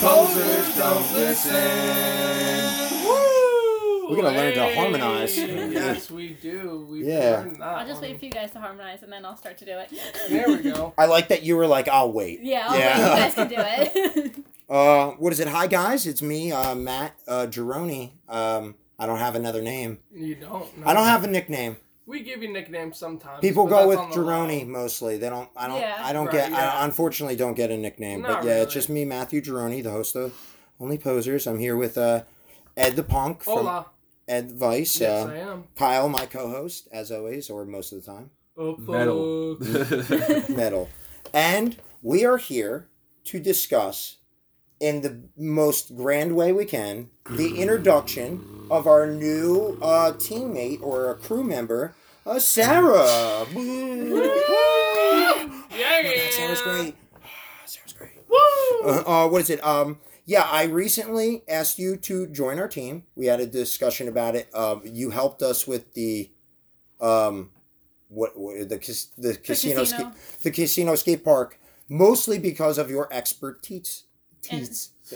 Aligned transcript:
Only 0.00 0.32
posers 0.34 0.76
don't 0.76 1.12
listen. 1.12 1.54
Woo! 3.04 4.08
We're 4.10 4.16
gonna 4.22 4.36
learn 4.36 4.54
to 4.54 4.74
harmonize. 4.74 5.36
Yes, 5.38 6.10
we 6.10 6.30
do. 6.34 6.86
We 6.90 7.04
Yeah. 7.06 7.30
learned 7.40 7.56
that 7.56 7.62
I'll 7.62 7.86
just 7.86 8.00
one. 8.00 8.10
wait 8.10 8.18
for 8.18 8.24
you 8.26 8.30
guys 8.30 8.50
to 8.52 8.60
harmonize 8.60 9.02
and 9.02 9.12
then 9.12 9.24
I'll 9.24 9.36
start 9.36 9.58
to 9.58 9.64
do 9.64 9.72
it. 9.78 9.92
There 10.28 10.48
we 10.48 10.58
go. 10.58 10.92
I 10.98 11.06
like 11.06 11.28
that 11.28 11.42
you 11.42 11.56
were 11.56 11.66
like, 11.66 11.88
I'll 11.88 12.12
wait. 12.12 12.40
Yeah, 12.42 12.66
I'll 12.68 12.78
Yeah. 12.78 12.98
wait. 12.98 13.10
You 13.10 13.16
guys 13.22 13.34
can 13.34 13.48
do 13.48 13.56
it. 13.58 14.44
Uh, 14.68 15.10
what 15.18 15.32
is 15.32 15.40
it? 15.40 15.48
Hi 15.48 15.66
guys, 15.66 16.06
it's 16.06 16.22
me, 16.22 16.52
uh, 16.52 16.74
Matt 16.74 17.14
uh, 17.26 17.46
Gironi. 17.48 18.12
Um, 18.28 18.74
I 18.98 19.06
don't 19.06 19.18
have 19.18 19.34
another 19.34 19.62
name. 19.62 19.98
You 20.14 20.34
don't. 20.36 20.78
No. 20.78 20.86
I 20.86 20.94
don't 20.94 21.06
have 21.06 21.24
a 21.24 21.28
nickname. 21.28 21.76
We 22.08 22.20
give 22.22 22.42
you 22.42 22.50
nicknames 22.50 22.96
sometimes. 22.98 23.40
People 23.42 23.66
go 23.66 23.86
with 23.86 23.98
on 23.98 24.08
the 24.10 24.16
Gironi 24.16 24.60
law. 24.62 24.80
mostly. 24.80 25.18
They 25.18 25.28
don't. 25.28 25.50
I 25.54 25.68
don't. 25.68 25.78
Yeah. 25.80 25.96
I 26.00 26.12
don't 26.14 26.26
Right, 26.26 26.32
get. 26.32 26.50
yeah. 26.52 26.72
I 26.80 26.84
unfortunately 26.86 27.36
don't 27.36 27.52
get 27.54 27.70
a 27.70 27.76
nickname. 27.76 28.22
but 28.22 28.28
Not 28.28 28.44
yeah, 28.44 28.62
it's 28.62 28.72
just 28.72 28.88
me, 28.88 29.04
Matthew 29.04 29.42
Gironi, 29.42 29.82
the 29.82 29.90
host 29.90 30.16
of 30.16 30.32
Only 30.80 30.96
Posers. 30.96 31.46
I'm 31.46 31.58
here 31.58 31.76
with 31.76 31.98
uh, 31.98 32.22
Ed 32.78 32.96
the 32.96 33.02
Punk 33.02 33.42
from 33.42 33.58
Hola. 33.58 33.86
Ed 34.26 34.52
Vice. 34.52 35.00
Yes, 35.02 35.26
uh, 35.26 35.30
I 35.30 35.36
am. 35.36 35.64
Kyle, 35.76 36.08
my 36.08 36.24
co-host, 36.24 36.88
as 36.92 37.12
always, 37.12 37.50
or 37.50 37.66
most 37.66 37.92
of 37.92 38.02
the 38.02 38.10
time. 38.10 38.30
Oh, 38.56 38.76
Metal. 38.78 39.58
metal. 40.48 40.88
And 41.34 41.76
we 42.02 42.24
are 42.24 42.38
here 42.38 42.88
to 43.24 43.38
discuss, 43.38 44.16
in 44.80 45.02
the 45.02 45.22
most 45.36 45.94
grand 45.96 46.34
way 46.34 46.52
we 46.52 46.64
can, 46.64 47.10
the 47.30 47.60
introduction 47.60 48.66
of 48.70 48.86
our 48.86 49.06
new 49.06 49.78
uh, 49.82 50.12
teammate 50.12 50.80
or 50.82 51.10
a 51.10 51.14
crew 51.14 51.44
member, 51.44 51.94
uh, 52.28 52.38
Sarah. 52.38 53.46
Yeah. 55.70 56.30
Sarah's 56.30 56.62
great. 56.62 56.94
Sarah's 57.64 57.92
great. 57.92 58.12
Woo! 58.28 58.36
Uh, 58.84 59.02
uh, 59.06 59.28
what 59.28 59.40
is 59.42 59.50
it? 59.50 59.64
Um, 59.64 59.98
yeah, 60.26 60.42
I 60.42 60.64
recently 60.64 61.42
asked 61.48 61.78
you 61.78 61.96
to 61.96 62.26
join 62.26 62.58
our 62.58 62.68
team. 62.68 63.04
We 63.16 63.26
had 63.26 63.40
a 63.40 63.46
discussion 63.46 64.08
about 64.08 64.34
it. 64.34 64.54
Um, 64.54 64.82
you 64.84 65.10
helped 65.10 65.42
us 65.42 65.66
with 65.66 65.94
the, 65.94 66.30
um, 67.00 67.50
what, 68.08 68.38
what 68.38 68.68
the 68.68 68.78
cas- 68.78 69.08
the 69.16 69.34
casino 69.36 69.80
casino. 69.80 70.12
the 70.42 70.50
casino 70.50 70.94
skate 70.96 71.24
park, 71.24 71.58
mostly 71.88 72.38
because 72.38 72.76
of 72.76 72.90
your 72.90 73.10
expertise. 73.12 74.04
Teats. 74.42 74.90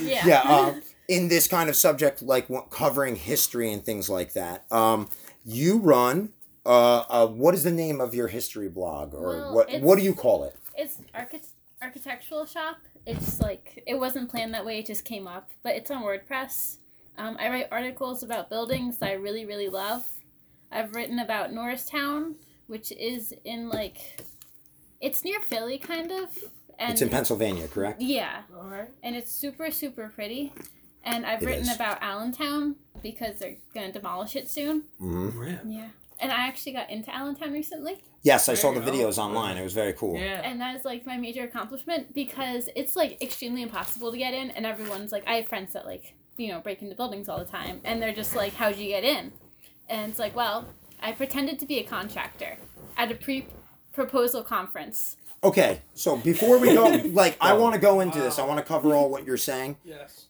yeah. 0.00 0.26
yeah, 0.26 0.42
uh, 0.44 0.74
in 1.08 1.28
this 1.28 1.46
kind 1.46 1.70
of 1.70 1.76
subject, 1.76 2.20
like 2.20 2.48
covering 2.70 3.16
history 3.16 3.72
and 3.72 3.84
things 3.84 4.10
like 4.10 4.32
that. 4.32 4.64
Um, 4.72 5.08
you 5.44 5.78
run. 5.78 6.30
Uh, 6.66 6.98
uh, 7.08 7.26
what 7.26 7.54
is 7.54 7.64
the 7.64 7.70
name 7.70 8.00
of 8.00 8.14
your 8.14 8.28
history 8.28 8.68
blog, 8.68 9.14
or 9.14 9.28
Well, 9.28 9.54
what? 9.54 9.80
What 9.80 9.98
do 9.98 10.04
you 10.04 10.14
call 10.14 10.44
it? 10.44 10.56
It's 10.76 10.98
archi- 11.14 11.40
architectural 11.82 12.44
shop. 12.46 12.76
It's 13.06 13.40
like 13.40 13.82
it 13.86 13.94
wasn't 13.94 14.30
planned 14.30 14.52
that 14.54 14.64
way. 14.66 14.78
It 14.80 14.86
just 14.86 15.04
came 15.04 15.26
up, 15.26 15.50
but 15.62 15.74
it's 15.74 15.90
on 15.90 16.02
WordPress. 16.02 16.76
Um, 17.16 17.36
I 17.40 17.48
write 17.48 17.68
articles 17.72 18.22
about 18.22 18.50
buildings 18.50 18.98
that 18.98 19.08
I 19.08 19.12
really 19.14 19.44
really 19.46 19.68
love. 19.68 20.04
I've 20.70 20.94
written 20.94 21.18
about 21.18 21.52
Norristown, 21.52 22.36
which 22.66 22.92
is 22.92 23.34
in 23.44 23.68
like, 23.70 24.20
it's 25.00 25.24
near 25.24 25.40
Philly, 25.40 25.78
kind 25.78 26.12
of. 26.12 26.28
And 26.78 26.92
It's 26.92 27.02
in 27.02 27.08
Pennsylvania, 27.08 27.68
correct? 27.68 28.00
Yeah, 28.00 28.42
All 28.56 28.64
right. 28.68 28.88
and 29.02 29.16
it's 29.16 29.32
super 29.32 29.70
super 29.70 30.10
pretty. 30.14 30.52
And 31.02 31.24
I've 31.24 31.42
It 31.42 31.46
written 31.46 31.68
is. 31.68 31.74
about 31.74 32.02
Allentown 32.02 32.76
because 33.02 33.38
they're 33.38 33.56
gonna 33.74 33.92
demolish 33.92 34.36
it 34.36 34.50
soon. 34.50 34.82
hmm 34.98 35.30
Yeah. 35.66 35.88
And 36.20 36.30
I 36.30 36.46
actually 36.46 36.72
got 36.72 36.90
into 36.90 37.14
Allentown 37.14 37.52
recently. 37.52 38.02
Yes, 38.22 38.48
I 38.48 38.52
There 38.52 38.60
saw 38.60 38.72
the 38.72 38.80
go. 38.80 38.90
videos 38.90 39.16
online. 39.18 39.56
It 39.56 39.62
was 39.62 39.72
very 39.72 39.94
cool. 39.94 40.16
Yeah. 40.18 40.42
and 40.44 40.60
that 40.60 40.76
is 40.76 40.84
like 40.84 41.06
my 41.06 41.16
major 41.16 41.44
accomplishment 41.44 42.12
because 42.14 42.68
it's 42.76 42.94
like 42.94 43.20
extremely 43.22 43.62
impossible 43.62 44.12
to 44.12 44.18
get 44.18 44.34
in 44.34 44.50
and 44.50 44.66
everyone's 44.66 45.12
like 45.12 45.26
i 45.26 45.34
have 45.34 45.46
friends 45.48 45.72
that 45.72 45.86
like 45.86 46.14
you 46.36 46.48
know 46.48 46.60
break 46.60 46.82
into 46.82 46.94
buildings 46.94 47.28
all 47.28 47.38
the 47.38 47.44
time 47.44 47.80
and 47.84 48.00
they're 48.02 48.12
just 48.14 48.34
like 48.36 48.52
how'd 48.54 48.76
you 48.76 48.88
get 48.88 49.04
in 49.04 49.32
and 49.88 50.10
it's 50.10 50.18
like 50.18 50.34
well 50.36 50.66
i 51.02 51.12
pretended 51.12 51.58
to 51.58 51.66
be 51.66 51.78
a 51.78 51.82
contractor 51.82 52.56
at 52.98 53.10
a 53.10 53.14
pre-proposal 53.14 54.42
conference 54.42 55.16
Okay, 55.42 55.80
so 55.94 56.18
before 56.18 56.58
we 56.58 56.74
go, 56.74 56.84
like, 57.14 57.34
I 57.40 57.54
want 57.60 57.72
to 57.74 57.80
go 57.80 58.00
into 58.00 58.18
this. 58.18 58.38
I 58.38 58.44
want 58.44 58.58
to 58.58 58.62
cover 58.64 58.94
all 58.94 59.08
what 59.08 59.24
you're 59.24 59.38
saying. 59.38 59.78
Yes. 59.84 60.26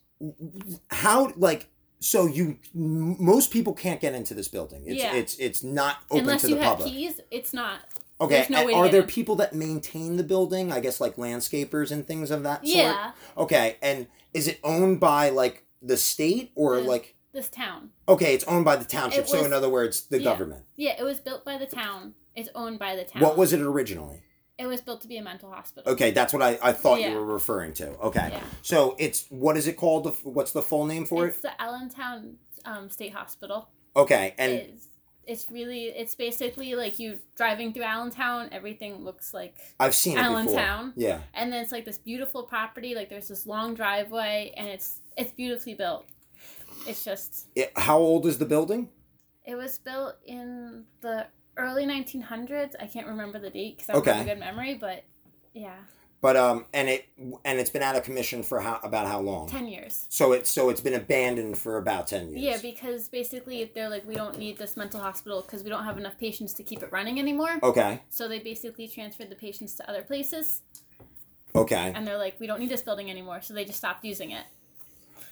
How, 0.93 1.33
like, 1.37 1.67
so 2.01 2.27
you, 2.27 2.57
most 2.75 3.51
people 3.51 3.75
can't 3.75 4.01
get 4.01 4.15
into 4.15 4.35
this 4.35 4.49
building. 4.49 4.83
It's 4.87 5.03
Yeah. 5.03 5.15
it's 5.15 5.37
it's 5.37 5.63
not 5.63 5.99
open 6.11 6.21
unless 6.25 6.43
to 6.43 6.49
you 6.51 6.55
the 6.57 6.63
have 6.65 6.79
keys 6.83 7.21
it's 7.31 7.53
not 7.53 7.81
Okay, 8.21 8.47
no 8.51 8.67
way 8.67 8.75
are 8.75 8.89
there 8.89 9.01
in. 9.03 9.07
people 9.07 9.37
that 9.37 9.55
maintain 9.55 10.17
the 10.17 10.23
building? 10.23 10.71
I 10.73 10.81
guess 10.81 11.01
like 11.01 11.17
landscapers 11.17 11.91
and 11.91 12.07
things 12.07 12.31
of 12.31 12.43
that 12.43 12.67
sort. 12.67 12.77
yeah 12.77 13.13
Okay, 13.37 13.77
and 13.83 14.07
is 14.35 14.47
it 14.49 14.61
owned 14.65 15.01
by 15.01 15.31
like 15.31 15.65
the 15.83 15.97
state 15.97 16.53
or 16.55 16.77
The- 16.77 16.83
like? 16.83 17.15
this 17.33 17.49
town 17.49 17.91
Okay, 18.09 18.35
it's 18.35 18.45
owned 18.45 18.65
by 18.65 18.75
the 18.77 18.85
township. 18.85 19.21
It 19.25 19.29
so 19.29 19.45
in 19.45 19.53
other 19.53 19.69
words, 19.69 20.03
the 20.09 20.19
yeah. 20.19 20.25
government. 20.25 20.65
yeah 20.77 20.97
it 20.99 21.05
was 21.05 21.21
built 21.21 21.45
by 21.45 21.57
the 21.59 21.67
town 21.67 22.15
it's 22.35 22.49
owned 22.55 22.79
by 22.79 22.97
the 22.97 23.05
town 23.05 23.23
What 23.23 23.37
was 23.39 23.53
it 23.53 23.61
originally? 23.61 24.23
It 24.61 24.67
was 24.67 24.81
built 24.81 25.01
to 25.01 25.09
be 25.09 25.17
a 25.17 25.23
mental 25.23 25.51
hospital 25.51 25.91
Okay, 25.93 26.11
that's 26.11 26.33
what 26.35 26.43
I, 26.43 26.59
I 26.63 26.73
thought 26.73 27.01
Yeah. 27.01 27.11
you 27.11 27.17
were 27.17 27.25
referring 27.41 27.73
to. 27.75 27.87
Okay, 28.09 28.29
Yeah. 28.33 28.43
so 28.63 28.95
it's 28.99 29.27
what 29.31 29.57
is 29.57 29.67
it 29.67 29.77
called? 29.77 30.05
What's 30.23 30.53
the 30.53 30.63
full 30.71 30.85
name 30.93 31.05
for 31.07 31.25
it? 31.27 31.31
it's 31.31 31.41
the 31.43 31.55
allentown 31.61 32.37
um, 32.65 32.91
state 32.91 33.13
hospital 33.15 33.69
Okay, 33.97 34.35
and 34.39 34.53
it's, 34.53 34.87
it's 35.27 35.51
really 35.51 35.85
it's 36.03 36.15
basically 36.15 36.75
like 36.75 36.99
you 36.99 37.19
driving 37.37 37.73
through 37.73 37.85
Allentown, 37.85 38.49
everything 38.53 38.93
looks 39.05 39.33
like 39.35 39.55
I've 39.81 39.95
seen 39.95 40.15
it 40.19 40.23
before. 40.23 40.37
Allentown. 40.37 40.93
Yeah. 40.97 41.21
and 41.35 41.53
then 41.53 41.63
it's 41.63 41.73
like 41.73 41.85
this 41.85 41.99
beautiful 41.99 42.43
property, 42.45 42.95
like 42.95 43.09
there's 43.09 43.29
this 43.29 43.47
long 43.47 43.75
driveway 43.75 44.53
and 44.57 44.67
it's 44.69 45.01
it's 45.17 45.33
beautifully 45.33 45.75
built. 45.75 46.05
It's 46.87 47.05
just 47.05 47.47
It, 47.57 47.73
how 47.77 47.99
old 47.99 48.27
is 48.27 48.39
the 48.39 48.47
building? 48.47 48.89
it 49.45 49.55
was 49.57 49.79
built 49.79 50.15
in 50.27 50.85
the 51.01 51.27
early 51.61 51.85
1900s. 51.87 52.75
I 52.81 52.87
can't 52.87 53.07
remember 53.07 53.39
the 53.39 53.51
date 53.51 53.77
because 53.77 53.91
I 53.91 53.93
don't 53.95 54.03
Okay. 54.03 54.13
have 54.13 54.27
a 54.27 54.31
good 54.31 54.39
memory, 54.41 54.75
but 54.75 55.05
yeah, 55.55 55.77
But 56.21 56.37
um, 56.37 56.67
and 56.75 56.89
it 56.89 57.07
and 57.45 57.59
it's 57.59 57.71
been 57.71 57.83
out 57.83 57.97
of 57.97 58.03
commission 58.05 58.43
for 58.43 58.61
how 58.61 58.79
about 58.83 59.07
how 59.07 59.21
long? 59.21 59.49
10 59.49 59.69
years. 59.69 60.07
So 60.11 60.33
it's 60.33 60.51
so 60.51 60.69
it's 60.71 60.81
been 60.81 60.95
abandoned 60.95 61.57
for 61.59 61.77
about 61.79 62.07
ten 62.09 62.31
years. 62.31 62.41
Yeah, 62.43 62.59
because 62.71 63.09
basically 63.09 63.71
they're 63.75 63.89
like 63.89 64.07
we 64.07 64.15
don't 64.15 64.39
need 64.39 64.59
this 64.59 64.77
mental 64.77 65.01
hospital 65.01 65.41
because 65.43 65.63
we 65.65 65.71
don't 65.71 65.85
have 65.85 65.99
enough 65.99 66.19
patients 66.19 66.53
to 66.55 66.63
keep 66.63 66.83
it 66.83 66.93
running 66.93 67.19
anymore. 67.19 67.59
Okay. 67.63 68.03
So 68.11 68.29
they 68.29 68.39
basically 68.39 68.87
transferred 68.89 69.31
the 69.31 69.35
patients 69.37 69.75
to 69.77 69.89
other 69.91 70.03
places. 70.03 70.61
Okay. 71.55 71.93
and 71.97 72.07
they're 72.07 72.19
like, 72.19 72.39
we 72.39 72.47
don't 72.47 72.61
need 72.61 72.69
this 72.69 72.83
building 72.83 73.11
anymore, 73.11 73.41
so 73.41 73.55
they 73.55 73.65
just 73.65 73.79
stopped 73.79 74.05
using 74.05 74.31
it. 74.31 74.45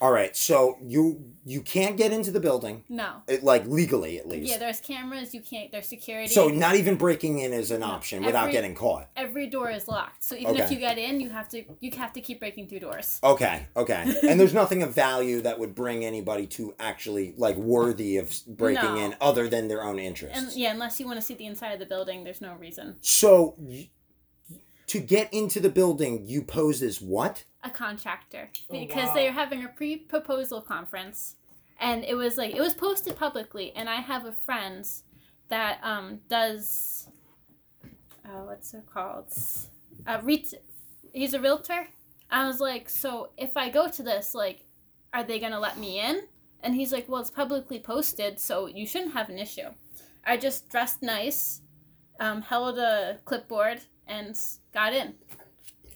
All 0.00 0.12
right. 0.12 0.36
So 0.36 0.78
you 0.82 1.32
you 1.44 1.60
can't 1.62 1.96
get 1.96 2.12
into 2.12 2.30
the 2.30 2.40
building, 2.40 2.84
No. 2.88 3.22
it, 3.26 3.42
like 3.42 3.66
legally 3.66 4.18
at 4.18 4.28
least. 4.28 4.50
Yeah, 4.50 4.58
there's 4.58 4.80
cameras. 4.80 5.34
You 5.34 5.40
can't. 5.40 5.72
There's 5.72 5.86
security. 5.88 6.28
so 6.28 6.48
not 6.48 6.76
even 6.76 6.96
breaking 6.96 7.38
in 7.40 7.52
is 7.52 7.70
an 7.70 7.82
option 7.82 8.22
without 8.24 8.52
getting 8.52 8.74
caught. 8.74 9.08
every 9.16 9.46
door 9.48 9.70
is 9.70 9.88
locked. 9.88 10.22
So 10.22 10.34
even 10.36 10.56
if 10.56 10.70
you 10.70 10.78
get 10.78 10.98
in, 10.98 11.20
you 11.20 11.30
have 11.30 11.48
to 11.50 11.64
you 11.80 11.90
have 11.96 12.12
to 12.12 12.20
keep 12.20 12.38
breaking 12.38 12.68
through 12.68 12.80
doors. 12.80 13.18
Okay. 13.24 13.66
Okay. 13.76 14.04
and 14.28 14.38
there's 14.38 14.54
nothing 14.54 14.82
of 14.82 14.94
value 14.94 15.40
that 15.42 15.58
would 15.58 15.74
bring 15.74 16.04
anybody 16.04 16.46
to 16.46 16.74
actually 16.78 17.34
like 17.36 17.56
worthy 17.56 18.18
of 18.18 18.32
breaking 18.46 18.94
No. 18.94 18.96
in 19.04 19.16
other 19.20 19.48
than 19.48 19.68
their 19.68 19.82
own 19.82 19.98
interests. 19.98 20.38
And 20.38 20.52
yeah, 20.52 20.70
unless 20.72 21.00
you 21.00 21.06
want 21.06 21.18
to 21.18 21.22
see 21.24 21.34
the 21.34 21.46
inside 21.46 21.72
of 21.72 21.78
the 21.80 21.86
building, 21.86 22.24
there's 22.24 22.40
no 22.40 22.54
reason. 22.54 22.96
So 23.00 23.54
y- 23.58 23.88
to 24.88 25.00
get 25.00 25.32
into 25.34 25.60
the 25.60 25.68
building, 25.68 26.24
you 26.26 26.40
pose 26.42 26.82
as 26.82 27.00
what? 27.00 27.44
A 27.68 27.70
contractor 27.70 28.48
Oh, 28.70 28.78
because 28.80 29.08
wow. 29.08 29.14
they're 29.14 29.32
having 29.32 29.64
a 29.64 29.68
pre-proposal 29.68 30.60
conference, 30.62 31.36
and 31.80 32.04
it 32.04 32.14
was 32.14 32.36
like 32.36 32.54
it 32.54 32.60
was 32.60 32.74
posted 32.74 33.16
publicly. 33.16 33.72
And 33.76 33.88
I 33.88 33.96
have 33.96 34.24
a 34.24 34.32
friend 34.32 34.86
that 35.48 35.78
um 35.82 36.20
does, 36.28 37.08
oh, 38.26 38.44
what's 38.46 38.74
it 38.74 38.84
called? 38.86 39.32
Uh, 40.06 40.20
re- 40.22 40.44
he's 41.12 41.34
a 41.34 41.40
realtor. 41.40 41.88
I 42.30 42.46
was 42.46 42.60
like, 42.60 42.88
so 42.88 43.30
if 43.36 43.56
I 43.56 43.70
go 43.70 43.88
to 43.88 44.02
this, 44.02 44.34
like, 44.34 44.64
are 45.12 45.24
they 45.24 45.38
gonna 45.38 45.60
let 45.60 45.78
me 45.78 46.00
in? 46.00 46.22
And 46.62 46.74
he's 46.74 46.92
like, 46.92 47.08
well, 47.08 47.20
it's 47.20 47.30
publicly 47.30 47.78
posted, 47.78 48.38
so 48.40 48.66
you 48.66 48.86
shouldn't 48.86 49.14
have 49.14 49.28
an 49.30 49.38
issue. 49.38 49.70
I 50.26 50.36
just 50.36 50.68
dressed 50.70 51.02
nice, 51.02 51.62
um, 52.20 52.42
held 52.42 52.78
a 52.78 53.18
clipboard, 53.24 53.80
and 54.06 54.36
got 54.74 54.92
in. 54.92 55.14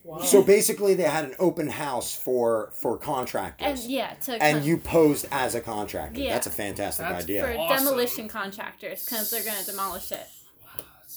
Wow. 0.04 0.18
So 0.22 0.42
basically, 0.42 0.94
they 0.94 1.04
had 1.04 1.24
an 1.24 1.34
open 1.38 1.68
house 1.68 2.14
for 2.14 2.70
for 2.74 2.94
And 2.94 3.00
contractors, 3.02 3.86
yeah, 3.86 4.14
to 4.22 4.42
and 4.42 4.58
con- 4.58 4.66
you 4.66 4.76
posed 4.76 5.26
as 5.30 5.54
a 5.54 5.60
contractor. 5.60 6.20
Yeah. 6.20 6.32
That's 6.32 6.48
a 6.48 6.50
fantastic 6.50 7.06
That's 7.06 7.24
idea. 7.24 7.44
for 7.44 7.52
Awesome. 7.56 7.84
demolition 7.86 8.28
contractors 8.28 9.04
because 9.04 9.30
they're 9.30 9.44
gonna 9.44 9.62
demolish 9.64 10.10
it. 10.10 10.26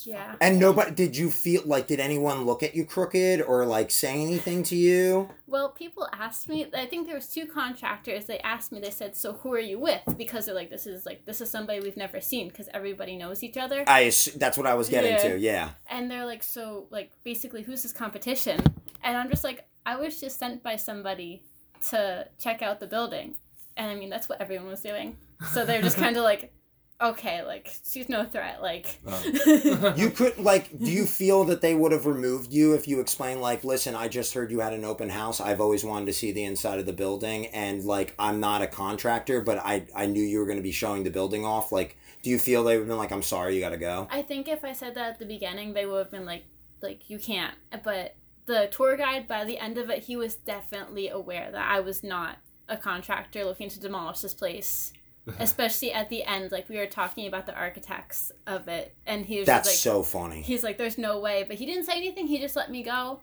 Yeah. 0.06 0.36
And 0.40 0.60
nobody 0.60 0.92
did 0.92 1.18
you 1.18 1.31
feel 1.31 1.62
like 1.66 1.88
did 1.88 2.00
anyone 2.00 2.46
look 2.46 2.63
at 2.63 2.75
you 2.75 2.86
crooked 2.86 3.42
or 3.42 3.66
like 3.66 3.92
say 3.92 4.22
anything 4.22 4.63
to 4.63 4.75
you? 4.75 5.30
Well, 5.48 5.69
people 5.69 6.07
asked 6.13 6.48
me. 6.50 6.68
I 6.74 6.86
think 6.86 7.07
there 7.07 7.16
was 7.16 7.28
two 7.28 7.46
contractors. 7.46 8.25
They 8.25 8.40
asked 8.40 8.72
me. 8.72 8.80
They 8.80 8.92
said, 8.92 9.16
"So 9.16 9.34
who 9.34 9.54
are 9.54 9.60
you 9.60 9.80
with?" 9.80 10.02
Because 10.18 10.46
they're 10.46 10.56
like, 10.56 10.69
"This 10.69 10.86
is 10.88 11.06
like 11.06 11.25
this 11.25 11.42
is 11.42 11.50
somebody 11.50 11.80
we've 11.80 11.98
never 11.98 12.22
seen 12.22 12.50
because 12.50 12.69
everybody 12.74 13.16
knows 13.16 13.44
each 13.44 13.57
other." 13.57 13.84
I 13.88 14.12
that's 14.36 14.57
what 14.57 14.68
I 14.68 14.74
was 14.75 14.90
getting 14.90 15.13
Yeah. 15.13 15.30
to. 15.30 15.38
Yeah. 15.40 15.69
And 15.90 16.10
they're 16.10 16.25
like, 16.25 16.44
"So 16.44 16.88
like 16.90 17.12
basically, 17.24 17.63
who's 17.63 17.84
this 17.84 17.94
competition?" 17.94 18.60
And 19.04 19.18
I'm 19.18 19.30
just 19.30 19.44
like, 19.44 19.66
I 19.86 19.96
was 19.98 20.19
just 20.19 20.40
sent 20.40 20.63
by 20.63 20.75
somebody 20.78 21.44
to 21.90 22.28
check 22.40 22.62
out 22.62 22.80
the 22.80 22.88
building. 22.88 23.36
And 23.78 23.92
I 23.92 23.96
mean, 23.96 24.10
that's 24.10 24.28
what 24.30 24.42
everyone 24.42 24.68
was 24.68 24.81
doing. 24.81 25.18
So 25.54 25.66
they're 25.66 25.81
just 25.81 25.98
kind 26.06 26.18
of 26.18 26.24
like, 26.24 26.52
okay, 27.01 27.44
like, 27.44 27.71
she's 27.83 28.09
no 28.09 28.25
threat. 28.25 28.62
Like, 28.62 29.00
You 29.97 30.09
could 30.09 30.38
like. 30.38 30.77
Do 30.77 30.92
you 30.92 31.06
feel 31.06 31.44
that 31.45 31.62
they 31.62 31.75
would 31.75 31.92
have 31.92 32.06
removed 32.06 32.53
you 32.53 32.74
if 32.74 32.88
you 32.88 33.00
explained 33.00 33.42
like, 33.42 33.63
listen, 33.63 33.95
I 33.95 34.07
just 34.07 34.33
heard 34.33 34.51
you 34.51 34.59
had 34.59 34.74
an 34.74 34.86
open 34.86 35.09
house. 35.09 35.39
I've 35.39 35.62
always 35.62 35.83
wanted 35.83 36.06
to 36.07 36.13
see 36.13 36.31
the 36.31 36.44
inside 36.44 36.80
of 36.80 36.86
the 36.86 36.94
building, 36.94 37.47
and 37.47 37.83
like, 37.83 38.15
I'm 38.19 38.39
not 38.39 38.62
a 38.62 38.68
contractor, 38.68 39.42
but 39.42 39.59
I 39.59 39.86
I 39.95 40.06
knew 40.06 40.24
you 40.24 40.39
were 40.39 40.45
going 40.45 40.57
to 40.57 40.63
be 40.63 40.71
showing 40.71 41.03
the 41.03 41.12
building 41.12 41.45
off. 41.45 41.71
Like, 41.71 41.97
do 42.21 42.30
you 42.30 42.39
feel 42.39 42.63
they 42.63 42.74
would 42.75 42.81
have 42.81 42.88
been 42.88 42.97
like, 42.97 43.12
I'm 43.12 43.21
sorry, 43.21 43.56
you 43.56 43.62
got 43.62 43.69
to 43.69 43.77
go? 43.77 44.07
I 44.09 44.21
think 44.21 44.47
if 44.47 44.63
I 44.63 44.74
said 44.74 44.95
that 44.95 45.13
at 45.13 45.19
the 45.19 45.25
beginning, 45.25 45.74
they 45.74 45.86
would 45.86 46.00
have 46.00 46.12
been 46.12 46.25
like, 46.25 46.45
like, 46.81 47.09
you 47.09 47.19
can't. 47.19 47.53
But 47.83 48.15
the 48.45 48.68
tour 48.71 48.97
guide, 48.97 49.27
by 49.27 49.44
the 49.44 49.57
end 49.57 49.77
of 49.77 49.89
it, 49.89 50.03
he 50.03 50.15
was 50.15 50.36
definitely 50.36 51.09
aware 51.09 51.51
that 51.51 51.69
I 51.69 51.80
was 51.81 52.03
not 52.03 52.38
a 52.68 52.77
contractor 52.77 53.45
looking 53.45 53.69
to 53.69 53.80
demolish 53.80 54.21
this 54.21 54.33
place. 54.33 54.92
Especially 55.39 55.92
at 55.92 56.10
the 56.10 56.24
end, 56.24 56.51
like 56.51 56.69
we 56.69 56.77
were 56.77 56.86
talking 56.86 57.27
about 57.27 57.45
the 57.48 57.56
architects 57.56 58.31
of 58.45 58.68
it, 58.68 58.94
and 59.07 59.25
he 59.25 59.39
was 59.39 59.45
That's 59.48 59.68
just 59.69 59.86
like, 59.86 59.94
so 59.95 60.04
funny. 60.04 60.42
he's 60.42 60.63
like, 60.63 60.77
"There's 60.77 60.98
no 60.98 61.19
way," 61.19 61.44
but 61.48 61.57
he 61.57 61.66
didn't 61.66 61.86
say 61.86 61.98
anything. 61.98 62.27
He 62.27 62.38
just 62.39 62.56
let 62.56 62.69
me 62.69 62.83
go 62.83 63.22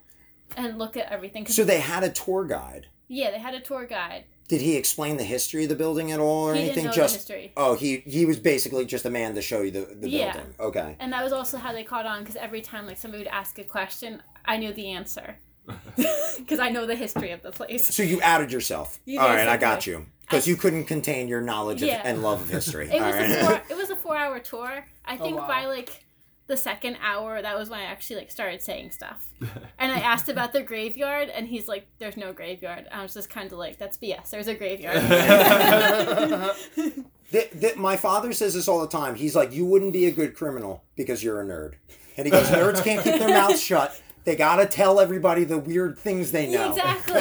and 0.57 0.79
look 0.79 0.97
at 0.97 1.11
everything 1.13 1.47
So 1.47 1.65
they 1.65 1.81
had 1.81 2.03
a 2.03 2.11
tour 2.11 2.45
guide. 2.45 2.89
yeah, 3.09 3.31
they 3.31 3.39
had 3.39 3.55
a 3.55 3.61
tour 3.61 3.87
guide. 3.87 4.25
Did 4.49 4.61
he 4.61 4.77
explain 4.77 5.17
the 5.17 5.25
history 5.25 5.63
of 5.63 5.69
the 5.71 5.77
building 5.77 6.11
at 6.13 6.19
all, 6.19 6.49
or 6.49 6.55
He 6.55 6.63
anything? 6.63 6.87
Just 6.93 7.27
the 7.27 7.35
history. 7.35 7.53
oh, 7.57 7.75
he 7.77 7.99
he 7.99 8.27
was 8.27 8.39
basically 8.41 8.85
just 8.85 9.05
a 9.05 9.11
man 9.11 9.35
to 9.37 9.41
show 9.43 9.63
you 9.63 9.71
the 9.71 9.83
the 9.99 10.09
Yeah. 10.11 10.33
building. 10.33 10.55
Okay. 10.59 10.97
And 10.99 11.13
that 11.13 11.23
was 11.23 11.33
also 11.33 11.57
how 11.57 11.73
they 11.73 11.85
caught 11.85 12.05
on 12.05 12.21
because 12.21 12.37
every 12.37 12.61
time 12.63 12.87
like 12.87 12.99
somebody 12.99 13.23
would 13.23 13.33
ask 13.33 13.59
a 13.61 13.65
question, 13.65 14.23
I 14.45 14.57
knew 14.57 14.73
the 14.73 14.91
answer 14.91 15.37
because 16.37 16.59
I 16.59 16.69
know 16.71 16.85
the 16.87 16.97
history 16.97 17.31
of 17.31 17.43
the 17.43 17.53
place. 17.53 17.87
So 17.95 18.03
you 18.03 18.21
outed 18.23 18.51
yourself. 18.53 18.99
You 19.05 19.21
all 19.21 19.29
right, 19.29 19.47
I 19.49 19.57
got 19.57 19.87
you 19.87 20.07
because 20.33 20.49
you 20.49 20.57
couldn't 20.57 20.85
contain 20.85 21.29
your 21.29 21.41
knowledge 21.41 21.83
of, 21.83 21.91
and 21.91 22.23
love 22.23 22.43
of 22.43 22.49
history. 22.49 22.89
It 22.91 23.01
all 23.01 23.07
was 23.07 23.17
right. 23.17 23.31
a 23.31 23.45
four, 23.45 23.63
it 23.71 23.77
was 23.77 23.91
a 23.91 23.97
four 23.97 24.17
hour 24.17 24.39
tour. 24.39 24.87
I 25.05 25.15
oh, 25.15 25.19
think 25.19 25.39
wow. 25.39 25.47
by 25.47 25.67
like 25.67 26.05
the 26.47 26.57
second 26.57 26.97
hour, 27.03 27.41
that 27.41 27.57
was 27.57 27.71
when 27.71 27.81
I 27.81 27.85
actually 27.85 28.17
like 28.17 28.31
started 28.31 28.63
saying 28.63 28.91
stuff. 28.91 29.29
And 29.79 29.91
I 29.91 29.99
asked 29.99 30.29
about 30.29 30.53
the 30.53 30.63
graveyard, 30.63 31.29
and 31.29 31.49
he's 31.49 31.67
like, 31.67 31.89
"There's 31.99 32.17
no 32.17 32.33
graveyard." 32.33 32.87
I 32.93 33.03
was 33.03 33.15
just 33.15 33.29
kind 33.29 33.51
of 33.51 33.59
like, 33.59 33.79
"That's 33.79 33.99
BS. 33.99 34.31
There's 34.31 34.47
a 34.47 34.55
graveyard." 34.55 34.97
Th- 37.33 37.51
th- 37.51 37.77
my 37.77 37.97
father 37.97 38.33
says 38.33 38.55
this 38.55 38.69
all 38.69 38.81
the 38.81 38.87
time. 38.87 39.15
He's 39.15 39.35
like, 39.35 39.53
you 39.53 39.65
wouldn't 39.65 39.95
be 39.95 40.05
a 40.05 40.11
good 40.11 40.37
criminal 40.37 40.85
because 40.97 41.25
you're 41.25 41.41
a 41.41 41.45
nerd. 41.45 41.77
And 42.19 42.27
he 42.27 42.31
goes, 42.31 42.47
nerds 42.49 42.85
can't 42.85 43.03
keep 43.03 43.19
their 43.19 43.31
mouths 43.31 43.63
shut. 43.63 43.99
They 44.25 44.37
gotta 44.37 44.67
tell 44.67 45.01
everybody 45.01 45.45
the 45.45 45.59
weird 45.59 45.99
things 45.99 46.31
they 46.31 46.49
know. 46.49 46.71
Exactly. 46.71 47.15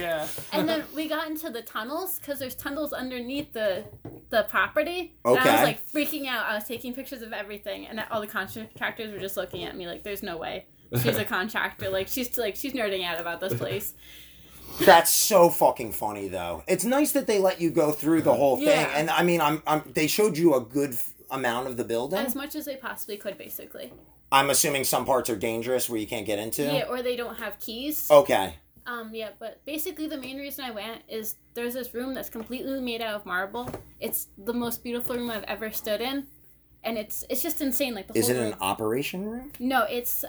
yeah. 0.00 0.26
and 0.52 0.68
then 0.68 0.84
we 0.94 1.08
got 1.08 1.28
into 1.28 1.50
the 1.50 1.62
tunnels 1.62 2.18
because 2.18 2.38
there's 2.38 2.56
tunnels 2.56 2.92
underneath 2.92 3.52
the 3.52 3.84
the 4.30 4.44
property. 4.48 5.14
And 5.24 5.38
I 5.38 5.52
was 5.52 5.62
like 5.62 5.88
freaking 5.88 6.26
out. 6.26 6.46
I 6.46 6.54
was 6.54 6.64
taking 6.64 6.94
pictures 6.94 7.22
of 7.22 7.32
everything, 7.32 7.86
and 7.86 8.02
all 8.10 8.20
the 8.20 8.26
contractors 8.26 9.12
were 9.12 9.20
just 9.20 9.36
looking 9.36 9.64
at 9.64 9.76
me 9.76 9.86
like, 9.86 10.02
"There's 10.02 10.22
no 10.22 10.36
way 10.36 10.66
she's 11.00 11.16
a 11.16 11.24
contractor. 11.36 11.90
Like 11.90 12.08
she's 12.08 12.36
like 12.36 12.56
she's 12.56 12.72
nerding 12.72 13.04
out 13.04 13.20
about 13.20 13.40
this 13.40 13.54
place." 13.54 13.94
That's 14.80 15.10
so 15.10 15.50
fucking 15.50 15.92
funny, 15.92 16.28
though. 16.28 16.64
It's 16.66 16.84
nice 16.84 17.12
that 17.12 17.26
they 17.26 17.38
let 17.38 17.60
you 17.60 17.70
go 17.70 17.92
through 17.92 18.22
the 18.22 18.34
whole 18.34 18.56
thing. 18.56 18.66
Yeah. 18.66 18.92
And 18.94 19.10
I 19.10 19.22
mean, 19.22 19.40
I'm, 19.40 19.62
I'm 19.66 19.82
they 19.92 20.06
showed 20.06 20.36
you 20.36 20.54
a 20.54 20.60
good 20.60 20.96
amount 21.30 21.68
of 21.68 21.76
the 21.76 21.84
building. 21.84 22.18
As 22.18 22.34
much 22.34 22.54
as 22.54 22.64
they 22.64 22.76
possibly 22.76 23.16
could, 23.16 23.38
basically. 23.38 23.92
I'm 24.32 24.50
assuming 24.50 24.84
some 24.84 25.04
parts 25.04 25.28
are 25.30 25.36
dangerous 25.36 25.88
where 25.90 26.00
you 26.00 26.06
can't 26.06 26.26
get 26.26 26.38
into. 26.38 26.62
Yeah, 26.62 26.84
or 26.88 27.02
they 27.02 27.16
don't 27.16 27.36
have 27.38 27.58
keys. 27.60 28.10
Okay. 28.10 28.54
Um, 28.86 29.10
yeah, 29.14 29.28
but 29.38 29.64
basically 29.64 30.08
the 30.08 30.16
main 30.16 30.38
reason 30.38 30.64
I 30.64 30.70
went 30.72 31.02
is 31.08 31.36
there's 31.54 31.74
this 31.74 31.94
room 31.94 32.14
that's 32.14 32.28
completely 32.30 32.80
made 32.80 33.00
out 33.00 33.14
of 33.14 33.24
marble. 33.26 33.70
It's 34.00 34.26
the 34.36 34.52
most 34.52 34.82
beautiful 34.82 35.14
room 35.14 35.30
I've 35.30 35.44
ever 35.44 35.70
stood 35.70 36.00
in, 36.00 36.26
and 36.82 36.98
it's 36.98 37.24
it's 37.30 37.42
just 37.42 37.60
insane. 37.60 37.94
Like 37.94 38.08
the 38.08 38.18
Is 38.18 38.26
whole 38.26 38.36
it 38.36 38.40
room. 38.40 38.52
an 38.54 38.58
operation 38.60 39.24
room? 39.30 39.52
No, 39.60 39.84
it's 39.88 40.24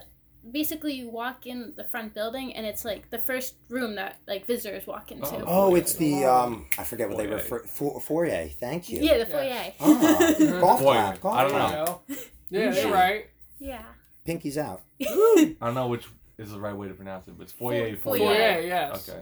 basically 0.52 0.94
you 0.94 1.10
walk 1.10 1.48
in 1.48 1.74
the 1.78 1.84
front 1.84 2.14
building, 2.14 2.54
and 2.54 2.64
it's 2.64 2.86
like 2.86 3.10
the 3.10 3.18
first 3.18 3.56
room 3.70 3.96
that 3.96 4.18
like 4.28 4.46
visitors 4.46 4.86
walk 4.86 5.12
into. 5.12 5.26
Oh. 5.38 5.44
Oh, 5.48 5.76
it's 5.76 5.96
the 5.96 6.26
um. 6.26 6.68
I 6.78 6.84
forget 6.84 7.10
what 7.10 7.18
they 7.18 7.26
Foyer. 7.26 7.36
refer. 7.38 7.60
For, 7.64 8.00
foyer. 8.02 8.48
Thank 8.60 8.88
you. 8.90 9.00
Yeah, 9.02 9.18
the 9.18 9.26
foyer. 9.26 9.74
Ah, 9.80 10.60
golf 10.60 10.80
Foyer. 10.82 10.94
clap. 10.94 11.22
Golf 11.22 11.36
I 11.38 11.42
don't 11.44 11.52
clap. 11.52 11.72
know. 11.72 11.86
Know? 11.86 12.16
Yeah, 12.52 12.72
Yeah. 12.72 12.82
you're 12.84 12.94
right. 12.94 13.26
Yeah. 13.64 13.84
Pinky's 14.26 14.58
out. 14.58 14.82
I 15.02 15.56
don't 15.62 15.74
know 15.76 15.88
which 15.88 16.06
is 16.38 16.52
the 16.52 16.60
right 16.60 16.76
way 16.76 16.88
to 16.88 16.94
pronounce 16.94 17.28
it, 17.28 17.38
but 17.38 17.44
it's 17.44 17.52
foyer. 17.54 17.96
Fo- 17.96 18.12
Foyer. 18.12 18.20
foyer. 18.20 18.34
Yeah, 18.40 18.60
yes. 18.60 19.10
Okay. 19.10 19.22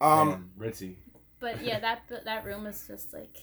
Um, 0.00 0.28
and 0.32 0.50
Ritzy. 0.72 0.94
But 1.40 1.62
yeah, 1.64 1.80
that 1.80 2.02
that 2.24 2.44
room 2.44 2.66
is 2.66 2.84
just 2.86 3.12
like 3.12 3.34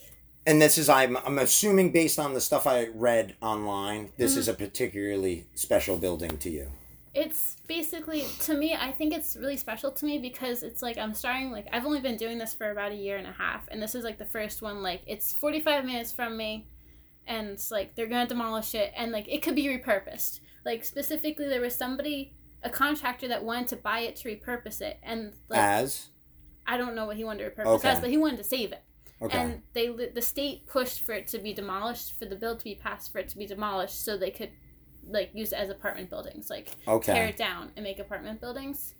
and 0.46 0.60
this 0.62 0.78
is 0.78 0.88
I'm 0.88 1.16
I'm 1.18 1.38
assuming 1.38 1.92
based 1.92 2.18
on 2.18 2.34
the 2.34 2.40
stuff 2.40 2.66
I 2.66 2.88
read 2.94 3.34
online, 3.40 4.12
this 4.16 4.32
Mm-hmm. 4.32 4.40
is 4.40 4.48
a 4.48 4.54
particularly 4.54 5.46
special 5.54 5.96
building 5.98 6.38
to 6.38 6.50
you. 6.50 6.66
it's 7.14 7.56
basically 7.66 8.22
to 8.46 8.52
me 8.62 8.68
i 8.88 8.92
think 8.92 9.10
it's 9.18 9.36
really 9.42 9.56
special 9.56 9.90
to 9.90 10.04
me 10.04 10.18
because 10.18 10.62
it's 10.62 10.82
like 10.86 10.98
i'm 10.98 11.14
starting 11.14 11.50
like 11.50 11.66
i've 11.72 11.86
only 11.90 12.00
been 12.08 12.18
doing 12.24 12.36
this 12.42 12.52
for 12.58 12.70
about 12.70 12.92
a 12.92 12.94
year 13.06 13.16
and 13.16 13.26
a 13.26 13.32
half 13.32 13.62
and 13.70 13.80
this 13.82 13.94
is 13.94 14.04
like 14.04 14.18
the 14.24 14.30
first 14.36 14.60
one 14.60 14.82
like 14.82 15.00
it's 15.06 15.32
45 15.32 15.84
minutes 15.86 16.12
from 16.12 16.36
me 16.36 16.50
and 17.26 17.48
it's 17.48 17.70
like 17.70 17.94
they're 17.94 18.06
gonna 18.06 18.26
demolish 18.26 18.74
it 18.74 18.92
and 18.96 19.12
like 19.12 19.26
it 19.28 19.42
could 19.42 19.54
be 19.54 19.64
repurposed 19.64 20.40
like 20.64 20.84
specifically 20.84 21.48
there 21.48 21.60
was 21.60 21.74
somebody 21.74 22.34
a 22.62 22.70
contractor 22.70 23.28
that 23.28 23.44
wanted 23.44 23.68
to 23.68 23.76
buy 23.76 24.00
it 24.00 24.16
to 24.16 24.28
repurpose 24.28 24.80
it 24.80 24.98
and 25.02 25.32
like 25.48 25.60
As 25.60 26.08
i 26.66 26.76
don't 26.76 26.94
know 26.94 27.06
what 27.06 27.16
he 27.16 27.24
wanted 27.24 27.44
to 27.44 27.50
repurpose 27.50 27.78
Okay. 27.78 27.88
as 27.88 28.00
but 28.00 28.10
he 28.10 28.16
wanted 28.16 28.38
to 28.38 28.44
save 28.44 28.72
it 28.72 28.82
okay, 29.22 29.38
and 29.38 29.62
they 29.72 29.88
the 29.88 30.22
state 30.22 30.66
pushed 30.66 31.00
for 31.00 31.12
it 31.12 31.26
to 31.28 31.38
be 31.38 31.52
demolished 31.52 32.18
for 32.18 32.24
the 32.24 32.36
bill 32.36 32.56
to 32.56 32.64
be 32.64 32.74
passed 32.74 33.12
for 33.12 33.18
it 33.18 33.28
to 33.28 33.38
be 33.38 33.46
demolished 33.46 34.04
so 34.04 34.16
they 34.16 34.30
could 34.30 34.50
like 35.08 35.30
use 35.34 35.52
it 35.52 35.56
as 35.56 35.70
apartment 35.70 36.10
buildings 36.10 36.50
like 36.50 36.70
okay. 36.86 37.12
tear 37.12 37.26
it 37.26 37.36
down 37.36 37.70
and 37.76 37.84
make 37.84 37.98
apartment 37.98 38.40
buildings. 38.40 38.94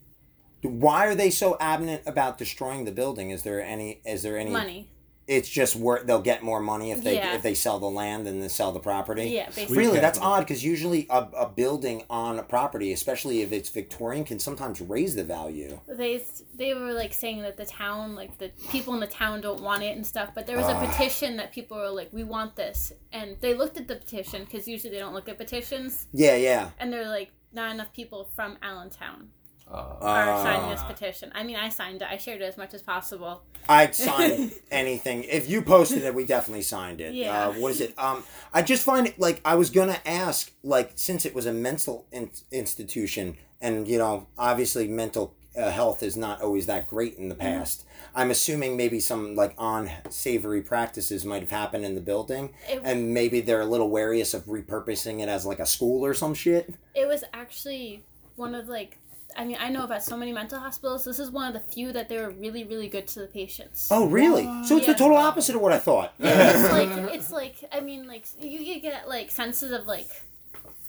Why 0.62 1.06
are 1.06 1.14
they 1.14 1.30
so 1.30 1.56
adamant 1.60 2.02
about 2.06 2.38
destroying 2.38 2.84
the 2.84 2.92
building? 2.92 3.30
Is 3.30 3.42
there 3.42 3.62
any? 3.62 4.00
Is 4.04 4.22
there 4.22 4.38
any? 4.38 4.50
Money. 4.50 4.90
It's 5.26 5.48
just 5.48 5.74
where 5.74 6.04
they'll 6.04 6.22
get 6.22 6.42
more 6.42 6.60
money 6.60 6.92
if 6.92 7.02
they 7.02 7.16
Yeah. 7.16 7.34
if 7.34 7.42
they 7.42 7.54
sell 7.54 7.78
the 7.78 7.90
land 7.90 8.26
than 8.26 8.40
they 8.40 8.48
sell 8.48 8.70
the 8.72 8.80
property. 8.80 9.30
Yeah, 9.30 9.46
basically. 9.46 9.76
Really, 9.76 9.98
that's 9.98 10.20
odd 10.20 10.40
because 10.40 10.64
usually 10.64 11.06
a, 11.10 11.28
a 11.36 11.48
building 11.48 12.04
on 12.08 12.38
a 12.38 12.42
property, 12.42 12.92
especially 12.92 13.42
if 13.42 13.52
it's 13.52 13.68
Victorian, 13.68 14.24
can 14.24 14.38
sometimes 14.38 14.80
raise 14.80 15.14
the 15.16 15.24
value. 15.24 15.80
They 15.88 16.24
they 16.54 16.74
were 16.74 16.92
like 16.92 17.12
saying 17.12 17.42
that 17.42 17.56
the 17.56 17.66
town, 17.66 18.14
like 18.14 18.38
the 18.38 18.50
people 18.70 18.94
in 18.94 19.00
the 19.00 19.06
town, 19.06 19.40
don't 19.40 19.62
want 19.62 19.82
it 19.82 19.96
and 19.96 20.06
stuff. 20.06 20.30
But 20.34 20.46
there 20.46 20.56
was 20.56 20.66
a 20.66 20.76
ah. 20.76 20.86
petition 20.86 21.36
that 21.38 21.52
people 21.52 21.76
were 21.76 21.90
like, 21.90 22.12
"We 22.12 22.22
want 22.22 22.54
this," 22.56 22.92
and 23.12 23.36
they 23.40 23.54
looked 23.54 23.76
at 23.78 23.88
the 23.88 23.96
petition 23.96 24.44
because 24.44 24.68
usually 24.68 24.92
they 24.92 25.00
don't 25.00 25.14
look 25.14 25.28
at 25.28 25.38
petitions, 25.38 26.06
Yeah, 26.12 26.36
yeah. 26.36 26.70
and 26.78 26.92
they're 26.92 27.08
like, 27.08 27.32
"Not 27.52 27.72
enough 27.72 27.92
people 27.92 28.30
from 28.34 28.58
Allentown 28.62 29.30
Uh, 29.70 29.96
are 30.00 30.30
Uh, 30.30 30.42
signing 30.42 30.70
this 30.70 30.82
petition." 30.84 31.32
I 31.34 31.42
mean, 31.42 31.56
I 31.56 31.68
signed 31.68 32.02
it. 32.02 32.08
I 32.10 32.16
shared 32.18 32.40
it 32.40 32.44
as 32.44 32.56
much 32.56 32.72
as 32.74 32.82
possible. 32.82 33.42
I'd 33.68 33.94
sign 33.96 34.52
anything. 34.70 35.24
If 35.24 35.50
you 35.50 35.60
posted 35.62 36.04
it, 36.04 36.14
we 36.14 36.24
definitely 36.24 36.62
signed 36.62 37.00
it. 37.00 37.14
Yeah. 37.14 37.48
Uh, 37.48 37.52
what 37.54 37.72
is 37.72 37.80
it? 37.80 37.98
Um, 37.98 38.22
I 38.54 38.62
just 38.62 38.84
find 38.84 39.06
it 39.08 39.18
like 39.18 39.40
I 39.44 39.56
was 39.56 39.70
gonna 39.70 39.98
ask, 40.06 40.52
like, 40.62 40.92
since 40.94 41.24
it 41.26 41.34
was 41.34 41.46
a 41.46 41.52
mental 41.52 42.06
in- 42.12 42.30
institution, 42.52 43.36
and 43.60 43.88
you 43.88 43.98
know, 43.98 44.28
obviously, 44.38 44.86
mental 44.88 45.34
uh, 45.58 45.70
health 45.70 46.02
is 46.02 46.16
not 46.16 46.42
always 46.42 46.66
that 46.66 46.86
great 46.86 47.14
in 47.16 47.28
the 47.28 47.34
Mm-hmm. 47.34 47.58
past. 47.58 47.84
I'm 48.14 48.30
assuming 48.30 48.76
maybe 48.76 49.00
some 49.00 49.34
like 49.34 49.54
unsavory 49.58 50.62
practices 50.62 51.24
might 51.24 51.40
have 51.42 51.50
happened 51.50 51.84
in 51.84 51.94
the 51.94 52.00
building, 52.00 52.54
It- 52.68 52.82
and 52.84 53.12
maybe 53.12 53.40
they're 53.40 53.62
a 53.62 53.66
little 53.66 53.88
wary 53.90 54.20
of 54.20 54.28
repurposing 54.46 55.20
it 55.22 55.28
as 55.28 55.44
like 55.44 55.58
a 55.58 55.66
school 55.66 56.04
or 56.04 56.14
some 56.14 56.34
shit. 56.34 56.72
It 56.94 57.08
was 57.08 57.24
actually 57.34 58.04
one 58.36 58.54
of 58.54 58.68
like. 58.68 58.98
I 59.36 59.44
mean, 59.44 59.58
I 59.60 59.68
know 59.68 59.84
about 59.84 60.02
so 60.02 60.16
many 60.16 60.32
mental 60.32 60.58
hospitals. 60.58 61.04
This 61.04 61.18
is 61.18 61.30
one 61.30 61.46
of 61.46 61.52
the 61.52 61.60
few 61.72 61.92
that 61.92 62.08
they 62.08 62.16
were 62.18 62.30
really, 62.30 62.64
really 62.64 62.88
good 62.88 63.06
to 63.08 63.20
the 63.20 63.26
patients. 63.26 63.88
Oh, 63.90 64.06
really? 64.08 64.44
So 64.64 64.76
it's 64.78 64.86
the 64.86 64.94
total 64.94 65.16
opposite 65.16 65.54
of 65.54 65.60
what 65.60 65.72
I 65.72 65.78
thought. 65.78 66.14
Yeah, 66.18 66.50
it's 66.50 66.72
like 66.72 67.14
it's 67.14 67.30
like 67.30 67.56
I 67.72 67.80
mean 67.80 68.06
like 68.08 68.26
you, 68.40 68.58
you 68.58 68.80
get 68.80 69.08
like 69.08 69.30
senses 69.30 69.72
of 69.72 69.86
like 69.86 70.08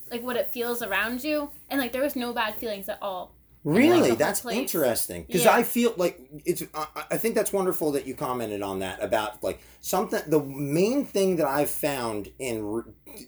like 0.10 0.24
what 0.24 0.38
it 0.38 0.48
feels 0.48 0.82
around 0.82 1.24
you 1.24 1.50
and 1.70 1.80
like 1.82 1.92
there 1.92 2.02
was 2.04 2.16
no 2.16 2.34
bad 2.34 2.56
feelings 2.56 2.88
at 2.90 3.00
all. 3.02 3.34
Really, 3.64 4.16
that's 4.16 4.42
place. 4.42 4.56
interesting 4.56 5.24
because 5.28 5.44
Yeah. 5.44 5.52
I 5.52 5.64
feel 5.64 5.94
like 5.98 6.22
it's. 6.46 6.64
I, 6.74 6.88
I 7.12 7.18
think 7.18 7.36
that's 7.36 7.52
wonderful 7.52 7.92
that 7.94 8.08
you 8.08 8.16
commented 8.16 8.62
on 8.62 8.80
that 8.80 9.04
about 9.04 9.44
like 9.44 9.60
something. 9.82 10.22
The 10.28 10.40
main 10.42 11.04
thing 11.04 11.36
that 11.36 11.48
I've 11.48 11.70
found 11.70 12.30
in 12.40 12.64
re- 12.64 12.84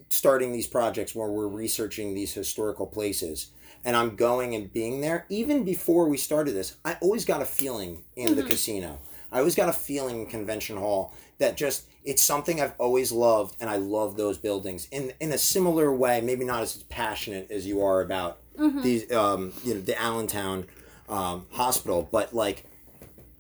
starting 0.08 0.54
these 0.54 0.68
projects 0.68 1.14
where 1.14 1.28
we're 1.28 1.48
researching 1.48 2.14
these 2.14 2.34
historical 2.34 2.88
places, 2.88 3.48
and 3.86 3.96
I'm 3.96 4.16
going 4.16 4.56
and 4.56 4.72
being 4.72 5.02
there. 5.02 5.26
Even 5.30 5.64
before 5.64 6.08
we 6.08 6.18
started 6.18 6.54
this, 6.54 6.76
I 6.86 6.98
always 7.02 7.26
got 7.26 7.42
a 7.42 7.46
feeling 7.46 8.04
in 8.16 8.36
the 8.36 8.44
casino. 8.44 9.00
I 9.32 9.40
always 9.40 9.56
got 9.56 9.70
a 9.70 9.74
feeling 9.74 10.22
in 10.22 10.26
convention 10.26 10.78
hall 10.78 11.14
that 11.38 11.56
just 11.58 11.86
it's 12.04 12.24
something 12.24 12.60
I've 12.62 12.74
always 12.80 13.12
loved, 13.12 13.56
and 13.60 13.70
I 13.70 13.76
love 13.78 14.18
those 14.18 14.38
buildings 14.38 14.88
in 14.92 15.14
in 15.20 15.32
a 15.32 15.38
similar 15.38 15.94
way. 15.94 16.22
Maybe 16.22 16.46
not 16.46 16.62
as 16.64 16.78
passionate 16.84 17.52
as 17.52 17.66
you 17.68 17.82
are 17.84 18.02
about 18.02 18.40
these, 18.84 19.12
um, 19.12 19.54
you 19.64 19.76
know, 19.76 19.82
the 19.82 20.00
Allentown. 20.02 20.66
um, 21.10 21.46
hospital, 21.52 22.08
but 22.12 22.34
like 22.36 22.66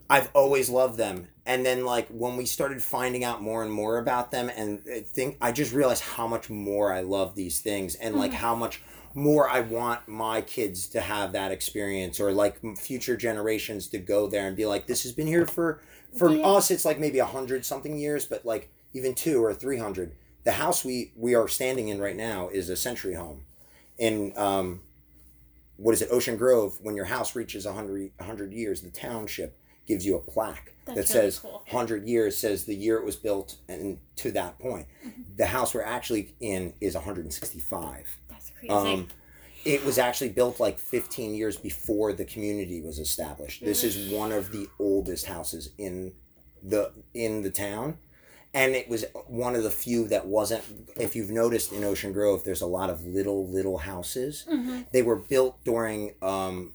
I've 0.09 0.29
always 0.33 0.69
loved 0.69 0.97
them. 0.97 1.27
And 1.45 1.65
then 1.65 1.85
like 1.85 2.07
when 2.09 2.35
we 2.35 2.45
started 2.45 2.81
finding 2.81 3.23
out 3.23 3.41
more 3.41 3.63
and 3.63 3.71
more 3.71 3.97
about 3.99 4.31
them, 4.31 4.49
and 4.55 4.81
I 4.91 5.01
think 5.01 5.37
I 5.39 5.51
just 5.51 5.71
realized 5.73 6.03
how 6.03 6.27
much 6.27 6.49
more 6.49 6.91
I 6.93 7.01
love 7.01 7.35
these 7.35 7.59
things, 7.59 7.95
and 7.95 8.15
like 8.15 8.33
how 8.33 8.55
much 8.55 8.81
more 9.13 9.49
I 9.49 9.61
want 9.61 10.07
my 10.07 10.41
kids 10.41 10.87
to 10.89 11.01
have 11.01 11.31
that 11.33 11.51
experience, 11.51 12.19
or 12.19 12.31
like 12.31 12.59
future 12.77 13.17
generations 13.17 13.87
to 13.87 13.97
go 13.97 14.27
there 14.27 14.47
and 14.47 14.55
be 14.55 14.65
like, 14.65 14.87
this 14.87 15.03
has 15.03 15.11
been 15.11 15.27
here 15.27 15.45
for 15.45 15.81
for 16.17 16.31
Yeah. 16.31 16.45
us. 16.45 16.71
It's 16.71 16.85
like 16.85 16.99
maybe 16.99 17.19
a 17.19 17.25
hundred 17.25 17.65
something 17.65 17.97
years, 17.97 18.25
but 18.25 18.45
like 18.45 18.69
even 18.93 19.13
two 19.15 19.43
or 19.43 19.53
three 19.53 19.77
hundred. 19.77 20.11
The 20.43 20.53
house 20.53 20.83
we 20.85 21.11
we 21.15 21.35
are 21.35 21.47
standing 21.47 21.89
in 21.89 21.99
right 21.99 22.15
now 22.15 22.49
is 22.49 22.69
a 22.69 22.75
century 22.75 23.13
home, 23.15 23.45
in 23.97 24.33
um, 24.37 24.81
what 25.77 25.93
is 25.93 26.01
it, 26.01 26.09
Ocean 26.11 26.37
Grove? 26.37 26.77
When 26.81 26.95
your 26.95 27.05
house 27.05 27.35
reaches 27.35 27.65
100, 27.65 28.11
100 28.17 28.51
years, 28.53 28.81
the 28.81 28.89
township 28.89 29.55
gives 29.87 30.05
you 30.05 30.15
a 30.15 30.19
plaque 30.19 30.73
That's 30.85 31.09
that 31.09 31.17
really 31.17 31.31
says 31.31 31.39
cool. 31.39 31.63
100 31.69 32.05
years 32.07 32.37
says 32.37 32.65
the 32.65 32.75
year 32.75 32.97
it 32.97 33.05
was 33.05 33.15
built 33.15 33.55
and 33.67 33.97
to 34.17 34.31
that 34.31 34.59
point. 34.59 34.87
Mm-hmm. 35.05 35.21
The 35.37 35.47
house 35.47 35.73
we're 35.73 35.83
actually 35.83 36.33
in 36.39 36.73
is 36.81 36.95
165. 36.95 38.17
Crazy. 38.59 38.69
Um, 38.71 39.07
it 39.65 39.83
was 39.85 39.97
actually 39.97 40.29
built 40.29 40.59
like 40.59 40.79
15 40.79 41.35
years 41.35 41.57
before 41.57 42.13
the 42.13 42.25
community 42.25 42.81
was 42.81 42.97
established. 42.99 43.63
This 43.63 43.83
is 43.83 44.11
one 44.11 44.31
of 44.31 44.51
the 44.51 44.67
oldest 44.79 45.25
houses 45.25 45.69
in 45.77 46.13
the 46.63 46.91
in 47.13 47.41
the 47.41 47.51
town. 47.51 47.97
And 48.53 48.73
it 48.73 48.89
was 48.89 49.05
one 49.27 49.55
of 49.55 49.63
the 49.63 49.69
few 49.69 50.07
that 50.07 50.25
wasn't 50.25 50.63
if 50.95 51.15
you've 51.15 51.29
noticed 51.29 51.71
in 51.71 51.83
Ocean 51.83 52.13
Grove 52.13 52.43
there's 52.43 52.61
a 52.61 52.67
lot 52.67 52.89
of 52.89 53.05
little 53.05 53.47
little 53.47 53.79
houses. 53.79 54.45
Mhm. 54.49 54.87
They 54.91 55.01
were 55.01 55.17
built 55.17 55.63
during 55.63 56.15
um, 56.21 56.73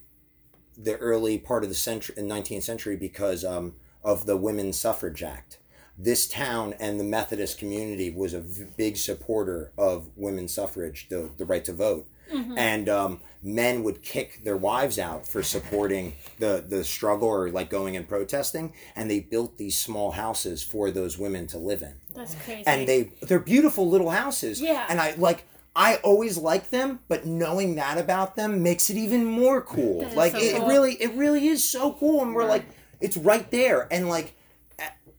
the 0.77 0.95
early 0.97 1.37
part 1.37 1.63
of 1.63 1.69
the 1.69 1.75
century, 1.75 2.15
19th 2.17 2.63
century, 2.63 2.95
because 2.95 3.43
um, 3.43 3.75
of 4.03 4.25
the 4.25 4.37
Women's 4.37 4.77
Suffrage 4.77 5.23
Act. 5.23 5.57
This 5.97 6.27
town 6.27 6.73
and 6.79 6.99
the 6.99 7.03
Methodist 7.05 7.57
community 7.57 8.09
was 8.11 8.33
a 8.33 8.41
v- 8.41 8.65
big 8.75 8.97
supporter 8.97 9.71
of 9.77 10.09
women's 10.17 10.53
suffrage, 10.53 11.07
the, 11.09 11.29
the 11.37 11.45
right 11.45 11.63
to 11.65 11.73
vote. 11.73 12.07
And 12.57 12.89
um, 12.89 13.21
men 13.43 13.83
would 13.83 14.01
kick 14.01 14.43
their 14.43 14.57
wives 14.57 14.99
out 14.99 15.25
for 15.27 15.41
supporting 15.43 16.13
the, 16.39 16.65
the 16.67 16.83
struggle 16.83 17.29
or 17.29 17.49
like 17.49 17.69
going 17.69 17.95
and 17.95 18.05
protesting. 18.09 18.73
And 18.95 19.09
they 19.09 19.19
built 19.21 19.57
these 19.57 19.79
small 19.79 20.11
houses 20.11 20.61
for 20.61 20.91
those 20.91 21.17
women 21.17 21.47
to 21.47 21.57
live 21.57 21.81
in 21.81 21.93
That's 22.13 22.35
crazy. 22.43 22.63
and 22.67 22.87
they 22.89 23.11
they're 23.21 23.39
beautiful 23.39 23.87
little 23.89 24.09
houses. 24.09 24.59
Yeah. 24.59 24.85
And 24.89 24.99
I 24.99 25.13
like 25.17 25.45
I 25.77 25.97
always 25.97 26.37
like 26.37 26.71
them, 26.71 26.99
but 27.07 27.25
knowing 27.25 27.75
that 27.75 27.97
about 27.97 28.35
them 28.35 28.61
makes 28.63 28.89
it 28.89 28.97
even 28.97 29.23
more 29.23 29.61
cool. 29.61 30.01
That 30.01 30.09
is 30.11 30.15
Like 30.17 30.31
so 30.33 30.39
it, 30.39 30.55
it 30.55 30.67
really 30.67 30.93
it 30.95 31.13
really 31.13 31.47
is 31.47 31.63
so 31.69 31.93
cool 31.93 32.21
and 32.23 32.33
we're 32.35 32.45
like 32.49 32.65
it's 32.99 33.15
right 33.17 33.49
there 33.51 33.87
and 33.91 34.09
like 34.09 34.25
a- 34.25 34.33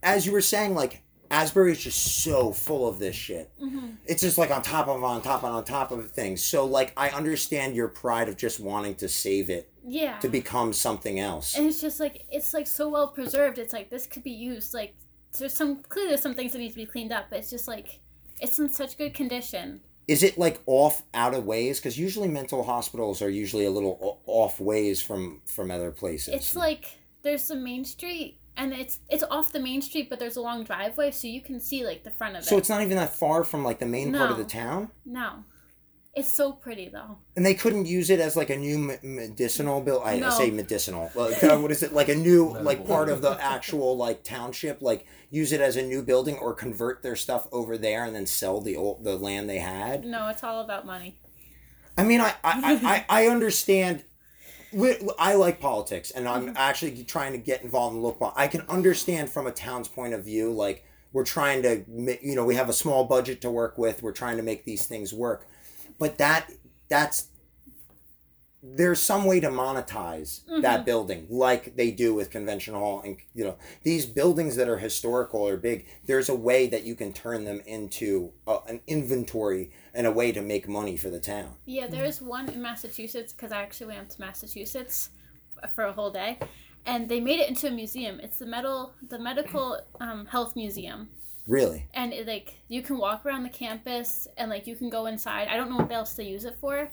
as 0.07 0.25
you 0.25 0.33
were 0.33 0.41
saying 0.41 0.75
like 0.75 1.03
Asbury 1.31 1.73
is 1.73 1.81
just 1.81 2.23
so 2.23 2.53
full 2.53 2.89
of 2.89 3.01
this 3.01 3.17
shit. 3.17 3.51
Mm-hmm. 3.61 3.89
It's 4.07 4.23
just 4.23 4.39
like 4.39 4.53
on 4.53 4.63
top 4.63 4.87
of 4.87 5.03
on 5.03 5.21
top 5.23 5.43
of 5.43 5.53
on 5.53 5.65
top 5.65 5.91
of 5.91 6.13
things. 6.13 6.43
So 6.43 6.65
like 6.65 6.93
I 6.97 7.11
understand 7.11 7.75
your 7.75 7.89
pride 7.89 8.29
of 8.29 8.37
just 8.37 8.61
wanting 8.61 8.95
to 8.97 9.09
save 9.09 9.51
it 9.51 9.69
yeah. 9.85 10.19
to 10.21 10.29
become 10.29 10.73
something 10.73 11.19
else. 11.19 11.57
and 11.57 11.67
it's 11.67 11.81
just 11.81 12.01
like 12.01 12.25
it's 12.31 12.55
like 12.55 12.67
so 12.67 12.89
well 12.89 13.09
preserved. 13.09 13.59
It's 13.59 13.73
like 13.73 13.91
this 13.91 14.07
could 14.07 14.23
be 14.23 14.31
used. 14.31 14.73
Like 14.73 14.95
there's 15.39 15.53
some 15.53 15.83
clearly 15.83 16.11
there's 16.11 16.23
some 16.23 16.35
things 16.35 16.53
that 16.53 16.59
need 16.59 16.71
to 16.71 16.77
be 16.77 16.87
cleaned 16.87 17.13
up, 17.13 17.27
but 17.29 17.41
it's 17.41 17.51
just 17.51 17.67
like 17.67 17.99
it's 18.41 18.59
in 18.59 18.71
such 18.71 18.97
good 18.97 19.13
condition. 19.13 19.81
is 20.07 20.23
it 20.23 20.39
like 20.39 20.61
off 20.67 21.03
out 21.15 21.35
of 21.35 21.45
ways 21.45 21.81
because 21.81 21.99
usually 21.99 22.29
mental 22.29 22.63
hospitals 22.63 23.21
are 23.21 23.31
usually 23.31 23.65
a 23.65 23.71
little 23.71 24.21
off 24.27 24.61
ways 24.61 25.03
from 25.03 25.41
from 25.47 25.71
other 25.73 25.91
places 25.91 26.35
It's 26.35 26.55
like 26.55 26.99
there's 27.23 27.49
the 27.49 27.57
main 27.57 27.85
street 27.85 28.39
and 28.57 28.73
it's 28.73 29.01
it's 29.09 29.23
off 29.31 29.53
the 29.53 29.61
main 29.61 29.83
street, 29.83 30.09
but 30.11 30.19
there's 30.19 30.37
a 30.37 30.41
long 30.41 30.65
driveway, 30.65 31.11
so 31.11 31.27
you 31.29 31.41
can 31.41 31.61
see 31.61 31.85
like 31.85 32.05
the 32.05 32.11
front 32.11 32.37
of 32.37 32.43
it. 32.43 32.47
so 32.47 32.57
it's 32.59 32.69
not 32.69 32.83
even 32.83 32.97
that 32.97 33.15
far 33.15 33.45
from 33.45 33.65
like 33.65 33.79
the 33.79 33.87
main 33.87 34.13
part 34.13 34.31
of 34.31 34.37
the 34.39 34.45
town 34.45 34.91
no, 35.05 35.45
it's 36.15 36.29
so 36.29 36.53
pretty 36.53 36.89
though. 36.89 37.19
and 37.37 37.45
they 37.45 37.55
couldn't 37.55 37.87
use 37.87 38.09
it 38.11 38.21
as 38.21 38.37
like 38.37 38.49
a 38.51 38.57
new 38.57 38.79
medicinal 39.03 39.81
bill 39.81 40.01
I, 40.05 40.13
I 40.15 40.19
No. 40.21 40.31
say 40.31 40.51
medicinal 40.51 41.11
like, 41.15 41.43
uh, 41.45 41.59
what 41.59 41.71
is 41.71 41.83
it 41.83 41.93
like 41.93 42.09
a 42.09 42.15
new 42.15 42.57
like 42.61 42.87
part 42.87 43.09
of 43.09 43.21
the 43.23 43.37
actual 43.43 43.97
like 43.97 44.25
township 44.25 44.81
like 44.81 45.07
use 45.31 45.53
it 45.53 45.61
as 45.61 45.77
a 45.77 45.83
new 45.83 46.03
building 46.03 46.37
or 46.39 46.55
convert 46.55 47.03
their 47.03 47.17
stuff 47.17 47.47
over 47.53 47.77
there 47.77 48.05
and 48.05 48.15
then 48.15 48.27
sell 48.27 48.61
the 48.61 48.77
old 48.77 49.05
the 49.05 49.17
land 49.17 49.49
they 49.51 49.59
had 49.59 50.05
No, 50.05 50.29
it's 50.29 50.43
all 50.43 50.61
about 50.63 50.87
money. 50.87 51.21
I 51.99 52.05
mean, 52.05 52.21
I 52.21 52.35
I, 52.45 52.53
I, 52.53 53.05
I 53.19 53.25
I 53.25 53.27
understand. 53.29 54.05
I 55.19 55.35
like 55.35 55.61
politics, 55.61 56.11
and 56.11 56.29
I'm 56.29 56.47
mm-hmm. 56.47 56.57
actually 56.57 57.05
trying 57.05 57.33
to 57.33 57.39
get 57.39 57.63
involved 57.63 57.97
in 57.97 58.03
local. 58.03 58.33
I 58.37 58.49
can 58.49 58.63
understand 58.63 59.31
from 59.31 59.47
a 59.47 59.53
town's 59.53 59.89
point 59.89 60.15
of 60.15 60.25
view, 60.25 60.53
like 60.53 60.85
we're 61.13 61.25
trying 61.25 61.63
to, 61.63 61.85
you 62.23 62.35
know, 62.35 62.45
we 62.45 62.57
have 62.57 62.69
a 62.69 62.75
small 62.75 63.05
budget 63.05 63.41
to 63.43 63.51
work 63.51 63.79
with. 63.79 64.03
We're 64.03 64.13
trying 64.13 64.37
to 64.37 64.43
make 64.43 64.65
these 64.65 64.87
things 64.87 65.13
work, 65.13 65.47
but 65.99 66.19
that 66.19 66.51
that's 66.89 67.29
there's 68.75 69.01
some 69.01 69.25
way 69.25 69.39
to 69.41 69.49
monetize 69.49 70.41
that 70.63 70.85
building 70.85 71.27
like 71.31 71.77
they 71.77 71.91
do 71.91 72.15
with 72.15 72.31
convention 72.31 72.75
hall 72.75 73.01
and 73.05 73.17
you 73.35 73.45
know 73.45 73.57
these 73.83 74.07
buildings 74.07 74.57
that 74.57 74.69
are 74.69 74.79
historical 74.79 75.41
or 75.41 75.57
big 75.57 75.87
there's 76.07 76.29
a 76.29 76.35
way 76.35 76.67
that 76.67 76.85
you 76.85 76.95
can 76.95 77.13
turn 77.13 77.45
them 77.45 77.61
into 77.67 78.33
a, 78.47 78.59
an 78.67 78.81
inventory 78.87 79.71
and 79.97 80.07
a 80.07 80.13
way 80.13 80.31
to 80.31 80.43
make 80.43 80.69
money 80.69 80.97
for 80.97 81.09
the 81.09 81.19
town. 81.19 81.55
Yeah, 81.65 81.87
there's 81.87 82.21
one 82.21 82.49
in 82.51 82.61
Massachusetts 82.61 83.33
because 83.33 83.51
I 83.51 83.63
actually 83.63 83.95
went 83.95 84.11
to 84.11 84.21
Massachusetts 84.21 85.09
for 85.75 85.85
a 85.85 85.93
whole 85.93 86.11
day, 86.11 86.39
and 86.85 87.09
they 87.09 87.19
made 87.19 87.41
it 87.41 87.49
into 87.49 87.67
a 87.69 87.71
museum. 87.71 88.21
It's 88.21 88.39
the 88.39 88.47
metal, 88.47 88.93
the 89.09 89.19
medical 89.19 89.81
um, 90.01 90.27
health 90.27 90.55
museum, 90.55 91.09
really? 91.49 91.87
And 91.95 92.13
it, 92.13 92.27
like 92.27 92.59
you 92.69 92.83
can 92.83 92.99
walk 92.99 93.25
around 93.25 93.43
the 93.43 93.49
campus 93.49 94.29
and 94.37 94.51
like 94.51 94.67
you 94.67 94.77
can 94.77 94.91
go 94.91 95.07
inside. 95.07 95.49
I 95.49 95.57
don't 95.57 95.71
know 95.71 95.79
what 95.79 95.93
else 95.93 96.13
they 96.13 96.25
use 96.25 96.45
it 96.45 96.57
for, 96.61 96.91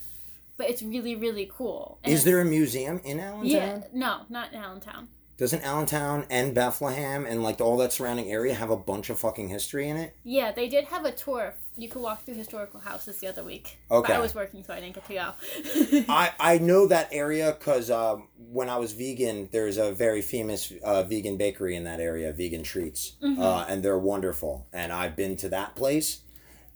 but 0.57 0.69
it's 0.69 0.81
really 0.81 1.15
really 1.15 1.49
cool. 1.51 1.99
And 2.03 2.13
Is 2.13 2.23
there 2.23 2.39
a 2.41 2.45
museum 2.45 2.99
in 3.03 3.19
Allentown? 3.19 3.45
Yeah, 3.45 3.81
no, 3.93 4.21
not 4.29 4.53
in 4.53 4.59
Allentown. 4.59 5.07
Doesn't 5.35 5.63
Allentown 5.63 6.27
and 6.29 6.53
Bethlehem 6.53 7.25
and 7.25 7.41
like 7.41 7.59
all 7.59 7.75
that 7.77 7.91
surrounding 7.91 8.31
area 8.31 8.53
have 8.53 8.69
a 8.69 8.77
bunch 8.77 9.09
of 9.09 9.19
fucking 9.19 9.49
history 9.49 9.89
in 9.89 9.97
it? 9.97 10.15
Yeah, 10.23 10.51
they 10.51 10.69
did 10.69 10.85
have 10.85 11.05
a 11.05 11.11
tour. 11.11 11.55
You 11.75 11.89
could 11.89 12.03
walk 12.03 12.23
through 12.23 12.35
historical 12.35 12.79
houses 12.79 13.19
the 13.19 13.27
other 13.27 13.43
week. 13.43 13.79
Okay. 13.89 14.13
But 14.13 14.17
I 14.17 14.19
was 14.19 14.35
working, 14.35 14.63
so 14.63 14.73
I 14.73 14.79
didn't 14.79 14.93
get 14.93 15.07
to 15.07 15.13
go. 15.13 16.05
I, 16.13 16.31
I 16.39 16.57
know 16.59 16.85
that 16.85 17.09
area 17.11 17.55
because 17.57 17.89
um, 17.89 18.27
when 18.37 18.69
I 18.69 18.77
was 18.77 18.93
vegan, 18.93 19.49
there's 19.51 19.77
a 19.77 19.91
very 19.91 20.21
famous 20.21 20.71
uh, 20.83 21.01
vegan 21.01 21.37
bakery 21.37 21.75
in 21.75 21.83
that 21.85 21.99
area, 21.99 22.31
Vegan 22.31 22.61
Treats, 22.61 23.13
uh, 23.23 23.65
and 23.67 23.81
they're 23.81 23.97
wonderful. 23.97 24.67
And 24.71 24.93
I've 24.93 25.15
been 25.15 25.35
to 25.37 25.49
that 25.49 25.75
place, 25.75 26.21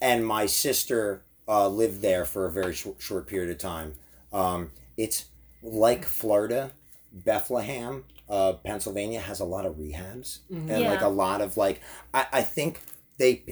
and 0.01 0.25
my 0.25 0.47
sister 0.47 1.23
uh, 1.47 1.67
lived 1.67 2.01
there 2.01 2.25
for 2.25 2.45
a 2.45 2.51
very 2.51 2.73
short, 2.73 2.97
short 2.99 3.27
period 3.27 3.49
of 3.49 3.57
time. 3.57 3.93
Um, 4.33 4.71
it's 4.97 5.25
like 5.63 6.05
Florida, 6.05 6.71
Bethlehem, 7.11 8.03
uh, 8.29 8.53
Pennsylvania 8.53 9.19
has 9.21 9.39
a 9.39 9.45
lot 9.45 9.65
of 9.65 9.75
rehabs 9.75 10.39
and 10.49 10.83
like 10.83 11.01
a 11.01 11.07
lot 11.07 11.41
of 11.41 11.55
like 11.57 11.81
I, 12.13 12.25
I 12.33 12.41
think 12.41 12.81
they 13.17 13.43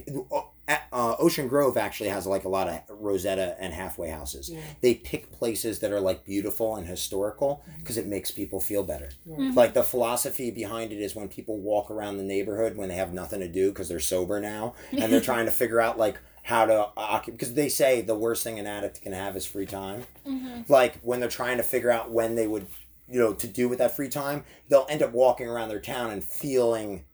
uh, 0.68 1.14
Ocean 1.18 1.46
Grove 1.48 1.76
actually 1.76 2.08
has 2.08 2.26
like 2.26 2.44
a 2.44 2.48
lot 2.48 2.68
of 2.68 2.80
Rosetta 2.88 3.56
and 3.60 3.72
halfway 3.72 4.10
houses. 4.10 4.50
They 4.80 4.94
pick 4.94 5.30
places 5.32 5.78
that 5.78 5.92
are 5.92 6.00
like 6.00 6.24
beautiful 6.24 6.76
and 6.76 6.86
historical 6.86 7.62
because 7.78 7.96
it 7.96 8.06
makes 8.06 8.30
people 8.32 8.60
feel 8.60 8.82
better. 8.82 9.10
Like 9.54 9.74
the 9.74 9.82
philosophy 9.84 10.50
behind 10.50 10.92
it 10.92 11.00
is 11.00 11.14
when 11.14 11.28
people 11.28 11.58
walk 11.58 11.90
around 11.90 12.16
the 12.18 12.24
neighborhood 12.24 12.76
when 12.76 12.88
they 12.88 12.96
have 12.96 13.12
nothing 13.14 13.40
to 13.40 13.48
do 13.48 13.70
because 13.70 13.88
they're 13.88 14.00
sober 14.00 14.40
now 14.40 14.74
and 14.92 15.12
they're 15.12 15.20
trying 15.32 15.46
to 15.46 15.52
figure 15.52 15.80
out 15.80 15.98
like 15.98 16.18
how 16.46 16.64
to 16.64 16.88
occupy 16.96 17.32
because 17.32 17.54
they 17.54 17.68
say 17.68 18.00
the 18.00 18.14
worst 18.14 18.44
thing 18.44 18.56
an 18.60 18.68
addict 18.68 19.02
can 19.02 19.12
have 19.12 19.36
is 19.36 19.44
free 19.44 19.66
time. 19.66 20.04
Mm-hmm. 20.24 20.72
Like 20.72 21.00
when 21.00 21.18
they're 21.18 21.28
trying 21.28 21.56
to 21.56 21.64
figure 21.64 21.90
out 21.90 22.12
when 22.12 22.36
they 22.36 22.46
would 22.46 22.68
you 23.08 23.18
know 23.18 23.34
to 23.34 23.48
do 23.48 23.68
with 23.68 23.80
that 23.80 23.96
free 23.96 24.08
time, 24.08 24.44
they'll 24.68 24.86
end 24.88 25.02
up 25.02 25.10
walking 25.10 25.48
around 25.48 25.70
their 25.70 25.80
town 25.80 26.12
and 26.12 26.22
feeling 26.22 27.04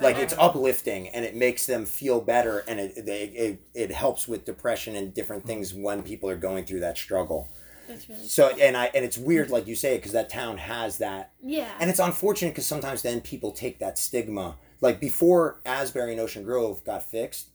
like 0.00 0.16
it's 0.16 0.32
uh-huh. 0.32 0.46
uplifting 0.46 1.06
and 1.10 1.24
it 1.24 1.36
makes 1.36 1.66
them 1.66 1.86
feel 1.86 2.20
better 2.20 2.64
and 2.66 2.80
it, 2.80 2.96
it, 2.96 3.08
it, 3.08 3.60
it 3.74 3.90
helps 3.92 4.26
with 4.26 4.44
depression 4.44 4.96
and 4.96 5.14
different 5.14 5.44
things 5.46 5.72
when 5.72 6.02
people 6.02 6.28
are 6.28 6.36
going 6.36 6.64
through 6.64 6.80
that 6.80 6.98
struggle. 6.98 7.46
That's 7.86 8.08
really 8.08 8.26
so 8.26 8.48
and 8.60 8.76
i 8.76 8.90
and 8.92 9.04
it's 9.04 9.18
weird 9.18 9.50
like 9.50 9.68
you 9.68 9.76
say 9.76 9.98
because 9.98 10.12
that 10.12 10.30
town 10.30 10.58
has 10.58 10.98
that. 10.98 11.30
Yeah. 11.40 11.70
and 11.78 11.88
it's 11.88 12.00
unfortunate 12.00 12.50
because 12.50 12.66
sometimes 12.66 13.02
then 13.02 13.20
people 13.20 13.52
take 13.52 13.78
that 13.78 13.98
stigma. 13.98 14.56
Like 14.80 14.98
before 14.98 15.60
asbury 15.64 16.10
and 16.10 16.20
ocean 16.20 16.42
grove 16.42 16.82
got 16.82 17.08
fixed 17.08 17.50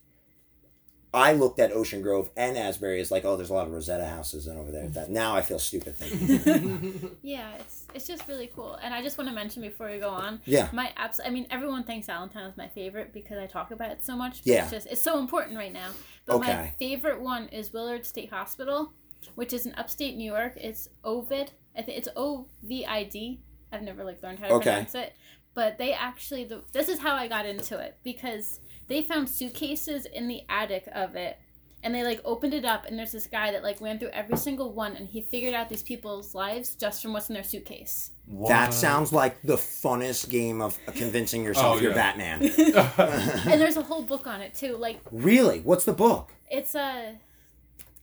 i 1.15 1.31
looked 1.33 1.59
at 1.59 1.71
ocean 1.71 2.01
grove 2.01 2.29
and 2.37 2.57
asbury 2.57 2.99
as 2.99 3.09
like 3.11 3.25
oh 3.25 3.35
there's 3.35 3.49
a 3.49 3.53
lot 3.53 3.65
of 3.67 3.73
rosetta 3.73 4.05
houses 4.05 4.45
and 4.47 4.59
over 4.59 4.71
there 4.71 4.87
that 4.89 5.09
now 5.09 5.35
i 5.35 5.41
feel 5.41 5.57
stupid 5.59 5.95
thinking 5.95 7.17
Yeah, 7.23 7.55
it's 7.59 7.85
it's 7.93 8.05
just 8.07 8.27
really 8.27 8.51
cool. 8.55 8.77
And 8.83 8.93
I 8.93 9.01
just 9.01 9.17
want 9.17 9.29
to 9.29 9.33
mention 9.35 9.61
before 9.61 9.89
we 9.89 9.97
go 9.97 10.09
on, 10.09 10.41
yeah 10.45 10.67
my 10.73 10.91
apps. 10.97 11.19
I 11.25 11.29
mean, 11.29 11.47
everyone 11.49 11.83
thinks 11.83 12.07
Allentown 12.09 12.43
is 12.49 12.57
my 12.57 12.67
favorite 12.67 13.13
because 13.13 13.37
I 13.39 13.47
talk 13.47 13.71
about 13.71 13.89
it 13.89 14.03
so 14.03 14.15
much. 14.15 14.41
Yeah. 14.43 14.63
It's 14.63 14.71
just 14.71 14.87
it's 14.87 15.01
so 15.01 15.17
important 15.17 15.57
right 15.57 15.71
now. 15.73 15.89
But 16.25 16.39
my 16.41 16.73
favorite 16.77 17.21
one 17.21 17.47
is 17.49 17.71
Willard 17.73 18.05
State 18.05 18.29
Hospital, 18.31 18.91
which 19.35 19.53
is 19.53 19.65
in 19.65 19.73
upstate 19.75 20.15
New 20.17 20.31
York. 20.31 20.53
It's 20.57 20.89
Ovid 21.03 21.51
I 21.77 21.81
think 21.81 21.97
it's 21.97 22.09
O 22.15 22.47
V 22.63 22.85
I 22.85 23.03
D. 23.05 23.39
I've 23.71 23.81
never 23.81 24.03
like 24.03 24.21
learned 24.21 24.39
how 24.39 24.47
to 24.47 24.53
Okay. 24.55 24.71
pronounce 24.71 24.95
it, 24.95 25.13
but 25.55 25.77
they 25.79 25.93
actually 25.93 26.43
the 26.43 26.61
this 26.73 26.89
is 26.89 26.99
how 26.99 27.15
I 27.15 27.27
got 27.27 27.45
into 27.45 27.79
it 27.79 27.97
because 28.03 28.59
they 28.87 29.01
found 29.01 29.29
suitcases 29.29 30.05
in 30.05 30.27
the 30.27 30.41
attic 30.49 30.87
of 30.93 31.15
it. 31.15 31.39
And 31.83 31.93
they 31.93 32.03
like 32.03 32.19
opened 32.25 32.55
it 32.55 32.65
up, 32.65 32.87
and 32.87 32.97
there's 32.97 33.11
this 33.11 33.27
guy 33.27 33.51
that 33.51 33.61
like 33.61 33.79
ran 33.79 33.99
through 33.99 34.09
every 34.09 34.37
single 34.37 34.73
one, 34.73 34.95
and 34.95 35.07
he 35.07 35.21
figured 35.21 35.53
out 35.53 35.69
these 35.69 35.83
people's 35.83 36.33
lives 36.33 36.73
just 36.73 37.03
from 37.03 37.13
what's 37.13 37.29
in 37.29 37.35
their 37.35 37.43
suitcase. 37.43 38.09
That 38.47 38.73
sounds 38.73 39.13
like 39.13 39.39
the 39.43 39.55
funnest 39.55 40.29
game 40.29 40.63
of 40.63 40.79
convincing 40.95 41.41
oh, 41.41 41.45
yourself 41.45 41.77
Oh, 41.77 41.79
you're 41.79 41.91
yeah. 41.91 42.15
Batman. 42.15 42.41
and 43.51 43.61
there's 43.61 43.77
a 43.77 43.83
whole 43.83 44.01
book 44.01 44.25
on 44.25 44.41
it 44.41 44.55
too. 44.55 44.77
Like 44.77 44.99
really? 45.11 45.59
What's 45.59 45.85
the 45.85 45.93
book? 45.93 46.33
it's 46.49 46.73
a, 46.73 47.15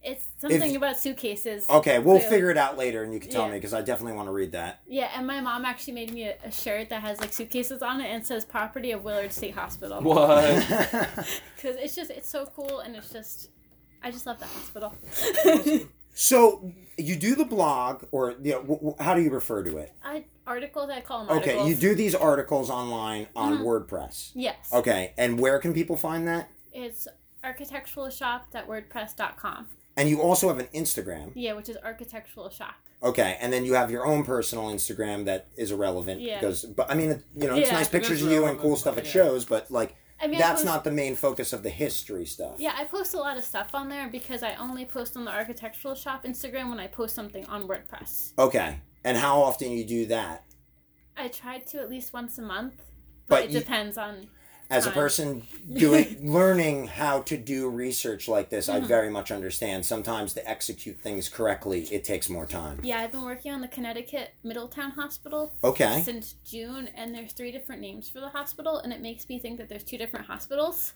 it's 0.03 0.25
something 0.39 0.71
If- 0.71 0.77
about 0.77 0.99
suitcases. 0.99 1.69
Okay, 1.71 1.99
we'll 1.99 2.21
So- 2.21 2.29
figure 2.29 2.51
it 2.51 2.57
out 2.57 2.77
later, 2.77 3.03
and 3.05 3.13
you 3.15 3.21
can 3.21 3.31
tell 3.31 3.43
Yeah. 3.47 3.53
me 3.53 3.59
because 3.59 3.73
I 3.75 3.83
definitely 3.83 4.15
want 4.15 4.27
to 4.29 4.33
read 4.33 4.53
that. 4.53 4.81
Yeah, 4.87 5.11
and 5.17 5.27
my 5.27 5.41
mom 5.41 5.65
actually 5.65 5.95
made 5.95 6.13
me 6.13 6.25
a, 6.25 6.37
a 6.45 6.51
shirt 6.51 6.89
that 6.91 7.03
has 7.03 7.21
like 7.21 7.33
suitcases 7.33 7.83
on 7.83 8.01
it 8.01 8.09
and 8.09 8.27
says 8.27 8.45
"Property 8.45 8.91
of 8.93 9.05
Willard 9.05 9.33
State 9.33 9.55
Hospital" 9.55 10.01
what? 10.03 10.45
because 11.57 11.77
it's 11.77 11.95
just 11.95 12.11
it's 12.11 12.29
so 12.29 12.47
cool 12.47 12.81
and 12.81 12.97
it's 12.97 13.11
just 13.11 13.51
I 14.03 14.11
just 14.11 14.27
love 14.27 14.39
the 14.41 14.47
hospital. 14.47 14.93
so 16.15 16.73
you 16.99 17.15
do 17.17 17.35
the 17.37 17.45
blog, 17.45 18.05
or 18.11 18.33
you 18.43 18.53
know, 18.53 18.61
w- 18.63 18.79
w- 18.81 18.97
how 18.99 19.15
do 19.15 19.23
you 19.23 19.31
refer 19.31 19.63
to 19.63 19.79
it? 19.79 19.93
I 20.05 20.25
articles 20.47 20.91
I 20.91 21.01
call 21.01 21.25
them 21.27 21.37
Okay, 21.39 21.51
articles. 21.53 21.69
you 21.71 21.77
do 21.77 21.95
these 21.95 22.15
articles 22.17 22.69
online 22.71 23.29
on 23.37 23.59
Mhm. 23.59 23.63
WordPress. 23.65 24.33
Yes. 24.35 24.57
Okay, 24.73 25.15
and 25.17 25.39
where 25.39 25.61
can 25.61 25.73
people 25.73 25.97
find 25.97 26.27
that? 26.27 26.49
It's 26.73 27.07
architecturalshop.wordpress.com. 27.45 29.69
And 29.97 30.09
you 30.09 30.21
also 30.23 30.49
have 30.49 30.59
an 30.59 30.69
Instagram. 30.75 31.33
Yeah, 31.35 31.53
which 31.53 31.69
is 31.69 31.77
architectural 31.85 32.49
shop. 32.51 32.75
Okay, 33.03 33.37
and 33.41 33.53
then 33.53 33.65
you 33.65 33.75
have 33.75 33.91
your 33.91 34.07
own 34.07 34.25
personal 34.25 34.67
Instagram 34.71 35.25
that 35.27 35.49
is 35.57 35.71
irrelevant 35.71 36.21
Yeah. 36.21 36.39
because, 36.41 36.65
but 36.65 36.91
I 36.91 36.95
mean, 36.95 37.11
it- 37.11 37.25
you 37.37 37.47
know, 37.49 37.57
it's 37.57 37.69
Yeah, 37.69 37.75
nice 37.77 37.89
pictures 37.89 38.23
of 38.23 38.31
you 38.31 38.47
and 38.47 38.59
cool 38.59 38.77
stuff 38.77 38.97
it 38.97 39.05
yeah. 39.05 39.11
shows, 39.11 39.45
but 39.45 39.71
like 39.71 39.97
I 40.21 40.29
mean, 40.29 40.37
I 40.37 40.39
that's 40.39 40.61
post- 40.63 40.65
not 40.67 40.85
the 40.85 40.93
main 40.93 41.17
focus 41.17 41.53
of 41.53 41.63
the 41.65 41.69
history 41.71 42.25
stuff. 42.25 42.55
Yeah, 42.59 42.73
I 42.77 42.85
post 42.85 43.13
a 43.15 43.19
lot 43.19 43.37
of 43.37 43.45
stuff 43.45 43.75
on 43.75 43.89
there 43.89 44.09
because 44.09 44.43
I 44.43 44.55
only 44.55 44.85
post 44.87 45.17
on 45.17 45.25
the 45.25 45.33
architectural 45.33 45.95
shop 45.95 46.25
Instagram 46.25 46.71
when 46.71 46.79
I 46.79 46.87
post 46.87 47.15
something 47.15 47.45
on 47.47 47.67
WordPress. 47.69 48.33
Okay, 48.39 48.79
and 49.05 49.19
how 49.19 49.43
often 49.43 49.73
you 49.73 49.85
do 49.85 50.07
that? 50.07 50.45
I 51.17 51.29
try 51.29 51.59
to 51.59 51.81
at 51.81 51.91
least 51.91 52.13
once 52.15 52.39
a 52.39 52.43
month, 52.43 52.77
But 53.29 53.35
but, 53.37 53.45
it 53.45 53.51
you- 53.51 53.59
depends 53.61 53.99
on. 53.99 54.29
As 54.73 54.87
a 54.87 54.91
person 54.91 55.43
doing 55.71 56.17
learning 56.33 56.87
how 56.87 57.21
to 57.23 57.37
do 57.37 57.69
research 57.69 58.27
like 58.27 58.49
this, 58.49 58.71
I 58.71 58.81
Mhm. 58.81 58.87
very 58.87 59.11
much 59.11 59.31
understand. 59.31 59.85
Sometimes 59.85 60.33
to 60.33 60.49
execute 60.49 60.99
things 60.99 61.29
correctly, 61.29 61.83
it 61.93 62.05
takes 62.05 62.31
more 62.31 62.47
time. 62.47 62.81
Yeah, 62.83 63.01
I've 63.01 63.13
been 63.13 63.23
working 63.25 63.53
on 63.53 63.61
the 63.61 63.69
Connecticut 63.69 64.33
Middletown 64.43 64.93
Hospital 64.93 65.53
Okay. 65.63 66.01
since 66.03 66.37
June, 66.47 66.89
and 66.97 67.15
there's 67.15 67.33
three 67.33 67.53
different 67.53 67.83
names 67.83 68.09
for 68.09 68.21
the 68.21 68.31
hospital, 68.31 68.79
and 68.79 68.95
it 68.95 69.03
makes 69.03 69.29
me 69.29 69.39
think 69.39 69.59
that 69.59 69.69
there's 69.69 69.85
two 69.85 69.99
different 69.99 70.25
hospitals. 70.27 70.95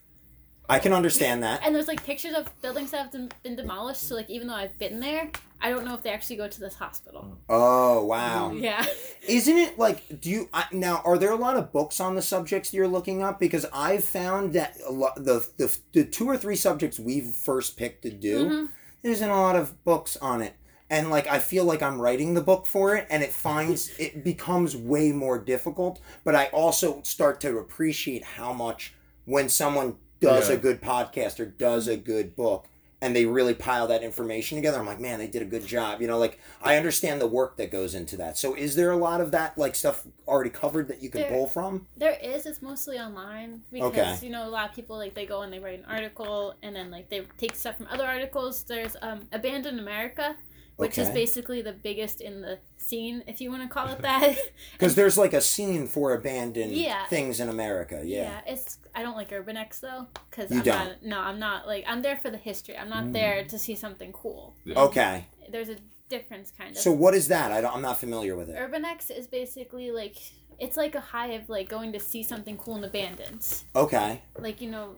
I 0.70 0.78
can 0.78 0.94
understand 0.94 1.42
that. 1.42 1.60
And 1.62 1.74
there's 1.74 1.86
like 1.86 2.02
pictures 2.02 2.34
of 2.34 2.48
buildings 2.62 2.90
that 2.92 3.12
have 3.12 3.30
been 3.42 3.56
demolished, 3.56 4.08
so 4.08 4.14
like 4.14 4.30
even 4.30 4.48
though 4.48 4.54
I've 4.54 4.78
been 4.78 5.00
there, 5.00 5.30
I 5.60 5.70
don't 5.70 5.84
know 5.84 5.94
if 5.94 6.02
they 6.02 6.10
actually 6.10 6.36
go 6.36 6.48
to 6.48 6.60
this 6.60 6.74
hospital. 6.74 7.38
Oh 7.48 8.04
wow! 8.04 8.52
Yeah. 8.52 8.84
Isn't 9.26 9.56
it 9.56 9.78
like? 9.78 10.20
Do 10.20 10.30
you 10.30 10.48
I, 10.52 10.64
now? 10.72 11.02
Are 11.04 11.18
there 11.18 11.32
a 11.32 11.36
lot 11.36 11.56
of 11.56 11.72
books 11.72 11.98
on 12.00 12.14
the 12.14 12.22
subjects 12.22 12.72
you're 12.74 12.86
looking 12.88 13.22
up? 13.22 13.40
Because 13.40 13.66
I've 13.72 14.04
found 14.04 14.52
that 14.52 14.76
a 14.86 14.92
lot 14.92 15.16
the 15.16 15.46
the, 15.56 15.76
the 15.92 16.04
two 16.04 16.26
or 16.28 16.36
three 16.36 16.56
subjects 16.56 16.98
we've 17.00 17.26
first 17.26 17.76
picked 17.76 18.02
to 18.02 18.10
do, 18.10 18.44
Mhm. 18.48 18.68
there 19.02 19.12
isn't 19.12 19.28
a 19.30 19.40
lot 19.40 19.56
of 19.56 19.82
books 19.84 20.16
on 20.18 20.42
it, 20.42 20.54
and 20.90 21.10
like 21.10 21.26
I 21.26 21.38
feel 21.38 21.64
like 21.64 21.82
I'm 21.82 22.00
writing 22.00 22.34
the 22.34 22.42
book 22.42 22.66
for 22.66 22.94
it, 22.94 23.06
and 23.10 23.22
it 23.22 23.32
finds 23.32 23.90
it 23.98 24.22
becomes 24.22 24.76
way 24.76 25.10
more 25.10 25.38
difficult. 25.38 26.00
But 26.22 26.34
I 26.36 26.46
also 26.46 27.00
start 27.02 27.40
to 27.40 27.58
appreciate 27.58 28.22
how 28.22 28.52
much 28.52 28.94
when 29.24 29.48
someone 29.48 29.96
does 30.20 30.48
Yeah. 30.48 30.56
a 30.56 30.58
good 30.58 30.80
podcast 30.80 31.40
or 31.40 31.46
does 31.46 31.88
a 31.88 31.96
good 31.96 32.36
book. 32.36 32.66
And 33.02 33.14
they 33.14 33.26
really 33.26 33.52
pile 33.52 33.86
that 33.88 34.02
information 34.02 34.56
together. 34.56 34.78
I'm 34.78 34.86
like, 34.86 34.98
man, 35.00 35.18
they 35.18 35.26
did 35.26 35.42
a 35.42 35.44
good 35.44 35.66
job. 35.66 36.00
You 36.00 36.06
know, 36.06 36.18
like 36.18 36.40
I 36.62 36.76
understand 36.76 37.20
the 37.20 37.26
work 37.26 37.58
that 37.58 37.70
goes 37.70 37.94
into 37.94 38.16
that. 38.16 38.38
So, 38.38 38.54
is 38.54 38.74
there 38.74 38.90
a 38.90 38.96
lot 38.96 39.20
of 39.20 39.32
that 39.32 39.58
like 39.58 39.74
stuff 39.74 40.06
already 40.26 40.48
covered 40.48 40.88
that 40.88 41.02
you 41.02 41.10
can 41.10 41.20
There- 41.20 41.30
pull 41.30 41.46
from? 41.46 41.86
There 41.96 42.16
is. 42.22 42.46
It's 42.46 42.62
mostly 42.62 42.98
online 42.98 43.62
because 43.70 43.90
Okay. 44.18 44.26
you 44.26 44.32
know 44.32 44.48
a 44.48 44.50
lot 44.50 44.70
of 44.70 44.74
people 44.74 44.96
like 44.96 45.14
they 45.14 45.26
go 45.26 45.42
and 45.42 45.52
they 45.52 45.58
write 45.58 45.78
an 45.78 45.84
article 45.84 46.54
and 46.62 46.74
then 46.74 46.90
like 46.90 47.10
they 47.10 47.26
take 47.36 47.54
stuff 47.54 47.76
from 47.76 47.86
other 47.90 48.06
articles. 48.06 48.62
There's 48.62 48.96
um 49.02 49.28
Abandoned 49.30 49.78
America, 49.78 50.34
which 50.76 50.98
is 50.98 51.08
basically 51.10 51.62
the 51.62 51.72
biggest 51.72 52.20
in 52.20 52.42
the 52.42 52.58
scene, 52.76 53.22
if 53.26 53.40
you 53.40 53.50
want 53.50 53.62
to 53.62 53.68
call 53.68 53.88
it 53.88 53.98
that. 54.02 54.36
Because 54.72 54.94
there's 54.94 55.16
like 55.18 55.32
a 55.32 55.40
scene 55.40 55.86
for 55.86 56.12
abandoned 56.14 56.72
Yeah. 56.72 57.06
things 57.06 57.40
in 57.40 57.48
America. 57.48 58.02
Yeah. 58.04 58.22
yeah, 58.22 58.40
it's. 58.52 58.78
I 58.94 59.02
don't 59.02 59.16
like 59.16 59.30
Urbex 59.30 59.80
though 59.80 60.06
because 60.30 60.50
You 60.50 60.58
I'm 60.58 60.64
don't? 60.64 60.76
not. 60.88 61.02
No, 61.04 61.20
I'm 61.20 61.38
not 61.38 61.66
like 61.66 61.84
I'm 61.86 62.02
there 62.02 62.16
for 62.16 62.30
the 62.30 62.38
history. 62.38 62.76
I'm 62.76 62.88
not 62.90 63.12
there 63.12 63.44
to 63.44 63.58
see 63.58 63.74
something 63.74 64.12
cool. 64.12 64.54
Okay. 64.68 65.26
There's 65.50 65.68
a 65.68 65.76
difference 66.08 66.50
kind 66.50 66.70
of. 66.76 66.78
So, 66.78 66.92
what 66.92 67.14
is 67.14 67.28
that? 67.28 67.52
I 67.52 67.60
don't, 67.60 67.74
I'm 67.74 67.82
not 67.82 67.98
familiar 67.98 68.36
with 68.36 68.48
it. 68.48 68.56
Urbex 68.56 69.10
is 69.10 69.26
basically 69.26 69.90
like 69.90 70.16
it's 70.58 70.76
like 70.76 70.94
a 70.94 71.00
high 71.00 71.32
of 71.32 71.48
like 71.48 71.68
going 71.68 71.92
to 71.92 72.00
see 72.00 72.22
something 72.22 72.56
cool 72.56 72.76
and 72.76 72.84
abandoned. 72.84 73.46
Okay. 73.74 74.22
Like 74.38 74.60
you 74.60 74.70
know, 74.70 74.96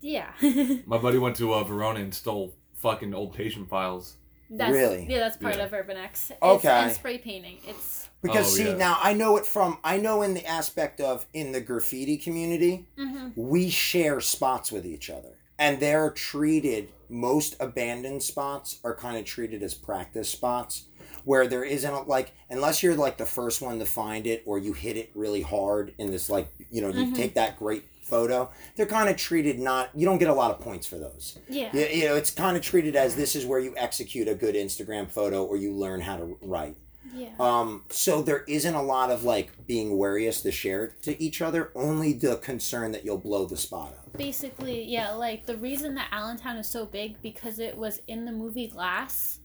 yeah. 0.00 0.30
My 0.86 0.98
buddy 0.98 1.18
went 1.18 1.36
to 1.36 1.52
uh, 1.52 1.64
Verona 1.64 2.00
and 2.00 2.14
stole 2.14 2.54
fucking 2.74 3.14
old 3.14 3.34
patient 3.34 3.68
files. 3.68 4.16
That's, 4.50 4.72
Really? 4.72 5.06
Yeah, 5.08 5.18
that's 5.20 5.36
part 5.36 5.56
Yeah. 5.56 5.64
of 5.64 5.72
Urbex. 5.72 6.30
It's, 6.30 6.42
Okay. 6.42 6.68
And 6.68 6.92
spray 6.92 7.18
painting. 7.18 7.58
It's. 7.66 8.08
Because 8.22 8.46
Oh, 8.46 8.56
see, 8.56 8.68
yeah. 8.70 8.76
now 8.76 8.98
I 9.00 9.12
know 9.12 9.36
it 9.36 9.46
from 9.46 9.78
I 9.84 9.98
know 9.98 10.22
in 10.22 10.34
the 10.34 10.44
aspect 10.46 11.00
of 11.00 11.26
in 11.32 11.52
the 11.52 11.60
graffiti 11.60 12.16
community, 12.16 12.86
hmm 12.96 13.28
we 13.36 13.68
share 13.70 14.20
spots 14.20 14.72
with 14.72 14.86
each 14.86 15.10
other, 15.10 15.34
and 15.58 15.78
they're 15.80 16.10
treated. 16.10 16.92
Most 17.08 17.54
abandoned 17.60 18.22
spots 18.22 18.78
are 18.82 18.94
kind 18.94 19.16
of 19.16 19.24
treated 19.24 19.62
as 19.62 19.74
practice 19.74 20.28
spots, 20.28 20.86
where 21.24 21.46
there 21.46 21.62
isn't 21.62 21.92
a, 21.92 22.00
like 22.02 22.32
unless 22.50 22.82
you're 22.82 22.96
like 22.96 23.16
the 23.18 23.26
first 23.26 23.60
one 23.62 23.78
to 23.78 23.86
find 23.86 24.26
it 24.26 24.42
or 24.46 24.58
you 24.58 24.72
hit 24.72 24.96
it 24.96 25.10
really 25.14 25.42
hard 25.42 25.94
in 25.98 26.10
this 26.10 26.28
like 26.30 26.48
you 26.70 26.80
know 26.80 26.88
you 26.88 27.06
Mhm. 27.06 27.14
take 27.14 27.34
that 27.34 27.58
great 27.58 27.84
photo. 28.06 28.50
They're 28.76 28.86
kind 28.86 29.08
of 29.08 29.16
treated 29.16 29.58
not. 29.58 29.90
You 29.94 30.06
don't 30.06 30.18
get 30.18 30.28
a 30.28 30.34
lot 30.34 30.50
of 30.50 30.60
points 30.60 30.86
for 30.86 30.96
those. 30.96 31.38
Yeah. 31.48 31.70
You, 31.72 31.86
you 31.86 32.04
know, 32.06 32.14
it's 32.14 32.30
kind 32.30 32.56
of 32.56 32.62
treated 32.62 32.96
as 32.96 33.16
this 33.16 33.34
is 33.36 33.44
where 33.44 33.58
you 33.58 33.74
execute 33.76 34.28
a 34.28 34.34
good 34.34 34.54
Instagram 34.54 35.10
photo 35.10 35.44
or 35.44 35.56
you 35.56 35.72
learn 35.72 36.00
how 36.00 36.16
to 36.16 36.38
write. 36.40 36.76
Yeah. 37.14 37.30
Um, 37.38 37.84
so 37.88 38.22
there 38.22 38.44
isn't 38.46 38.74
a 38.74 38.82
lot 38.82 39.10
of 39.10 39.24
like 39.24 39.66
being 39.66 39.96
warious 39.96 40.42
to 40.42 40.52
share 40.52 40.88
to 41.02 41.20
each 41.22 41.40
other. 41.40 41.70
Only 41.74 42.12
the 42.12 42.36
concern 42.36 42.92
that 42.92 43.04
you'll 43.04 43.18
blow 43.18 43.46
the 43.46 43.56
spot 43.56 43.94
up. 43.98 44.16
Basically, 44.18 44.82
yeah. 44.84 45.12
Like 45.12 45.46
the 45.46 45.56
reason 45.56 45.94
that 45.94 46.08
Allentown 46.12 46.56
is 46.56 46.68
so 46.68 46.84
big 46.84 47.20
because 47.22 47.58
it 47.58 47.76
was 47.76 48.00
in 48.06 48.24
the 48.24 48.32
movie 48.32 48.68
Glass. 48.68 49.40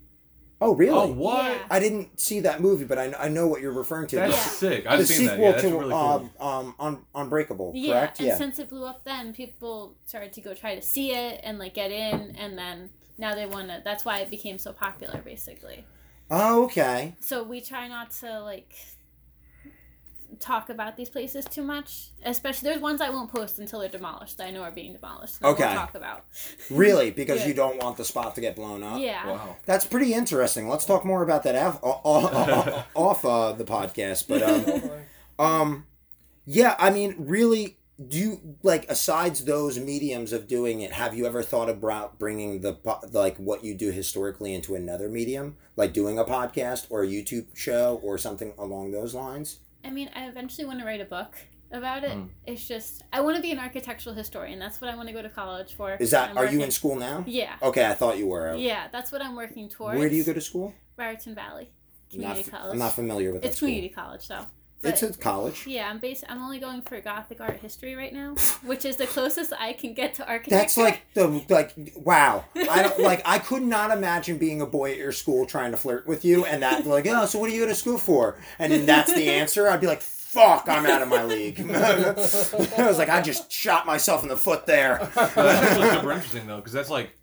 Oh, 0.63 0.75
really? 0.75 0.91
Oh, 0.91 1.07
what? 1.11 1.43
Yeah. 1.51 1.57
I 1.71 1.79
didn't 1.79 2.19
see 2.19 2.41
that 2.41 2.61
movie, 2.61 2.85
but 2.85 2.99
I, 2.99 3.11
I 3.17 3.27
know 3.29 3.47
what 3.47 3.61
you're 3.61 3.71
referring 3.73 4.07
to. 4.09 4.17
That's 4.17 4.31
Yeah. 4.35 4.41
sick. 4.43 4.83
the 4.83 4.91
I've 4.91 5.07
seen 5.07 5.25
that. 5.25 5.31
sequel 5.33 5.45
Yeah, 5.45 5.51
that's 5.53 5.63
to 5.63 5.69
really 5.69 5.89
cool. 5.89 5.97
um, 5.97 6.31
um, 6.39 6.75
Un- 6.79 7.05
Unbreakable, 7.15 7.71
Yeah, 7.73 7.93
correct? 7.93 8.19
and 8.19 8.27
Yeah. 8.27 8.37
since 8.37 8.59
it 8.59 8.69
blew 8.69 8.85
up, 8.85 9.03
then 9.03 9.33
people 9.33 9.95
started 10.05 10.33
to 10.33 10.41
go 10.41 10.53
try 10.53 10.75
to 10.75 10.81
see 10.81 11.13
it 11.13 11.41
and 11.43 11.57
like 11.57 11.73
get 11.73 11.91
in, 11.91 12.35
and 12.37 12.55
then 12.57 12.91
now 13.17 13.33
they 13.33 13.47
want 13.47 13.69
to. 13.69 13.81
That's 13.83 14.05
why 14.05 14.19
it 14.19 14.29
became 14.29 14.59
so 14.59 14.71
popular, 14.71 15.19
basically. 15.25 15.83
Oh, 16.29 16.65
okay. 16.65 17.15
So 17.19 17.41
we 17.43 17.59
try 17.59 17.87
not 17.87 18.11
to 18.21 18.41
like 18.41 18.71
talk 20.41 20.69
about 20.69 20.97
these 20.97 21.09
places 21.09 21.45
too 21.45 21.61
much. 21.63 22.09
Especially 22.25 22.69
there's 22.69 22.81
ones 22.81 22.99
I 23.01 23.09
won't 23.09 23.31
post 23.31 23.59
until 23.59 23.79
they're 23.79 23.89
demolished. 23.89 24.37
That 24.37 24.47
I 24.47 24.51
know 24.51 24.61
are 24.63 24.71
being 24.71 24.93
demolished. 24.93 25.37
and 25.37 25.45
I 25.45 25.49
won't 25.49 25.61
Okay. 25.61 25.73
talk 25.73 25.95
about. 25.95 26.25
Really? 26.69 27.11
Because 27.11 27.41
Yeah. 27.41 27.47
you 27.47 27.53
don't 27.53 27.81
want 27.81 27.97
the 27.97 28.05
spot 28.05 28.35
to 28.35 28.41
get 28.41 28.55
blown 28.55 28.83
up? 28.83 28.99
Yeah. 28.99 29.25
Wow. 29.27 29.57
That's 29.65 29.85
pretty 29.85 30.13
interesting. 30.13 30.67
Let's 30.67 30.85
talk 30.85 31.05
more 31.05 31.23
about 31.23 31.43
that 31.43 31.55
off, 31.55 31.79
off, 31.83 32.85
off 32.95 33.25
uh, 33.25 33.51
the 33.53 33.63
podcast. 33.65 34.27
But 34.27 34.41
um, 34.43 34.91
Um, 35.39 35.85
yeah, 36.45 36.75
I 36.79 36.89
mean, 36.91 37.15
really, 37.17 37.77
do 38.07 38.17
you 38.17 38.57
like 38.63 38.89
asides 38.89 39.45
those 39.45 39.77
mediums 39.79 40.33
of 40.33 40.47
doing 40.47 40.81
it? 40.81 40.91
Have 40.93 41.15
you 41.15 41.25
ever 41.27 41.43
thought 41.43 41.69
about 41.69 42.17
bringing 42.17 42.61
the 42.61 42.77
like 43.11 43.37
what 43.37 43.63
you 43.63 43.75
do 43.75 43.91
historically 43.91 44.53
into 44.55 44.73
another 44.75 45.07
medium, 45.07 45.55
like 45.75 45.93
doing 45.93 46.17
a 46.17 46.23
podcast 46.25 46.87
or 46.89 47.03
a 47.03 47.07
YouTube 47.07 47.45
show 47.55 47.99
or 48.03 48.17
something 48.17 48.53
along 48.57 48.91
those 48.91 49.13
lines? 49.13 49.59
I 49.83 49.89
mean, 49.89 50.09
I 50.15 50.27
eventually 50.27 50.65
want 50.65 50.79
to 50.79 50.85
write 50.85 51.01
a 51.01 51.05
book 51.05 51.35
about 51.71 52.03
it. 52.03 52.11
Mm. 52.11 52.29
It's 52.45 52.67
just 52.67 53.03
I 53.13 53.21
want 53.21 53.35
to 53.37 53.41
be 53.41 53.51
an 53.51 53.59
architectural 53.59 54.13
historian. 54.15 54.59
That's 54.59 54.81
what 54.81 54.89
I 54.89 54.95
want 54.95 55.07
to 55.07 55.13
go 55.13 55.21
to 55.21 55.29
college 55.29 55.73
for. 55.73 55.95
Is 55.99 56.11
that 56.11 56.35
are 56.35 56.45
you 56.45 56.61
in 56.61 56.71
school 56.71 56.95
now? 56.95 57.23
Yeah. 57.27 57.55
Okay, 57.61 57.85
I 57.85 57.93
thought 57.93 58.17
you 58.17 58.27
were. 58.27 58.55
Yeah, 58.55 58.87
that's 58.91 59.11
what 59.11 59.21
I'm 59.21 59.35
working 59.35 59.69
towards. 59.69 59.97
Where 59.97 60.09
do 60.09 60.15
you 60.15 60.23
go 60.23 60.33
to 60.33 60.41
school? 60.41 60.73
Raritan 60.97 61.33
Valley 61.35 61.71
Not 62.13 62.35
Community 62.35 62.39
f- 62.41 62.51
College. 62.51 62.73
I'm 62.73 62.79
not 62.79 62.93
familiar 62.93 63.31
with 63.31 63.41
that 63.41 63.47
It's 63.49 63.57
school. 63.57 63.67
community 63.69 63.93
college 63.93 64.27
though. 64.27 64.45
It's 64.83 65.03
a 65.03 65.13
college. 65.13 65.65
Yeah, 65.67 65.89
I'm 65.89 65.99
bas- 65.99 66.23
I'm 66.27 66.41
only 66.41 66.59
going 66.59 66.81
for 66.81 66.99
Gothic 67.01 67.39
art 67.39 67.59
history 67.59 67.95
right 67.95 68.13
now, 68.13 68.35
which 68.63 68.83
is 68.85 68.95
the 68.95 69.05
closest 69.07 69.53
I 69.59 69.73
can 69.73 69.93
get 69.93 70.15
to 70.15 70.27
architecture. 70.27 70.57
That's 70.59 70.77
like 70.77 71.01
the 71.13 71.27
like 71.49 71.73
wow. 71.95 72.45
I 72.55 72.83
don't 72.83 72.99
like 73.11 73.21
I 73.25 73.39
could 73.39 73.61
not 73.63 73.91
imagine 73.91 74.37
being 74.37 74.61
a 74.61 74.65
boy 74.65 74.91
at 74.91 74.97
your 74.97 75.11
school 75.11 75.45
trying 75.45 75.71
to 75.71 75.77
flirt 75.77 76.07
with 76.07 76.25
you 76.25 76.45
and 76.45 76.63
that 76.63 76.85
like, 76.85 77.05
oh, 77.07 77.25
so 77.25 77.39
what 77.39 77.49
are 77.49 77.53
you 77.53 77.59
going 77.59 77.69
to 77.69 77.75
school 77.75 77.97
for? 77.97 78.37
And 78.57 78.71
then 78.71 78.85
that's 78.85 79.13
the 79.13 79.29
answer. 79.29 79.67
I'd 79.67 79.81
be 79.81 79.87
like, 79.87 80.01
fuck, 80.01 80.65
I'm 80.67 80.85
out 80.85 81.01
of 81.01 81.09
my 81.09 81.23
league. 81.25 81.59
I 81.71 82.13
was 82.87 82.97
like, 82.97 83.09
I 83.09 83.21
just 83.21 83.51
shot 83.51 83.85
myself 83.85 84.23
in 84.23 84.29
the 84.29 84.37
foot 84.37 84.65
there. 84.65 84.97
That's 85.15 85.37
actually 85.37 85.89
super 85.89 86.11
interesting 86.11 86.47
though, 86.47 86.57
because 86.57 86.73
that's 86.73 86.89
like 86.89 87.15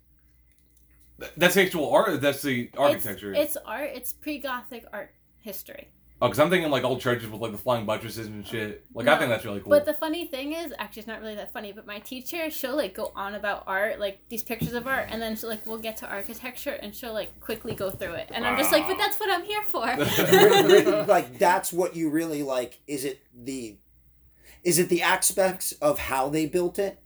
that's 1.35 1.57
actual 1.57 1.91
art. 1.91 2.21
That's 2.21 2.41
the 2.41 2.61
It's- 2.63 2.77
architecture. 2.79 3.33
It's, 3.33 3.57
art. 3.57 3.89
It's 3.93 4.13
pre-Gothic 4.13 4.85
art 4.93 5.11
history. 5.39 5.89
Oh, 6.21 6.27
because 6.27 6.39
I'm 6.39 6.49
thinking 6.49 6.69
like 6.69 6.83
old 6.83 7.01
churches 7.01 7.29
with 7.29 7.41
like 7.41 7.51
the 7.51 7.57
flying 7.57 7.85
buttresses 7.85 8.27
and 8.27 8.45
shit. 8.45 8.85
Like 8.93 9.07
I 9.07 9.17
think 9.17 9.29
that's 9.29 9.45
really 9.45 9.59
cool. 9.59 9.69
But 9.69 9.85
the 9.85 9.93
funny 9.93 10.25
thing 10.25 10.53
is, 10.53 10.73
actually, 10.77 11.01
it's 11.01 11.07
not 11.07 11.21
really 11.21 11.35
that 11.35 11.53
funny. 11.53 11.71
But 11.71 11.85
my 11.85 11.99
teacher, 11.99 12.49
she'll 12.49 12.75
like 12.75 12.93
go 12.93 13.11
on 13.15 13.35
about 13.35 13.63
art, 13.67 13.99
like 13.99 14.19
these 14.29 14.43
pictures 14.43 14.73
of 14.73 14.87
art, 14.87 15.07
and 15.09 15.21
then 15.21 15.35
she'll 15.35 15.49
like 15.49 15.65
we'll 15.65 15.77
get 15.77 15.97
to 15.97 16.07
architecture, 16.07 16.77
and 16.81 16.93
she'll 16.95 17.13
like 17.13 17.39
quickly 17.39 17.75
go 17.75 17.89
through 17.89 18.13
it, 18.13 18.29
and 18.33 18.45
I'm 18.45 18.57
just 18.57 18.71
like, 18.71 18.87
but 18.87 18.97
that's 18.97 19.19
what 19.19 19.29
I'm 19.29 19.43
here 19.43 19.63
for. 19.63 21.05
like 21.07 21.37
that's 21.39 21.71
what 21.71 21.95
you 21.95 22.09
really 22.09 22.43
like. 22.43 22.79
Is 22.87 23.05
it 23.05 23.19
the 23.33 23.77
is 24.63 24.79
it 24.79 24.89
the 24.89 25.01
aspects 25.01 25.71
of 25.73 25.99
how 25.99 26.29
they 26.29 26.45
built 26.45 26.79
it 26.79 26.99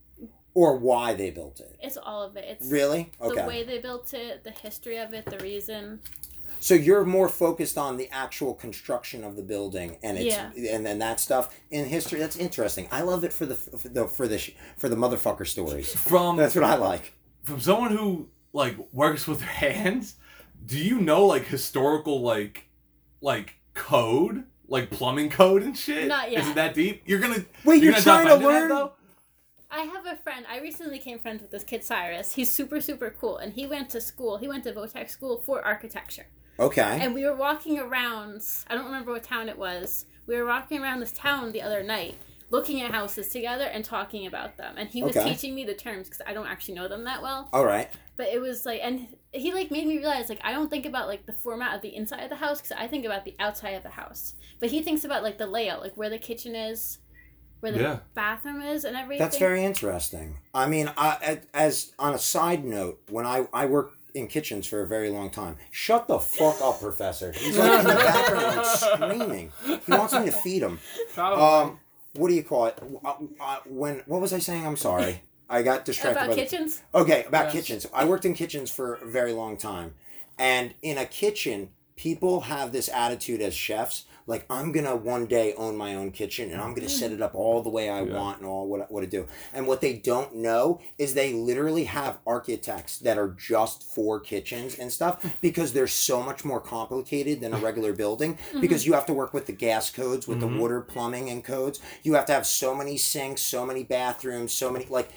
or 0.56 0.78
why 0.78 1.14
they 1.14 1.30
built 1.30 1.60
it? 1.60 1.76
it's 1.82 1.98
all 1.98 2.24
of 2.24 2.36
it. 2.38 2.46
It's 2.48 2.68
Really? 2.68 3.12
the 3.20 3.44
way 3.48 3.64
they 3.64 3.80
built 3.80 4.14
it, 4.14 4.44
the 4.44 4.52
history 4.52 4.98
of 4.98 5.14
it, 5.14 5.26
the 5.26 5.38
reason. 5.40 6.00
So 6.64 6.76
you're 6.76 7.04
more 7.04 7.28
focused 7.28 7.78
on 7.78 7.98
the 7.98 8.08
actual 8.10 8.54
construction 8.54 9.26
of 9.26 9.36
the 9.36 9.42
building 9.44 9.98
and 10.02 10.18
it's 10.18 10.34
Yeah. 10.34 10.52
and 10.74 10.86
then 10.86 11.00
that 11.00 11.20
stuff 11.20 11.54
in 11.72 11.84
history. 11.86 12.20
That's 12.20 12.38
interesting. 12.38 12.88
I 12.90 13.02
love 13.02 13.26
it 13.26 13.34
for 13.34 13.46
the 13.46 13.56
for 13.56 13.90
the 13.90 14.08
for 14.08 14.30
the, 14.30 14.38
sh- 14.38 14.52
for 14.78 14.88
the 14.88 14.96
motherfucker 14.96 15.46
stories. 15.46 15.94
from 15.94 16.38
That's 16.38 16.56
what 16.56 16.64
I 16.64 16.76
like. 16.76 17.12
from 17.44 17.60
someone 17.60 17.92
who 17.92 18.30
like 18.54 18.78
works 18.94 19.28
with 19.28 19.40
their 19.40 19.50
hands, 19.50 20.16
do 20.66 20.78
you 20.78 21.00
know 21.02 21.26
like 21.26 21.44
historical 21.46 22.22
like 22.22 22.70
like 23.20 23.56
code, 23.74 24.46
like 24.70 24.90
plumbing 24.90 25.30
code 25.32 25.64
and 25.64 25.78
shit? 25.78 26.08
Not 26.08 26.32
yet. 26.32 26.44
Is 26.44 26.50
it 26.50 26.56
that 26.56 26.74
deep? 26.76 27.04
You're 27.06 27.20
gonna 27.20 27.44
Wait, 27.66 27.84
you're 27.84 27.92
gonna 27.92 28.04
trying 28.04 28.28
to 28.28 28.36
into 28.36 28.48
that, 28.48 28.70
learn? 28.70 28.90
I 29.70 29.82
have 29.82 30.06
a 30.06 30.16
friend. 30.16 30.46
I 30.50 30.60
recently 30.62 31.00
came 31.00 31.20
friends 31.20 31.42
with 31.42 31.52
this 31.52 31.66
kid 31.66 31.84
Cyrus. 31.84 32.36
He's 32.36 32.50
super 32.50 32.80
super 32.80 33.10
cool, 33.20 33.36
and 33.38 33.52
he 33.52 33.68
went 33.68 33.90
to 33.90 34.00
school. 34.00 34.38
He 34.38 34.48
went 34.48 34.64
to 34.64 34.72
Votech 34.72 35.10
school 35.10 35.40
for 35.46 35.62
architecture. 35.66 36.28
Okay. 36.60 36.98
And 37.02 37.14
we 37.14 37.26
were 37.26 37.36
walking 37.36 37.80
around, 37.80 38.42
I 38.68 38.76
don't 38.76 38.86
remember 38.86 39.12
what 39.12 39.24
town 39.24 39.50
it 39.50 39.58
was. 39.58 40.06
We 40.28 40.38
were 40.38 40.46
walking 40.46 40.82
around 40.82 41.00
this 41.00 41.12
town 41.12 41.52
the 41.52 41.62
other 41.62 41.84
night, 41.84 42.16
looking 42.50 42.82
at 42.82 42.92
houses 42.92 43.30
together 43.30 43.66
and 43.66 43.84
talking 43.84 44.28
about 44.28 44.58
them. 44.58 44.76
And 44.78 44.88
he 44.90 45.04
was 45.04 45.18
Okay. 45.18 45.30
teaching 45.34 45.56
me 45.56 45.64
the 45.66 45.74
terms 45.74 46.08
because 46.10 46.22
I 46.26 46.34
don't 46.34 46.48
actually 46.48 46.76
know 46.76 46.88
them 46.88 47.04
that 47.06 47.22
well. 47.22 47.50
All 47.52 47.66
right. 47.66 47.90
But 48.16 48.28
it 48.28 48.40
was 48.40 48.66
like, 48.66 48.82
and 48.84 49.08
he 49.32 49.52
like 49.54 49.72
made 49.72 49.88
me 49.88 49.98
realize 49.98 50.30
like 50.30 50.40
I 50.44 50.52
don't 50.52 50.70
think 50.70 50.86
about 50.86 51.08
like 51.08 51.26
the 51.26 51.34
format 51.34 51.76
of 51.76 51.82
the 51.82 51.96
inside 51.96 52.22
of 52.24 52.30
the 52.30 52.36
house 52.36 52.62
because 52.62 52.78
I 52.78 52.88
think 52.88 53.06
about 53.06 53.26
the 53.26 53.36
outside 53.40 53.72
of 53.72 53.84
the 53.84 53.90
house. 53.90 54.36
But 54.60 54.70
he 54.70 54.82
thinks 54.84 55.04
about 55.04 55.24
like 55.24 55.40
the 55.40 55.48
layout, 55.48 55.82
like 55.82 55.98
where 55.98 56.12
the 56.12 56.20
kitchen 56.20 56.56
is, 56.56 57.00
where 57.60 57.72
the 57.72 57.82
Yeah. 57.82 58.00
bathroom 58.14 58.62
is, 58.62 58.86
and 58.86 58.96
everything. 58.96 59.18
That's 59.26 59.40
very 59.40 59.64
interesting. 59.66 60.38
I 60.54 60.68
mean, 60.68 60.92
I, 60.96 61.40
as 61.56 61.92
on 61.98 62.14
a 62.14 62.20
side 62.20 62.64
note, 62.64 63.02
when 63.10 63.26
I 63.26 63.48
I 63.52 63.66
worked 63.66 63.98
in 64.14 64.28
kitchens 64.28 64.68
for 64.68 64.82
a 64.82 64.88
very 64.88 65.10
long 65.10 65.30
time. 65.30 65.58
Shut 65.72 66.08
the 66.08 66.20
fuck 66.20 66.62
up, 66.62 66.80
Professor. 66.80 67.32
He's 67.32 67.58
like 67.58 67.80
in 67.80 67.88
the 67.88 67.94
background 67.96 68.58
like, 68.58 68.66
screaming. 68.66 69.52
He 69.86 69.92
wants 69.92 70.14
me 70.14 70.26
to 70.26 70.32
feed 70.32 70.62
him. 70.62 70.80
Um, 71.18 71.80
what 72.14 72.28
do 72.30 72.34
you 72.36 72.44
call 72.44 72.68
it? 72.68 72.78
Uh, 73.04 73.14
uh, 73.40 73.58
when 73.66 74.04
what 74.06 74.22
was 74.22 74.34
I 74.34 74.40
saying? 74.40 74.66
I'm 74.66 74.78
sorry. 74.78 75.22
I 75.50 75.62
got 75.62 75.86
distracted. 75.86 76.18
about 76.20 76.30
by 76.30 76.36
the- 76.36 76.42
kitchens. 76.42 76.82
Okay, 76.96 77.24
about 77.26 77.46
Yes. 77.46 77.54
kitchens. 77.54 77.88
I 77.94 78.06
worked 78.06 78.26
in 78.26 78.34
kitchens 78.34 78.72
for 78.72 78.96
a 78.96 79.06
very 79.06 79.34
long 79.34 79.58
time. 79.58 79.96
And 80.38 80.74
in 80.82 80.98
a 80.98 81.06
kitchen, 81.06 81.70
people 81.96 82.42
have 82.42 82.72
this 82.72 82.90
attitude 82.90 83.42
as 83.42 83.54
chefs 83.54 84.06
like 84.26 84.46
I'm 84.50 84.72
gonna 84.72 84.96
one 84.96 85.26
day 85.26 85.54
own 85.56 85.76
my 85.76 85.96
own 85.96 86.12
kitchen 86.12 86.52
and 86.52 86.62
I'm 86.62 86.74
gonna 86.74 86.90
set 86.90 87.12
it 87.12 87.22
up 87.22 87.36
all 87.36 87.62
the 87.62 87.70
way 87.70 87.90
I 87.90 88.04
Yeah. 88.04 88.18
want 88.18 88.40
and 88.40 88.48
all 88.48 88.68
what 88.68 88.90
what 88.92 89.02
to 89.02 89.08
do. 89.08 89.28
And 89.54 89.68
what 89.68 89.82
they 89.82 89.94
don't 89.94 90.36
know 90.36 90.80
is 90.98 91.14
they 91.14 91.34
literally 91.34 91.86
have 91.86 92.20
architects 92.26 93.00
that 93.00 93.18
are 93.18 93.30
just 93.30 93.84
for 93.84 94.20
kitchens 94.20 94.78
and 94.80 94.92
stuff 94.92 95.22
hmm. 95.22 95.30
because 95.42 95.74
they're 95.74 95.88
so 95.88 96.24
much 96.24 96.46
more 96.46 96.60
complicated 96.60 97.42
than 97.42 97.54
a 97.54 97.58
hmm. 97.58 97.66
regular 97.66 97.94
building 97.94 98.38
hmm. 98.52 98.62
because 98.62 98.86
you 98.86 98.94
have 98.94 99.06
to 99.08 99.14
work 99.14 99.34
with 99.34 99.46
the 99.46 99.52
gas 99.52 99.90
codes, 99.90 100.28
with 100.28 100.38
Mhm. 100.38 100.42
the 100.42 100.62
water 100.62 100.82
plumbing 100.82 101.30
and 101.30 101.44
codes. 101.44 101.80
You 102.04 102.14
have 102.14 102.26
to 102.28 102.34
have 102.34 102.46
so 102.46 102.74
many 102.74 102.98
sinks, 102.98 103.42
so 103.42 103.66
many 103.66 103.84
bathrooms, 103.84 104.54
so 104.54 104.72
many 104.72 104.86
like 104.90 105.10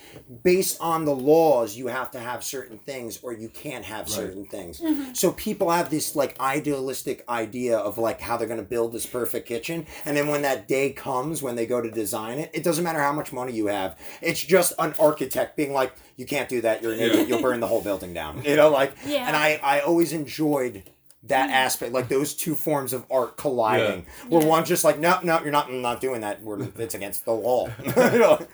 based 0.42 0.78
on 0.80 1.04
the 1.04 1.14
laws 1.14 1.76
you 1.76 1.86
have 1.88 2.10
to 2.12 2.18
have 2.18 2.42
certain 2.42 2.78
things 2.78 3.20
or 3.22 3.32
you 3.32 3.48
can't 3.48 3.84
have 3.84 4.06
Right. 4.06 4.14
certain 4.14 4.46
things. 4.46 4.80
Mm-hmm. 4.80 5.14
So 5.14 5.32
people 5.32 5.70
have 5.70 5.90
this 5.90 6.16
like 6.16 6.38
idealistic 6.40 7.24
idea 7.28 7.78
of 7.78 7.98
like 7.98 8.20
how 8.20 8.36
they're 8.36 8.56
to 8.56 8.62
build 8.62 8.95
this 8.96 9.06
perfect 9.06 9.46
kitchen. 9.46 9.86
And 10.04 10.16
then 10.16 10.28
when 10.28 10.42
that 10.42 10.66
day 10.68 10.92
comes 10.92 11.42
when 11.42 11.54
they 11.56 11.66
go 11.66 11.80
to 11.80 11.90
design 11.90 12.38
it 12.38 12.50
it 12.54 12.64
doesn't 12.64 12.82
matter 12.84 13.00
how 13.00 13.12
much 13.12 13.32
money 13.32 13.52
you 13.52 13.66
have. 13.66 13.98
It's 14.22 14.42
just 14.42 14.72
an 14.78 14.94
architect 14.98 15.56
being 15.56 15.72
like 15.72 15.92
you 16.16 16.26
can't 16.26 16.48
do 16.48 16.60
that. 16.62 16.82
You're 16.82 16.92
an 16.94 17.00
idiot. 17.00 17.28
You'll 17.28 17.42
burn 17.42 17.60
the 17.60 17.66
whole 17.66 17.82
building 17.82 18.14
down. 18.14 18.42
You 18.44 18.56
know 18.56 18.70
like 18.70 18.94
Yeah. 19.06 19.26
and 19.28 19.36
I 19.36 19.60
I 19.62 19.80
always 19.80 20.12
enjoyed 20.12 20.82
that 21.24 21.50
aspect 21.50 21.92
like 21.92 22.08
those 22.08 22.34
two 22.34 22.54
forms 22.54 22.92
of 22.92 23.04
art 23.10 23.36
colliding. 23.36 24.06
Where 24.28 24.42
Yeah. 24.42 24.48
one's 24.48 24.68
just 24.68 24.84
like 24.84 24.98
no 24.98 25.18
no 25.22 25.40
you're 25.42 25.50
not 25.50 25.68
I'm 25.68 25.82
not 25.82 26.00
doing 26.00 26.20
that. 26.22 26.42
We're, 26.42 26.62
it's 26.78 26.94
against 26.94 27.24
the 27.24 27.32
law 27.32 27.68
you 27.84 27.92
know? 27.96 28.46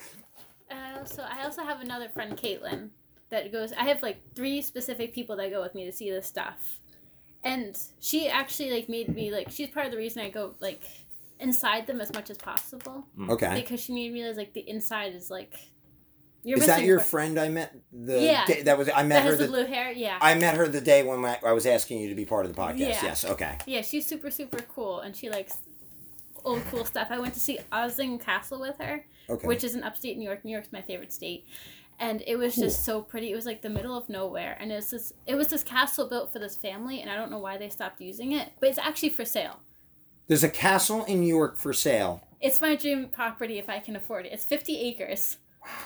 Uh, 0.70 1.04
so 1.04 1.22
I 1.30 1.44
also 1.44 1.62
have 1.64 1.80
another 1.82 2.08
friend, 2.08 2.36
Caitlin, 2.36 2.88
that 3.30 3.52
goes. 3.52 3.72
I 3.72 3.84
have 3.84 4.02
like 4.02 4.22
three 4.34 4.62
specific 4.62 5.12
people 5.14 5.36
that 5.36 5.50
go 5.50 5.60
with 5.62 5.74
me 5.74 5.84
to 5.84 5.92
see 5.92 6.10
this 6.10 6.26
stuff, 6.26 6.80
and 7.44 7.76
she 8.00 8.28
actually 8.28 8.70
like 8.70 8.88
made 8.88 9.08
me 9.14 9.30
like. 9.30 9.50
She's 9.50 9.68
part 9.68 9.86
of 9.86 9.92
the 9.92 9.98
reason 9.98 10.22
I 10.22 10.30
go 10.30 10.54
like 10.60 10.82
inside 11.40 11.86
them 11.86 12.00
as 12.00 12.12
much 12.14 12.30
as 12.30 12.38
possible 12.38 13.04
mm. 13.18 13.28
okay 13.30 13.60
because 13.60 13.80
she 13.80 13.92
made 13.92 14.12
me 14.12 14.20
realize 14.20 14.36
like 14.36 14.52
the 14.54 14.68
inside 14.68 15.14
is 15.14 15.30
like. 15.30 15.54
You're 16.44 16.58
is 16.58 16.66
that 16.66 16.82
your 16.82 16.98
part- 16.98 17.08
friend 17.08 17.38
I 17.38 17.48
met 17.50 17.72
the 17.92 18.20
Yeah. 18.20 18.44
day, 18.46 18.62
that 18.62 18.76
was 18.76 18.88
I 18.92 19.04
met 19.04 19.14
that 19.14 19.22
her 19.22 19.30
has 19.30 19.38
the 19.38 19.44
the, 19.46 19.50
blue 19.52 19.64
hair? 19.64 19.92
Yeah. 19.92 20.18
I 20.20 20.34
met 20.34 20.56
her 20.56 20.66
the 20.66 20.80
day 20.80 21.04
when 21.04 21.24
I 21.24 21.38
I 21.44 21.52
was 21.52 21.66
asking 21.66 22.00
you 22.00 22.08
to 22.08 22.16
be 22.16 22.24
part 22.24 22.46
of 22.46 22.52
the 22.54 22.60
podcast 22.60 22.78
Yeah. 22.78 23.00
yes 23.02 23.24
okay 23.24 23.58
Yeah, 23.66 23.82
she's 23.82 24.06
super 24.06 24.30
super 24.30 24.58
cool, 24.74 25.00
and 25.00 25.14
she 25.14 25.30
likes 25.30 25.58
old 26.44 26.62
cool 26.70 26.84
stuff. 26.84 27.08
I 27.10 27.18
went 27.20 27.34
to 27.34 27.40
see 27.40 27.58
Osing 27.72 28.20
Castle 28.20 28.60
with 28.60 28.76
her, 28.78 29.04
okay 29.30 29.46
which 29.46 29.62
is 29.62 29.76
in 29.76 29.84
upstate 29.84 30.18
New 30.18 30.24
York. 30.24 30.44
New 30.44 30.50
York's 30.50 30.72
my 30.72 30.82
favorite 30.82 31.12
state, 31.12 31.46
and 31.98 32.22
it 32.26 32.36
was 32.36 32.56
just 32.56 32.84
so 32.84 33.00
pretty. 33.02 33.30
It 33.32 33.34
was 33.36 33.46
like 33.46 33.62
the 33.62 33.70
middle 33.70 33.96
of 33.96 34.08
nowhere, 34.08 34.56
and 34.60 34.72
it 34.72 34.76
was 34.76 34.90
this 34.90 35.12
it 35.26 35.34
was 35.36 35.48
this 35.48 35.62
castle 35.62 36.08
built 36.08 36.32
for 36.32 36.38
this 36.38 36.56
family, 36.56 37.00
and 37.00 37.10
I 37.10 37.14
don't 37.16 37.30
know 37.30 37.38
why 37.38 37.56
they 37.58 37.68
stopped 37.68 38.00
using 38.00 38.32
it, 38.32 38.50
but 38.60 38.68
it's 38.68 38.78
actually 38.78 39.10
for 39.10 39.24
sale. 39.24 39.60
there's 40.28 40.44
a 40.44 40.48
castle 40.48 41.04
in 41.04 41.20
New 41.20 41.34
York 41.34 41.56
for 41.56 41.72
sale 41.72 42.26
It's 42.40 42.60
my 42.60 42.74
dream 42.76 43.08
property 43.08 43.58
if 43.58 43.68
I 43.68 43.78
can 43.78 43.96
afford 43.96 44.26
it. 44.26 44.32
It's 44.32 44.44
fifty 44.44 44.80
acres. 44.80 45.38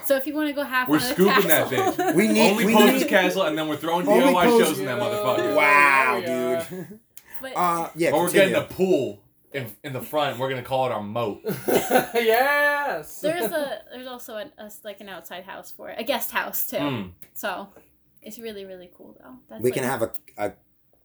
So 0.06 0.16
if 0.16 0.26
you 0.26 0.32
want 0.34 0.48
to 0.48 0.54
go 0.54 0.62
half 0.62 0.88
We're 0.88 0.96
on 0.96 1.02
the 1.02 1.08
scooping 1.08 1.48
that 1.48 1.68
castle, 1.68 1.92
bitch. 1.92 2.14
we 2.20 2.28
need 2.28 2.50
Only 2.50 2.64
we 2.64 2.72
Poses 2.74 3.02
need 3.02 3.08
Castle, 3.10 3.42
and 3.42 3.58
then 3.58 3.68
we're 3.68 3.76
throwing 3.76 4.06
DIY 4.06 4.32
Pose- 4.44 4.66
shows 4.68 4.78
in 4.78 4.86
that 4.86 4.98
motherfucker. 4.98 5.54
wow 5.54 6.18
Yeah. 6.24 6.66
dude 6.70 7.00
but 7.42 7.52
uh 7.54 7.90
yeah 7.94 8.12
Or 8.12 8.22
we're 8.24 8.30
getting 8.32 8.54
a 8.54 8.62
pool 8.62 9.20
in, 9.52 9.66
in 9.84 9.92
the 9.92 10.00
front. 10.00 10.38
We're 10.38 10.48
gonna 10.48 10.62
call 10.62 10.86
it 10.86 10.92
our 10.92 11.02
moat. 11.02 11.40
yes. 11.66 13.20
there's 13.20 13.52
a 13.52 13.82
there's 13.92 14.06
also 14.06 14.36
a, 14.36 14.50
a 14.58 14.70
like 14.84 15.00
an 15.00 15.08
outside 15.08 15.44
house 15.44 15.70
for 15.70 15.90
it, 15.90 15.98
a 15.98 16.04
guest 16.04 16.30
house 16.30 16.66
too. 16.66 16.76
Mm. 16.76 17.10
So 17.34 17.68
it's 18.22 18.38
really 18.38 18.64
really 18.64 18.90
cool 18.94 19.16
though. 19.20 19.36
That's 19.48 19.62
we 19.62 19.70
like- 19.70 19.74
can 19.74 19.84
have 19.84 20.02
a, 20.02 20.12
a 20.36 20.52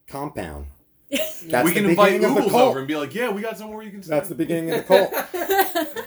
compound 0.06 0.66
That's 1.12 1.40
That's 1.42 1.64
we 1.68 1.74
can 1.74 1.84
invite 1.84 2.12
beginning 2.12 2.36
of 2.38 2.44
the 2.44 2.50
Oogles 2.50 2.60
over 2.60 2.78
and 2.78 2.88
be 2.88 2.96
like, 2.96 3.14
"Yeah, 3.14 3.30
we 3.30 3.42
got 3.42 3.58
somewhere 3.58 3.82
you 3.82 3.90
can." 3.90 4.02
Stay. 4.02 4.10
that's 4.10 4.28
the 4.28 4.34
beginning 4.34 4.70
of 4.70 4.78
the 4.78 4.82
cult 4.84 5.10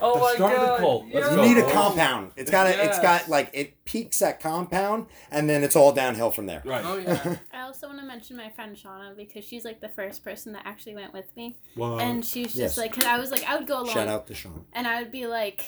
oh 0.02 0.16
The 0.16 0.20
my 0.20 0.34
start 0.36 0.58
of 0.58 0.68
the 0.70 0.78
cult. 0.78 1.06
Let's 1.14 1.32
you 1.32 1.42
need 1.42 1.58
a 1.58 1.72
compound 1.72 2.32
it's 2.36 2.52
got 2.52 2.68
a, 2.68 2.86
it's 2.86 3.00
got 3.00 3.30
like 3.30 3.50
it 3.54 3.84
peaks 3.86 4.22
at 4.22 4.40
compound 4.40 5.08
and 5.32 5.50
then 5.50 5.64
it's 5.64 5.76
all 5.76 5.92
downhill 5.92 6.32
from 6.32 6.46
there 6.48 6.62
Right. 6.66 6.84
Oh 6.86 6.98
yeah. 7.06 7.38
I 7.54 7.62
also 7.62 7.88
want 7.88 8.00
to 8.00 8.06
mention 8.06 8.36
my 8.36 8.50
friend 8.50 8.76
Shauna 8.76 9.16
because 9.16 9.46
she's 9.46 9.64
like 9.64 9.80
the 9.80 9.90
first 9.90 10.24
person 10.24 10.54
that 10.54 10.64
actually 10.66 10.96
went 10.96 11.14
with 11.14 11.36
me, 11.38 11.56
Whoa. 11.76 12.00
and 12.00 12.26
she's 12.26 12.48
just 12.48 12.58
yes. 12.58 12.78
like, 12.78 12.94
cause 12.94 13.06
I 13.06 13.18
was 13.18 13.32
like, 13.32 13.44
I 13.48 13.58
would 13.58 13.68
go 13.68 13.82
along." 13.82 13.94
shout 13.94 14.08
out 14.08 14.28
to 14.28 14.34
Sean 14.34 14.66
and 14.74 14.88
I 14.88 15.02
would 15.02 15.12
be 15.12 15.28
like, 15.28 15.66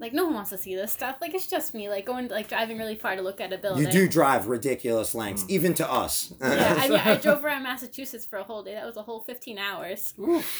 like 0.00 0.12
no 0.12 0.24
one 0.24 0.34
wants 0.34 0.50
to 0.50 0.58
see 0.58 0.74
this 0.74 0.90
stuff. 0.90 1.18
Like 1.20 1.34
it's 1.34 1.46
just 1.46 1.74
me, 1.74 1.88
like 1.88 2.06
going 2.06 2.28
like 2.28 2.48
driving 2.48 2.78
really 2.78 2.96
far 2.96 3.14
to 3.14 3.22
look 3.22 3.40
at 3.40 3.52
a 3.52 3.58
building. 3.58 3.84
you 3.84 3.92
do 3.92 4.08
drive 4.08 4.46
ridiculous 4.48 5.14
lengths 5.14 5.44
mm. 5.44 5.50
even 5.50 5.74
to 5.74 5.90
us 5.90 6.32
Yeah, 6.40 6.74
I, 6.78 6.88
mean, 6.88 6.98
I 6.98 7.16
drove 7.22 7.44
around 7.44 7.62
Massachusetts 7.62 8.26
for 8.26 8.38
a 8.38 8.42
whole 8.42 8.62
day. 8.62 8.74
That 8.74 8.86
was 8.86 8.96
a 8.96 9.02
whole 9.02 9.20
fifteen 9.20 9.58
hours. 9.58 10.14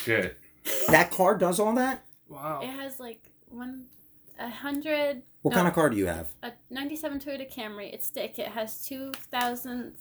Shit. 0.05 0.39
that 0.89 1.11
car 1.11 1.37
does 1.37 1.59
all 1.59 1.75
that 1.75 2.05
Wow. 2.31 2.61
It 2.63 2.69
has 2.69 3.01
like 3.01 3.21
one, 3.49 3.87
a 4.39 4.49
hundred, 4.49 5.23
what 5.43 5.51
No. 5.51 5.57
kind 5.57 5.69
of 5.69 5.75
car 5.75 5.91
do 5.91 5.97
you 5.97 6.07
have 6.07 6.29
a 6.43 6.53
ninety-seven 6.71 7.19
Toyota 7.19 7.53
Camry. 7.53 7.93
It's 7.93 8.09
thick. 8.09 8.39
It 8.39 8.49
has 8.49 8.87
two 8.87 9.11
thousand 9.33 9.95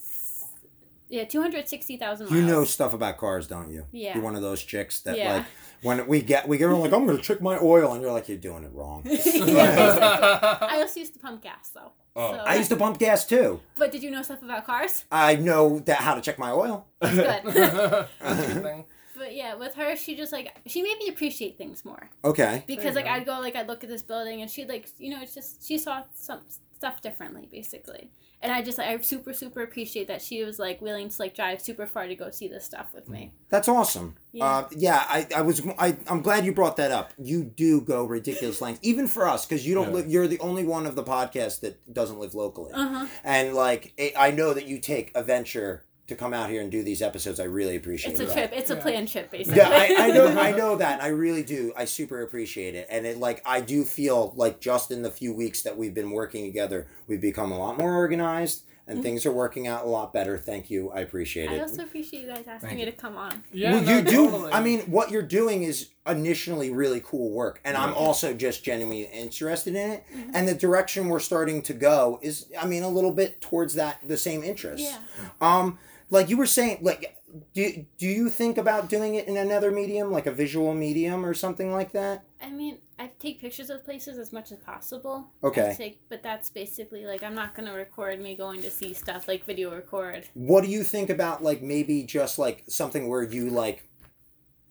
Yeah, 1.10 1.26
two 1.26 1.42
hundred 1.42 1.68
sixty 1.68 1.98
thousand 1.98 2.30
miles. 2.30 2.40
You 2.40 2.46
know 2.48 2.64
stuff 2.64 2.94
about 2.94 3.18
cars, 3.18 3.48
don't 3.48 3.72
you? 3.72 3.86
Yeah. 3.92 4.14
You're 4.16 4.24
one 4.24 4.36
of 4.36 4.42
those 4.42 4.64
chicks 4.64 5.02
that 5.02 5.18
Yeah. 5.18 5.34
like 5.38 5.46
when 5.82 6.08
we 6.08 6.22
get 6.22 6.48
we 6.48 6.58
get 6.58 6.68
like 6.70 6.94
I'm 6.94 7.06
gonna 7.06 7.18
check 7.18 7.42
my 7.42 7.58
oil 7.60 7.94
and 7.94 8.02
you're 8.02 8.12
like 8.12 8.30
you're 8.30 8.38
doing 8.38 8.64
it 8.64 8.72
wrong. 8.74 9.02
yeah, 9.06 9.12
basically. 9.16 9.56
I 9.60 10.78
also 10.82 11.00
used 11.00 11.14
to 11.14 11.20
pump 11.20 11.42
gas 11.42 11.70
though. 11.70 11.92
Oh. 12.16 12.34
So- 12.34 12.40
I 12.40 12.56
used 12.56 12.70
to 12.70 12.76
pump 12.76 13.00
gas 13.00 13.26
too. 13.26 13.60
But 13.76 13.92
did 13.92 14.04
you 14.04 14.12
know 14.12 14.22
stuff 14.22 14.42
about 14.44 14.66
cars? 14.66 15.06
I 15.12 15.36
know 15.36 15.80
that 15.80 15.98
how 15.98 16.14
to 16.16 16.22
check 16.22 16.38
my 16.38 16.52
oil. 16.52 16.86
That's 17.02 17.16
good. 17.44 18.08
That's 18.20 18.44
a 18.50 18.54
good 18.54 18.64
thing. 18.64 18.86
but 19.18 19.34
yeah, 19.36 19.56
with 19.56 19.74
her, 19.76 19.96
she 19.96 20.16
just 20.16 20.32
like 20.32 20.56
she 20.68 20.82
made 20.84 20.98
me 21.00 21.08
appreciate 21.10 21.58
things 21.58 21.84
more 21.84 22.10
Okay. 22.24 22.64
because 22.68 22.96
like 22.96 23.06
you 23.06 23.12
go. 23.12 23.16
I'd 23.18 23.26
go 23.26 23.40
like 23.40 23.56
I'd 23.56 23.68
look 23.68 23.84
at 23.84 23.90
this 23.90 24.04
building 24.04 24.42
and 24.42 24.50
she'd 24.52 24.70
like 24.70 24.88
you 25.00 25.10
know 25.10 25.22
it's 25.22 25.34
just 25.34 25.66
she 25.68 25.78
saw 25.80 26.04
some 26.14 26.42
stuff 26.76 27.02
differently 27.02 27.48
basically. 27.52 28.12
And 28.42 28.52
I 28.54 28.62
just 28.62 28.78
like 28.78 28.88
I 28.88 28.98
super 29.02 29.34
super 29.34 29.62
appreciate 29.62 30.08
that 30.08 30.22
she 30.22 30.44
was 30.46 30.60
like 30.60 30.82
willing 30.82 31.10
to 31.10 31.16
like 31.22 31.36
drive 31.36 31.62
super 31.62 31.86
far 31.86 32.08
to 32.08 32.16
go 32.16 32.30
see 32.32 32.48
this 32.48 32.64
stuff 32.64 32.88
with 32.94 33.10
me. 33.10 33.34
That's 33.50 33.68
awesome. 33.68 34.16
Yeah. 34.32 34.46
Uh, 34.46 34.70
yeah, 34.72 35.04
I, 35.08 35.28
I 35.36 35.42
was 35.42 35.62
I, 35.78 35.98
I'm 36.08 36.22
glad 36.22 36.46
you 36.46 36.54
brought 36.54 36.78
that 36.78 36.92
up. 36.92 37.12
You 37.18 37.44
do 37.44 37.82
go 37.82 38.06
ridiculous 38.06 38.62
lengths, 38.62 38.80
even 38.82 39.08
for 39.08 39.28
us, 39.28 39.46
because 39.46 39.68
you 39.68 39.76
don't 39.76 39.88
Yeah. 39.90 39.94
live. 39.96 40.08
You're 40.08 40.28
the 40.28 40.40
only 40.40 40.64
one 40.64 40.86
of 40.86 40.96
the 40.96 41.04
podcast 41.04 41.60
that 41.62 41.94
doesn't 41.94 42.18
live 42.20 42.34
locally, 42.34 42.72
Uh 42.74 42.88
huh. 42.88 43.08
and 43.26 43.54
like 43.56 43.94
it, 43.98 44.14
I 44.18 44.32
know 44.32 44.54
that 44.54 44.66
you 44.68 44.80
take 44.80 45.12
a 45.16 45.22
venture 45.24 45.84
to 46.10 46.16
come 46.16 46.34
out 46.34 46.50
here 46.50 46.62
and 46.62 46.70
do 46.72 46.84
these 46.84 47.02
episodes. 47.02 47.40
I 47.40 47.46
really 47.46 47.76
appreciate 47.76 48.12
It's 48.12 48.20
a 48.20 48.26
that. 48.26 48.34
trip. 48.34 48.52
It's 48.54 48.70
a 48.70 48.76
Yeah. 48.76 48.82
planned 48.82 49.08
trip 49.08 49.32
basically. 49.32 49.58
Yeah, 49.58 49.70
I, 49.70 49.96
I 49.98 50.12
know, 50.12 50.28
I 50.40 50.52
know 50.52 50.76
that. 50.76 51.02
I 51.02 51.08
really 51.08 51.44
do. 51.44 51.74
I 51.76 51.86
super 51.86 52.22
appreciate 52.22 52.76
it, 52.76 52.88
and 52.90 53.06
it 53.06 53.18
like 53.18 53.42
I 53.46 53.62
do 53.62 53.84
feel 53.84 54.34
like 54.36 54.60
just 54.60 54.92
in 54.92 55.02
the 55.02 55.12
few 55.12 55.34
weeks 55.34 55.62
that 55.64 55.78
we've 55.78 55.94
been 55.94 56.12
working 56.12 56.46
together, 56.46 56.88
we've 57.08 57.22
become 57.22 57.52
a 57.52 57.58
lot 57.58 57.78
more 57.78 57.96
organized, 57.96 58.64
and 58.88 59.04
things 59.04 59.24
are 59.26 59.32
working 59.32 59.68
out 59.68 59.86
a 59.86 59.88
lot 59.88 60.12
better. 60.14 60.38
Thank 60.38 60.70
you. 60.72 60.90
I 60.90 61.02
appreciate 61.02 61.52
it. 61.52 61.60
I 61.60 61.62
also 61.62 61.84
appreciate 61.84 62.22
you 62.24 62.28
guys 62.28 62.46
asking 62.48 62.70
Thank 62.70 62.74
me 62.80 62.86
you. 62.86 62.92
to 62.92 62.98
come 62.98 63.16
on. 63.18 63.44
Yeah, 63.54 63.74
well, 63.74 63.82
no, 63.84 63.98
you 63.98 64.02
do. 64.04 64.12
totally. 64.32 64.52
I 64.52 64.62
mean, 64.62 64.80
what 64.82 65.12
you're 65.12 65.22
doing 65.22 65.62
is 65.62 65.90
initially 66.08 66.72
really 66.72 67.00
cool 67.06 67.30
work, 67.30 67.62
and 67.64 67.78
I'm 67.78 67.94
also 67.94 68.34
just 68.34 68.64
genuinely 68.64 69.04
interested 69.04 69.76
in 69.76 69.92
it. 69.92 70.04
Mhm. 70.12 70.32
And 70.34 70.48
the 70.48 70.56
direction 70.56 71.08
we're 71.08 71.20
starting 71.20 71.62
to 71.64 71.74
go 71.74 72.18
is, 72.24 72.48
I 72.60 72.66
mean, 72.66 72.82
a 72.82 72.90
little 72.90 73.12
bit 73.12 73.42
towards 73.42 73.76
that 73.76 74.00
the 74.08 74.18
same 74.18 74.44
interest. 74.44 74.84
Yeah. 74.84 74.98
Um, 75.40 75.78
like 76.10 76.30
you 76.30 76.38
were 76.38 76.46
saying, 76.46 76.80
like, 76.82 77.16
do 77.54 77.86
do 77.98 78.08
you 78.08 78.30
think 78.30 78.58
about 78.58 78.90
doing 78.90 79.16
it 79.16 79.28
in 79.28 79.38
another 79.38 79.72
medium, 79.72 80.12
like 80.12 80.26
a 80.26 80.32
visual 80.32 80.74
medium 80.74 81.26
or 81.26 81.34
something 81.34 81.72
like 81.72 81.92
that? 81.92 82.24
I 82.42 82.50
mean, 82.50 82.80
I 82.98 83.12
take 83.20 83.40
pictures 83.42 83.70
of 83.70 83.84
places 83.84 84.18
as 84.18 84.34
much 84.34 84.52
as 84.52 84.60
possible. 84.60 85.28
Okay. 85.44 85.76
Take, 85.78 86.02
but 86.10 86.24
that's 86.24 86.50
basically 86.50 87.06
like 87.06 87.22
I'm 87.24 87.36
not 87.36 87.54
gonna 87.54 87.74
record 87.74 88.20
me 88.20 88.36
going 88.36 88.62
to 88.64 88.72
see 88.72 88.94
stuff 88.94 89.28
like 89.28 89.46
video 89.46 89.74
record. 89.74 90.26
What 90.34 90.64
do 90.64 90.70
you 90.70 90.84
think 90.84 91.10
about 91.10 91.44
like 91.44 91.62
maybe 91.62 92.04
just 92.04 92.40
like 92.40 92.64
something 92.68 93.08
where 93.08 93.24
you 93.24 93.50
like 93.50 93.84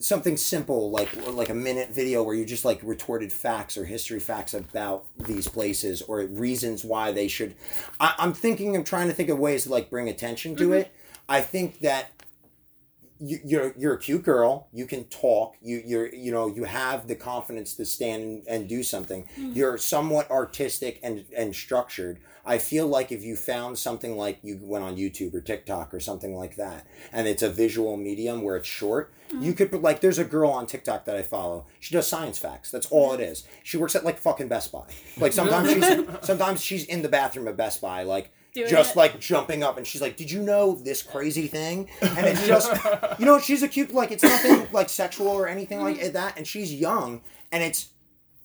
something 0.00 0.36
simple 0.36 0.90
like 0.92 1.08
like 1.32 1.48
a 1.48 1.54
minute 1.54 1.90
video 1.90 2.22
where 2.22 2.34
you 2.36 2.44
just 2.44 2.64
like 2.64 2.78
retorted 2.84 3.32
facts 3.32 3.76
or 3.76 3.84
history 3.84 4.20
facts 4.20 4.54
about 4.54 5.06
these 5.26 5.48
places 5.48 6.02
or 6.02 6.20
reasons 6.26 6.84
why 6.84 7.10
they 7.10 7.26
should 7.26 7.52
I, 7.98 8.14
i'm 8.18 8.32
thinking 8.32 8.76
i'm 8.76 8.84
trying 8.84 9.08
to 9.08 9.12
think 9.12 9.28
of 9.28 9.40
ways 9.40 9.64
to 9.64 9.70
like 9.70 9.90
bring 9.90 10.08
attention 10.08 10.54
to 10.54 10.68
Mhm. 10.68 10.82
it 10.82 10.92
i 11.28 11.40
think 11.40 11.80
that 11.80 12.10
you, 13.20 13.38
you're 13.44 13.74
you're 13.76 13.94
a 13.94 13.98
cute 13.98 14.22
girl. 14.22 14.68
You 14.72 14.86
can 14.86 15.02
talk. 15.06 15.56
You 15.60 15.82
you're 15.84 16.14
you 16.14 16.30
know 16.30 16.46
you 16.46 16.62
have 16.62 17.08
the 17.08 17.16
confidence 17.16 17.74
to 17.74 17.84
stand 17.84 18.22
and, 18.22 18.42
and 18.46 18.68
do 18.68 18.84
something. 18.84 19.26
Mhm. 19.36 19.56
you're 19.56 19.76
somewhat 19.76 20.30
artistic 20.30 21.00
and 21.02 21.24
and 21.36 21.52
structured. 21.54 22.20
I 22.46 22.58
feel 22.58 22.86
like 22.86 23.10
if 23.10 23.24
you 23.24 23.34
found 23.34 23.76
something 23.76 24.16
like 24.16 24.38
you 24.42 24.58
went 24.62 24.84
on 24.84 24.96
youtube 24.96 25.34
or 25.34 25.40
tiktok 25.40 25.92
or 25.92 26.00
something 26.00 26.34
like 26.34 26.56
that 26.56 26.86
and 27.12 27.28
it's 27.28 27.42
a 27.42 27.50
visual 27.50 27.98
medium 27.98 28.40
where 28.40 28.56
it's 28.56 28.66
short 28.68 29.12
you 29.38 29.52
could 29.52 29.70
like 29.82 30.00
there's 30.00 30.18
a 30.18 30.24
girl 30.24 30.50
on 30.50 30.64
tiktok 30.66 31.04
that 31.04 31.14
i 31.16 31.22
follow. 31.22 31.66
She 31.80 31.92
does 31.94 32.06
science 32.06 32.38
facts. 32.38 32.70
That's 32.70 32.86
all 32.86 33.12
it 33.14 33.20
is. 33.20 33.44
She 33.64 33.76
works 33.76 33.94
at 33.96 34.04
like 34.04 34.18
fucking 34.18 34.46
best 34.48 34.70
buy. 34.72 34.86
Like 35.18 35.32
sometimes 35.40 35.72
she's 35.72 36.06
sometimes 36.26 36.62
she's 36.62 36.84
in 36.84 37.02
the 37.02 37.08
bathroom 37.08 37.48
at 37.48 37.56
best 37.56 37.80
buy 37.82 38.04
like 38.04 38.30
Doing 38.64 38.70
just 38.70 38.92
it. 38.92 38.96
like 38.96 39.20
jumping 39.20 39.62
up 39.62 39.76
and 39.78 39.86
she's 39.86 40.00
like 40.00 40.16
did 40.16 40.30
you 40.30 40.42
know 40.42 40.74
this 40.74 41.02
crazy 41.02 41.46
thing 41.46 41.88
and 42.00 42.26
it's 42.26 42.46
just 42.46 42.72
you 43.18 43.26
know 43.26 43.38
she's 43.38 43.62
a 43.62 43.68
cute 43.68 43.92
like 43.92 44.10
it's 44.10 44.22
nothing 44.22 44.66
like 44.72 44.88
sexual 44.88 45.28
or 45.28 45.48
anything 45.48 45.82
like 45.82 45.98
mm-hmm. 45.98 46.12
that 46.12 46.36
and 46.36 46.46
she's 46.46 46.72
young 46.72 47.20
and 47.52 47.62
it's 47.62 47.90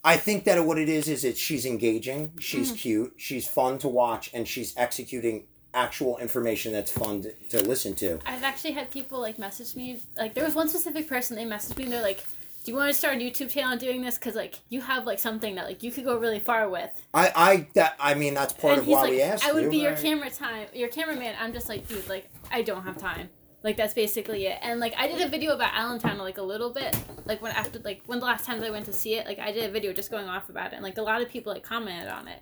i 0.03 0.17
think 0.17 0.43
that 0.43 0.63
what 0.65 0.77
it 0.77 0.89
is 0.89 1.07
is 1.07 1.23
it's 1.23 1.39
she's 1.39 1.65
engaging 1.65 2.31
she's 2.39 2.69
mm-hmm. 2.69 2.77
cute 2.77 3.13
she's 3.17 3.47
fun 3.47 3.77
to 3.77 3.87
watch 3.87 4.29
and 4.33 4.47
she's 4.47 4.75
executing 4.77 5.45
actual 5.73 6.17
information 6.19 6.71
that's 6.71 6.91
fun 6.91 7.21
to, 7.23 7.33
to 7.49 7.63
listen 7.67 7.95
to 7.95 8.19
I've 8.25 8.43
actually 8.43 8.73
had 8.73 8.91
people 8.91 9.19
like 9.19 9.39
message 9.39 9.75
me. 9.75 9.99
Like 10.17 10.33
there 10.33 10.43
was 10.43 10.55
one 10.55 10.67
specific 10.67 11.07
person 11.07 11.35
they 11.35 11.45
messaged 11.45 11.77
me. 11.77 11.83
and 11.85 11.93
They're 11.93 12.01
like, 12.01 12.23
"Do 12.63 12.71
you 12.71 12.77
want 12.77 12.91
to 12.91 12.97
start 12.97 13.15
a 13.15 13.19
YouTube 13.19 13.49
channel 13.49 13.77
doing 13.77 14.01
this? 14.01 14.17
Because 14.17 14.35
like 14.35 14.59
you 14.69 14.81
have 14.81 15.05
like 15.05 15.19
something 15.19 15.55
that 15.55 15.65
like 15.65 15.83
you 15.83 15.91
could 15.91 16.05
go 16.05 16.17
really 16.17 16.39
far 16.39 16.69
with." 16.69 16.89
i 17.13 17.31
i 17.35 17.67
that 17.75 17.95
i 17.99 18.13
mean 18.13 18.33
that's 18.33 18.53
part 18.53 18.73
and 18.73 18.81
of 18.81 18.85
he's 18.85 18.95
why 18.95 19.01
like, 19.03 19.11
we 19.11 19.21
asked 19.21 19.45
"I 19.45 19.51
would 19.51 19.65
you 19.65 19.69
be 19.69 19.77
your 19.77 19.95
camera 19.95 20.29
time, 20.29 20.67
your 20.73 20.89
cameraman." 20.89 21.35
I'm 21.39 21.53
just 21.53 21.69
like, 21.69 21.87
dude, 21.87 22.07
like 22.07 22.29
I 22.51 22.61
don't 22.61 22.83
have 22.83 22.97
time. 22.97 23.29
Like 23.63 23.77
that's 23.77 23.93
basically 23.93 24.45
it. 24.47 24.59
And 24.61 24.79
like 24.79 24.93
I 24.97 25.07
did 25.07 25.21
a 25.21 25.29
video 25.29 25.53
about 25.53 25.73
Allentown 25.73 26.17
like 26.17 26.37
a 26.37 26.43
little 26.43 26.71
bit. 26.71 26.97
Like 27.25 27.41
when 27.41 27.53
after 27.53 27.79
like 27.79 28.01
when 28.07 28.19
the 28.19 28.25
last 28.25 28.45
times 28.45 28.61
I 28.61 28.69
went 28.69 28.85
to 28.85 28.93
see 28.93 29.15
it, 29.15 29.25
like 29.25 29.39
I 29.39 29.51
did 29.51 29.69
a 29.69 29.71
video 29.71 29.93
just 29.93 30.11
going 30.11 30.27
off 30.27 30.49
about 30.49 30.73
it. 30.73 30.75
And 30.75 30.83
like 30.83 30.97
a 30.97 31.01
lot 31.01 31.21
of 31.21 31.29
people 31.29 31.53
like 31.53 31.63
commented 31.63 32.09
on 32.09 32.27
it. 32.27 32.41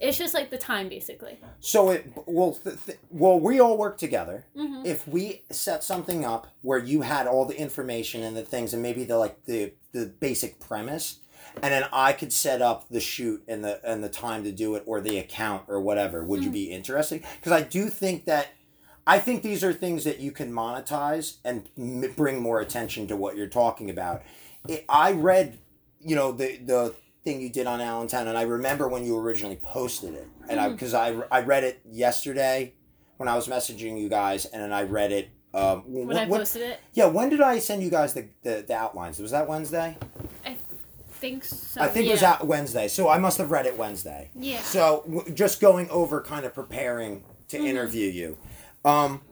It's 0.00 0.16
just 0.18 0.34
like 0.34 0.50
the 0.50 0.58
time 0.58 0.88
basically. 0.88 1.38
so 1.60 1.90
it 1.90 2.06
well 2.26 2.52
th- 2.52 2.76
th- 2.86 2.98
well 3.10 3.38
we 3.40 3.60
all 3.60 3.76
work 3.78 3.98
together. 3.98 4.44
Hmm 4.56 4.82
if 4.84 5.06
we 5.08 5.42
set 5.50 5.82
something 5.82 6.24
up 6.24 6.46
where 6.62 6.78
you 6.78 7.00
had 7.02 7.26
all 7.26 7.44
the 7.44 7.58
information 7.58 8.22
and 8.22 8.36
the 8.36 8.42
things 8.42 8.72
and 8.72 8.82
maybe 8.82 9.04
the 9.04 9.18
like 9.18 9.44
the 9.46 9.72
the 9.92 10.06
basic 10.20 10.60
premise 10.60 11.18
and 11.62 11.72
then 11.72 11.84
I 11.92 12.12
could 12.12 12.32
set 12.32 12.60
up 12.62 12.88
the 12.90 13.00
shoot 13.00 13.42
and 13.48 13.64
the 13.64 13.80
and 13.84 14.04
the 14.04 14.08
time 14.08 14.44
to 14.44 14.52
do 14.52 14.74
it 14.76 14.82
or 14.86 15.00
the 15.00 15.18
account 15.18 15.64
or 15.68 15.80
whatever 15.80 16.22
would 16.22 16.44
you 16.44 16.50
be 16.50 16.70
interested? 16.70 17.24
Because 17.36 17.52
I 17.52 17.62
do 17.62 17.88
think 17.88 18.26
that 18.26 18.48
I 19.06 19.18
think 19.18 19.42
these 19.42 19.64
are 19.64 19.72
things 19.72 20.04
that 20.04 20.18
you 20.20 20.32
can 20.32 20.52
monetize 20.52 21.36
and 21.44 21.68
m- 21.78 22.12
bring 22.16 22.40
more 22.42 22.60
attention 22.60 23.06
to 23.08 23.16
what 23.16 23.36
you're 23.36 23.46
talking 23.46 23.88
about. 23.88 24.22
It, 24.68 24.84
I 24.88 25.12
read 25.12 25.58
you 26.00 26.14
know 26.14 26.30
the 26.32 26.56
the 26.58 26.94
thing 27.26 27.40
you 27.40 27.50
did 27.50 27.66
on 27.66 27.80
Allentown 27.80 28.28
and 28.28 28.38
I 28.38 28.42
remember 28.42 28.86
when 28.88 29.04
you 29.04 29.18
originally 29.18 29.56
posted 29.56 30.14
it 30.14 30.28
and 30.48 30.60
I 30.60 30.68
because 30.68 30.94
I 30.94 31.08
I 31.30 31.40
read 31.40 31.64
it 31.64 31.80
yesterday 31.90 32.72
when 33.16 33.28
I 33.28 33.34
was 33.34 33.48
messaging 33.48 33.98
you 34.00 34.08
guys, 34.10 34.44
and 34.44 34.62
then 34.62 34.72
I 34.74 34.82
read 34.82 35.10
it. 35.10 35.30
Um, 35.54 35.82
When 35.86 36.06
when, 36.08 36.16
I 36.18 36.26
when- 36.26 36.40
posted 36.40 36.62
it, 36.62 36.80
yeah, 36.92 37.06
when 37.06 37.30
did 37.30 37.40
I 37.40 37.58
send 37.60 37.82
you 37.82 37.88
guys 37.90 38.12
the, 38.12 38.28
the, 38.42 38.62
the 38.68 38.74
outlines? 38.74 39.18
Was 39.18 39.30
that 39.30 39.48
Wednesday? 39.48 39.96
I 40.44 40.54
think 41.12 41.42
so. 41.44 41.80
I 41.80 41.88
think 41.88 42.04
yeah. 42.04 42.10
it 42.10 42.14
was 42.16 42.22
out 42.22 42.46
Wednesday, 42.46 42.88
so 42.88 43.08
I 43.08 43.16
must 43.18 43.38
have 43.38 43.50
read 43.50 43.64
it 43.64 43.76
Wednesday. 43.78 44.30
Yeah. 44.34 44.60
So 44.60 45.02
w- 45.08 45.32
just 45.34 45.62
going 45.62 45.88
over, 45.88 46.20
kind 46.20 46.44
of 46.44 46.52
preparing 46.54 47.24
to 47.48 47.58
Mhm. 47.58 47.66
interview 47.66 48.08
you, 48.10 48.36
um, 48.84 49.22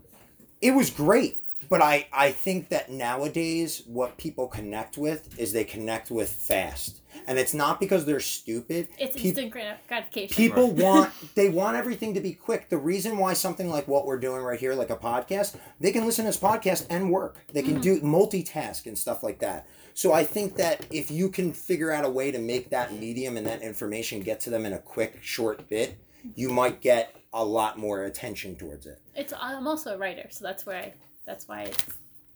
it 0.62 0.70
was 0.70 0.88
great. 0.88 1.40
But 1.68 1.83
I 1.83 2.09
I 2.12 2.31
think 2.33 2.68
that 2.70 2.90
nowadays 2.90 3.83
what 3.87 4.16
people 4.16 4.46
connect 4.46 4.96
with 4.98 5.38
is 5.38 5.53
they 5.53 5.64
connect 5.64 6.11
with 6.11 6.31
fast, 6.31 7.00
and 7.27 7.38
it's 7.38 7.55
not 7.55 7.81
because 7.81 8.05
they're 8.05 8.20
stupid. 8.20 8.88
It's 8.98 9.16
Peop- 9.16 9.27
instant 9.27 9.50
grat- 9.50 9.87
gratification. 9.87 10.35
People 10.35 10.70
want 10.70 11.12
they 11.35 11.48
want 11.48 11.77
everything 11.77 12.14
to 12.14 12.20
be 12.20 12.33
quick. 12.33 12.68
The 12.68 12.79
reason 12.79 13.18
why 13.18 13.33
something 13.33 13.68
like 13.68 13.88
what 13.88 14.07
we're 14.07 14.20
doing 14.20 14.42
right 14.42 14.59
here, 14.59 14.74
like 14.74 14.90
a 14.90 14.96
podcast, 14.96 15.57
they 15.81 15.92
can 15.92 16.05
listen 16.05 16.24
to 16.24 16.31
this 16.31 16.40
podcast 16.40 16.87
and 16.90 17.11
work. 17.11 17.38
They 17.53 17.62
can 17.62 17.81
mm-hmm. 17.81 17.81
do 17.81 18.00
multitask 18.00 18.87
and 18.87 18.98
stuff 18.98 19.22
like 19.22 19.38
that. 19.40 19.66
So 19.94 20.12
I 20.12 20.24
think 20.24 20.57
that 20.57 20.87
if 20.90 21.11
you 21.11 21.29
can 21.29 21.53
figure 21.53 21.92
out 21.92 22.05
a 22.05 22.11
way 22.11 22.33
to 22.33 22.38
make 22.38 22.70
that 22.70 22.92
medium 22.92 23.37
and 23.37 23.46
that 23.46 23.62
information 23.62 24.20
get 24.20 24.40
to 24.40 24.50
them 24.50 24.66
in 24.66 24.72
a 24.72 24.79
quick, 24.79 25.20
short 25.22 25.68
bit, 25.68 25.96
you 26.35 26.48
might 26.48 26.81
get 26.81 27.14
a 27.33 27.44
lot 27.44 27.79
more 27.79 28.05
attention 28.05 28.57
towards 28.57 28.87
it. 28.87 29.00
It's 29.14 29.33
I'm 29.38 29.66
also 29.66 29.94
a 29.94 29.98
writer, 29.98 30.27
so 30.31 30.44
that's 30.44 30.66
where 30.66 30.77
I 30.77 30.94
that's 31.26 31.46
why 31.48 31.62
it's 31.62 31.84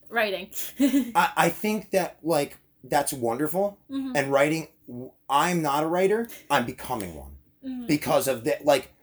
writing. 0.09 0.49
I, 1.15 1.31
I 1.35 1.49
think 1.49 1.91
that 1.91 2.17
like 2.23 2.57
that's 2.83 3.13
wonderful. 3.13 3.77
Mhm. 3.91 4.13
And 4.15 4.31
writing, 4.31 4.67
I'm 5.29 5.61
not 5.61 5.83
a 5.83 5.87
writer. 5.87 6.27
I'm 6.49 6.65
becoming 6.65 7.15
one. 7.15 7.31
Mhm. 7.65 7.87
because 7.87 8.29
of 8.29 8.45
that 8.45 8.63
like 8.63 8.93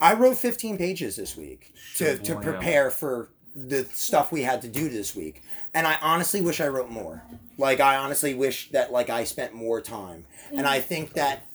i 0.00 0.12
wrote 0.14 0.36
15 0.36 0.76
pages 0.76 1.14
this 1.14 1.36
week 1.36 1.72
to, 1.94 2.18
to 2.18 2.34
Wow. 2.34 2.40
prepare 2.40 2.90
for 2.90 3.28
the 3.54 3.84
stuff 3.92 4.32
we 4.32 4.42
had 4.42 4.60
to 4.62 4.68
do 4.68 4.88
this 4.88 5.14
week 5.14 5.44
and 5.72 5.86
i 5.86 5.96
honestly 6.02 6.40
wish 6.40 6.60
i 6.60 6.66
wrote 6.66 6.90
more 6.90 7.22
like 7.58 7.78
i 7.78 7.94
honestly 7.94 8.34
wish 8.34 8.72
that 8.72 8.90
like 8.90 9.08
i 9.08 9.22
spent 9.22 9.54
more 9.54 9.80
time 9.80 10.24
and 10.50 10.66
i 10.66 10.80
think 10.80 11.12
that 11.12 11.46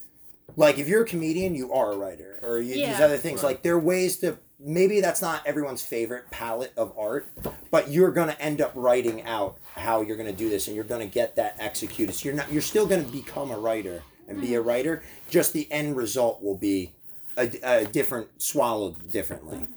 like 0.56 0.78
if 0.78 0.88
you're 0.88 1.02
a 1.04 1.06
comedian 1.06 1.54
you 1.54 1.74
are 1.74 1.92
a 1.92 1.98
writer 1.98 2.40
or 2.42 2.60
you, 2.62 2.76
these 2.76 3.02
other 3.02 3.18
things 3.18 3.44
Right. 3.44 3.50
like 3.50 3.62
there 3.63 3.74
are 3.74 3.80
ways 3.80 4.16
to 4.20 4.38
maybe 4.60 5.02
that's 5.02 5.22
not 5.22 5.46
everyone's 5.46 5.84
favorite 5.84 6.30
palette 6.32 6.74
of 6.76 6.91
art 6.98 7.28
but 7.70 7.89
you're 7.89 8.12
going 8.12 8.28
to 8.28 8.41
end 8.41 8.60
up 8.60 8.72
writing 8.76 9.24
out 9.24 9.58
how 9.76 10.02
you're 10.02 10.17
going 10.17 10.30
to 10.30 10.36
do 10.36 10.50
this 10.50 10.67
and 10.67 10.76
you're 10.76 10.84
going 10.86 11.06
to 11.08 11.13
get 11.13 11.36
that 11.36 11.56
executed 11.60 12.13
so 12.13 12.26
you're 12.26 12.36
not 12.36 12.52
you're 12.52 12.62
still 12.62 12.88
going 12.88 13.06
to 13.06 13.12
become 13.12 13.52
a 13.52 13.58
writer 13.58 14.02
and 14.28 14.41
be 14.41 14.56
a 14.56 14.62
writer 14.62 15.04
just 15.30 15.54
the 15.54 15.72
end 15.72 15.96
result 15.96 16.41
will 16.41 16.58
be 16.58 16.91
a, 17.38 17.50
a 17.63 17.86
different 17.86 18.28
swallowed 18.41 19.12
differently 19.12 19.67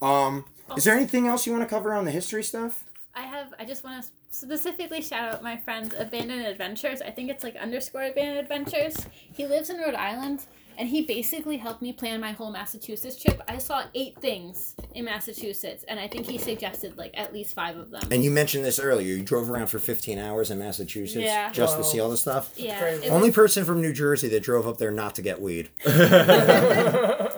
um 0.00 0.44
Is 0.76 0.84
there 0.84 0.94
anything 0.94 1.26
else 1.26 1.46
you 1.46 1.52
want 1.52 1.64
to 1.64 1.68
cover 1.68 1.92
on 1.92 2.04
the 2.04 2.12
history 2.12 2.44
stuff? 2.44 2.84
I 3.14 3.22
have. 3.22 3.52
I 3.58 3.64
just 3.64 3.82
want 3.82 4.04
to 4.04 4.08
specifically 4.30 5.02
shout 5.02 5.34
out 5.34 5.42
my 5.42 5.56
friend 5.56 5.92
Abandoned 5.98 6.46
Adventures. 6.46 7.02
I 7.02 7.10
think 7.10 7.28
it's 7.28 7.42
like 7.42 7.56
underscore 7.56 8.04
Abandoned 8.04 8.38
Adventures. 8.38 9.04
He 9.32 9.46
lives 9.48 9.68
in 9.68 9.78
Rhode 9.78 9.96
Island, 9.96 10.46
and 10.80 10.88
he 10.88 11.02
basically 11.02 11.58
helped 11.58 11.82
me 11.82 11.92
plan 11.92 12.20
my 12.22 12.32
whole 12.32 12.50
Massachusetts 12.50 13.20
trip. 13.22 13.42
I 13.46 13.58
saw 13.58 13.84
eight 13.94 14.16
things 14.18 14.74
in 14.94 15.04
Massachusetts, 15.04 15.84
and 15.86 16.00
I 16.00 16.08
think 16.08 16.26
he 16.26 16.38
suggested 16.38 16.96
like 16.96 17.10
at 17.12 17.34
least 17.34 17.54
five 17.54 17.76
of 17.76 17.90
them. 17.90 18.00
And 18.10 18.24
you 18.24 18.30
mentioned 18.30 18.64
this 18.64 18.78
earlier. 18.80 19.14
You 19.14 19.22
drove 19.22 19.50
around 19.50 19.66
for 19.66 19.78
15 19.78 20.18
hours 20.18 20.50
in 20.50 20.58
Massachusetts 20.58 21.22
Yeah. 21.22 21.52
just 21.52 21.76
to 21.76 21.84
see 21.84 22.00
all 22.00 22.08
this 22.08 22.22
stuff. 22.22 22.52
yeah, 22.56 22.80
crazy. 22.80 23.06
it 23.06 23.10
Only 23.10 23.28
was, 23.28 23.34
person 23.34 23.66
from 23.66 23.82
New 23.82 23.92
Jersey 23.92 24.28
that 24.28 24.42
drove 24.42 24.66
up 24.66 24.78
there 24.78 24.90
not 24.90 25.14
to 25.16 25.22
get 25.22 25.38
weed. 25.42 25.68
yeah, 25.86 27.28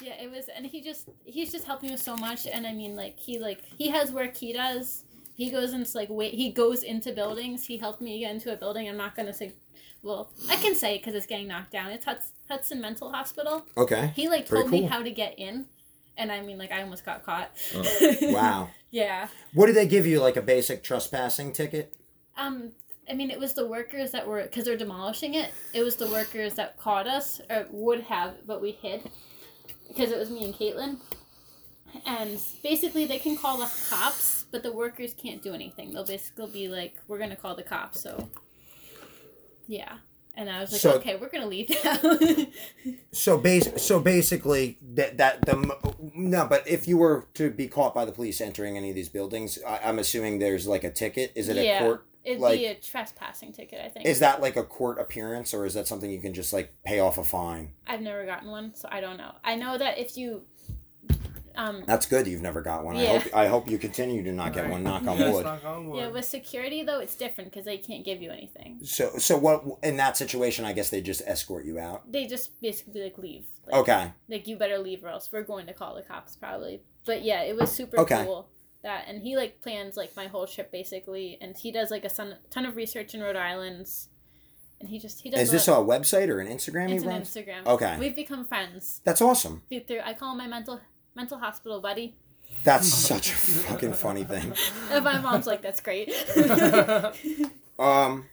it 0.00 0.30
was, 0.30 0.48
and 0.56 0.64
he 0.64 0.80
just 0.80 1.08
he's 1.24 1.50
just 1.50 1.64
helped 1.66 1.82
me 1.82 1.90
with 1.90 2.00
so 2.00 2.16
much. 2.16 2.46
And 2.46 2.64
I 2.66 2.72
mean, 2.72 2.94
like 2.94 3.18
he 3.18 3.40
like 3.40 3.62
he 3.76 3.88
has 3.88 4.12
work 4.12 4.36
he 4.36 4.52
does. 4.52 5.02
He 5.34 5.50
goes 5.50 5.72
into 5.72 5.96
like 5.96 6.08
wait. 6.08 6.34
He 6.34 6.52
goes 6.52 6.82
into 6.84 7.12
buildings. 7.12 7.64
He 7.64 7.78
helped 7.78 8.00
me 8.00 8.20
get 8.20 8.30
into 8.32 8.52
a 8.52 8.56
building. 8.56 8.88
I'm 8.88 8.96
not 8.96 9.16
gonna 9.16 9.32
say. 9.32 9.54
Well, 10.02 10.30
I 10.50 10.56
can 10.56 10.74
say 10.74 10.98
because 10.98 11.14
it's 11.14 11.26
getting 11.26 11.48
knocked 11.48 11.70
down. 11.72 11.90
It's 11.92 12.04
Huds- 12.04 12.32
Hudson 12.48 12.80
Mental 12.80 13.12
Hospital. 13.12 13.64
Okay. 13.76 14.12
He 14.16 14.28
like 14.28 14.48
Pretty 14.48 14.62
told 14.62 14.72
me 14.72 14.82
how 14.82 15.02
to 15.02 15.10
get 15.10 15.38
in, 15.38 15.66
and 16.16 16.32
I 16.32 16.40
mean 16.40 16.58
like 16.58 16.72
I 16.72 16.82
almost 16.82 17.04
got 17.04 17.24
caught. 17.24 17.50
Wow. 18.22 18.70
yeah. 18.90 19.28
What 19.54 19.66
did 19.66 19.76
they 19.76 19.86
give 19.86 20.06
you? 20.06 20.20
Like 20.20 20.36
a 20.36 20.42
basic 20.42 20.82
trespassing 20.82 21.52
ticket? 21.52 21.94
Um. 22.36 22.72
I 23.10 23.14
mean, 23.14 23.32
it 23.32 23.38
was 23.38 23.52
the 23.54 23.66
workers 23.66 24.12
that 24.12 24.26
were 24.28 24.42
because 24.42 24.64
they're 24.64 24.76
demolishing 24.76 25.34
it. 25.34 25.50
It 25.74 25.82
was 25.82 25.96
the 25.96 26.06
workers 26.06 26.54
that 26.54 26.78
caught 26.78 27.08
us, 27.08 27.40
or 27.50 27.66
would 27.70 28.02
have, 28.02 28.46
but 28.46 28.62
we 28.62 28.70
hid 28.72 29.10
because 29.88 30.12
it 30.12 30.18
was 30.18 30.30
me 30.30 30.44
and 30.44 30.54
Caitlin. 30.54 30.98
And 32.06 32.38
basically, 32.62 33.04
they 33.06 33.18
can 33.18 33.36
call 33.36 33.58
the 33.58 33.70
cops, 33.90 34.46
but 34.52 34.62
the 34.62 34.72
workers 34.72 35.14
can't 35.14 35.42
do 35.42 35.52
anything. 35.52 35.92
They'll 35.92 36.04
basically 36.06 36.46
be 36.50 36.68
like, 36.68 36.94
"We're 37.08 37.18
gonna 37.18 37.36
call 37.36 37.54
the 37.56 37.64
cops." 37.64 38.00
So, 38.00 38.28
yeah. 39.72 39.96
And 40.34 40.48
I 40.48 40.60
was 40.60 40.72
like, 40.72 40.80
So- 40.80 40.92
"Okay, 40.94 41.16
we're 41.16 41.28
gonna 41.28 41.46
leave 41.46 41.68
now." 41.84 41.98
So 43.12 43.36
base, 43.38 43.68
so 43.82 44.00
basically 44.00 44.78
that 44.94 45.18
that 45.18 45.44
the 45.44 45.76
no, 46.14 46.46
but 46.46 46.66
if 46.66 46.88
you 46.88 46.96
were 46.96 47.26
to 47.34 47.50
be 47.50 47.68
caught 47.68 47.94
by 47.94 48.04
the 48.06 48.12
police 48.12 48.40
entering 48.40 48.76
any 48.78 48.88
of 48.88 48.94
these 48.96 49.10
buildings, 49.10 49.58
I, 49.66 49.80
I'm 49.84 49.98
assuming 49.98 50.38
there's 50.38 50.66
like 50.66 50.84
a 50.84 50.90
ticket. 50.90 51.32
Is 51.34 51.48
it 51.48 51.56
a 51.58 51.64
Yeah. 51.64 51.80
court? 51.80 52.06
It'd 52.24 52.40
Like- 52.40 52.58
be 52.60 52.66
a 52.66 52.74
trespassing 52.76 53.52
ticket, 53.52 53.80
I 53.84 53.88
think. 53.88 54.06
Is 54.06 54.20
that 54.20 54.40
like 54.40 54.56
a 54.56 54.62
court 54.62 54.98
appearance, 55.00 55.52
or 55.52 55.66
is 55.66 55.74
that 55.74 55.86
something 55.88 56.10
you 56.10 56.20
can 56.20 56.32
just 56.32 56.52
like 56.52 56.72
pay 56.84 57.00
off 57.00 57.18
a 57.18 57.24
fine? 57.24 57.72
I've 57.86 58.00
never 58.00 58.24
gotten 58.24 58.48
one, 58.48 58.74
so 58.74 58.88
I 58.90 59.00
don't 59.00 59.16
know. 59.18 59.32
I 59.44 59.56
know 59.56 59.76
that 59.76 59.98
if 59.98 60.16
you, 60.16 60.42
um, 61.56 61.84
That's 61.86 62.06
good. 62.06 62.26
You've 62.26 62.42
never 62.42 62.60
got 62.62 62.84
one. 62.84 62.96
I 62.96 63.04
hope 63.06 63.22
I 63.34 63.46
hope 63.46 63.68
you 63.70 63.78
continue 63.78 64.22
to 64.24 64.32
not 64.32 64.52
get 64.52 64.68
one. 64.68 64.82
Knock 64.82 65.02
on 65.06 65.18
Yes, 65.18 65.34
wood. 65.34 65.44
knock 65.44 65.64
on 65.64 65.86
wood. 65.88 65.98
yeah, 65.98 66.08
with 66.08 66.24
security 66.24 66.82
though, 66.82 67.00
it's 67.00 67.14
different 67.14 67.50
because 67.50 67.64
they 67.64 67.78
can't 67.78 68.04
give 68.04 68.20
you 68.22 68.30
anything. 68.30 68.78
So 68.84 69.10
so 69.18 69.36
what 69.36 69.64
in 69.82 69.96
that 69.98 70.16
situation? 70.16 70.64
I 70.64 70.72
guess 70.72 70.90
they 70.90 71.00
just 71.00 71.22
escort 71.26 71.64
you 71.64 71.78
out. 71.78 72.10
They 72.10 72.26
just 72.26 72.60
basically 72.60 73.02
like 73.02 73.18
leave. 73.18 73.44
Like, 73.66 73.80
Okay. 73.82 74.12
Like 74.28 74.46
you 74.48 74.56
better 74.56 74.78
leave 74.78 75.04
or 75.04 75.08
else 75.08 75.30
we're 75.32 75.42
going 75.42 75.66
to 75.66 75.72
call 75.72 75.94
the 75.94 76.02
cops 76.02 76.36
probably. 76.36 76.82
But 77.04 77.22
yeah, 77.22 77.42
it 77.42 77.56
was 77.56 77.70
super 77.70 77.98
Okay. 78.00 78.24
cool 78.24 78.48
that, 78.82 79.04
and 79.08 79.22
he 79.22 79.36
like 79.36 79.60
plans 79.62 79.96
like 79.96 80.14
my 80.16 80.26
whole 80.26 80.46
trip 80.46 80.72
basically, 80.72 81.38
and 81.40 81.56
he 81.56 81.70
does 81.70 81.90
like 81.90 82.04
a 82.04 82.08
ton, 82.08 82.34
ton 82.50 82.66
of 82.66 82.74
research 82.76 83.14
in 83.14 83.20
Rhode 83.20 83.36
Island's, 83.36 84.08
and 84.80 84.88
he 84.88 84.98
just 84.98 85.20
he 85.20 85.30
does. 85.30 85.40
Is 85.40 85.50
this 85.52 85.68
a, 85.68 85.74
a 85.74 85.76
website 85.76 86.28
or 86.28 86.40
an 86.40 86.48
Instagram 86.48 86.88
he 86.88 86.94
It's 86.96 87.04
an 87.04 87.10
runs? 87.10 87.30
Instagram. 87.32 87.64
Okay. 87.66 87.96
We've 88.00 88.16
become 88.16 88.44
friends. 88.44 89.00
That's 89.04 89.22
awesome. 89.22 89.62
Through 89.68 90.00
I 90.04 90.14
call 90.14 90.32
him 90.32 90.38
my 90.38 90.48
mental 90.48 90.80
mental 91.14 91.38
hospital 91.38 91.80
buddy. 91.80 92.14
That's 92.64 92.86
such 92.86 93.30
a 93.30 93.34
fucking 93.34 93.94
funny 93.94 94.24
thing. 94.24 94.52
And 94.90 95.04
my 95.04 95.18
mom's 95.18 95.46
like, 95.46 95.62
that's 95.62 95.80
great. 95.80 96.12
Um, 97.78 98.26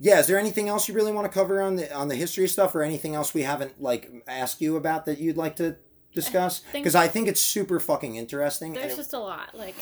yeah. 0.00 0.18
Is 0.18 0.26
there 0.26 0.38
anything 0.38 0.68
else 0.68 0.88
you 0.88 0.94
really 0.94 1.12
want 1.12 1.30
to 1.30 1.32
cover 1.32 1.60
on 1.62 1.76
the 1.76 1.92
on 1.94 2.08
the 2.08 2.16
history 2.16 2.48
stuff, 2.48 2.74
or 2.74 2.82
anything 2.82 3.14
else 3.14 3.34
we 3.34 3.42
haven't 3.42 3.80
like 3.80 4.10
asked 4.26 4.60
you 4.60 4.76
about 4.76 5.04
that 5.06 5.18
you'd 5.18 5.36
like 5.36 5.56
to 5.56 5.76
discuss? 6.14 6.62
Because 6.72 6.94
I 6.94 7.06
think 7.06 7.28
it's 7.28 7.42
super 7.42 7.78
fucking 7.78 8.16
interesting. 8.16 8.72
There's 8.72 8.94
it- 8.94 8.96
just 8.96 9.12
a 9.12 9.18
lot. 9.18 9.54
Like, 9.54 9.76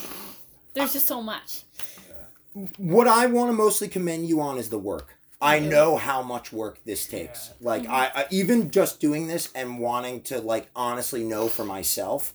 there's 0.75 0.93
just 0.93 1.07
so 1.07 1.23
much. 1.23 1.63
what 2.77 3.09
I 3.09 3.27
want 3.27 3.49
to 3.51 3.53
mostly 3.57 3.89
commend 3.89 4.29
you 4.29 4.41
on 4.41 4.59
is 4.59 4.69
the 4.69 4.79
work. 4.79 5.17
I 5.41 5.59
know 5.59 5.97
how 5.97 6.23
much 6.23 6.53
work 6.53 6.81
this 6.85 7.07
takes. 7.07 7.53
Like 7.61 7.87
I, 7.87 8.11
I 8.15 8.27
even 8.31 8.71
just 8.71 9.01
doing 9.01 9.27
this 9.29 9.51
and 9.55 9.79
wanting 9.79 10.23
to 10.23 10.41
like 10.41 10.69
honestly 10.75 11.23
know 11.23 11.49
for 11.49 11.65
myself, 11.65 12.33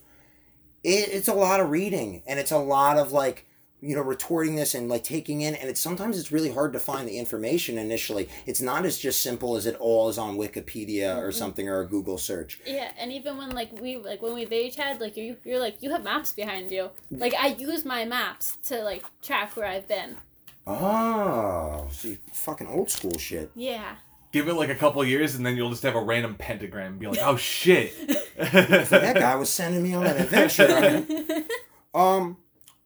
it, 0.82 1.08
it's 1.10 1.28
a 1.28 1.34
lot 1.34 1.60
of 1.60 1.70
reading 1.70 2.22
and 2.26 2.38
it's 2.38 2.50
a 2.50 2.58
lot 2.58 2.96
of 2.96 3.12
like 3.12 3.46
you 3.80 3.96
know 3.96 4.02
retorting 4.02 4.56
this 4.56 4.74
and 4.74 4.88
like 4.88 5.02
taking 5.02 5.40
in 5.40 5.54
and 5.54 5.68
it's 5.68 5.80
sometimes 5.80 6.18
it's 6.18 6.30
really 6.30 6.52
hard 6.52 6.72
to 6.72 6.78
find 6.78 7.08
the 7.08 7.18
information 7.18 7.78
initially. 7.78 8.28
It's 8.46 8.60
not 8.60 8.84
as 8.84 8.98
just 8.98 9.22
simple 9.22 9.56
as 9.56 9.66
it 9.66 9.76
all 9.76 10.08
is 10.08 10.18
on 10.18 10.36
Wikipedia 10.36 11.16
or 11.16 11.28
mm-hmm. 11.28 11.30
something 11.32 11.68
or 11.68 11.80
a 11.80 11.86
Google 11.86 12.18
search. 12.18 12.60
Yeah, 12.66 12.92
and 12.98 13.12
even 13.12 13.36
when 13.36 13.50
like 13.50 13.80
we 13.80 13.96
like 13.96 14.22
when 14.22 14.34
we 14.34 14.44
video 14.44 14.70
chat, 14.70 15.00
like 15.00 15.16
you 15.16 15.36
you're 15.44 15.60
like 15.60 15.82
you 15.82 15.90
have 15.90 16.04
maps 16.04 16.32
behind 16.32 16.70
you. 16.70 16.90
Like 17.10 17.34
I 17.34 17.48
use 17.48 17.84
my 17.84 18.04
maps 18.04 18.58
to 18.64 18.82
like 18.82 19.04
track 19.22 19.56
where 19.56 19.66
I've 19.66 19.88
been. 19.88 20.16
Oh, 20.66 21.88
see, 21.90 22.18
fucking 22.32 22.66
old 22.66 22.90
school 22.90 23.18
shit. 23.18 23.50
Yeah. 23.54 23.96
Give 24.32 24.46
it 24.48 24.54
like 24.54 24.68
a 24.68 24.74
couple 24.76 25.04
years, 25.04 25.34
and 25.34 25.44
then 25.44 25.56
you'll 25.56 25.70
just 25.70 25.82
have 25.82 25.96
a 25.96 26.00
random 26.02 26.36
pentagram. 26.36 26.92
And 26.92 26.98
be 27.00 27.06
like, 27.08 27.18
oh 27.22 27.36
shit. 27.36 27.92
That 28.40 29.16
guy 29.16 29.34
was 29.34 29.50
sending 29.50 29.82
me 29.82 29.92
on 29.94 30.06
an 30.06 30.16
adventure. 30.16 31.04
Um, 31.94 32.38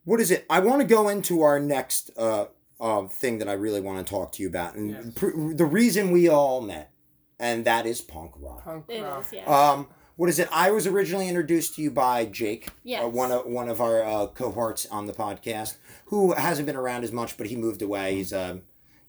what 0.04 0.20
is 0.20 0.30
it? 0.30 0.44
I 0.50 0.60
want 0.60 0.80
to 0.82 0.86
go 0.86 1.08
into 1.08 1.42
our 1.42 1.60
next 1.60 2.10
uh, 2.16 2.46
uh 2.80 3.06
thing 3.06 3.38
that 3.38 3.48
I 3.48 3.52
really 3.52 3.80
want 3.80 4.04
to 4.04 4.10
talk 4.10 4.32
to 4.32 4.42
you 4.42 4.48
about, 4.48 4.74
and 4.74 4.90
Yes. 4.90 5.06
pr- 5.14 5.52
the 5.54 5.64
reason 5.64 6.10
we 6.10 6.28
all 6.28 6.60
met, 6.60 6.90
and 7.38 7.64
that 7.66 7.86
is 7.86 8.00
punk 8.00 8.32
rock. 8.38 8.64
Punk 8.64 8.86
It 8.88 9.02
rock. 9.02 9.26
is, 9.26 9.32
yeah. 9.32 9.44
Um, 9.44 9.86
what 10.16 10.28
is 10.28 10.38
it? 10.38 10.48
I 10.52 10.70
was 10.70 10.86
originally 10.86 11.28
introduced 11.28 11.74
to 11.76 11.82
you 11.82 11.90
by 11.90 12.24
Jake, 12.24 12.68
Yes. 12.82 13.04
uh, 13.04 13.08
one 13.08 13.30
of 13.30 13.46
one 13.46 13.68
of 13.68 13.80
our 13.80 14.02
uh, 14.02 14.26
cohorts 14.28 14.86
on 14.86 15.06
the 15.06 15.12
podcast, 15.12 15.76
who 16.06 16.32
hasn't 16.32 16.66
been 16.66 16.76
around 16.76 17.04
as 17.04 17.12
much, 17.12 17.36
but 17.36 17.46
he 17.46 17.56
moved 17.56 17.82
away. 17.82 18.16
He's 18.16 18.32
um 18.32 18.62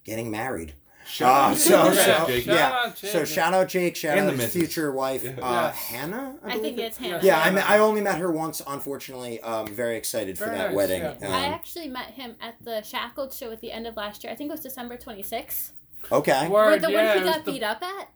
getting 0.03 0.29
married. 0.29 0.73
Shout 1.07 1.29
Uh, 1.29 1.51
out 1.51 1.57
so, 1.57 1.89
to 1.89 1.95
so 1.95 2.25
Jake. 2.27 2.45
Yeah. 2.45 2.91
Jake. 2.95 3.11
So 3.11 3.25
shout 3.25 3.53
out 3.53 3.67
Jake. 3.67 3.95
Shout 3.95 4.17
And 4.17 4.27
out 4.29 4.35
the 4.37 4.43
his 4.43 4.53
future 4.53 4.91
wife, 4.91 5.23
Yeah. 5.23 5.31
uh, 5.41 5.51
Yes. 5.67 5.75
Hannah. 5.75 6.35
I 6.43 6.57
think 6.57 6.77
it's 6.79 6.97
Hannah. 6.97 7.19
Yeah, 7.21 7.39
I 7.39 7.51
mean, 7.51 7.63
I 7.67 7.77
only 7.77 8.01
met 8.01 8.17
her 8.17 8.31
once. 8.31 8.61
Unfortunately, 8.65 9.39
um, 9.41 9.67
very 9.67 9.97
excited 9.97 10.37
for 10.37 10.45
Very 10.45 10.57
that 10.57 10.67
nice, 10.69 10.75
wedding. 10.75 11.01
yeah. 11.01 11.27
Um, 11.27 11.33
I 11.33 11.45
actually 11.47 11.87
met 11.89 12.11
him 12.11 12.35
at 12.41 12.55
the 12.63 12.81
Shackled 12.81 13.33
show 13.33 13.51
at 13.51 13.61
the 13.61 13.71
end 13.71 13.85
of 13.87 13.95
last 13.95 14.23
year. 14.23 14.33
I 14.33 14.35
think 14.35 14.49
it 14.49 14.53
was 14.53 14.61
December 14.61 14.97
26th. 14.97 15.71
okay. 16.11 16.47
Where 16.47 16.65
Word, 16.65 16.81
the 16.81 16.91
yeah, 16.91 16.97
one 16.97 17.05
it 17.05 17.19
he 17.19 17.25
was 17.25 17.35
got 17.35 17.45
the- 17.45 17.51
beat 17.51 17.63
up 17.63 17.81
at. 17.83 18.09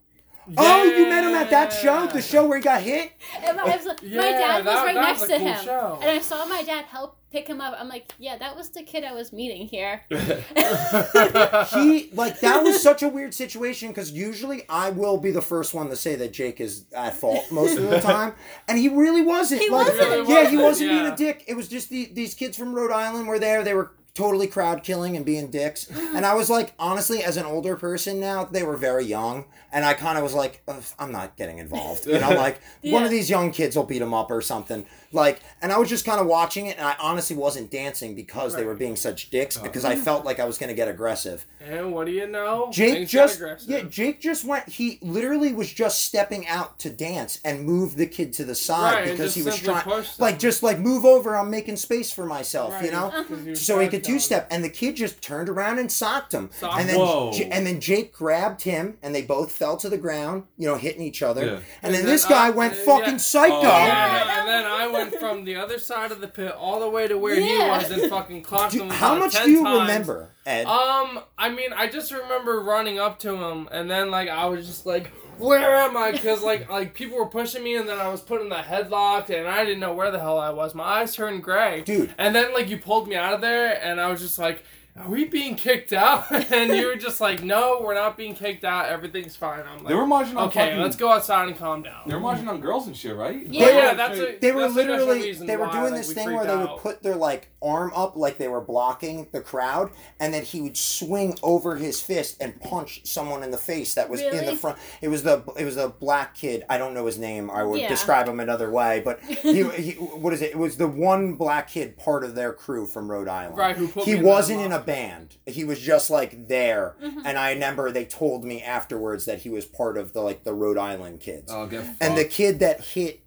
Oh, 0.57 0.83
you 0.83 1.05
met 1.07 1.23
him 1.23 1.33
at 1.35 1.49
that 1.49 1.71
show, 1.73 2.07
the 2.07 2.21
show 2.21 2.45
where 2.47 2.57
he 2.57 2.63
got 2.63 2.81
hit. 2.81 3.11
And 3.43 3.57
my, 3.57 3.63
I 3.63 3.75
was 3.77 3.85
like- 3.85 3.99
Yeah, 4.01 4.17
my 4.17 4.31
dad 4.31 4.65
was 4.65 4.73
that- 4.73 4.85
right 4.85 4.95
that 4.95 5.01
next 5.01 5.21
was 5.21 5.29
a 5.29 5.33
to 5.33 5.39
cool 5.39 5.47
him. 5.53 5.65
show. 5.65 5.99
And 6.01 6.09
I 6.11 6.19
saw 6.19 6.45
my 6.45 6.63
dad 6.63 6.85
help 6.85 7.17
pick 7.31 7.47
him 7.47 7.61
up. 7.61 7.75
I'm 7.79 7.87
like, 7.89 8.11
yeah, 8.17 8.37
that 8.37 8.55
was 8.55 8.69
the 8.69 8.81
kid 8.83 9.03
I 9.03 9.13
was 9.13 9.31
meeting 9.31 9.67
here. 9.67 10.03
He 11.73 12.09
like 12.13 12.39
that 12.39 12.63
was 12.63 12.81
such 12.81 13.03
a 13.03 13.07
weird 13.09 13.33
situation 13.33 13.89
because 13.89 14.11
usually 14.11 14.63
I 14.69 14.89
will 14.89 15.17
be 15.17 15.31
the 15.31 15.41
first 15.41 15.73
one 15.73 15.89
to 15.89 15.95
say 15.95 16.15
that 16.15 16.33
Jake 16.33 16.59
is 16.59 16.85
at 16.95 17.15
fault 17.15 17.51
most 17.51 17.77
of 17.77 17.89
the 17.89 17.99
time, 18.01 18.33
and 18.67 18.77
he 18.77 18.89
really 18.89 19.21
wasn't. 19.21 19.61
He 19.61 19.69
like, 19.69 19.87
wasn't. 19.87 20.27
Yeah, 20.29 20.49
he 20.49 20.57
wasn't 20.57 20.61
wasn't, 20.63 20.89
being 20.89 21.05
a 21.05 21.15
dick. 21.15 21.43
It 21.47 21.55
was 21.55 21.67
just 21.67 21.89
the, 21.89 22.09
these 22.13 22.33
kids 22.33 22.57
from 22.57 22.73
Rhode 22.73 22.91
Island 22.91 23.27
were 23.27 23.39
there. 23.39 23.63
They 23.63 23.73
were 23.73 23.91
totally 24.13 24.47
crowd 24.47 24.83
killing 24.83 25.15
and 25.15 25.25
being 25.25 25.49
dicks, 25.49 25.85
mm-hmm. 25.85 26.15
and 26.15 26.25
I 26.25 26.33
was 26.35 26.49
like, 26.49 26.73
honestly, 26.79 27.23
as 27.23 27.37
an 27.37 27.45
older 27.45 27.75
person 27.75 28.19
now, 28.19 28.45
they 28.45 28.63
were 28.63 28.77
very 28.77 29.05
young, 29.05 29.45
and 29.71 29.85
I 29.85 29.93
kind 29.93 30.17
of 30.17 30.23
was 30.23 30.33
like, 30.33 30.63
I'm 30.97 31.11
not 31.11 31.35
getting 31.35 31.59
involved. 31.59 32.05
You 32.05 32.19
know, 32.19 32.29
like 32.35 32.59
one 32.83 33.03
of 33.03 33.09
these 33.09 33.29
young 33.29 33.51
kids 33.51 33.75
will 33.75 33.83
beat 33.83 33.99
them 33.99 34.13
up 34.13 34.31
or 34.31 34.41
something. 34.41 34.85
Like, 35.11 35.41
and 35.61 35.71
I 35.71 35.77
was 35.77 35.89
just 35.89 36.05
kind 36.05 36.19
of 36.21 36.27
watching 36.27 36.67
it, 36.67 36.77
and 36.77 36.85
I 36.85 36.95
honestly 36.99 37.35
wasn't 37.35 37.71
dancing 37.71 38.15
because 38.15 38.55
they 38.55 38.63
were 38.63 38.75
being 38.75 38.95
such 38.95 39.29
dicks 39.29 39.57
uh-huh. 39.57 39.65
because 39.65 39.83
I 39.85 39.95
felt 39.95 40.25
like 40.25 40.39
I 40.39 40.45
was 40.45 40.57
gonna 40.57 40.73
get 40.73 40.87
aggressive. 40.87 41.45
and 41.59 41.91
what 41.93 42.05
do 42.05 42.11
you 42.11 42.27
know? 42.27 42.69
Jake 42.71 42.93
Things 42.93 43.11
just 43.11 43.67
yeah, 43.67 43.81
Jake 43.83 44.21
just 44.21 44.45
went. 44.45 44.69
He 44.69 44.99
literally 45.01 45.53
was 45.53 45.71
just 45.71 46.03
stepping 46.03 46.47
out 46.47 46.77
to 46.79 46.89
dance 46.89 47.39
and 47.43 47.63
move 47.65 47.95
the 47.95 48.05
kid 48.05 48.33
to 48.33 48.45
the 48.45 48.55
side 48.55 48.93
Right, 48.93 49.11
because 49.11 49.33
he 49.35 49.41
was 49.43 49.57
trying, 49.59 50.03
like, 50.19 50.39
just 50.39 50.63
like 50.63 50.79
move 50.79 51.05
over. 51.05 51.35
I'm 51.35 51.49
making 51.49 51.75
space 51.77 52.11
for 52.11 52.25
myself, 52.25 52.73
you 52.81 52.91
Right, 52.91 52.91
know. 52.91 53.09
'cause 53.27 53.45
he 53.45 53.55
So 53.55 53.79
he 53.79 53.87
crowd 53.87 53.91
could 53.91 54.03
two 54.03 54.19
step, 54.19 54.47
and 54.51 54.63
the 54.63 54.69
kid 54.69 54.95
just 54.95 55.21
turned 55.21 55.49
around 55.49 55.79
and 55.79 55.91
socked 55.91 56.33
him, 56.33 56.49
Socked 56.59 56.79
and 56.79 56.89
then 56.89 56.97
Whoa. 56.99 57.31
J- 57.33 57.49
and 57.49 57.65
then 57.65 57.79
Jake 57.79 58.13
grabbed 58.13 58.61
him, 58.63 58.97
and 59.01 59.13
they 59.15 59.21
both 59.21 59.51
fell 59.51 59.77
to 59.77 59.89
the 59.89 59.97
ground, 59.97 60.43
you 60.57 60.67
know, 60.67 60.75
hitting 60.75 61.01
each 61.01 61.21
other. 61.23 61.45
Yeah. 61.45 61.51
And, 61.53 61.61
And 61.83 61.93
then 61.95 62.01
then 62.03 62.11
this 62.11 62.25
guy 62.25 62.49
went 62.49 62.75
yeah. 62.75 62.83
fucking 62.85 63.19
psycho. 63.19 63.55
Oh, 63.55 63.61
Yeah, 63.63 64.25
Yeah, 64.25 64.39
and 64.41 64.47
then 64.47 64.65
I 64.65 64.87
went 64.87 64.98
from 65.07 65.43
the 65.45 65.55
other 65.55 65.79
side 65.79 66.11
of 66.11 66.21
the 66.21 66.27
pit 66.27 66.51
all 66.51 66.79
the 66.79 66.89
way 66.89 67.07
to 67.07 67.17
where 67.17 67.35
he 67.35 67.57
was 67.57 67.89
and 67.91 68.09
fucking 68.09 68.41
clocked 68.43 68.73
Do- 68.73 68.83
him. 68.83 68.89
how 68.89 69.15
much 69.15 69.33
10 69.33 69.45
do 69.45 69.51
you 69.51 69.63
times. 69.63 69.81
remember, 69.81 70.29
Ed? 70.45 70.65
Um, 70.65 71.19
I 71.37 71.49
mean, 71.49 71.73
I 71.73 71.87
just 71.87 72.11
remember 72.11 72.59
running 72.61 72.99
up 72.99 73.19
to 73.19 73.35
him, 73.35 73.67
and 73.71 73.89
then 73.89 74.11
like 74.11 74.29
I 74.29 74.45
was 74.45 74.65
just 74.65 74.85
like, 74.85 75.07
where 75.37 75.75
am 75.75 75.95
I? 75.95 76.11
Because 76.11 76.43
like 76.43 76.69
like 76.77 76.93
people 76.93 77.17
were 77.17 77.27
pushing 77.27 77.63
me, 77.63 77.75
and 77.75 77.87
then 77.87 77.99
I 77.99 78.07
was 78.09 78.21
put 78.21 78.41
in 78.41 78.49
the 78.49 78.55
headlock, 78.55 79.29
and 79.29 79.47
I 79.47 79.63
didn't 79.63 79.79
know 79.79 79.93
where 79.93 80.11
the 80.11 80.19
hell 80.19 80.37
I 80.39 80.49
was. 80.49 80.75
My 80.75 80.83
eyes 80.83 81.15
turned 81.15 81.43
gray, 81.43 81.81
Dude. 81.81 82.13
And 82.17 82.35
then 82.35 82.53
like 82.53 82.69
you 82.69 82.77
pulled 82.77 83.07
me 83.07 83.15
out 83.15 83.33
of 83.33 83.41
there, 83.41 83.79
and 83.83 83.99
I 84.01 84.09
was 84.11 84.21
just 84.21 84.37
like. 84.39 84.63
Are 84.97 85.07
we 85.09 85.25
being 85.25 85.55
kicked 85.55 85.93
out? 85.93 86.29
and 86.51 86.75
you 86.75 86.87
were 86.87 86.95
just 86.95 87.21
like, 87.21 87.41
"No, 87.43 87.79
we're 87.81 87.93
not 87.93 88.17
being 88.17 88.35
kicked 88.35 88.63
out. 88.65 88.89
Everything's 88.89 89.35
fine." 89.35 89.61
I'm 89.61 89.77
like, 89.79 89.87
They 89.87 89.95
were 89.95 90.05
marching 90.07 90.35
on 90.35 90.47
"Okay, 90.49 90.65
fucking- 90.67 90.81
let's 90.81 90.95
go 90.95 91.09
outside 91.09 91.47
and 91.47 91.57
calm 91.57 91.83
down." 91.83 92.01
They 92.07 92.13
were 92.13 92.19
marching 92.19 92.47
on 92.49 92.59
girls 92.59 92.87
and 92.87 92.97
shit, 92.97 93.15
right? 93.15 93.45
Yeah. 93.45 93.65
But 93.65 93.73
yeah, 93.73 93.93
that's 93.93 94.19
a, 94.19 94.37
They 94.39 94.51
were 94.51 94.61
that's 94.63 94.75
literally 94.75 95.21
reason 95.21 95.47
they 95.47 95.55
were 95.55 95.67
why, 95.67 95.71
doing 95.79 95.91
like, 95.91 95.93
this 96.01 96.07
we 96.09 96.13
thing 96.15 96.25
where 96.33 96.43
freaked 96.43 96.57
they 96.59 96.65
would 96.65 96.79
put 96.81 97.03
their 97.03 97.15
like 97.15 97.49
arm 97.61 97.91
up 97.93 98.15
like 98.15 98.37
they 98.37 98.47
were 98.47 98.61
blocking 98.61 99.27
the 99.33 99.41
crowd 99.41 99.91
and 100.21 100.33
then 100.33 100.43
he 100.45 100.61
would 100.61 100.77
swing 100.77 101.37
over 101.43 101.75
his 101.75 102.01
fist 102.01 102.37
and 102.41 102.57
punch 102.61 103.01
someone 103.05 103.43
in 103.43 103.51
the 103.51 103.57
face 103.57 103.95
that 103.95 104.09
was 104.09 104.21
in 104.21 104.45
the 104.45 104.55
front 104.55 104.77
it 105.01 105.09
was 105.09 105.23
the 105.23 105.43
it 105.57 105.65
was 105.65 105.75
the 105.75 105.89
black 105.89 106.33
kid 106.35 106.63
I 106.69 106.77
don't 106.77 106.93
know 106.93 107.05
his 107.05 107.17
name 107.19 107.51
I 107.51 107.63
would 107.63 107.81
Yeah. 107.81 107.89
describe 107.89 108.29
him 108.29 108.39
another 108.39 108.71
way 108.71 109.01
but 109.03 109.19
he, 109.23 109.63
he 109.71 109.91
what 109.95 110.31
is 110.31 110.41
it 110.41 110.51
it 110.51 110.57
was 110.57 110.77
the 110.77 110.87
one 110.87 111.33
black 111.35 111.69
kid 111.69 111.97
part 111.97 112.23
of 112.23 112.33
their 112.33 112.53
crew 112.53 112.87
from 112.87 113.11
Rhode 113.11 113.27
Island 113.27 113.57
Right, 113.57 113.75
who 113.75 113.89
put 113.89 114.05
he 114.05 114.13
me 114.13 114.17
in 114.19 114.23
the 114.23 114.29
wasn't 114.29 114.61
in 114.61 114.71
a 114.71 114.78
headlock. 114.79 114.85
band 114.85 115.37
he 115.45 115.63
was 115.63 115.79
just 115.79 116.09
like 116.09 116.47
there 116.47 116.95
Mm-hmm. 117.03 117.21
and 117.25 117.37
I 117.37 117.51
remember 117.53 117.91
they 117.91 118.05
told 118.05 118.43
me 118.43 118.61
afterwards 118.61 119.25
that 119.25 119.39
he 119.39 119.49
was 119.49 119.65
part 119.65 119.97
of 119.97 120.13
the 120.13 120.21
like 120.21 120.43
the 120.43 120.53
Rhode 120.53 120.77
Island 120.77 121.19
kids 121.19 121.51
Oh, 121.51 121.65
get 121.67 121.85
and 122.01 122.17
the 122.17 122.25
kid 122.25 122.59
that 122.59 122.81
hit 122.81 123.21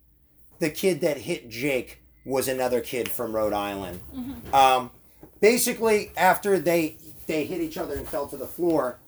the 0.58 0.70
kid 0.70 1.00
that 1.00 1.18
hit 1.18 1.48
Jake 1.48 2.02
was 2.24 2.46
another 2.48 2.80
kid 2.80 3.08
from 3.10 3.34
Rhode 3.34 3.52
Island. 3.52 3.98
Mm-hmm. 4.14 4.54
Um, 4.54 4.90
basically, 5.40 6.12
after 6.16 6.58
they 6.58 6.96
they 7.26 7.44
hit 7.44 7.60
each 7.60 7.76
other 7.78 7.94
and 7.96 8.06
fell 8.06 8.26
to 8.28 8.36
the 8.36 8.46
floor, 8.46 8.98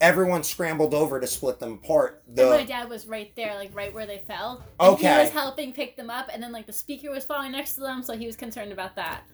everyone 0.00 0.42
scrambled 0.42 0.94
over 0.94 1.20
to 1.20 1.26
split 1.26 1.58
them 1.58 1.74
apart. 1.84 2.22
And 2.26 2.36
my 2.48 2.64
dad 2.64 2.88
was 2.88 3.06
right 3.06 3.30
there, 3.36 3.54
like 3.56 3.74
right 3.76 3.92
where 3.92 4.06
they 4.06 4.22
fell. 4.26 4.62
And 4.80 4.94
Okay. 4.94 5.12
He 5.12 5.18
was 5.24 5.30
helping 5.30 5.72
pick 5.74 5.96
them 5.96 6.08
up, 6.10 6.30
and 6.32 6.42
then 6.42 6.52
like 6.52 6.66
the 6.66 6.72
speaker 6.72 7.10
was 7.10 7.24
falling 7.26 7.52
next 7.52 7.74
to 7.74 7.80
them, 7.82 8.02
so 8.02 8.16
he 8.16 8.26
was 8.26 8.36
concerned 8.36 8.72
about 8.72 8.96
that. 8.96 9.24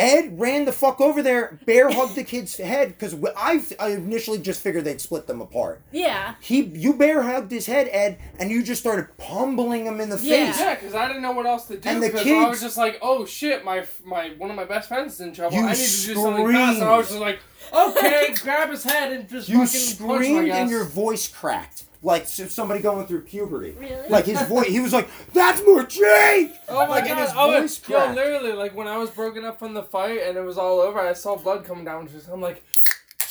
Ed 0.00 0.40
ran 0.40 0.64
the 0.64 0.72
fuck 0.72 1.00
over 1.00 1.22
there, 1.22 1.58
bear 1.66 1.90
hugged 1.90 2.16
the 2.16 2.24
kid's 2.24 2.56
head 2.56 2.88
because 2.88 3.14
I, 3.36 3.62
I 3.78 3.90
initially 3.90 4.38
just 4.38 4.62
figured 4.62 4.84
they'd 4.84 5.00
split 5.00 5.26
them 5.26 5.40
apart. 5.40 5.82
Yeah. 5.92 6.34
He 6.40 6.62
you 6.62 6.94
bear 6.94 7.22
hugged 7.22 7.50
his 7.52 7.66
head, 7.66 7.88
Ed, 7.92 8.18
and 8.38 8.50
you 8.50 8.62
just 8.62 8.80
started 8.80 9.08
pummeling 9.18 9.86
him 9.86 10.00
in 10.00 10.08
the 10.08 10.18
Yeah. 10.22 10.46
face. 10.52 10.60
Yeah, 10.60 10.74
because 10.74 10.94
I 10.94 11.06
didn't 11.06 11.22
know 11.22 11.32
what 11.32 11.46
else 11.46 11.66
to 11.66 11.76
do. 11.76 11.88
And 11.88 12.02
the 12.02 12.08
Because 12.08 12.26
I 12.26 12.48
was 12.48 12.60
just 12.60 12.76
like, 12.78 12.98
"Oh 13.02 13.26
shit, 13.26 13.64
my 13.64 13.84
my 14.04 14.30
one 14.38 14.48
of 14.50 14.56
my 14.56 14.64
best 14.64 14.88
friends 14.88 15.14
is 15.14 15.20
in 15.20 15.32
trouble. 15.34 15.56
You 15.56 15.64
I 15.64 15.72
need 15.72 15.76
to 15.76 16.06
do 16.06 16.14
something 16.14 16.52
fast." 16.52 16.80
And 16.80 16.88
I 16.88 16.96
was 16.96 17.08
just 17.08 17.20
like, 17.20 17.40
"Okay, 17.72 18.34
grab 18.42 18.70
his 18.70 18.84
head 18.84 19.12
and 19.12 19.28
just 19.28 19.48
You 19.48 19.66
fucking 19.66 20.06
punch 20.08 20.26
him." 20.26 20.36
I 20.38 20.44
guess. 20.46 20.56
and 20.56 20.70
your 20.70 20.84
voice 20.84 21.28
cracked 21.28 21.84
like 22.02 22.26
somebody 22.26 22.80
going 22.80 23.06
through 23.06 23.22
puberty. 23.22 23.72
Really? 23.78 24.08
Like 24.08 24.24
his 24.24 24.40
voice, 24.42 24.68
he 24.68 24.80
was 24.80 24.92
like, 24.92 25.08
"That's 25.34 25.60
more 25.64 25.82
Jake." 25.84 26.52
Oh 26.68 26.74
my 26.86 26.86
like, 26.88 27.04
god! 27.04 27.10
and 27.10 27.20
his 27.20 27.30
oh, 27.36 27.60
voice 27.60 27.88
yo, 27.88 27.96
cracked. 27.98 28.14
literally, 28.16 28.52
like 28.52 28.74
when 28.74 28.88
I 28.88 28.96
was 28.96 29.10
broken 29.10 29.44
up 29.44 29.58
from 29.58 29.74
the 29.74 29.82
fight 29.82 30.20
and 30.24 30.36
it 30.38 30.42
was 30.42 30.56
all 30.58 30.80
over, 30.80 30.98
I 30.98 31.12
saw 31.12 31.36
blood 31.36 31.64
coming 31.64 31.84
down. 31.84 32.08
Just, 32.08 32.28
I'm 32.28 32.40
like, 32.40 32.62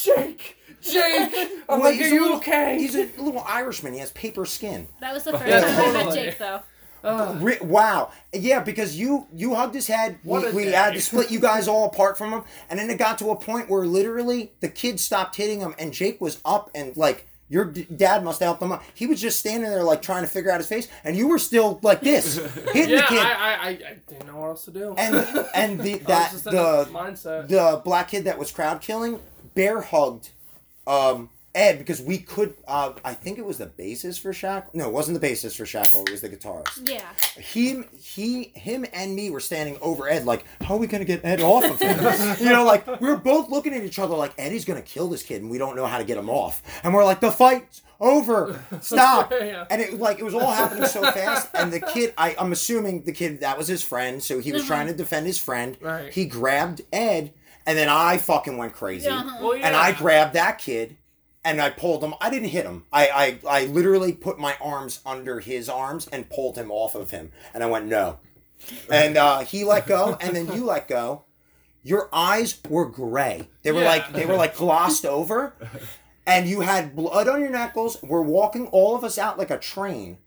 Jake, 0.01 0.57
Jake. 0.82 1.34
I'm 1.67 1.80
Well, 1.80 1.80
like, 1.80 1.95
he's 1.95 2.07
are 2.07 2.09
a 2.11 2.13
you 2.13 2.22
little- 2.22 2.38
okay? 2.38 2.78
He's 2.80 2.95
a 2.95 3.09
little 3.17 3.43
Irishman. 3.47 3.93
He 3.93 3.99
has 3.99 4.11
paper 4.11 4.45
skin. 4.45 4.88
That 5.01 5.13
was 5.13 5.24
the 5.24 5.32
first 5.34 5.45
Yeah, 5.47 5.61
time 5.61 5.95
I 5.95 6.03
met. 6.05 6.13
Jake, 6.13 6.38
though. 6.38 6.61
Ugh. 7.01 7.38
Re- 7.41 7.59
wow. 7.61 8.11
Yeah, 8.34 8.59
because 8.61 8.97
you 8.97 9.26
you 9.34 9.55
hugged 9.55 9.74
his 9.74 9.88
head. 9.88 10.20
What 10.24 10.53
we 10.53 10.65
we 10.65 10.72
had 10.72 10.93
to 10.93 11.01
split 11.01 11.32
you 11.32 11.39
guys 11.39 11.67
all 11.67 11.86
apart 11.86 12.17
from 12.17 12.32
him, 12.34 12.43
and 12.70 12.78
then 12.78 12.89
it 12.89 12.97
got 12.97 13.17
to 13.20 13.30
a 13.32 13.36
point 13.38 13.70
where 13.70 13.86
literally 13.86 14.51
the 14.59 14.67
kid 14.67 14.99
stopped 14.99 15.38
hitting 15.38 15.61
him, 15.61 15.74
and 15.80 15.93
Jake 15.93 16.20
was 16.22 16.39
up 16.45 16.70
and 16.76 16.95
like. 16.97 17.26
Your 17.50 17.66
d- 17.66 17.88
dad 17.95 18.24
must 18.24 18.39
have 18.39 18.47
helped 18.47 18.62
him 18.62 18.72
up. 18.72 18.84
He 18.93 19.08
was 19.08 19.20
just 19.20 19.39
standing 19.39 19.70
there, 19.70 19.84
like 19.84 20.02
trying 20.02 20.22
to 20.22 20.28
figure 20.28 20.52
out 20.52 20.58
his 20.60 20.68
face, 20.68 20.88
and 21.04 21.18
you 21.18 21.28
were 21.28 21.39
still 21.39 21.80
like 21.82 22.02
this, 22.02 22.36
hitting 22.74 22.91
yeah, 22.91 23.02
the 23.02 23.08
kid. 23.08 23.20
I, 23.20 23.32
I, 23.34 23.54
I, 23.54 23.70
I 23.70 23.97
didn't 24.08 24.28
know 24.28 24.36
what 24.38 24.47
else 24.50 24.66
to 24.66 24.72
do. 24.72 24.93
and 24.97 25.16
and 25.56 25.80
the 25.80 25.95
that 26.08 26.32
the 26.43 26.88
mindset. 26.91 27.47
the 27.47 27.82
black 27.84 28.10
kid 28.10 28.26
that 28.26 28.38
was 28.38 28.52
crowd 28.52 28.82
killing 28.82 29.20
bear 29.56 29.82
hugged 29.82 30.30
um 30.86 31.30
Ed 31.56 31.80
because 31.80 32.02
we 32.02 32.20
could 32.20 32.54
uh 32.68 32.93
I 33.04 33.14
think 33.14 33.38
it 33.39 33.45
was 33.45 33.58
the 33.58 33.66
basis 33.66 34.18
for 34.18 34.34
Shackle. 34.34 34.72
No, 34.74 34.88
it 34.88 34.93
wasn't 34.93 35.16
the 35.16 35.20
basis 35.20 35.56
for 35.56 35.66
Shackle, 35.66 36.04
it 36.06 36.12
was 36.12 36.22
the 36.22 36.30
guitarist. 36.30 36.88
Yeah. 36.88 37.08
He 37.41 37.84
he 38.00 38.52
him 38.56 38.86
and 38.93 39.16
me 39.16 39.30
were 39.30 39.39
standing 39.39 39.78
over 39.82 40.08
Ed 40.08 40.26
like, 40.26 40.45
how 40.62 40.76
are 40.76 40.78
we 40.78 40.88
gonna 40.88 41.06
get 41.06 41.26
Ed 41.26 41.41
off 41.41 41.64
of 41.64 41.80
him? 41.80 41.97
you 42.39 42.52
know, 42.52 42.64
like 42.64 42.86
we 43.02 43.08
were 43.08 43.18
both 43.18 43.50
looking 43.50 43.74
at 43.74 43.84
each 43.84 44.00
other 44.00 44.16
like 44.16 44.34
Eddie's 44.38 44.66
gonna 44.66 44.82
kill 44.82 45.08
this 45.08 45.24
kid 45.24 45.41
and 45.41 45.50
we 45.50 45.58
don't 45.58 45.76
know 45.76 45.88
how 45.88 45.97
to 45.97 46.04
get 46.04 46.18
him 46.18 46.30
off. 46.30 46.62
And 46.84 46.93
we're 46.93 47.06
like, 47.06 47.20
the 47.20 47.32
fight's 47.32 47.82
over. 48.00 48.64
Stop. 48.82 49.34
Yeah. 49.39 49.66
And 49.72 49.82
it 49.82 49.93
like 49.93 50.20
it 50.20 50.24
was 50.24 50.34
all 50.34 50.52
happening 50.52 50.86
so 50.86 51.02
fast. 51.02 51.50
And 51.54 51.72
the 51.72 51.80
kid 51.80 52.14
I, 52.18 52.36
I'm 52.38 52.52
assuming 52.52 53.04
the 53.04 53.12
kid 53.12 53.39
that 53.39 53.58
was 53.58 53.68
his 53.68 53.82
friend, 53.82 54.22
so 54.22 54.39
he 54.39 54.52
was 54.52 54.66
trying 54.66 54.88
to 54.88 54.93
defend 54.93 55.26
his 55.26 55.39
friend. 55.39 55.78
Right. 55.82 56.14
He 56.14 56.26
grabbed 56.26 56.82
Ed 56.91 57.34
and 57.66 57.78
then 57.78 57.89
I 57.89 58.18
fucking 58.18 58.58
went 58.58 58.74
crazy. 58.74 59.08
Uh-huh. 59.08 59.38
Well, 59.41 59.56
yeah. 59.56 59.68
And 59.68 59.76
I 59.76 59.91
grabbed 59.93 60.34
that 60.34 60.58
kid 60.58 60.97
and 61.46 61.62
I 61.62 61.70
pulled 61.70 62.04
him. 62.04 62.14
I 62.22 62.30
didn't 62.30 62.50
hit 62.50 62.66
him. 62.66 62.86
I, 62.92 63.40
I, 63.48 63.62
I 63.62 63.66
literally 63.66 64.14
put 64.14 64.40
my 64.40 64.56
arms 64.62 65.00
under 65.06 65.40
his 65.40 65.70
arms 65.70 66.08
and 66.12 66.30
pulled 66.30 66.58
him 66.58 66.70
off 66.72 66.96
of 66.96 67.12
him. 67.12 67.32
And 67.54 67.64
I 67.64 67.68
went, 67.68 67.86
no. 67.88 68.20
And 68.92 69.16
uh, 69.18 69.40
he 69.40 69.64
let 69.64 69.88
go, 69.88 70.18
and 70.20 70.36
then 70.36 70.52
you 70.54 70.66
let 70.66 70.88
go. 70.88 71.24
Your 71.82 72.10
eyes 72.12 72.60
were 72.68 72.86
gray. 72.86 73.48
They 73.64 73.72
were 73.72 73.82
Yeah. 73.82 73.88
like 73.90 74.12
they 74.14 74.26
were 74.26 74.36
like 74.36 74.58
glossed 74.58 75.06
over, 75.06 75.56
and 76.28 76.46
you 76.48 76.60
had 76.60 76.94
blood 76.94 77.30
on 77.30 77.40
your 77.40 77.50
knuckles. 77.52 77.96
We're 78.04 78.22
walking 78.22 78.68
all 78.68 78.98
of 78.98 79.06
us 79.06 79.18
out 79.18 79.38
like 79.38 79.50
a 79.50 79.58
train, 79.58 80.18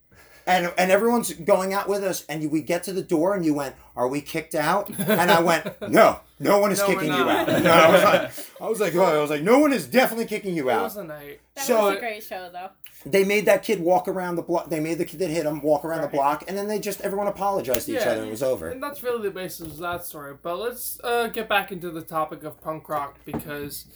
and 0.47 0.73
and 0.79 0.91
everyone's 0.91 1.33
going 1.35 1.73
out 1.73 1.89
with 1.89 2.03
us. 2.05 2.25
And 2.29 2.51
we 2.51 2.63
get 2.63 2.83
to 2.85 2.93
the 2.93 3.03
door, 3.03 3.35
and 3.35 3.45
you 3.45 3.55
went, 3.55 3.75
"Are 3.97 4.09
we 4.09 4.21
kicked 4.21 4.55
out?" 4.55 4.89
And 4.99 5.31
I 5.31 5.41
went, 5.41 5.81
"No, 5.91 6.21
no 6.41 6.59
one 6.59 6.73
is 6.73 6.79
No, 6.81 6.87
kicking 6.87 7.09
you 7.09 7.29
out." 7.29 7.47
No, 7.63 7.71
I 7.71 7.91
was 7.93 8.03
like, 8.05 8.33
I 8.61 8.69
was 8.69 8.81
like, 8.81 8.95
oh, 8.95 9.03
I 9.05 9.21
was 9.21 9.31
like, 9.31 9.43
no 9.43 9.59
one 9.59 9.73
is 9.73 9.87
definitely 9.87 10.27
kicking 10.27 10.55
you 10.57 10.69
It 10.71 10.73
out. 10.73 10.83
was 10.85 10.97
a 10.97 11.05
night. 11.05 11.41
That 11.55 11.65
So- 11.67 11.87
was 11.89 11.97
a 11.97 12.01
great 12.01 12.23
show, 12.23 12.49
though. 12.53 12.71
They 13.05 13.25
made 13.25 13.47
that 13.47 13.65
kid 13.65 13.81
walk 13.81 14.07
around 14.07 14.37
the 14.37 14.43
block. 14.43 14.71
They 14.71 14.79
made 14.79 14.99
the 14.99 15.05
kid 15.05 15.19
that 15.21 15.29
hit 15.31 15.45
him 15.45 15.61
walk 15.61 15.85
around 15.85 16.03
the 16.03 16.09
block, 16.09 16.45
and 16.47 16.57
then 16.57 16.69
they 16.69 16.79
just 16.79 17.01
everyone 17.01 17.27
apologized 17.27 17.87
to 17.87 17.93
each 17.97 18.07
other 18.07 18.21
and 18.21 18.29
it 18.29 18.31
was 18.31 18.45
over. 18.45 18.69
And 18.71 18.81
that's 18.81 19.03
really 19.03 19.23
the 19.25 19.33
basis 19.35 19.67
of 19.73 19.79
that 19.79 20.05
story. 20.05 20.35
But 20.41 20.59
let's 20.61 21.01
uh, 21.03 21.27
get 21.27 21.49
back 21.49 21.73
into 21.73 21.91
the 21.91 22.03
topic 22.03 22.45
of 22.45 22.61
punk 22.61 22.89
rock 22.89 23.17
because 23.25 23.87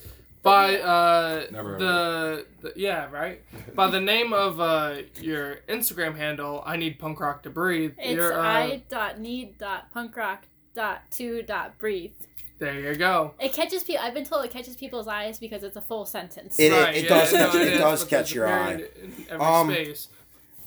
by 0.46 0.78
uh, 0.78 1.46
Never 1.52 1.78
the, 1.78 2.46
the 2.62 2.72
yeah 2.76 3.10
right 3.10 3.42
by 3.74 3.88
the 3.90 4.00
name 4.00 4.32
of 4.32 4.60
uh, 4.60 4.96
your 5.20 5.56
Instagram 5.68 6.16
handle, 6.16 6.62
I 6.64 6.76
need 6.76 6.98
punk 6.98 7.20
rock 7.20 7.42
to 7.42 7.50
breathe. 7.50 7.94
It's 7.98 8.14
you're, 8.14 8.32
uh, 8.32 8.42
I 8.42 8.82
dot 8.88 9.20
need 9.20 9.58
dot 9.58 9.90
punk 9.92 10.16
rock 10.16 10.44
dot 10.74 11.02
two 11.10 11.42
dot 11.42 11.78
breathe. 11.78 12.12
there 12.58 12.80
you 12.80 12.94
go. 12.96 13.34
It 13.40 13.52
catches 13.52 13.82
people. 13.84 14.02
I've 14.04 14.14
been 14.14 14.24
told 14.24 14.44
it 14.44 14.50
catches 14.50 14.76
people's 14.76 15.08
eyes 15.08 15.38
because 15.38 15.62
it's 15.62 15.76
a 15.76 15.80
full 15.82 16.06
sentence. 16.06 16.58
It- 16.58 16.72
Right, 16.72 16.96
it 16.96 17.02
yeah, 17.04 17.08
does 17.08 17.32
no, 17.32 17.38
catch- 17.50 17.54
it 17.56 17.68
is, 17.74 17.78
does 17.80 18.04
catch 18.04 18.34
your 18.34 18.48
eye. 18.48 18.72
in 19.02 19.12
every 19.30 19.44
Um, 19.46 19.70
space. 19.70 20.08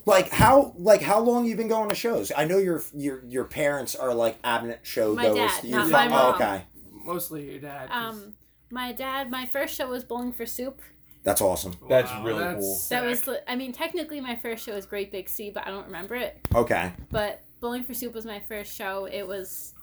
Like 0.06 0.30
how 0.30 0.74
like 0.78 1.02
how 1.02 1.20
long 1.20 1.46
you 1.46 1.56
been 1.56 1.68
going 1.68 1.90
to 1.90 1.96
shows? 1.96 2.32
I 2.36 2.46
know 2.46 2.58
your 2.58 2.82
your 2.96 3.24
your 3.26 3.44
parents 3.44 3.96
are 3.96 4.14
like 4.14 4.38
abnent 4.44 4.80
show 4.84 5.14
My 5.14 5.26
goers. 5.26 5.36
dad, 5.62 5.64
not 5.66 5.86
fa- 5.88 5.92
my 5.92 6.06
oh, 6.08 6.10
mom. 6.10 6.36
okay, 6.36 6.62
Mostly 7.06 7.52
your 7.52 7.60
dad. 7.60 7.90
Um, 7.92 8.34
my 8.72 8.92
dad. 8.92 9.30
My 9.32 9.46
first 9.46 9.76
show 9.76 9.90
was 9.90 10.04
Bowling 10.04 10.32
for 10.32 10.46
Soup. 10.46 10.82
that's 11.24 11.42
awesome. 11.42 11.76
That's 11.90 12.12
really 12.24 12.40
that's 12.44 12.60
cool. 12.62 12.80
That 12.90 13.04
was. 13.06 13.30
I 13.48 13.56
mean, 13.56 13.72
technically, 13.74 14.22
my 14.22 14.36
first 14.36 14.66
show 14.66 14.74
was 14.76 14.86
Great 14.86 15.12
Big 15.12 15.28
Sea, 15.30 15.50
but 15.52 15.66
I 15.68 15.70
don't 15.72 15.86
remember 15.86 16.16
it. 16.16 16.38
Okay, 16.56 16.92
But 17.12 17.42
Bowling 17.60 17.84
for 17.84 17.94
Soup 17.94 18.14
was 18.14 18.26
my 18.26 18.40
first 18.40 18.74
show. 18.76 19.06
It 19.06 19.28
was. 19.28 19.74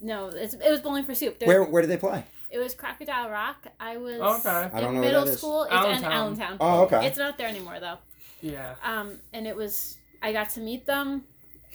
No, 0.00 0.28
it's, 0.28 0.54
it 0.54 0.70
was 0.70 0.80
Bowling 0.80 1.04
for 1.04 1.14
Soup. 1.14 1.38
There- 1.38 1.46
where 1.48 1.64
where 1.64 1.82
did 1.82 1.90
they 1.90 1.96
play? 1.96 2.24
It 2.50 2.58
was 2.58 2.74
Crocodile 2.74 3.30
Rock. 3.30 3.66
I 3.80 3.96
was 3.96 4.20
Okay. 4.20 4.50
I 4.50 4.80
don't 4.80 4.90
in 4.90 4.94
know 4.96 5.00
middle 5.00 5.24
that 5.24 5.30
is. 5.32 5.38
school. 5.38 5.62
It's 5.64 5.72
in 5.72 5.78
Allentown. 5.78 6.12
Allentown. 6.12 6.56
Oh, 6.60 6.82
okay. 6.82 7.06
It's 7.06 7.16
not 7.16 7.38
there 7.38 7.48
anymore 7.48 7.78
though. 7.80 7.96
yeah. 8.42 8.74
Um, 8.84 9.18
and 9.32 9.46
it 9.46 9.56
was 9.56 9.96
I 10.22 10.32
got 10.34 10.50
to 10.50 10.60
meet 10.60 10.84
them. 10.84 11.22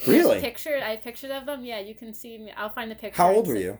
Really? 0.05 0.39
Picture 0.39 0.79
I 0.83 0.91
have 0.91 1.01
pictures 1.01 1.31
of 1.31 1.47
them. 1.47 1.65
Yeah, 1.65 1.79
you 1.79 1.95
can 1.95 2.13
see 2.13 2.37
me. 2.37 2.51
I'll 2.55 2.69
find 2.69 2.91
the 2.91 2.95
picture. 2.95 3.17
How 3.19 3.31
old 3.33 3.47
were 3.47 3.55
send- 3.55 3.65
you? 3.65 3.77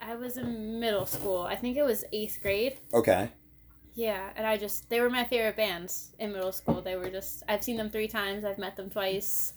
I 0.00 0.14
was 0.14 0.36
in 0.36 0.78
middle 0.80 1.06
school. 1.06 1.42
I 1.42 1.56
think 1.56 1.76
it 1.76 1.84
was 1.84 2.04
eighth 2.12 2.38
grade. 2.42 2.78
Okay. 2.92 3.30
Yeah, 3.94 4.28
and 4.36 4.46
I 4.46 4.56
just 4.58 4.88
they 4.90 5.00
were 5.00 5.08
my 5.10 5.24
favorite 5.24 5.56
bands 5.56 6.10
in 6.18 6.32
middle 6.32 6.52
school. 6.52 6.82
They 6.82 6.96
were 6.96 7.08
just 7.08 7.42
I've 7.48 7.64
seen 7.64 7.76
them 7.78 7.90
three 7.90 8.08
times. 8.08 8.44
I've 8.44 8.58
met 8.58 8.76
them 8.76 8.90
twice. 8.90 9.54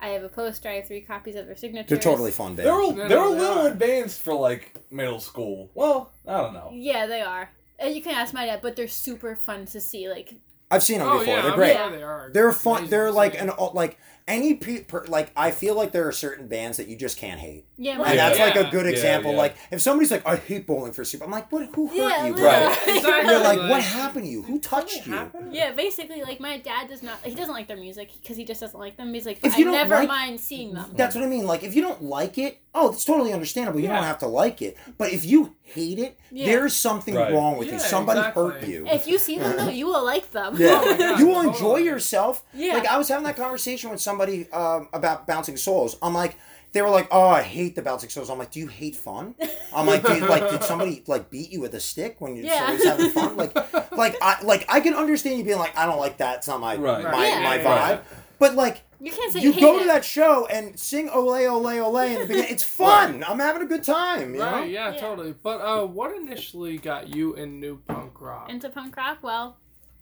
I 0.00 0.08
have 0.08 0.24
a 0.24 0.28
poster. 0.28 0.68
I 0.68 0.74
have 0.76 0.86
three 0.88 1.02
copies 1.02 1.36
of 1.36 1.46
their 1.46 1.56
signatures. 1.56 1.90
They're 1.90 1.98
totally 2.12 2.30
fun 2.32 2.54
bands. 2.56 2.64
They're 2.70 2.80
bands. 2.80 2.98
a, 2.98 3.02
No, 3.02 3.08
they're 3.08 3.24
a 3.24 3.28
little 3.30 3.66
are. 3.66 3.70
advanced 3.70 4.20
for 4.22 4.34
like 4.34 4.74
middle 4.90 5.20
school. 5.20 5.70
Well, 5.74 6.10
I 6.26 6.38
don't 6.40 6.54
know. 6.54 6.70
Yeah, 6.72 7.06
they 7.06 7.20
are. 7.20 7.50
And 7.78 7.94
you 7.94 8.02
can 8.02 8.14
ask 8.14 8.32
my 8.32 8.46
dad, 8.46 8.60
but 8.62 8.76
they're 8.76 8.88
super 8.88 9.36
fun 9.36 9.66
to 9.66 9.80
see. 9.80 10.08
Like 10.08 10.34
I've 10.70 10.82
seen 10.82 10.98
them 11.00 11.08
Oh 11.08 11.18
before. 11.18 11.34
yeah, 11.34 11.42
They're 11.42 11.54
great. 11.54 11.76
sure 11.76 11.90
they 11.90 12.02
are. 12.02 12.30
They're 12.32 12.52
fun. 12.52 12.76
amazing 12.78 12.90
They're 12.90 13.12
like 13.12 13.40
an 13.40 13.50
like 13.74 13.98
any 14.28 14.54
pe- 14.54 14.84
per, 14.84 15.04
like 15.06 15.30
I 15.36 15.50
feel 15.50 15.74
like 15.74 15.92
there 15.92 16.06
are 16.06 16.12
certain 16.12 16.46
bands 16.48 16.76
that 16.78 16.88
you 16.88 16.96
just 16.96 17.16
can't 17.18 17.40
hate, 17.40 17.66
Yeah, 17.76 18.00
and 18.02 18.18
that's 18.18 18.38
Yeah. 18.38 18.44
like 18.46 18.56
a 18.56 18.70
good 18.70 18.86
example. 18.86 19.32
yeah. 19.32 19.38
Like 19.38 19.56
if 19.70 19.80
somebody's 19.82 20.10
like, 20.10 20.26
I 20.26 20.36
hate 20.36 20.66
Bowling 20.66 20.92
for 20.92 21.04
Soup, 21.04 21.22
I'm 21.22 21.30
like, 21.30 21.50
what? 21.50 21.68
Who 21.74 21.88
hurt 21.88 21.96
Yeah, 21.96 22.26
you, 22.26 22.34
bro? 22.34 22.44
Right. 22.44 22.78
Exactly. 22.88 23.30
You're 23.30 23.40
like, 23.40 23.58
Like- 23.58 23.70
what 23.70 23.82
happened 23.82 24.24
to 24.26 24.30
you? 24.30 24.42
Who 24.42 24.58
touched 24.58 25.06
you? 25.06 25.30
Yeah, 25.50 25.72
basically, 25.72 26.22
like 26.22 26.40
my 26.40 26.58
dad 26.58 26.88
does 26.88 27.02
not. 27.02 27.18
He 27.24 27.34
doesn't 27.34 27.52
like 27.54 27.66
their 27.68 27.76
music 27.76 28.10
because 28.20 28.36
he 28.36 28.44
just 28.44 28.60
doesn't 28.60 28.78
like 28.78 28.96
them. 28.96 29.12
He's 29.12 29.26
like, 29.26 29.38
If 29.44 29.54
I 29.54 29.58
you 29.58 29.64
don't 29.64 29.74
never 29.74 29.94
like- 29.96 30.08
mind 30.08 30.40
seeing 30.40 30.72
them. 30.74 30.90
That's 30.94 31.14
what 31.14 31.24
I 31.24 31.26
mean. 31.26 31.46
Like 31.46 31.62
if 31.62 31.74
you 31.74 31.82
don't 31.82 32.02
like 32.02 32.38
it, 32.38 32.60
oh, 32.74 32.90
it's 32.92 33.04
totally 33.04 33.32
understandable. 33.32 33.80
You 33.80 33.88
don't 33.88 34.02
have 34.04 34.18
to 34.20 34.26
like 34.28 34.62
it. 34.62 34.76
But 34.98 35.12
if 35.12 35.24
you 35.24 35.54
hate 35.64 35.98
it, 35.98 36.18
Yeah. 36.30 36.46
there's 36.46 36.74
something 36.76 37.14
Right. 37.14 37.32
wrong 37.32 37.56
with 37.56 37.72
you. 37.72 37.78
Somebody 37.78 38.20
exactly. 38.20 38.42
hurt 38.52 38.62
you. 38.66 38.86
If 38.86 39.06
you 39.06 39.18
see 39.18 39.38
them 39.38 39.56
though, 39.56 39.68
you 39.70 39.86
will 39.86 40.04
like 40.04 40.30
them. 40.30 40.56
Yeah, 40.58 40.80
Oh 40.84 41.16
you 41.18 41.26
will 41.28 41.40
enjoy 41.40 41.78
yourself. 41.78 42.44
Yeah. 42.54 42.74
Like 42.74 42.86
I 42.86 42.98
was 42.98 43.08
having 43.08 43.24
that 43.24 43.36
conversation 43.36 43.90
with 43.90 44.00
somebody 44.12 44.50
um, 44.52 44.88
about 44.92 45.26
bouncing 45.26 45.56
souls. 45.56 45.96
I'm 46.02 46.14
like, 46.14 46.36
they 46.72 46.82
were 46.82 46.90
like, 46.90 47.08
"Oh, 47.10 47.28
I 47.28 47.42
hate 47.42 47.74
the 47.74 47.82
bouncing 47.82 48.10
souls." 48.10 48.28
I'm 48.30 48.38
like, 48.38 48.50
"Do 48.50 48.60
you 48.60 48.68
hate 48.68 48.96
fun?" 48.96 49.34
I'm 49.74 49.86
like, 49.86 50.04
"Dude, 50.06 50.22
like, 50.28 50.48
did 50.50 50.62
somebody 50.64 51.02
like 51.06 51.30
beat 51.30 51.50
you 51.50 51.60
with 51.60 51.74
a 51.74 51.80
stick 51.80 52.16
when 52.20 52.36
you're 52.36 52.46
Yeah. 52.46 52.58
somebody's 52.76 52.84
having 52.84 53.10
fun?" 53.10 53.36
Like, 53.36 53.54
like 53.92 54.16
I 54.22 54.42
like 54.42 54.64
I 54.68 54.80
can 54.80 54.94
understand 54.94 55.38
you 55.38 55.44
being 55.44 55.58
like, 55.58 55.76
"I 55.76 55.86
don't 55.86 55.98
like 55.98 56.18
that. 56.18 56.38
It's 56.38 56.48
not 56.48 56.60
my 56.60 56.76
Right. 56.76 57.02
my, 57.04 57.26
Yeah. 57.28 57.40
my 57.42 57.56
Right. 57.64 57.98
vibe." 57.98 58.00
But 58.38 58.54
like, 58.56 58.82
You 59.00 59.12
can't 59.12 59.32
say 59.32 59.40
you 59.40 59.52
hate 59.52 59.60
go 59.60 59.76
it. 59.76 59.80
to 59.82 59.86
that 59.86 60.04
show 60.04 60.46
and 60.46 60.78
sing 60.78 61.08
"Ole 61.10 61.46
Ole 61.46 61.78
Ole" 61.80 61.98
in 62.00 62.20
the 62.20 62.26
beginning. 62.26 62.50
It's 62.50 62.62
fun. 62.64 63.22
I'm 63.28 63.38
having 63.38 63.62
a 63.62 63.66
good 63.66 63.84
time. 63.84 64.32
You 64.34 64.40
know? 64.40 64.52
Right, 64.52 64.70
yeah, 64.70 64.92
Yeah. 64.94 65.00
totally. 65.00 65.34
But 65.42 65.60
uh, 65.60 65.86
what 65.86 66.14
initially 66.16 66.76
got 66.78 67.08
you 67.14 67.34
in 67.34 67.60
new 67.60 67.76
punk 67.86 68.20
rock? 68.20 68.48
into 68.50 68.68
punk 68.70 68.96
rock. 68.96 69.18
Well, 69.22 69.58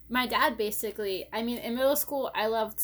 my 0.09 0.27
dad 0.27 0.57
basically. 0.57 1.29
I 1.33 1.43
mean, 1.43 1.59
in 1.59 1.75
middle 1.75 1.97
school, 1.97 2.31
I 2.35 2.47
loved 2.47 2.81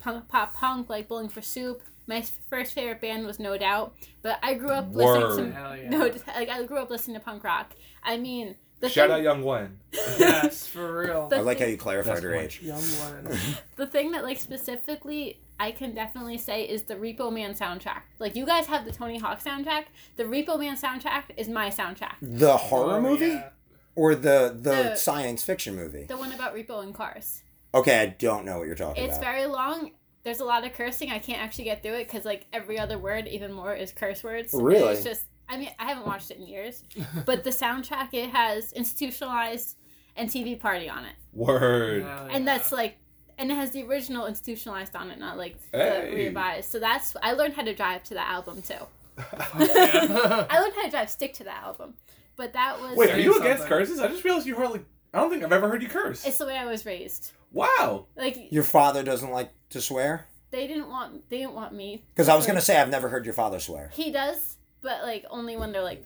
punk, 0.00 0.26
pop 0.28 0.54
punk, 0.54 0.88
like 0.90 1.06
Bowling 1.06 1.28
for 1.28 1.40
Soup. 1.42 1.80
My 2.06 2.24
first 2.48 2.72
favorite 2.74 3.00
band 3.00 3.24
was 3.24 3.38
No 3.38 3.56
Doubt, 3.56 3.94
but 4.22 4.40
I 4.42 4.54
grew 4.54 4.70
up 4.70 4.88
Word. 4.88 5.20
listening 5.28 5.52
Hell 5.52 5.70
to 5.76 5.78
yeah. 5.82 5.90
no, 5.90 5.98
like 6.34 6.48
I 6.48 6.64
grew 6.64 6.78
up 6.78 6.90
listening 6.90 7.14
to 7.16 7.20
punk 7.24 7.44
rock. 7.44 7.72
I 8.02 8.16
mean, 8.16 8.56
the 8.80 8.88
Shout 8.88 9.08
thing, 9.10 9.18
out 9.18 9.22
Young 9.22 9.42
One. 9.44 9.78
yes, 9.92 10.66
for 10.66 11.00
real. 11.02 11.28
The- 11.28 11.36
I 11.36 11.40
like 11.40 11.60
how 11.60 11.66
you 11.66 11.76
clarified 11.76 12.14
That's 12.16 12.24
her 12.24 12.34
age. 12.34 12.60
Young 12.62 12.80
one. 12.80 13.38
the 13.76 13.86
thing 13.86 14.10
that 14.12 14.24
like 14.24 14.38
specifically 14.40 15.38
I 15.60 15.70
can 15.72 15.94
definitely 15.94 16.38
say 16.38 16.62
is 16.64 16.82
the 16.84 16.94
Repo 16.96 17.30
Man 17.32 17.54
soundtrack. 17.54 18.00
Like 18.18 18.34
you 18.34 18.46
guys 18.46 18.66
have 18.66 18.84
the 18.86 18.92
Tony 18.92 19.18
Hawk 19.18 19.40
soundtrack. 19.44 19.84
The 20.16 20.24
Repo 20.24 20.58
Man 20.58 20.76
soundtrack 20.76 21.24
is 21.36 21.48
my 21.48 21.68
soundtrack. 21.68 22.14
The 22.22 22.56
horror 22.56 22.96
Oh, 22.96 23.00
movie 23.02 23.26
yeah. 23.26 23.50
or 23.94 24.14
the, 24.14 24.56
the 24.58 24.70
The- 24.70 24.96
science 24.96 25.44
fiction 25.44 25.76
movie? 25.76 26.06
The 26.08 26.16
one 26.16 26.32
about 26.32 26.54
Repo 26.56 26.82
and 26.82 26.94
cars. 26.94 27.42
Okay, 27.74 28.00
I 28.00 28.06
don't 28.06 28.44
know 28.44 28.58
what 28.58 28.66
you're 28.66 28.74
talking 28.74 29.04
It's 29.04 29.16
about. 29.16 29.28
It's 29.28 29.38
very 29.38 29.46
long. 29.46 29.92
There's 30.22 30.40
a 30.40 30.44
lot 30.44 30.66
of 30.66 30.72
cursing. 30.74 31.10
I 31.10 31.18
can't 31.18 31.40
actually 31.40 31.64
get 31.64 31.82
through 31.82 31.94
it 31.94 32.06
because 32.08 32.24
like 32.24 32.46
every 32.52 32.78
other 32.78 32.98
word, 32.98 33.26
even 33.28 33.52
more, 33.52 33.74
is 33.74 33.92
curse 33.92 34.22
words. 34.24 34.52
And 34.54 34.62
Really? 34.64 34.92
It's 34.94 35.04
just. 35.04 35.22
I 35.48 35.56
mean, 35.56 35.70
I 35.80 35.86
haven't 35.86 36.06
watched 36.06 36.30
it 36.30 36.36
in 36.38 36.46
years, 36.46 36.84
but 37.26 37.42
the 37.42 37.50
soundtrack 37.50 38.10
it 38.14 38.30
has 38.30 38.72
institutionalized 38.72 39.76
and 40.16 40.28
TV 40.30 40.58
Party 40.58 40.88
on 40.88 41.04
it, 41.04 41.14
Word. 41.32 42.02
Hell 42.04 42.28
and 42.30 42.46
that's 42.46 42.70
like, 42.70 42.96
and 43.36 43.50
it 43.50 43.54
has 43.54 43.70
the 43.72 43.82
original 43.84 44.26
institutionalized 44.26 44.94
on 44.94 45.10
it, 45.10 45.18
not 45.18 45.36
like 45.38 45.56
Hey. 45.72 46.08
the 46.10 46.16
revised. 46.16 46.70
So 46.70 46.78
that's 46.78 47.16
I 47.22 47.32
learned 47.32 47.54
how 47.54 47.62
to 47.62 47.74
drive 47.74 48.04
to 48.04 48.14
that 48.14 48.28
album 48.28 48.62
too. 48.62 48.74
I 49.18 50.58
learned 50.60 50.74
how 50.74 50.84
to 50.84 50.90
drive 50.90 51.10
stick 51.10 51.32
to 51.34 51.44
that 51.44 51.62
album, 51.64 51.94
but 52.36 52.52
that 52.52 52.80
was 52.80 52.96
Wait, 52.96 53.10
are 53.10 53.18
you 53.18 53.32
Say 53.34 53.40
against 53.40 53.62
something. 53.62 53.78
curses? 53.78 54.00
I 54.00 54.08
just 54.08 54.22
realized 54.24 54.46
you 54.46 54.54
hardly. 54.56 54.82
I 55.12 55.20
don't 55.20 55.30
think 55.30 55.42
I've 55.42 55.52
ever 55.52 55.68
heard 55.68 55.82
you 55.82 55.88
curse. 55.88 56.24
it's 56.26 56.38
the 56.38 56.46
way 56.46 56.56
I 56.56 56.66
was 56.66 56.86
raised. 56.86 57.32
Wow. 57.52 58.06
Like 58.16 58.52
Your 58.52 58.62
father 58.62 59.02
doesn't 59.02 59.30
like 59.30 59.52
to 59.70 59.80
swear? 59.80 60.26
they 60.52 60.66
didn't 60.66 60.88
want 60.88 61.28
they 61.30 61.38
didn't 61.38 61.54
want 61.54 61.72
me 61.72 62.02
Because 62.12 62.28
I 62.28 62.34
was 62.34 62.44
going 62.44 62.56
to 62.56 62.62
say, 62.64 62.76
I've 62.80 62.90
never 62.90 63.08
heard 63.08 63.24
your 63.24 63.34
father 63.34 63.60
swear. 63.60 63.90
He 63.92 64.10
does, 64.10 64.56
but 64.82 65.02
like 65.02 65.24
only 65.30 65.56
when 65.56 65.72
they're 65.72 65.82
like, 65.82 66.04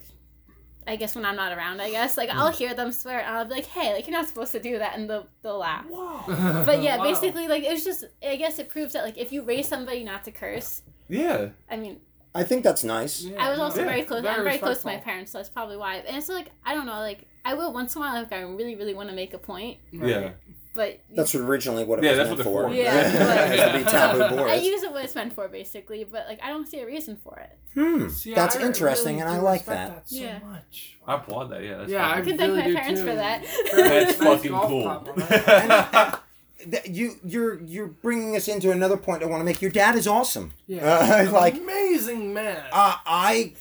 I 0.87 0.97
guess 0.97 1.15
when 1.15 1.25
I'm 1.25 1.35
not 1.35 1.51
around. 1.51 1.81
I 1.81 1.89
guess 1.89 2.15
like 2.17 2.29
I'll 2.29 2.51
hmm. 2.51 2.57
hear 2.57 2.73
them 2.75 2.91
swear 2.91 3.19
and 3.21 3.35
I'll 3.35 3.45
be 3.45 3.55
like, 3.55 3.65
"Hey, 3.65 3.93
like 3.93 4.05
you're 4.07 4.15
not 4.15 4.27
supposed 4.27 4.51
to 4.51 4.59
do 4.59 4.77
that," 4.77 4.95
and 4.95 5.09
they'll 5.09 5.27
they'll 5.41 5.57
laugh. 5.57 5.85
Wow. 5.89 6.23
But 6.63 6.83
yeah, 6.83 6.97
Wow. 6.99 7.03
basically 7.03 7.47
like 7.47 7.63
it's 7.63 7.83
just 7.83 8.05
I 8.27 8.35
guess 8.35 8.59
it 8.59 8.69
proves 8.69 8.93
that 8.93 9.03
like 9.03 9.17
if 9.17 9.31
you 9.31 9.41
raise 9.41 9.67
somebody 9.67 10.03
not 10.03 10.23
to 10.25 10.31
curse, 10.31 10.83
Yeah. 11.07 11.49
I 11.69 11.77
mean 11.77 12.01
I 12.35 12.43
think 12.43 12.63
that's 12.63 12.83
nice. 12.83 13.23
Yeah, 13.23 13.43
I 13.43 13.49
was 13.49 13.59
also 13.59 13.79
Yeah, 13.79 13.85
very 13.85 14.03
close. 14.03 14.25
I'm 14.25 14.43
very 14.43 14.57
close 14.59 14.81
to 14.81 14.85
my 14.87 14.91
respectful. 14.93 15.11
parents, 15.11 15.31
so 15.31 15.37
that's 15.39 15.49
probably 15.49 15.77
why. 15.77 15.95
And 15.95 16.17
it's 16.17 16.29
like 16.29 16.51
I 16.63 16.75
don't 16.75 16.85
know, 16.85 16.99
like 16.99 17.25
I 17.45 17.53
will 17.53 17.71
once 17.71 17.95
in 17.95 18.01
a 18.01 18.05
while 18.05 18.21
if 18.23 18.33
I 18.33 18.41
really 18.41 18.75
really 18.75 18.93
want 18.93 19.09
to 19.09 19.15
make 19.15 19.33
a 19.33 19.37
point, 19.37 19.77
Right. 19.93 20.09
Yeah. 20.09 20.29
but 20.73 20.99
That's 21.15 21.35
originally 21.35 21.83
what 21.85 21.99
it 21.99 22.05
Yeah, 22.05 22.11
was 22.11 22.17
that's 22.17 22.29
meant 22.29 22.39
what 22.39 22.45
for. 22.45 22.61
they're 22.63 22.69
for. 22.71 22.75
Yeah, 22.75 23.53
It 23.69 23.73
would 23.73 23.85
be 23.85 23.91
taboo 23.91 24.43
I 24.49 24.55
use 24.55 24.83
it 24.83 24.91
what 24.91 25.05
it's 25.05 25.15
meant 25.15 25.33
for 25.33 25.47
basically. 25.47 26.03
But 26.03 26.25
like 26.27 26.39
I 26.43 26.49
don't 26.49 26.67
see 26.67 26.79
a 26.79 26.85
reason 26.85 27.17
for 27.23 27.37
it. 27.39 27.57
Hmm. 27.75 28.09
See, 28.09 28.33
That's 28.33 28.55
I 28.55 28.61
interesting, 28.65 29.17
really 29.17 29.27
and 29.27 29.29
I 29.29 29.39
like 29.39 29.61
respect 29.67 29.93
that. 29.95 30.09
so 30.09 30.15
Yeah. 30.15 30.39
much. 30.49 30.97
I 31.07 31.15
applaud 31.15 31.49
that. 31.51 31.63
Yeah. 31.63 31.77
That's 31.77 31.91
Yeah, 31.91 32.05
I 32.07 32.11
I 32.11 32.15
fucking- 32.17 32.25
can 32.29 32.37
thank 32.37 32.51
really 32.57 32.73
my 32.73 32.79
parents 32.79 33.01
too. 33.01 33.07
for 33.07 33.15
that. 33.15 33.43
That's 33.75 34.15
fucking 34.15 34.51
cool. 34.51 34.87
And, 36.57 36.71
that. 36.73 36.87
you, 36.89 37.15
you're 37.23 37.61
you're 37.61 37.87
bringing 37.87 38.35
us 38.35 38.47
into 38.47 38.71
another 38.71 38.97
point 38.97 39.21
I 39.21 39.27
want 39.27 39.41
to 39.41 39.45
make. 39.45 39.61
Your 39.61 39.69
dad 39.71 39.95
is 39.95 40.07
awesome. 40.07 40.53
Yeah, 40.67 41.25
Uh, 41.27 41.31
like 41.31 41.55
amazing 41.55 42.33
man. 42.33 42.63
uh, 42.71 42.95
I, 43.05 43.53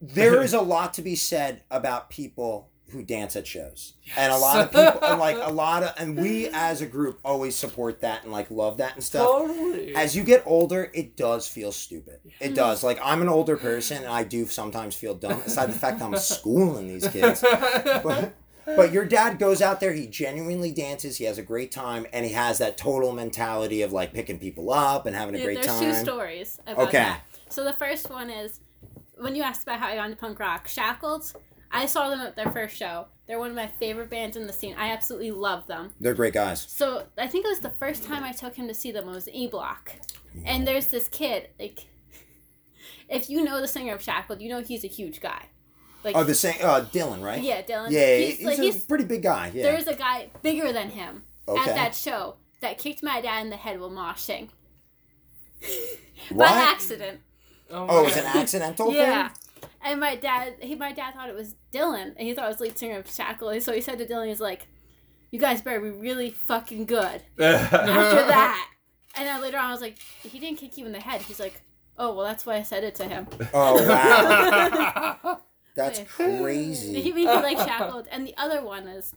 there 0.00 0.42
is 0.42 0.52
a 0.54 0.60
lot 0.60 0.94
to 0.94 1.02
be 1.02 1.14
said 1.14 1.62
about 1.70 2.08
people 2.10 2.67
who 2.90 3.02
dance 3.02 3.36
at 3.36 3.46
shows, 3.46 3.94
and 4.16 4.32
a 4.32 4.36
lot 4.38 4.60
of 4.64 4.70
people, 4.70 5.00
and 5.02 5.18
like 5.20 5.36
a 5.40 5.52
lot 5.52 5.82
of, 5.82 5.92
and 5.98 6.16
we 6.16 6.48
as 6.48 6.80
a 6.80 6.86
group 6.86 7.18
always 7.24 7.54
support 7.54 8.00
that 8.00 8.22
and 8.22 8.32
like 8.32 8.50
love 8.50 8.78
that 8.78 8.94
and 8.94 9.04
stuff. 9.04 9.26
totally. 9.28 9.94
As 9.94 10.16
you 10.16 10.22
get 10.24 10.42
older, 10.46 10.90
it 10.94 11.16
does 11.16 11.46
feel 11.48 11.72
stupid. 11.72 12.20
It 12.40 12.54
does. 12.54 12.82
Like 12.82 12.98
I'm 13.02 13.22
an 13.22 13.28
older 13.28 13.56
person, 13.56 13.98
and 13.98 14.06
I 14.06 14.24
do 14.24 14.46
sometimes 14.46 14.94
feel 14.94 15.14
dumb. 15.14 15.40
Aside 15.42 15.66
the 15.66 15.78
fact 15.78 15.98
that 15.98 16.04
I'm 16.06 16.16
schooling 16.16 16.88
these 16.88 17.06
kids, 17.08 17.42
but, 18.02 18.34
but 18.76 18.92
your 18.92 19.04
dad 19.04 19.38
goes 19.38 19.60
out 19.62 19.80
there. 19.80 19.92
He 19.92 20.06
genuinely 20.06 20.72
dances. 20.72 21.16
He 21.18 21.24
has 21.24 21.38
a 21.38 21.42
great 21.42 21.70
time, 21.72 22.06
and 22.12 22.24
he 22.24 22.32
has 22.32 22.58
that 22.58 22.76
total 22.76 23.12
mentality 23.12 23.82
of 23.82 23.92
like 23.92 24.12
picking 24.14 24.38
people 24.38 24.72
up 24.72 25.06
and 25.06 25.14
having 25.16 25.34
a 25.34 25.38
Yeah, 25.38 25.44
great 25.44 25.54
there's 25.56 25.66
time. 25.66 25.82
two 25.82 25.94
stories 25.94 26.58
about 26.66 26.88
Okay. 26.88 26.98
that. 26.98 27.20
So 27.50 27.64
the 27.64 27.72
first 27.72 28.10
one 28.10 28.30
is 28.30 28.60
when 29.18 29.34
you 29.34 29.42
asked 29.42 29.62
about 29.64 29.80
how 29.80 29.88
I 29.88 29.96
got 29.96 30.04
into 30.06 30.16
punk 30.18 30.38
rock, 30.38 30.68
Shackled. 30.68 31.32
I 31.70 31.86
saw 31.86 32.08
them 32.10 32.20
at 32.20 32.34
their 32.36 32.50
first 32.50 32.76
show. 32.76 33.06
They're 33.26 33.38
one 33.38 33.50
of 33.50 33.56
my 33.56 33.66
favorite 33.66 34.08
bands 34.10 34.36
in 34.36 34.46
the 34.46 34.52
scene. 34.52 34.74
I 34.78 34.90
absolutely 34.90 35.32
love 35.32 35.66
them. 35.66 35.90
They're 36.00 36.14
great 36.14 36.32
guys. 36.32 36.62
So 36.68 37.04
I 37.18 37.26
think 37.26 37.44
it 37.44 37.48
was 37.48 37.60
the 37.60 37.70
first 37.70 38.04
time 38.04 38.24
I 38.24 38.32
took 38.32 38.54
him 38.54 38.68
to 38.68 38.74
see 38.74 38.90
them. 38.90 39.06
It 39.08 39.12
was 39.12 39.28
E 39.28 39.46
Block, 39.48 39.92
and 40.46 40.66
there's 40.66 40.86
this 40.86 41.08
kid. 41.08 41.48
Like, 41.60 41.86
if 43.08 43.28
you 43.28 43.44
know 43.44 43.60
the 43.60 43.68
singer 43.68 43.94
of 43.94 44.02
Shackled, 44.02 44.40
you 44.40 44.48
know 44.48 44.62
he's 44.62 44.82
a 44.84 44.88
huge 44.88 45.20
guy. 45.20 45.46
Like, 46.04 46.16
Oh, 46.16 46.24
the 46.24 46.34
same. 46.34 46.54
Uh, 46.62 46.84
Dylan, 46.92 47.22
right? 47.22 47.42
yeah, 47.42 47.60
Dylan. 47.60 47.90
Yeah, 47.90 48.16
he's, 48.16 48.36
he's, 48.38 48.46
like 48.46 48.58
a 48.58 48.62
he's 48.62 48.84
pretty 48.84 49.04
big 49.04 49.22
guy. 49.22 49.50
Yeah. 49.52 49.64
there's 49.64 49.88
a 49.88 49.94
guy 49.94 50.28
bigger 50.42 50.72
than 50.72 50.90
him 50.90 51.24
Okay. 51.46 51.68
at 51.70 51.74
that 51.76 51.94
show 51.94 52.36
that 52.60 52.78
kicked 52.78 53.02
my 53.02 53.20
dad 53.20 53.42
in 53.42 53.50
the 53.50 53.56
head 53.56 53.78
while 53.80 53.90
moshing 53.90 54.48
What? 56.30 56.48
by 56.50 56.56
accident. 56.56 57.20
oh, 57.70 57.86
Oh, 57.88 58.00
it 58.00 58.04
was 58.04 58.16
an 58.16 58.26
accidental 58.26 58.92
Yeah. 58.94 59.28
thing. 59.28 59.36
And 59.82 60.00
my 60.00 60.16
dad, 60.16 60.56
he, 60.60 60.74
my 60.74 60.92
dad 60.92 61.14
thought 61.14 61.28
it 61.28 61.34
was 61.34 61.54
Dylan, 61.72 62.14
and 62.16 62.20
he 62.20 62.34
thought 62.34 62.46
it 62.46 62.48
was 62.48 62.60
lead 62.60 62.78
singer 62.78 62.98
of 62.98 63.10
Shackle. 63.10 63.60
So 63.60 63.72
he 63.72 63.80
said 63.80 63.98
to 63.98 64.06
Dylan, 64.06 64.28
he's 64.28 64.40
like, 64.40 64.66
"You 65.30 65.38
guys 65.38 65.62
better 65.62 65.80
be 65.80 65.90
really 65.90 66.30
fucking 66.30 66.86
good 66.86 67.22
after 67.38 68.26
that." 68.26 68.70
And 69.16 69.26
then 69.26 69.40
later 69.40 69.58
on, 69.58 69.66
I 69.66 69.72
was 69.72 69.80
like, 69.80 69.98
"He 70.22 70.38
didn't 70.38 70.58
kick 70.58 70.76
you 70.78 70.86
in 70.86 70.92
the 70.92 71.00
head." 71.00 71.22
He's 71.22 71.40
like, 71.40 71.62
"Oh, 71.96 72.14
well, 72.14 72.26
that's 72.26 72.44
why 72.44 72.56
I 72.56 72.62
said 72.62 72.82
it 72.84 72.96
to 72.96 73.04
him." 73.04 73.28
Oh 73.54 73.86
wow, 73.88 75.40
that's 75.76 76.00
crazy. 76.00 76.94
he 76.94 77.12
crazy. 77.12 77.12
made 77.12 77.14
me 77.14 77.24
like 77.26 77.58
shackled. 77.58 78.08
And 78.10 78.26
the 78.26 78.34
other 78.36 78.62
one 78.62 78.88
is, 78.88 79.14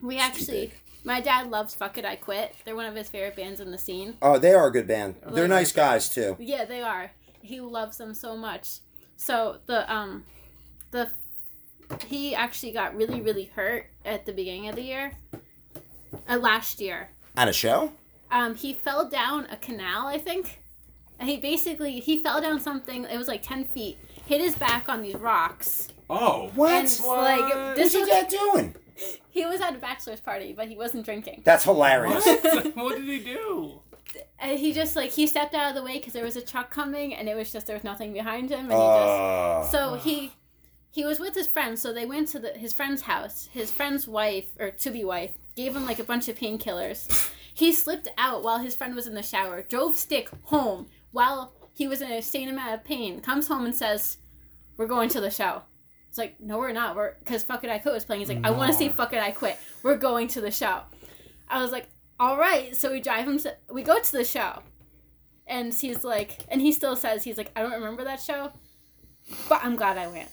we 0.00 0.18
actually, 0.18 0.72
my 1.02 1.20
dad 1.20 1.50
loves 1.50 1.74
"Fuck 1.74 1.98
It, 1.98 2.04
I 2.04 2.14
Quit." 2.14 2.54
They're 2.64 2.76
one 2.76 2.86
of 2.86 2.94
his 2.94 3.08
favorite 3.08 3.36
bands 3.36 3.60
in 3.60 3.72
the 3.72 3.78
scene. 3.78 4.16
Oh, 4.22 4.38
they 4.38 4.54
are 4.54 4.68
a 4.68 4.72
good 4.72 4.86
band. 4.86 5.16
I 5.26 5.30
They're 5.32 5.48
nice 5.48 5.72
guys 5.72 6.08
too. 6.08 6.36
Yeah, 6.38 6.64
they 6.64 6.80
are. 6.80 7.10
He 7.42 7.60
loves 7.60 7.98
them 7.98 8.14
so 8.14 8.36
much. 8.36 8.78
So 9.16 9.58
the 9.66 9.92
um 9.92 10.24
the 10.90 11.10
he 12.06 12.34
actually 12.34 12.72
got 12.72 12.96
really 12.96 13.20
really 13.20 13.50
hurt 13.54 13.86
at 14.04 14.26
the 14.26 14.32
beginning 14.32 14.68
of 14.68 14.76
the 14.76 14.82
year. 14.82 15.12
Uh, 16.28 16.36
last 16.38 16.80
year. 16.80 17.10
At 17.36 17.48
a 17.48 17.52
show? 17.52 17.92
Um 18.30 18.54
he 18.54 18.72
fell 18.72 19.08
down 19.08 19.46
a 19.50 19.56
canal, 19.56 20.06
I 20.06 20.18
think. 20.18 20.60
And 21.18 21.28
he 21.28 21.36
basically 21.36 22.00
he 22.00 22.22
fell 22.22 22.40
down 22.40 22.60
something, 22.60 23.04
it 23.04 23.16
was 23.16 23.28
like 23.28 23.42
10 23.42 23.64
feet. 23.64 23.98
Hit 24.26 24.40
his 24.40 24.54
back 24.56 24.88
on 24.88 25.02
these 25.02 25.14
rocks. 25.16 25.88
Oh. 26.08 26.50
What? 26.54 26.72
And 26.72 27.00
like 27.06 27.40
What? 27.40 27.76
this 27.76 27.94
What's 27.94 27.94
your 27.94 28.02
was, 28.02 28.08
dad 28.10 28.28
doing? 28.28 28.74
he 29.30 29.44
was 29.44 29.60
at 29.60 29.74
a 29.74 29.78
bachelor's 29.78 30.20
party, 30.20 30.52
but 30.52 30.68
he 30.68 30.76
wasn't 30.76 31.04
drinking. 31.04 31.42
That's 31.44 31.64
hilarious. 31.64 32.24
What? 32.24 32.76
what 32.76 32.96
did 32.96 33.04
he 33.06 33.18
do? 33.18 33.80
And 34.38 34.58
he 34.58 34.72
just 34.72 34.94
like 34.96 35.10
he 35.10 35.26
stepped 35.26 35.54
out 35.54 35.70
of 35.70 35.74
the 35.74 35.82
way 35.82 35.98
because 35.98 36.12
there 36.12 36.24
was 36.24 36.36
a 36.36 36.42
truck 36.42 36.70
coming, 36.70 37.14
and 37.14 37.28
it 37.28 37.34
was 37.36 37.52
just 37.52 37.66
there 37.66 37.76
was 37.76 37.84
nothing 37.84 38.12
behind 38.12 38.50
him, 38.50 38.70
and 38.70 38.72
he 38.72 38.78
just 38.78 38.80
Uh, 38.80 39.64
So 39.64 39.94
he 39.94 40.32
he 40.90 41.04
was 41.04 41.18
with 41.18 41.34
his 41.34 41.48
friends, 41.48 41.82
so 41.82 41.92
they 41.92 42.06
went 42.06 42.28
to 42.28 42.38
the, 42.38 42.50
his 42.50 42.72
friend's 42.72 43.02
house. 43.02 43.48
His 43.52 43.70
friend's 43.72 44.06
wife, 44.06 44.46
or 44.60 44.70
to 44.70 44.90
be 44.90 45.04
wife, 45.04 45.32
gave 45.56 45.74
him 45.74 45.84
like 45.86 45.98
a 45.98 46.04
bunch 46.04 46.28
of 46.28 46.38
painkillers. 46.38 47.30
He 47.52 47.72
slipped 47.72 48.08
out 48.18 48.42
while 48.42 48.58
his 48.58 48.74
friend 48.74 48.94
was 48.94 49.06
in 49.06 49.14
the 49.14 49.22
shower, 49.22 49.62
drove 49.62 49.96
Stick 49.96 50.28
home 50.44 50.86
while 51.12 51.52
he 51.74 51.88
was 51.88 52.00
in 52.00 52.10
a 52.10 52.16
insane 52.16 52.48
amount 52.48 52.74
of 52.74 52.84
pain, 52.84 53.20
comes 53.20 53.48
home 53.48 53.64
and 53.64 53.74
says, 53.74 54.18
We're 54.76 54.86
going 54.86 55.08
to 55.10 55.20
the 55.20 55.30
show. 55.30 55.62
It's 56.08 56.18
like, 56.18 56.38
No, 56.40 56.58
we're 56.58 56.72
not. 56.72 56.94
We're 56.96 57.14
Because 57.20 57.42
Fuck 57.42 57.64
It, 57.64 57.70
I 57.70 57.78
Quit 57.78 57.94
was 57.94 58.04
playing. 58.04 58.20
He's 58.20 58.28
like, 58.28 58.44
I 58.44 58.50
want 58.50 58.70
to 58.72 58.78
see 58.78 58.86
No. 58.88 58.92
Fuck 58.94 59.12
It, 59.12 59.22
I 59.22 59.30
Quit. 59.32 59.56
We're 59.82 59.96
going 59.96 60.28
to 60.28 60.40
the 60.40 60.50
show. 60.50 60.80
I 61.48 61.60
was 61.62 61.72
like, 61.72 61.86
All 62.18 62.36
right. 62.38 62.74
So 62.76 62.90
we 62.92 63.00
drive 63.00 63.26
him 63.26 63.38
to, 63.40 63.56
we 63.70 63.82
go 63.82 64.00
to 64.00 64.12
the 64.12 64.24
show. 64.24 64.62
And 65.46 65.74
he's 65.74 66.04
like, 66.04 66.38
and 66.48 66.60
he 66.60 66.72
still 66.72 66.96
says, 66.96 67.22
He's 67.22 67.36
like, 67.36 67.52
I 67.54 67.62
don't 67.62 67.72
remember 67.72 68.04
that 68.04 68.20
show, 68.20 68.50
but 69.48 69.62
I'm 69.62 69.76
glad 69.76 69.98
I 69.98 70.06
went. 70.06 70.30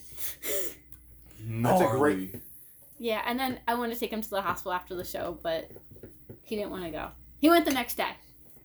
Mm-hmm. 1.44 1.64
That's 1.64 1.82
a 1.82 1.88
oh, 1.88 1.98
great- 1.98 2.36
Yeah, 2.98 3.22
and 3.26 3.38
then 3.40 3.60
I 3.68 3.74
wanted 3.74 3.96
to 3.96 4.00
take 4.00 4.12
him 4.12 4.22
to 4.22 4.30
the 4.30 4.42
hospital 4.42 4.74
after 4.74 4.96
the 4.96 5.04
show, 5.04 5.38
but 5.44 5.70
he 6.44 6.56
didn't 6.56 6.72
want 6.72 6.86
to 6.86 6.92
go. 6.92 7.10
He 7.40 7.50
went 7.50 7.66
the 7.66 7.74
next 7.74 7.96
day 7.96 8.12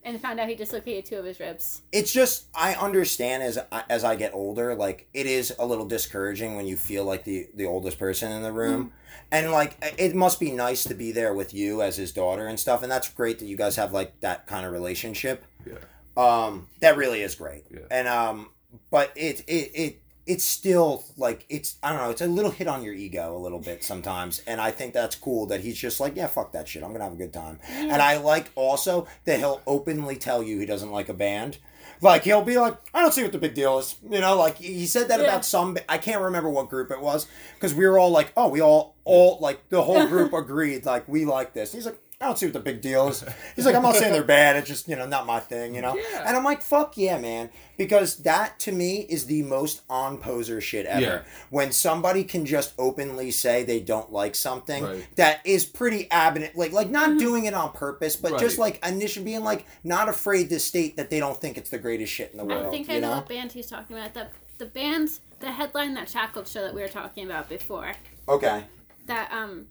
and 0.07 0.21
found 0.21 0.39
out 0.39 0.47
he 0.49 0.55
dislocated 0.55 1.05
two 1.05 1.17
of 1.17 1.25
his 1.25 1.39
ribs. 1.39 1.81
it's 1.91 2.11
just 2.11 2.45
I 2.55 2.73
understand 2.75 3.43
as 3.43 3.59
as 3.89 4.03
I 4.03 4.15
get 4.15 4.33
older, 4.33 4.73
like 4.75 5.07
it 5.13 5.25
is 5.25 5.53
a 5.59 5.65
little 5.65 5.85
discouraging 5.85 6.55
when 6.55 6.65
you 6.65 6.77
feel 6.77 7.03
like 7.05 7.23
the 7.25 7.47
the 7.53 7.65
oldest 7.65 7.99
person 7.99 8.31
in 8.31 8.41
the 8.41 8.51
room, 8.51 8.93
and 9.31 9.51
like 9.51 9.77
it 9.97 10.15
must 10.15 10.39
be 10.39 10.51
nice 10.51 10.83
to 10.85 10.93
be 10.93 11.11
there 11.11 11.33
with 11.33 11.53
you 11.53 11.81
as 11.81 11.97
his 11.97 12.11
daughter 12.11 12.47
and 12.47 12.59
stuff, 12.59 12.81
and 12.83 12.91
that's 12.91 13.09
great 13.09 13.39
that 13.39 13.45
you 13.45 13.57
guys 13.57 13.75
have 13.75 13.91
like 13.93 14.19
that 14.21 14.47
kind 14.47 14.65
of 14.65 14.71
relationship. 14.71 15.43
Yeah. 15.65 15.75
Um, 16.15 16.67
that 16.79 16.97
really 16.97 17.21
is 17.21 17.35
great, 17.35 17.65
Yeah. 17.69 17.81
and 17.91 18.07
um, 18.07 18.49
but 18.89 19.11
it 19.15 19.41
it 19.47 19.71
it. 19.75 20.01
It's 20.27 20.43
still 20.43 21.05
like 21.17 21.45
it's 21.49 21.77
I 21.81 21.91
don't 21.93 22.01
know 22.01 22.09
it's 22.11 22.21
a 22.21 22.27
little 22.27 22.51
hit 22.51 22.67
on 22.67 22.83
your 22.83 22.93
ego 22.93 23.35
a 23.35 23.39
little 23.39 23.59
bit 23.59 23.83
sometimes 23.83 24.41
and 24.45 24.59
I 24.59 24.71
think 24.71 24.93
that's 24.93 25.15
cool 25.15 25.45
that 25.47 25.61
he's 25.61 25.77
just 25.77 25.99
like 25.99 26.15
yeah 26.15 26.27
fuck 26.27 26.51
that 26.51 26.67
shit 26.67 26.83
I'm 26.83 26.91
gonna 26.91 27.05
have 27.05 27.13
a 27.13 27.17
good 27.17 27.33
time 27.33 27.59
and 27.71 28.01
I 28.01 28.17
like 28.17 28.51
also 28.55 29.07
that 29.25 29.39
he'll 29.39 29.61
openly 29.65 30.17
tell 30.17 30.43
you 30.43 30.59
he 30.59 30.65
doesn't 30.65 30.91
like 30.91 31.09
a 31.09 31.13
band. 31.13 31.57
Like 31.99 32.25
he'll 32.25 32.43
be 32.43 32.57
like, 32.59 32.77
I 32.93 33.01
don't 33.01 33.11
see 33.11 33.23
what 33.23 33.31
the 33.31 33.39
big 33.39 33.55
deal 33.55 33.79
is. 33.79 33.95
You 34.07 34.19
know, 34.19 34.37
like 34.37 34.57
he 34.57 34.85
said 34.85 35.07
that 35.07 35.19
Yeah. 35.19 35.25
about 35.27 35.45
some. 35.45 35.77
I 35.89 35.97
can't 35.97 36.21
remember 36.21 36.47
what 36.49 36.69
group 36.69 36.91
it 36.91 37.01
was 37.01 37.25
because 37.55 37.73
we 37.73 37.87
were 37.87 37.97
all 37.97 38.11
like, 38.11 38.33
oh, 38.37 38.49
we 38.49 38.61
all 38.61 38.95
all 39.03 39.39
like 39.41 39.69
the 39.69 39.81
whole 39.81 40.05
group 40.05 40.31
agreed 40.43 40.85
like 40.85 41.07
we 41.07 41.25
like 41.25 41.53
this. 41.53 41.71
He's 41.73 41.85
like, 41.87 41.99
I 42.19 42.25
don't 42.25 42.39
see 42.39 42.47
what 42.47 42.53
the 42.53 42.59
big 42.59 42.81
deal 42.81 43.09
is. 43.09 43.23
He's 43.55 43.67
like, 43.67 43.75
I'm 43.75 43.83
not 43.83 43.95
saying 43.95 44.11
they're 44.11 44.23
bad. 44.23 44.55
It's 44.55 44.67
just 44.67 44.87
you 44.87 44.95
know 44.95 45.05
not 45.05 45.27
my 45.27 45.39
thing. 45.39 45.75
You 45.75 45.83
know. 45.83 45.95
Yeah. 45.95 46.23
And 46.25 46.35
I'm 46.35 46.43
like, 46.43 46.63
fuck 46.63 46.97
yeah, 46.97 47.19
man, 47.19 47.51
because 47.77 48.17
that 48.23 48.57
to 48.61 48.71
me 48.71 49.01
is 49.01 49.27
the 49.27 49.43
most 49.43 49.81
on 49.87 50.17
poser 50.17 50.59
shit 50.59 50.87
ever. 50.87 51.01
Yeah. 51.01 51.21
When 51.51 51.71
somebody 51.71 52.23
can 52.23 52.47
just 52.47 52.73
openly 52.79 53.29
say 53.29 53.63
they 53.63 53.79
don't 53.79 54.11
like 54.11 54.33
something 54.33 54.83
Right. 54.83 55.07
that 55.15 55.45
is 55.45 55.63
pretty 55.63 56.09
absent, 56.09 56.57
like 56.57 56.71
like 56.71 56.89
not 56.89 57.19
doing 57.19 57.45
it 57.45 57.53
on 57.53 57.71
purpose, 57.71 58.15
but 58.15 58.39
just 58.39 58.57
like 58.57 58.83
initially 58.83 59.23
being 59.23 59.43
like 59.43 59.67
not 59.83 60.09
afraid 60.09 60.49
to 60.49 60.59
state 60.59 60.95
that 60.97 61.11
they 61.11 61.19
don't 61.19 61.39
think 61.39 61.55
it's 61.55 61.69
the 61.69 61.77
greatest 61.77 62.11
shit 62.11 62.31
in 62.31 62.37
the 62.39 62.45
world. 62.45 62.65
I 62.65 62.69
think 62.71 62.89
I 62.89 62.95
you 62.95 63.01
know 63.01 63.09
know? 63.11 63.15
what 63.17 63.29
band 63.29 63.51
he's 63.51 63.67
talking 63.69 63.95
about. 63.95 64.15
The 64.15 64.27
the 64.57 64.65
band 64.65 65.19
the 65.39 65.51
headline 65.51 65.93
that 65.93 66.09
shackled 66.09 66.47
show 66.47 66.61
that 66.63 66.73
we 66.73 66.81
were 66.81 66.87
talking 66.87 67.27
about 67.27 67.47
before. 67.47 67.93
Okay. 68.27 68.63
That 69.05 69.31
um 69.31 69.67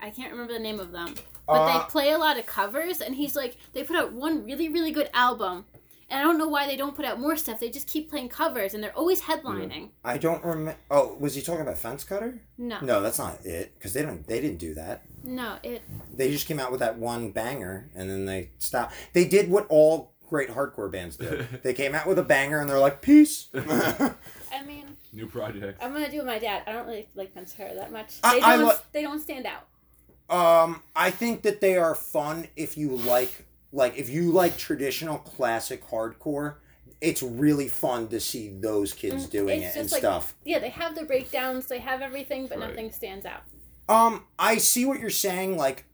I 0.00 0.10
can't 0.10 0.32
remember 0.32 0.52
the 0.52 0.58
name 0.58 0.80
of 0.80 0.90
them. 0.90 1.14
But 1.46 1.52
Uh, 1.54 1.78
they 1.78 1.84
play 1.90 2.10
a 2.10 2.18
lot 2.18 2.38
of 2.38 2.46
covers 2.46 3.00
and 3.00 3.14
he's 3.14 3.36
like 3.36 3.56
they 3.72 3.82
put 3.84 3.96
out 3.96 4.12
one 4.12 4.44
really, 4.44 4.68
really 4.68 4.90
good 4.90 5.10
album. 5.14 5.64
And 6.08 6.20
I 6.20 6.22
don't 6.22 6.38
know 6.38 6.46
why 6.46 6.68
they 6.68 6.76
don't 6.76 6.94
put 6.94 7.04
out 7.04 7.18
more 7.18 7.36
stuff. 7.36 7.58
They 7.58 7.68
just 7.68 7.88
keep 7.88 8.08
playing 8.08 8.28
covers 8.28 8.74
and 8.74 8.82
they're 8.82 8.96
always 8.96 9.22
headlining. 9.22 9.88
I 10.04 10.18
don't 10.18 10.44
remember. 10.44 10.76
Oh, 10.88 11.16
was 11.18 11.34
he 11.34 11.42
talking 11.42 11.62
about 11.62 11.78
Fence 11.78 12.04
Cutter? 12.04 12.40
No. 12.56 12.78
No, 12.80 13.02
that's 13.02 13.18
not 13.18 13.44
it. 13.44 13.74
Because 13.74 13.92
they 13.92 14.02
don't. 14.02 14.24
They 14.24 14.40
didn't 14.40 14.58
do 14.58 14.74
that. 14.74 15.02
No, 15.24 15.56
it 15.64 15.82
They 16.14 16.30
just 16.30 16.46
came 16.46 16.60
out 16.60 16.70
with 16.70 16.78
that 16.80 16.96
one 16.98 17.32
banger 17.32 17.90
and 17.96 18.08
then 18.08 18.24
they 18.24 18.50
stopped. 18.58 18.94
They 19.14 19.24
did 19.24 19.50
what 19.50 19.66
all 19.68 20.12
great 20.28 20.48
hardcore 20.50 20.90
bands 20.90 21.16
do. 21.16 21.44
they 21.64 21.74
came 21.74 21.94
out 21.94 22.06
with 22.06 22.18
a 22.20 22.24
banger 22.24 22.60
and 22.60 22.70
they're 22.70 22.78
like, 22.78 23.02
peace. 23.02 23.48
I 23.54 24.62
mean 24.64 24.84
New 25.12 25.26
project. 25.26 25.82
I'm 25.82 25.92
gonna 25.92 26.10
do 26.10 26.18
with 26.18 26.26
my 26.26 26.38
dad. 26.38 26.62
I 26.66 26.72
don't 26.72 26.86
really 26.86 27.08
like 27.14 27.34
Pantera 27.34 27.74
that 27.74 27.90
much. 27.90 28.20
They 28.20 28.40
I 28.42 28.56
don't. 28.58 28.66
li- 28.68 28.74
they 28.92 29.02
don't 29.02 29.20
stand 29.20 29.46
out. 29.46 29.66
Um, 30.28 30.82
I 30.94 31.10
think 31.10 31.42
that 31.42 31.60
they 31.60 31.76
are 31.76 31.94
fun 31.94 32.48
if 32.56 32.76
you 32.76 32.90
like 32.96 33.44
like 33.72 33.96
if 33.96 34.08
you 34.08 34.32
like 34.32 34.56
traditional 34.56 35.18
classic 35.18 35.86
hardcore. 35.88 36.54
It's 37.00 37.22
really 37.22 37.68
fun 37.68 38.08
to 38.08 38.18
see 38.18 38.48
those 38.48 38.94
kids 38.94 39.26
Mm, 39.26 39.30
doing 39.30 39.62
it's 39.62 39.76
it 39.76 39.80
and 39.80 39.92
like- 39.92 39.98
stuff. 40.00 40.34
Yeah, 40.44 40.58
they 40.60 40.70
have 40.70 40.94
the 40.94 41.04
breakdowns. 41.04 41.66
They 41.66 41.78
have 41.80 42.00
everything, 42.00 42.46
but 42.46 42.58
Right. 42.58 42.70
nothing 42.70 42.90
stands 42.90 43.26
out. 43.26 43.42
Um, 43.88 44.24
I 44.38 44.56
see 44.56 44.86
what 44.86 44.98
you're 44.98 45.10
saying. 45.10 45.58
Like, 45.58 45.84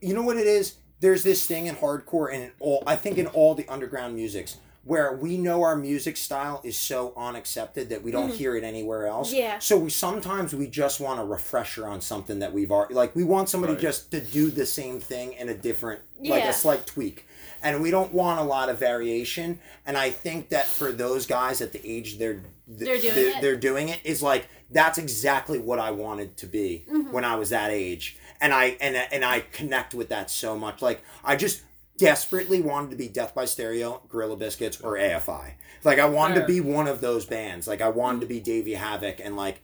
you 0.00 0.14
know 0.14 0.22
what 0.22 0.36
it 0.36 0.46
is? 0.46 0.74
There's 1.00 1.24
this 1.24 1.44
thing 1.46 1.66
in 1.66 1.74
hardcore 1.74 2.32
and 2.32 2.44
in 2.44 2.52
all. 2.60 2.84
I 2.86 2.94
think 2.94 3.18
in 3.18 3.26
all 3.26 3.54
the 3.56 3.66
underground 3.68 4.14
musics 4.14 4.56
where 4.84 5.12
we 5.16 5.38
know 5.38 5.62
our 5.62 5.76
music 5.76 6.16
style 6.16 6.60
is 6.64 6.76
so 6.76 7.12
unaccepted 7.16 7.88
that 7.90 8.02
we 8.02 8.10
don't 8.10 8.32
hear 8.32 8.56
it 8.56 8.64
anywhere 8.64 9.06
else. 9.06 9.28
Mm-hmm. 9.30 9.38
Yeah. 9.38 9.58
So 9.60 9.78
we 9.78 9.90
sometimes 9.90 10.54
we 10.54 10.66
just 10.66 11.00
want 11.00 11.20
a 11.20 11.24
refresher 11.24 11.86
on 11.86 12.00
something 12.00 12.40
that 12.40 12.52
we've 12.52 12.70
already 12.72 12.94
like. 12.94 13.14
We 13.14 13.22
want 13.24 13.48
somebody 13.48 13.74
Right. 13.74 13.82
just 13.82 14.10
to 14.10 14.20
do 14.20 14.50
the 14.50 14.66
same 14.66 14.98
thing 14.98 15.34
in 15.34 15.48
a 15.48 15.54
different, 15.54 16.00
yeah. 16.20 16.32
like 16.34 16.44
a 16.44 16.52
slight 16.52 16.84
tweak. 16.86 17.26
And 17.62 17.80
we 17.80 17.92
don't 17.92 18.12
want 18.12 18.40
a 18.40 18.42
lot 18.42 18.68
of 18.70 18.78
variation. 18.78 19.60
And 19.86 19.96
I 19.96 20.10
think 20.10 20.48
that 20.48 20.66
for 20.66 20.90
those 20.90 21.26
guys 21.26 21.60
at 21.60 21.70
the 21.72 21.80
age 21.88 22.18
they're 22.18 22.42
They're 22.66 22.98
doing 22.98 23.14
they're, 23.14 23.28
it. 23.36 23.40
they're 23.40 23.56
doing 23.56 23.88
it 23.88 24.00
is 24.02 24.20
like 24.20 24.48
that's 24.70 24.98
exactly 24.98 25.58
what 25.60 25.78
I 25.78 25.92
wanted 25.92 26.36
to 26.38 26.46
be 26.46 26.84
Mm-hmm. 26.90 27.12
when 27.12 27.24
I 27.24 27.36
was 27.36 27.50
that 27.50 27.70
age, 27.70 28.16
and 28.40 28.52
I 28.52 28.76
and 28.80 28.96
and 28.96 29.24
I 29.24 29.40
connect 29.52 29.94
with 29.94 30.08
that 30.08 30.28
so 30.28 30.58
much. 30.58 30.82
Like 30.82 31.04
I 31.22 31.36
just 31.36 31.62
desperately 31.96 32.60
wanted 32.60 32.90
to 32.90 32.96
be 32.96 33.08
Death 33.08 33.34
by 33.34 33.44
Stereo, 33.44 34.02
Gorilla 34.08 34.36
Biscuits, 34.36 34.80
or 34.80 34.94
AFI. 34.94 35.54
Like 35.84 35.98
I 35.98 36.06
wanted 36.06 36.40
to 36.40 36.46
be 36.46 36.60
one 36.60 36.88
of 36.88 37.00
those 37.00 37.26
bands. 37.26 37.66
Like 37.66 37.80
I 37.80 37.88
wanted 37.88 38.20
to 38.20 38.26
be 38.26 38.40
Davey 38.40 38.74
Havok 38.74 39.20
and 39.24 39.36
like 39.36 39.62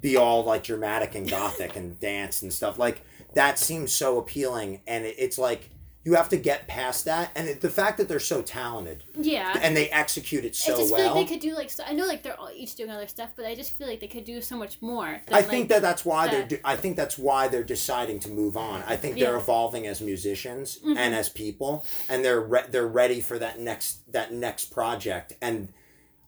be 0.00 0.16
all 0.16 0.44
like 0.44 0.62
dramatic 0.62 1.14
and 1.14 1.28
gothic 1.28 1.76
and 1.76 1.98
dance 1.98 2.42
and 2.42 2.52
stuff. 2.52 2.78
Like 2.78 3.02
that 3.34 3.58
seems 3.58 3.92
so 3.92 4.18
appealing, 4.18 4.82
and 4.86 5.04
it, 5.04 5.16
it's 5.18 5.38
like. 5.38 5.70
You 6.10 6.16
have 6.16 6.28
to 6.30 6.36
get 6.36 6.66
past 6.66 7.04
that, 7.04 7.30
and 7.36 7.46
it, 7.48 7.60
the 7.60 7.70
fact 7.70 7.96
that 7.98 8.08
they're 8.08 8.18
so 8.18 8.42
talented 8.42 9.04
Yeah. 9.16 9.56
and 9.62 9.76
they 9.76 9.88
execute 9.90 10.44
it 10.44 10.56
so 10.56 10.74
I 10.74 10.76
just 10.76 10.90
well. 10.92 11.00
feel 11.00 11.14
like 11.14 11.28
they 11.28 11.34
could 11.34 11.40
do 11.40 11.54
like 11.54 11.70
so, 11.70 11.84
I 11.86 11.92
know 11.92 12.04
like 12.04 12.24
they're 12.24 12.38
all 12.40 12.50
each 12.52 12.74
doing 12.74 12.90
other 12.90 13.06
stuff, 13.06 13.30
but 13.36 13.46
I 13.46 13.54
just 13.54 13.74
feel 13.74 13.86
like 13.86 14.00
they 14.00 14.08
could 14.08 14.24
do 14.24 14.40
so 14.42 14.56
much 14.56 14.82
more. 14.82 15.20
than, 15.26 15.34
I 15.34 15.42
think 15.42 15.62
like- 15.64 15.68
that 15.68 15.82
that's 15.82 16.04
why 16.04 16.26
they're. 16.26 16.40
that- 16.40 16.48
Do, 16.48 16.58
I 16.64 16.74
think 16.74 16.96
that's 16.96 17.16
why 17.16 17.46
they're 17.46 17.62
deciding 17.62 18.18
to 18.20 18.28
move 18.28 18.56
on. 18.56 18.82
I 18.88 18.96
think 18.96 19.20
they're 19.20 19.28
Mm-hmm. 19.34 19.38
evolving 19.38 19.86
as 19.86 20.00
musicians 20.00 20.80
and 20.84 21.14
as 21.14 21.28
people, 21.28 21.86
and 22.08 22.24
they're 22.24 22.40
re- 22.40 22.64
they're 22.68 22.88
ready 22.88 23.20
for 23.20 23.38
that 23.38 23.60
next 23.60 24.10
that 24.12 24.32
next 24.32 24.64
project. 24.72 25.34
And 25.40 25.68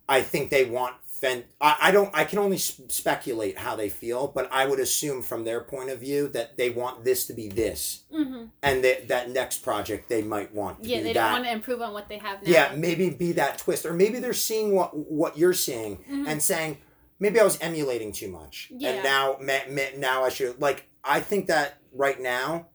I 0.09 0.23
think 0.23 0.51
they 0.51 0.65
want. 0.65 0.95
Fen- 1.23 1.45
I, 1.61 1.77
I 1.83 1.91
don't. 1.93 2.11
I 2.13 2.25
can 2.25 2.41
only 2.41 2.57
s- 2.57 2.81
speculate 2.89 3.57
how 3.57 3.77
they 3.77 3.89
feel, 3.89 4.27
but 4.27 4.49
I 4.51 4.67
would 4.67 4.81
assume 4.81 5.23
from 5.23 5.45
their 5.45 5.61
point 5.63 5.89
of 5.89 6.01
view 6.01 6.27
that 6.31 6.57
they 6.57 6.69
want 6.71 7.05
this 7.05 7.27
to 7.29 7.33
be 7.33 7.47
this, 7.47 8.03
Mhm. 8.13 8.51
and 8.61 8.83
that 8.83 9.07
that 9.07 9.31
next 9.31 9.59
project 9.59 10.09
they 10.09 10.21
might 10.23 10.53
want 10.53 10.83
to 10.83 10.89
Yeah, 10.89 10.97
they 11.01 11.13
that. 11.13 11.23
don't 11.23 11.33
want 11.33 11.45
to 11.45 11.53
improve 11.53 11.81
on 11.81 11.93
what 11.93 12.09
they 12.09 12.19
have 12.19 12.43
now. 12.43 12.51
Yeah, 12.51 12.73
maybe 12.77 13.09
be 13.11 13.31
that 13.33 13.59
twist, 13.59 13.87
or 13.87 13.93
maybe 13.95 14.19
they're 14.19 14.33
seeing 14.33 14.75
what 14.75 14.91
what 14.97 15.39
you're 15.39 15.55
seeing 15.55 15.99
Mm-hmm. 15.99 16.27
and 16.27 16.43
saying, 16.43 16.79
maybe 17.21 17.39
I 17.39 17.45
was 17.45 17.57
emulating 17.61 18.11
too 18.11 18.29
much, 18.29 18.73
Yeah. 18.77 18.91
and 18.91 19.05
now 19.05 19.37
ma- 19.41 19.69
ma- 19.71 19.97
now 19.97 20.25
I 20.25 20.29
should 20.29 20.61
like. 20.61 20.87
I 21.05 21.21
think 21.21 21.47
that 21.47 21.79
right 21.93 22.21
now, 22.21 22.67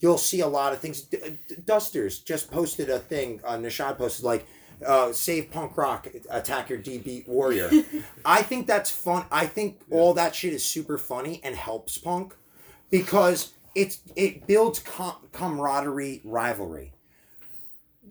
you'll 0.00 0.18
see 0.18 0.40
a 0.40 0.46
lot 0.48 0.74
of 0.74 0.80
things. 0.80 1.00
D- 1.00 1.16
D- 1.48 1.56
Dusters 1.64 2.18
just 2.18 2.50
posted 2.50 2.90
a 2.90 2.98
thing. 2.98 3.40
Uh, 3.42 3.56
Nishad 3.56 3.96
posted 3.96 4.26
like. 4.26 4.46
Uh, 4.84 5.12
save 5.12 5.50
punk 5.50 5.76
rock, 5.76 6.08
attack 6.28 6.68
your 6.68 6.78
D 6.78 6.98
beat 6.98 7.28
warrior. 7.28 7.70
I 8.24 8.42
think 8.42 8.66
that's 8.66 8.90
fun. 8.90 9.24
I 9.30 9.46
think 9.46 9.80
all 9.90 10.14
that 10.14 10.34
shit 10.34 10.52
is 10.52 10.64
super 10.64 10.98
funny 10.98 11.40
and 11.42 11.54
helps 11.54 11.98
punk 11.98 12.34
because 12.90 13.52
it's 13.74 14.00
it 14.16 14.46
builds 14.46 14.80
com- 14.80 15.16
camaraderie, 15.32 16.20
rivalry 16.24 16.92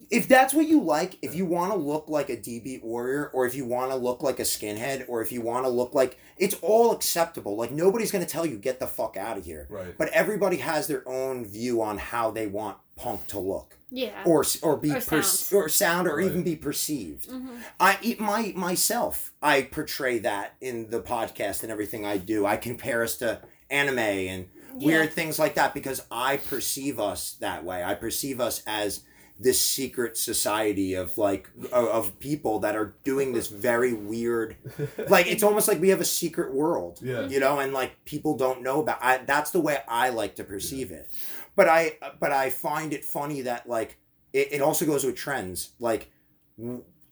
if 0.10 0.28
that's 0.28 0.54
what 0.54 0.68
you 0.68 0.82
like, 0.82 1.18
if 1.22 1.34
you 1.36 1.46
want 1.46 1.72
to 1.72 1.78
look 1.78 2.10
like 2.10 2.30
a 2.30 2.38
DB 2.38 2.82
warrior, 2.84 3.30
or 3.34 3.46
if 3.46 3.56
you 3.56 3.66
want 3.66 3.92
to 3.92 3.98
look 3.98 4.22
like 4.24 4.40
a 4.40 4.44
skinhead, 4.44 5.06
or 5.08 5.22
if 5.22 5.32
you 5.32 5.42
want 5.42 5.66
to 5.66 5.70
look 5.70 5.94
like 5.96 6.18
it's 6.38 6.56
all 6.62 6.92
acceptable. 6.92 7.56
Like 7.56 7.72
nobody's 7.72 8.12
gonna 8.12 8.26
tell 8.26 8.46
you 8.46 8.58
get 8.58 8.80
the 8.80 8.88
fuck 8.88 9.18
out 9.18 9.38
of 9.38 9.46
here. 9.46 9.68
Right. 9.70 9.98
But 9.98 10.10
everybody 10.10 10.58
has 10.58 10.88
their 10.88 11.08
own 11.08 11.46
view 11.46 11.82
on 11.82 11.98
how 11.98 12.32
they 12.32 12.48
want 12.48 12.78
punk 12.98 13.28
to 13.28 13.40
look, 13.40 13.78
Yeah. 13.90 14.22
or 14.26 14.44
or 14.62 14.78
be 14.78 14.92
Or 14.92 15.02
per- 15.02 15.22
sound. 15.22 15.64
or 15.64 15.70
sound, 15.70 16.08
or 16.08 16.16
Right. 16.18 16.26
even 16.26 16.44
be 16.44 16.56
perceived. 16.56 17.30
Mhm. 17.30 17.58
I 17.80 17.98
eat 18.02 18.20
my 18.20 18.54
myself. 18.56 19.34
I 19.42 19.64
portray 19.64 20.20
that 20.20 20.54
in 20.62 20.90
the 20.90 21.02
podcast 21.02 21.64
and 21.64 21.72
everything 21.72 22.06
I 22.06 22.18
do. 22.18 22.46
I 22.46 22.58
compare 22.58 23.04
us 23.04 23.16
to 23.18 23.42
anime 23.70 23.98
and 24.00 24.46
Yeah. 24.78 24.88
weird 24.88 25.14
things 25.14 25.40
like 25.40 25.56
that 25.56 25.74
because 25.74 26.02
I 26.12 26.38
perceive 26.38 27.00
us 27.00 27.36
that 27.40 27.64
way. 27.66 27.84
I 27.84 27.96
perceive 27.96 28.40
us 28.42 28.62
as 28.68 29.02
this 29.38 29.62
secret 29.62 30.18
society 30.18 30.94
of 30.94 31.18
like 31.18 31.50
of, 31.74 32.18
people 32.20 32.60
that 32.60 32.76
are 32.76 32.96
doing 33.04 33.34
this 33.34 33.48
very 33.48 33.92
weird 33.94 34.56
like 35.10 35.28
it's 35.28 35.44
almost 35.44 35.68
like 35.68 35.82
we 35.82 35.90
have 35.90 36.00
a 36.00 36.06
secret 36.06 36.54
world 36.54 37.00
Yeah. 37.02 37.28
you 37.28 37.42
know 37.42 37.60
and 37.60 37.74
like 37.74 38.06
people 38.06 38.38
don't 38.38 38.62
know 38.64 38.80
about 38.82 39.00
I, 39.02 39.18
that's 39.18 39.52
the 39.52 39.60
way 39.60 39.80
i 39.90 40.10
like 40.10 40.36
to 40.36 40.44
perceive 40.46 40.90
it. 40.92 41.12
But 41.56 41.68
i 41.68 41.98
but 42.20 42.32
i 42.32 42.50
find 42.50 42.94
it 42.94 43.04
funny 43.04 43.42
that 43.42 43.68
like 43.68 43.98
it, 44.32 44.54
it 44.54 44.62
also 44.62 44.86
goes 44.86 45.04
with 45.04 45.16
trends. 45.16 45.72
Like 45.80 46.12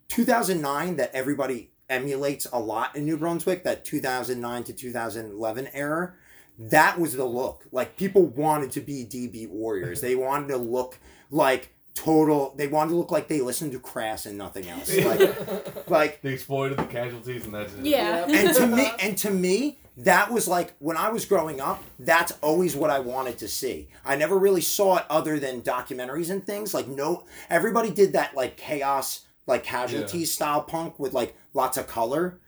2009 0.10 0.96
that 0.98 1.12
everybody 1.14 1.72
emulates 1.90 2.48
a 2.52 2.60
lot 2.60 2.96
in 2.96 3.06
new 3.06 3.18
brunswick 3.18 3.64
that 3.64 3.84
2009 3.86 4.64
to 4.64 4.74
2011 4.74 5.68
era 5.74 6.14
that 6.60 7.00
was 7.00 7.14
the 7.14 7.26
look. 7.26 7.66
Like 7.72 7.98
people 7.98 8.28
wanted 8.28 8.72
to 8.72 8.82
be 8.82 9.06
db 9.06 9.50
warriors. 9.50 10.02
They 10.06 10.16
wanted 10.16 10.50
to 10.50 10.58
look 10.58 11.00
like 11.32 11.74
total 11.96 12.54
they 12.58 12.68
wanted 12.68 12.90
to 12.92 12.96
look 12.98 13.12
like 13.12 13.28
they 13.28 13.40
listened 13.42 13.72
to 13.72 13.80
crass 13.80 14.26
and 14.26 14.38
nothing 14.38 14.68
else 14.68 14.96
like 15.06 15.90
like 15.90 16.22
The 16.22 16.30
Exploited 16.30 16.78
the 16.80 16.86
casualties, 16.86 17.46
and 17.46 17.54
that's 17.54 17.74
it. 17.76 17.86
Yeah. 17.86 18.26
and 18.28 18.56
to 18.56 18.68
me 18.68 18.92
and 19.00 19.18
to 19.20 19.30
me 19.32 19.80
that 19.98 20.32
was 20.32 20.48
like 20.48 20.74
when 20.80 20.98
i 20.98 21.10
was 21.10 21.24
growing 21.26 21.62
up 21.62 21.84
that's 22.00 22.32
always 22.42 22.76
what 22.76 22.90
i 22.90 22.98
wanted 23.00 23.38
to 23.38 23.48
see 23.48 23.90
i 24.04 24.16
never 24.16 24.40
really 24.40 24.60
saw 24.62 24.98
it 24.98 25.06
other 25.08 25.38
than 25.38 25.62
documentaries 25.62 26.32
and 26.32 26.44
things 26.48 26.74
like 26.74 26.88
no 26.88 27.26
everybody 27.52 27.92
did 27.92 28.14
that 28.14 28.36
like 28.36 28.58
chaos 28.58 29.22
like 29.46 29.64
casualties 29.64 30.32
style 30.34 30.64
punk 30.64 30.98
with 30.98 31.14
like 31.14 31.36
lots 31.54 31.78
of 31.78 31.86
color 31.86 32.40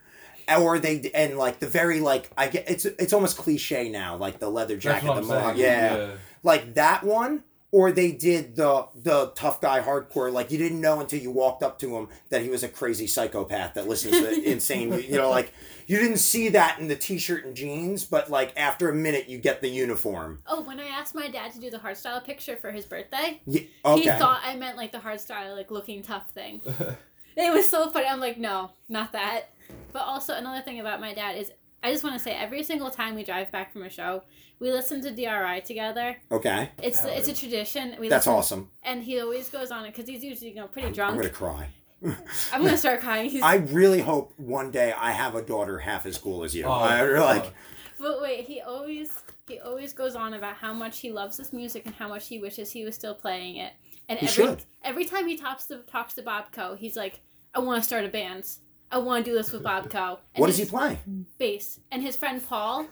or 0.57 0.79
they 0.79 1.11
and 1.13 1.37
like 1.37 1.59
the 1.59 1.67
very 1.67 1.99
like 1.99 2.31
i 2.35 2.47
get 2.47 2.67
it's 2.67 2.85
it's 2.85 3.13
almost 3.13 3.37
cliche 3.37 3.89
now 3.89 4.15
like 4.17 4.39
the 4.39 4.49
leather 4.49 4.75
jacket 4.77 5.05
the 5.05 5.11
I'm 5.13 5.27
mohawk 5.27 5.55
saying. 5.55 5.59
yeah 5.59 6.11
like 6.41 6.73
that 6.73 7.03
one 7.03 7.43
or 7.71 7.91
they 7.91 8.11
did 8.11 8.55
the 8.55 8.87
the 8.95 9.31
tough 9.35 9.59
guy 9.59 9.81
hardcore 9.81 10.31
like 10.31 10.51
you 10.51 10.57
didn't 10.57 10.79
know 10.79 10.99
until 10.99 11.19
you 11.19 11.31
walked 11.31 11.63
up 11.63 11.77
to 11.79 11.95
him 11.97 12.07
that 12.29 12.41
he 12.41 12.49
was 12.49 12.63
a 12.63 12.69
crazy 12.69 13.07
psychopath 13.07 13.73
that 13.73 13.87
listens 13.87 14.13
to 14.19 14.43
insane 14.51 14.91
you 15.07 15.17
know 15.17 15.29
like 15.29 15.53
you 15.87 15.97
didn't 15.99 16.17
see 16.17 16.49
that 16.49 16.79
in 16.79 16.87
the 16.87 16.95
t-shirt 16.95 17.45
and 17.45 17.55
jeans 17.55 18.05
but 18.05 18.29
like 18.29 18.53
after 18.55 18.89
a 18.89 18.95
minute 18.95 19.27
you 19.27 19.37
get 19.37 19.61
the 19.61 19.67
uniform 19.69 20.39
Oh, 20.47 20.61
when 20.61 20.79
I 20.79 20.87
asked 20.87 21.15
my 21.15 21.27
dad 21.27 21.51
to 21.53 21.59
do 21.59 21.69
the 21.69 21.77
hardstyle 21.77 22.23
picture 22.23 22.55
for 22.55 22.71
his 22.71 22.85
birthday, 22.85 23.41
yeah, 23.45 23.61
he 23.95 24.05
thought 24.07 24.41
I 24.43 24.55
meant 24.55 24.77
like 24.77 24.91
the 24.91 24.99
hardstyle, 24.99 25.55
like 25.55 25.71
looking 25.71 26.01
tough 26.01 26.29
thing. 26.31 26.61
it 27.35 27.53
was 27.53 27.69
so 27.69 27.89
funny. 27.89 28.05
I'm 28.05 28.19
like, 28.19 28.37
no, 28.37 28.71
not 28.87 29.11
that. 29.13 29.49
But 29.91 30.03
also 30.03 30.33
another 30.35 30.61
thing 30.61 30.79
about 30.79 31.01
my 31.01 31.13
dad 31.13 31.37
is, 31.37 31.51
I 31.85 31.91
just 31.91 32.03
want 32.03 32.15
to 32.15 32.19
say, 32.19 32.31
every 32.31 32.63
single 32.63 32.89
time 32.89 33.13
we 33.15 33.23
drive 33.23 33.51
back 33.51 33.71
from 33.71 33.83
a 33.83 33.89
show, 33.89 34.23
we 34.59 34.71
listen 34.71 35.01
to 35.03 35.11
DRI 35.11 35.61
together. 35.61 36.17
okay 36.31 36.71
It's 36.81 36.99
Hell 37.01 37.11
it's 37.13 37.27
a 37.27 37.33
tradition. 37.35 37.95
We 37.99 38.09
that's 38.09 38.25
listen, 38.25 38.37
awesome 38.39 38.71
And 38.83 39.03
he 39.03 39.19
always 39.21 39.49
goes 39.49 39.69
on 39.71 39.85
it 39.85 39.91
because 39.93 40.07
he's 40.09 40.23
usually 40.23 40.49
you 40.49 40.55
know 40.55 40.67
pretty 40.67 40.91
drunk. 40.91 41.11
i'm 41.11 41.17
gonna 41.17 41.29
cry 41.29 41.67
I'm 42.53 42.63
gonna 42.63 42.77
start 42.77 43.01
crying. 43.01 43.29
He's, 43.29 43.41
i 43.43 43.55
really 43.55 44.01
hope 44.01 44.33
one 44.37 44.71
day 44.71 44.93
i 44.97 45.11
have 45.11 45.35
a 45.35 45.41
daughter 45.41 45.77
half 45.79 46.05
as 46.05 46.17
cool 46.17 46.43
as 46.43 46.55
you 46.55 46.63
Oh, 46.65 46.71
i 46.71 47.01
like 47.19 47.43
God. 47.43 47.53
But 47.99 48.21
wait, 48.21 48.41
he 48.45 48.59
always 48.61 49.23
he 49.47 49.59
always 49.59 49.93
goes 49.93 50.15
on 50.15 50.33
about 50.33 50.55
how 50.57 50.73
much 50.73 50.99
he 50.99 51.11
loves 51.11 51.37
this 51.37 51.53
music 51.53 51.85
and 51.85 51.95
how 51.95 52.07
much 52.09 52.27
he 52.27 52.39
wishes 52.39 52.71
he 52.71 52.83
was 52.83 52.95
still 52.95 53.15
playing 53.15 53.55
it. 53.57 53.73
And 54.09 54.19
He 54.19 54.27
every 54.27 54.43
should. 54.45 54.63
every 54.83 55.05
time 55.05 55.27
he 55.27 55.37
talks 55.37 55.65
to 55.67 55.77
talks 55.95 56.13
to 56.15 56.21
Bob 56.21 56.51
Co, 56.51 56.75
he's 56.75 56.95
like, 56.97 57.21
"I 57.53 57.59
want 57.59 57.81
to 57.81 57.87
start 57.87 58.03
a 58.03 58.09
band. 58.09 58.45
I 58.91 58.97
want 58.99 59.25
to 59.25 59.31
do 59.31 59.35
this 59.35 59.51
with 59.51 59.63
Bob 59.63 59.89
Co." 59.89 60.19
And 60.33 60.41
what 60.41 60.47
does 60.47 60.57
he 60.57 60.63
his 60.63 60.69
play 60.71 60.99
Bass 61.37 61.79
and 61.91 62.01
his 62.01 62.15
friend 62.15 62.41
Paul. 62.47 62.87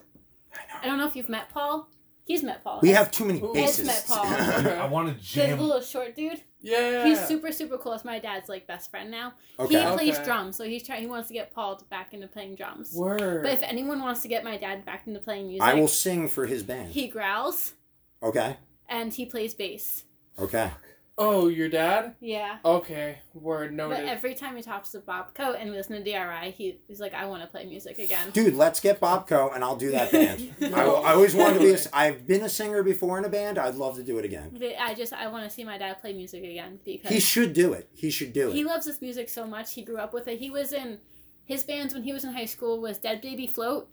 I 0.52 0.84
I, 0.84 0.86
don't 0.86 0.98
know 0.98 1.06
if 1.06 1.16
you've 1.16 1.28
met 1.28 1.50
Paul. 1.50 1.88
He's 2.26 2.42
met 2.42 2.64
Paul. 2.64 2.78
we 2.80 2.90
have 2.90 3.10
too 3.10 3.24
many 3.26 3.40
Who- 3.40 3.52
bases 3.52 3.86
met 3.86 4.04
Paul. 4.08 4.24
I 4.24 4.86
want 4.86 5.08
to 5.08 5.14
the 5.14 5.20
jam. 5.20 5.58
little 5.60 5.80
short 5.80 6.16
dude. 6.16 6.42
Yeah. 6.60 7.04
He's 7.04 7.20
super 7.26 7.52
super 7.52 7.76
cool. 7.76 7.92
It's 7.92 8.04
my 8.04 8.18
dad's 8.18 8.48
like 8.48 8.66
best 8.66 8.90
friend 8.90 9.10
now. 9.10 9.34
okay 9.58 9.78
He 9.78 9.96
plays 9.96 10.14
Okay. 10.16 10.24
drums, 10.24 10.56
so 10.56 10.64
he's 10.64 10.82
trying. 10.86 11.02
He 11.02 11.06
wants 11.06 11.28
to 11.28 11.34
get 11.34 11.52
Paul 11.54 11.76
to 11.76 11.84
back 11.86 12.14
into 12.14 12.26
playing 12.26 12.54
drums. 12.54 12.94
Word. 12.94 13.42
But 13.42 13.52
if 13.52 13.62
anyone 13.62 14.00
wants 14.00 14.22
to 14.22 14.28
get 14.28 14.42
my 14.44 14.56
dad 14.56 14.84
back 14.86 15.06
into 15.06 15.20
playing 15.20 15.48
music, 15.48 15.62
i 15.62 15.74
will 15.74 15.88
sing 15.88 16.28
for 16.28 16.46
his 16.46 16.62
band 16.62 16.88
he 16.92 17.08
growls 17.08 17.74
okay 18.22 18.56
and 18.88 19.12
he 19.12 19.26
plays 19.26 19.52
bass. 19.54 20.04
okay 20.38 20.70
oh, 21.16 21.48
your 21.48 21.68
dad? 21.68 22.14
Yeah. 22.20 22.58
Okay. 22.64 23.18
Word 23.34 23.70
But 23.70 23.76
noted. 23.76 23.96
But 23.98 24.06
every 24.06 24.34
time 24.34 24.56
he 24.56 24.62
talks 24.62 24.90
to 24.92 25.00
Bob 25.00 25.34
Coat 25.34 25.56
and 25.58 25.70
we 25.70 25.76
listen 25.76 25.96
to 25.96 26.02
DRI, 26.02 26.50
he, 26.50 26.78
he's 26.88 27.00
like, 27.00 27.14
I 27.14 27.26
want 27.26 27.42
to 27.42 27.48
play 27.48 27.66
music 27.66 27.98
again. 27.98 28.30
Dude, 28.30 28.54
let's 28.54 28.80
get 28.80 29.00
Bobco 29.00 29.54
and 29.54 29.62
I'll 29.62 29.76
do 29.76 29.90
that 29.92 30.12
band. 30.12 30.54
I, 30.74 30.82
I 30.82 31.12
always 31.14 31.34
wanted 31.34 31.60
to 31.60 31.60
be. 31.60 31.72
A, 31.72 31.78
I've 31.92 32.26
been 32.26 32.42
a 32.42 32.48
singer 32.48 32.82
before 32.82 33.18
in 33.18 33.24
a 33.24 33.28
band. 33.28 33.58
I'd 33.58 33.74
love 33.74 33.96
to 33.96 34.02
do 34.02 34.18
it 34.18 34.24
again. 34.24 34.50
But 34.52 34.62
I 34.80 34.94
just 34.94 35.12
I 35.12 35.28
want 35.28 35.44
to 35.44 35.50
see 35.50 35.64
my 35.64 35.78
dad 35.78 36.00
play 36.00 36.12
music 36.12 36.42
again 36.42 36.80
because 36.84 37.10
He 37.10 37.20
should 37.20 37.52
do 37.52 37.72
it. 37.72 37.88
He 37.94 38.10
should 38.10 38.32
do 38.32 38.50
it. 38.50 38.54
he 38.54 38.64
loves 38.64 38.86
this 38.86 39.00
music 39.00 39.28
so 39.28 39.46
much. 39.46 39.74
He 39.74 39.82
grew 39.82 39.98
up 39.98 40.12
with 40.12 40.28
it. 40.28 40.38
He 40.38 40.50
was 40.50 40.72
in 40.72 40.98
his 41.44 41.62
bands 41.62 41.94
when 41.94 42.02
he 42.02 42.12
was 42.12 42.24
in 42.24 42.32
high 42.32 42.46
school 42.46 42.80
was 42.80 42.98
Dead 42.98 43.20
Baby 43.20 43.46
Float. 43.46 43.88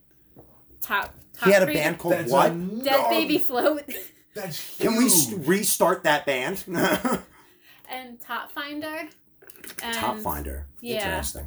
Top. 0.79 1.13
top 1.33 1.47
He 1.47 1.51
had 1.51 1.63
a 1.63 1.67
band 1.67 1.99
called 1.99 2.29
what? 2.29 2.83
Dead 2.83 3.09
Baby 3.09 3.37
Float 3.37 3.83
That's 4.33 4.77
Can 4.77 4.95
we 4.97 5.05
s- 5.07 5.31
restart 5.33 6.03
that 6.03 6.25
band? 6.25 6.63
and 7.89 8.19
Top 8.21 8.51
Finder. 8.51 9.09
And 9.83 9.95
Top 9.95 10.17
Finder. 10.19 10.65
yeah. 10.79 11.05
Interesting. 11.05 11.45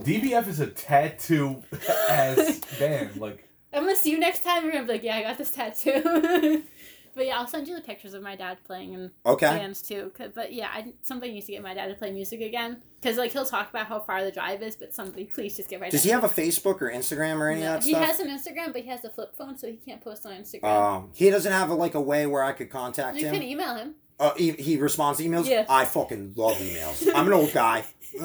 DBF 0.00 0.46
is 0.48 0.60
a 0.60 0.66
tattoo 0.66 1.62
ass 2.08 2.60
band. 2.78 3.16
Like 3.16 3.48
I'm 3.72 3.82
gonna 3.84 3.96
see 3.96 4.10
you 4.10 4.18
next 4.18 4.44
time. 4.44 4.64
You're 4.64 4.72
gonna 4.72 4.86
be 4.86 4.92
like, 4.94 5.02
yeah, 5.02 5.16
I 5.16 5.22
got 5.22 5.38
this 5.38 5.50
tattoo. 5.50 6.62
but 7.14 7.26
yeah, 7.26 7.38
I'll 7.38 7.46
send 7.46 7.68
you 7.68 7.74
the 7.74 7.80
pictures 7.82 8.14
of 8.14 8.22
my 8.22 8.36
dad 8.36 8.58
playing 8.64 8.92
in 8.94 9.10
Okay. 9.26 9.46
bands 9.46 9.82
too. 9.82 10.10
'Cause- 10.16 10.30
But 10.34 10.52
yeah, 10.52 10.68
I, 10.72 10.92
somebody 11.02 11.32
needs 11.32 11.46
to 11.46 11.52
get 11.52 11.62
my 11.62 11.74
dad 11.74 11.86
to 11.88 11.94
play 11.94 12.10
music 12.12 12.40
again. 12.40 12.82
Because 13.00 13.16
like 13.16 13.32
he'll 13.32 13.44
talk 13.46 13.70
about 13.70 13.86
how 13.86 14.00
far 14.00 14.24
the 14.24 14.32
drive 14.32 14.62
is, 14.62 14.74
but 14.76 14.94
somebody 14.94 15.24
please 15.34 15.56
just 15.56 15.68
get 15.68 15.80
my. 15.80 15.88
Does 15.90 16.02
he 16.04 16.10
have 16.10 16.24
a 16.24 16.28
Facebook 16.28 16.82
or 16.82 16.90
Instagram 16.90 17.36
or 17.38 17.48
any 17.48 17.60
No, 17.60 17.74
of 17.76 17.80
that 17.80 17.84
he 17.86 17.92
stuff? 17.92 18.04
has 18.04 18.20
an 18.20 18.28
Instagram, 18.28 18.72
but 18.72 18.82
he 18.82 18.88
has 18.88 19.04
a 19.04 19.10
flip 19.10 19.36
phone, 19.36 19.56
so 19.56 19.66
he 19.68 19.74
can't 19.76 20.00
post 20.00 20.26
on 20.26 20.32
Instagram. 20.32 20.64
Um, 20.64 21.10
he 21.14 21.30
doesn't 21.30 21.52
have 21.52 21.70
a, 21.70 21.74
like 21.74 21.94
a 21.94 22.00
way 22.00 22.26
where 22.26 22.42
I 22.42 22.52
could 22.52 22.70
contact 22.70 23.16
you 23.18 23.26
him. 23.26 23.34
can 23.34 23.42
email 23.42 23.74
him. 23.76 23.94
Uh, 24.20 24.34
he, 24.34 24.50
he 24.52 24.76
responds 24.76 25.18
to 25.20 25.24
emails. 25.24 25.46
Yeah. 25.48 25.64
I 25.68 25.84
fucking 25.84 26.32
love 26.34 26.56
emails. 26.56 27.06
I'm 27.14 27.28
an 27.28 27.32
old 27.32 27.52
guy. 27.52 27.84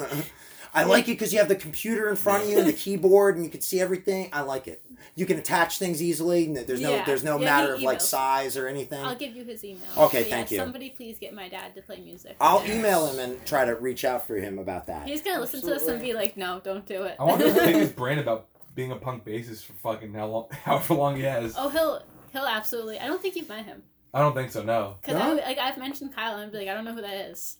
I 0.76 0.86
like 0.86 1.04
it 1.04 1.12
because 1.12 1.32
you 1.32 1.38
have 1.38 1.48
the 1.50 1.56
computer 1.56 2.10
in 2.10 2.16
front 2.16 2.44
of 2.46 2.50
you 2.50 2.58
and 2.58 2.68
the 2.68 2.74
keyboard, 2.86 3.36
and 3.36 3.46
you 3.46 3.52
can 3.52 3.62
see 3.62 3.80
everything. 3.80 4.30
I 4.34 4.42
like 4.42 4.68
it. 4.68 4.82
You 5.16 5.26
can 5.26 5.38
attach 5.38 5.78
things 5.80 6.02
easily. 6.02 6.46
and 6.46 6.56
There's 6.58 6.82
no 6.82 6.96
Yeah. 6.96 7.06
there's 7.06 7.24
no 7.24 7.38
Yeah, 7.40 7.46
matter 7.46 7.74
of 7.74 7.82
like 7.82 8.02
size 8.02 8.58
or 8.58 8.68
anything. 8.68 9.04
I'll 9.04 9.16
give 9.16 9.36
you 9.36 9.44
his 9.44 9.64
email. 9.64 9.82
Okay, 9.98 10.22
But 10.24 10.30
yeah, 10.30 10.36
thank 10.36 10.52
you. 10.52 10.58
Somebody 10.58 10.90
please 10.92 11.18
get 11.20 11.34
my 11.34 11.50
dad 11.50 11.76
to 11.76 11.82
play 11.82 12.00
music. 12.02 12.36
I'll 12.42 12.64
email 12.66 13.08
him 13.08 13.20
and 13.20 13.46
try 13.46 13.66
to 13.66 13.76
reach 13.76 14.06
out 14.06 14.26
for 14.28 14.36
him 14.36 14.60
about 14.60 14.88
that. 14.88 15.08
He's 15.08 15.22
gonna 15.22 15.40
listen 15.42 15.62
to 15.62 15.68
this 15.68 15.88
and 15.88 16.02
be 16.02 16.14
like, 16.14 16.38
"No, 16.38 16.60
don't 16.64 16.86
do 16.86 17.04
it." 17.04 17.16
I 17.20 17.24
want 17.24 17.42
to 17.42 17.54
pick 17.54 17.76
his 17.76 17.90
brain 17.92 18.20
about 18.20 18.48
being 18.76 18.92
a 18.92 18.96
punk 18.96 19.24
bassist 19.26 19.66
for 19.66 19.74
fucking 19.74 20.14
how 20.14 20.28
long, 20.28 20.48
however 20.64 20.94
long 20.96 21.16
he 21.16 21.24
has. 21.24 21.54
oh, 21.58 21.70
he'll 21.70 22.02
he'll 22.32 22.46
absolutely. 22.48 23.00
I 23.00 23.08
don't 23.08 23.22
think 23.22 23.36
you've 23.36 23.50
met 23.50 23.66
him 23.66 23.84
I 24.16 24.20
don't 24.20 24.34
think 24.36 24.52
so. 24.52 24.62
No, 24.64 24.98
because 25.02 25.18
No? 25.18 25.34
like 25.36 25.58
I've 25.58 25.78
mentioned 25.78 26.16
Kyle 26.16 26.34
and 26.36 26.44
I'd 26.44 26.52
be 26.52 26.60
like, 26.60 26.68
I 26.68 26.74
don't 26.76 26.86
know 26.86 26.94
who 26.94 27.02
that 27.02 27.30
is. 27.32 27.58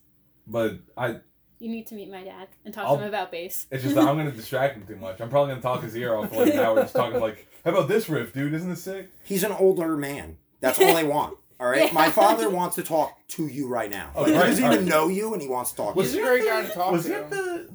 but 0.48 0.80
I. 0.98 1.18
You 1.64 1.70
need 1.70 1.88
to 1.88 1.96
meet 1.96 2.12
my 2.12 2.24
dad 2.24 2.50
and 2.66 2.74
talk 2.74 2.86
I'll- 2.86 2.98
to 2.98 3.04
him 3.04 3.08
about 3.10 3.32
bass. 3.32 3.68
It's 3.72 3.84
just 3.84 3.96
that 3.96 4.04
I'm 4.06 4.18
gonna 4.18 4.32
distract 4.32 4.76
him 4.76 4.86
too 4.86 4.98
much. 4.98 5.22
I'm 5.22 5.30
probably 5.30 5.52
gonna 5.52 5.62
talk 5.62 5.82
his 5.84 5.96
ear 5.96 6.14
off 6.16 6.30
for 6.30 6.44
like 6.46 6.54
an 6.54 6.60
hour, 6.60 6.76
just 6.82 6.94
talking 6.94 7.22
like, 7.22 7.48
"How 7.64 7.72
about 7.72 7.88
this 7.88 8.10
riff, 8.10 8.34
dude? 8.34 8.54
Isn't 8.54 8.70
this 8.70 8.84
sick?" 8.84 9.10
He's 9.24 9.44
an 9.44 9.54
older 9.54 9.96
man. 9.96 10.38
That's 10.60 10.78
all 10.80 10.94
they 10.94 11.06
want. 11.06 11.38
All 11.60 11.68
right. 11.70 11.86
Yeah. 11.88 11.94
My 11.94 12.10
father 12.10 12.50
wants 12.50 12.76
to 12.76 12.84
talk 12.84 13.16
to 13.30 13.48
you 13.48 13.70
right 13.70 13.90
now. 13.90 14.12
Oh, 14.16 14.24
Like, 14.24 14.34
he 14.34 14.38
doesn't 14.40 14.64
right. 14.66 14.74
even 14.74 14.86
know 14.86 15.08
you, 15.08 15.32
and 15.34 15.42
he 15.42 15.48
wants 15.48 15.72
to 15.72 15.78
talk. 15.78 15.96
to 15.96 16.02
He's 16.02 16.14
you. 16.16 16.22
a 16.24 16.28
great 16.28 16.46
guy 16.46 16.64
to 16.66 16.74
talk 16.74 16.92
Was 16.92 17.04
to. 17.04 17.10
that 17.10 17.30
the 17.30 17.68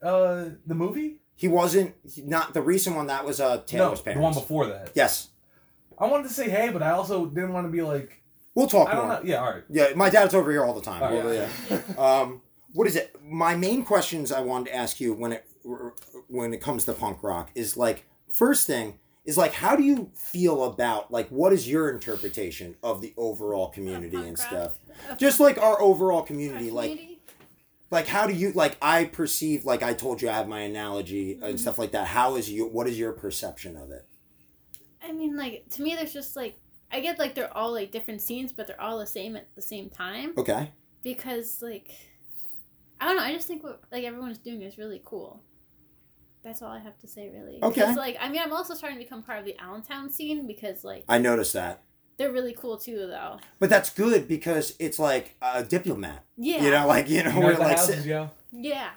the 0.00 0.06
uh 0.08 0.48
the 0.66 0.74
movie? 0.76 1.16
He 1.34 1.48
wasn't 1.48 1.94
he- 2.08 2.22
not 2.22 2.54
the 2.54 2.62
recent 2.62 2.94
one. 2.94 3.08
That 3.08 3.24
was 3.24 3.40
uh 3.40 3.56
no, 3.56 3.60
Taylor's 3.62 4.02
the 4.02 4.14
one 4.14 4.34
before 4.34 4.66
that. 4.66 4.92
Yes. 4.94 5.30
I 5.98 6.06
wanted 6.06 6.28
to 6.28 6.34
say 6.34 6.48
hey, 6.48 6.68
but 6.70 6.82
I 6.84 6.90
also 6.92 7.26
didn't 7.26 7.52
want 7.52 7.66
to 7.66 7.72
be 7.72 7.82
like, 7.82 8.22
We'll 8.54 8.68
talk 8.68 8.88
I 8.88 8.94
don't 8.94 9.08
more. 9.08 9.16
know. 9.16 9.22
Yeah, 9.24 9.36
all 9.44 9.50
right. 9.52 9.64
Yeah, 9.68 9.88
my 9.96 10.10
dad's 10.10 10.34
over 10.34 10.50
here 10.52 10.64
all 10.64 10.74
the 10.74 10.80
time. 10.82 11.02
Oh, 11.02 11.16
Well, 11.16 11.34
yeah. 11.34 11.48
yeah. 11.70 11.80
Um, 12.22 12.42
what 12.78 12.86
is 12.86 12.94
it? 12.94 13.16
My 13.24 13.56
main 13.56 13.84
questions 13.84 14.30
I 14.30 14.38
wanted 14.40 14.66
to 14.66 14.76
ask 14.76 15.00
you 15.00 15.12
when 15.12 15.32
it 15.32 15.44
when 16.28 16.54
it 16.54 16.60
comes 16.60 16.84
to 16.84 16.92
punk 16.92 17.24
rock 17.24 17.50
is 17.56 17.76
like 17.76 18.06
first 18.30 18.68
thing 18.68 19.00
is 19.24 19.36
like 19.36 19.52
how 19.52 19.74
do 19.74 19.82
you 19.82 20.12
feel 20.14 20.62
about 20.62 21.10
like 21.10 21.28
what 21.30 21.52
is 21.52 21.68
your 21.68 21.90
interpretation 21.90 22.76
of 22.80 23.00
the 23.00 23.12
overall 23.16 23.68
community 23.70 24.16
and 24.16 24.38
rock? 24.38 24.48
stuff? 24.48 24.78
Just 25.18 25.40
like 25.40 25.58
our 25.58 25.82
overall 25.82 26.20
our 26.20 26.24
community, 26.24 26.70
like 26.70 26.90
community? 26.92 27.18
like 27.90 28.06
how 28.06 28.28
do 28.28 28.32
you 28.32 28.52
like 28.52 28.76
I 28.80 29.06
perceive 29.06 29.64
like 29.64 29.82
I 29.82 29.92
told 29.92 30.22
you 30.22 30.28
I 30.28 30.34
have 30.34 30.46
my 30.46 30.60
analogy 30.60 31.34
Mm-hmm. 31.34 31.44
and 31.46 31.60
stuff 31.60 31.80
like 31.80 31.90
that. 31.90 32.06
How 32.06 32.36
is 32.36 32.48
you? 32.48 32.64
What 32.64 32.86
is 32.86 32.96
your 32.96 33.10
perception 33.12 33.76
of 33.76 33.90
it? 33.90 34.06
I 35.02 35.10
mean, 35.10 35.36
like 35.36 35.64
to 35.70 35.82
me, 35.82 35.96
there's 35.96 36.12
just 36.12 36.36
like 36.36 36.54
I 36.92 37.00
get 37.00 37.18
like 37.18 37.34
they're 37.34 37.54
all 37.56 37.72
like 37.72 37.90
different 37.90 38.22
scenes, 38.22 38.52
but 38.52 38.68
they're 38.68 38.80
all 38.80 39.00
the 39.00 39.06
same 39.06 39.34
at 39.34 39.52
the 39.56 39.62
same 39.62 39.90
time 39.90 40.32
Okay. 40.38 40.70
because 41.02 41.60
like 41.60 41.90
I 43.00 43.06
don't 43.06 43.16
know. 43.16 43.22
I 43.22 43.32
just 43.32 43.46
think 43.46 43.62
what 43.62 43.80
like 43.92 44.04
everyone's 44.04 44.38
doing 44.38 44.62
is 44.62 44.78
really 44.78 45.00
cool. 45.04 45.42
That's 46.42 46.62
all 46.62 46.70
I 46.70 46.78
have 46.78 46.98
to 47.00 47.08
say, 47.08 47.30
really. 47.30 47.58
Okay. 47.62 47.80
Because, 47.80 47.96
like, 47.96 48.16
I 48.20 48.28
mean, 48.28 48.40
I'm 48.40 48.52
also 48.52 48.72
starting 48.74 48.98
to 48.98 49.04
become 49.04 49.22
part 49.22 49.40
of 49.40 49.44
the 49.44 49.56
Allentown 49.58 50.08
scene 50.08 50.46
because, 50.46 50.84
like, 50.84 51.04
I 51.08 51.18
noticed 51.18 51.52
that. 51.54 51.82
They're 52.16 52.32
really 52.32 52.54
cool 52.56 52.76
too, 52.78 53.06
though. 53.06 53.38
But 53.58 53.70
that's 53.70 53.90
good 53.90 54.26
because 54.26 54.74
it's 54.78 54.98
like 54.98 55.36
a 55.40 55.62
diplomat. 55.62 56.24
Yeah. 56.36 56.64
You 56.64 56.70
know, 56.70 56.86
like 56.86 57.08
you 57.08 57.22
know, 57.22 57.30
You 57.30 57.40
know 57.40 57.46
we're 57.46 57.56
like 57.56 57.78
houses, 57.78 58.04
yeah. 58.06 58.28
Yeah. 58.50 58.90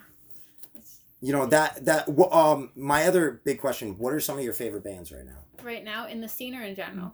you 1.19 1.31
know 1.31 1.45
that 1.45 1.85
that 1.85 2.09
um 2.31 2.71
my 2.75 3.05
other 3.05 3.41
big 3.43 3.59
question: 3.61 3.97
What 3.99 4.13
are 4.13 4.19
some 4.19 4.39
of 4.39 4.43
your 4.43 4.53
favorite 4.53 4.83
bands 4.83 5.11
right 5.11 5.25
now? 5.25 5.37
Right 5.63 5.83
now, 5.83 6.07
in 6.07 6.21
the 6.21 6.27
scene 6.27 6.55
or 6.55 6.63
in 6.63 6.73
general? 6.75 7.13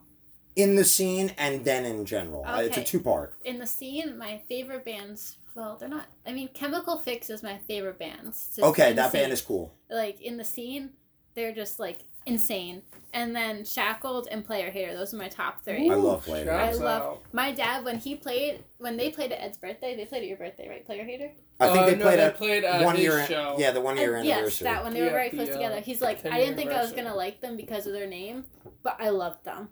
In 0.56 0.76
the 0.76 0.84
scene 0.84 1.32
and 1.36 1.62
then 1.64 1.84
in 1.84 2.06
general. 2.06 2.42
Uh, 2.46 2.62
It's 2.62 2.78
a 2.78 2.82
two 2.84 3.00
part. 3.00 3.34
In 3.44 3.58
the 3.58 3.66
scene, 3.66 4.16
my 4.16 4.40
favorite 4.48 4.84
bands. 4.86 5.36
Well, 5.58 5.76
they're 5.76 5.88
not. 5.88 6.06
I 6.24 6.32
mean, 6.32 6.48
Chemical 6.54 7.00
Fix 7.00 7.30
is 7.30 7.42
my 7.42 7.58
favorite 7.66 7.98
band. 7.98 8.32
Okay, 8.62 8.92
that 8.92 9.12
band 9.12 9.32
is 9.32 9.42
cool. 9.42 9.74
like 9.90 10.20
in 10.20 10.36
the 10.36 10.44
scene. 10.44 10.90
They're 11.34 11.52
just 11.52 11.80
like 11.80 12.04
insane. 12.26 12.82
And 13.12 13.34
then 13.34 13.64
Shackled 13.64 14.28
and 14.30 14.44
Player 14.44 14.70
Hater. 14.70 14.94
Those 14.94 15.14
are 15.14 15.16
my 15.16 15.28
top 15.28 15.64
three. 15.64 15.90
I 15.90 15.94
love 15.94 16.24
Player 16.24 16.44
Shouts 16.44 16.78
I 16.78 16.82
love- 16.84 17.02
out. 17.02 17.22
My 17.32 17.50
dad, 17.50 17.84
when 17.84 17.98
he 17.98 18.14
played, 18.14 18.62
when 18.78 18.96
they 18.96 19.10
played 19.10 19.32
at 19.32 19.42
Ed's 19.42 19.56
birthday, 19.58 19.96
they 19.96 20.04
played 20.04 20.22
at 20.22 20.28
your 20.28 20.36
birthday, 20.36 20.68
right? 20.68 20.86
Player 20.86 21.02
Hater. 21.04 21.32
I 21.58 21.66
think 21.72 21.78
Uh, 21.78 21.86
they 21.86 21.94
no, 21.96 22.04
played 22.04 22.18
they 22.20 22.26
a 22.26 22.30
played 22.30 22.64
at 22.64 22.84
one 22.84 22.96
year. 22.96 23.26
show. 23.26 23.56
Yeah, 23.58 23.72
the 23.72 23.80
one 23.80 23.96
year 23.96 24.14
And 24.14 24.26
yes, 24.26 24.60
that 24.60 24.84
one. 24.84 24.94
They 24.94 25.02
were 25.02 25.10
very 25.10 25.30
the, 25.30 25.36
close 25.38 25.48
uh, 25.48 25.52
together. 25.54 25.80
He's 25.80 26.00
like, 26.00 26.24
I 26.24 26.38
didn't 26.38 26.54
think 26.54 26.70
I 26.70 26.80
was 26.80 26.92
gonna 26.92 27.14
like 27.16 27.40
them 27.40 27.56
because 27.56 27.84
of 27.86 27.92
their 27.92 28.06
name, 28.06 28.44
but 28.84 28.96
I 29.00 29.08
loved 29.08 29.44
them. 29.44 29.70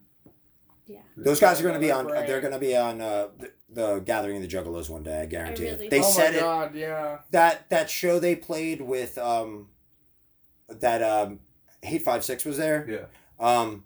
Yeah, 0.88 1.00
Those 1.16 1.40
guys 1.40 1.58
are 1.60 1.64
going 1.64 1.74
to 1.74 1.80
be 1.80 1.90
on. 1.90 2.06
They're 2.06 2.40
going 2.40 2.52
to 2.52 2.60
be 2.60 2.76
on 2.76 3.00
uh, 3.00 3.26
the, 3.68 3.94
the 3.94 4.00
Gathering 4.00 4.36
of 4.36 4.42
the 4.42 4.48
Juggalos 4.48 4.88
one 4.88 5.02
day. 5.02 5.22
I 5.22 5.26
guarantee 5.26 5.68
I 5.68 5.72
really 5.72 5.86
it. 5.86 5.90
They 5.90 6.00
oh 6.00 6.10
said 6.10 6.40
my 6.40 6.64
it. 6.64 6.74
yeah. 6.74 7.18
That 7.30 7.68
that 7.70 7.90
show 7.90 8.18
they 8.18 8.36
played 8.36 8.80
with 8.80 9.18
um, 9.18 9.68
that 10.68 11.02
um, 11.02 11.40
Hate 11.82 12.02
Five 12.02 12.24
Six 12.24 12.44
was 12.44 12.56
there. 12.56 12.86
Yeah. 12.88 13.58
Um, 13.60 13.84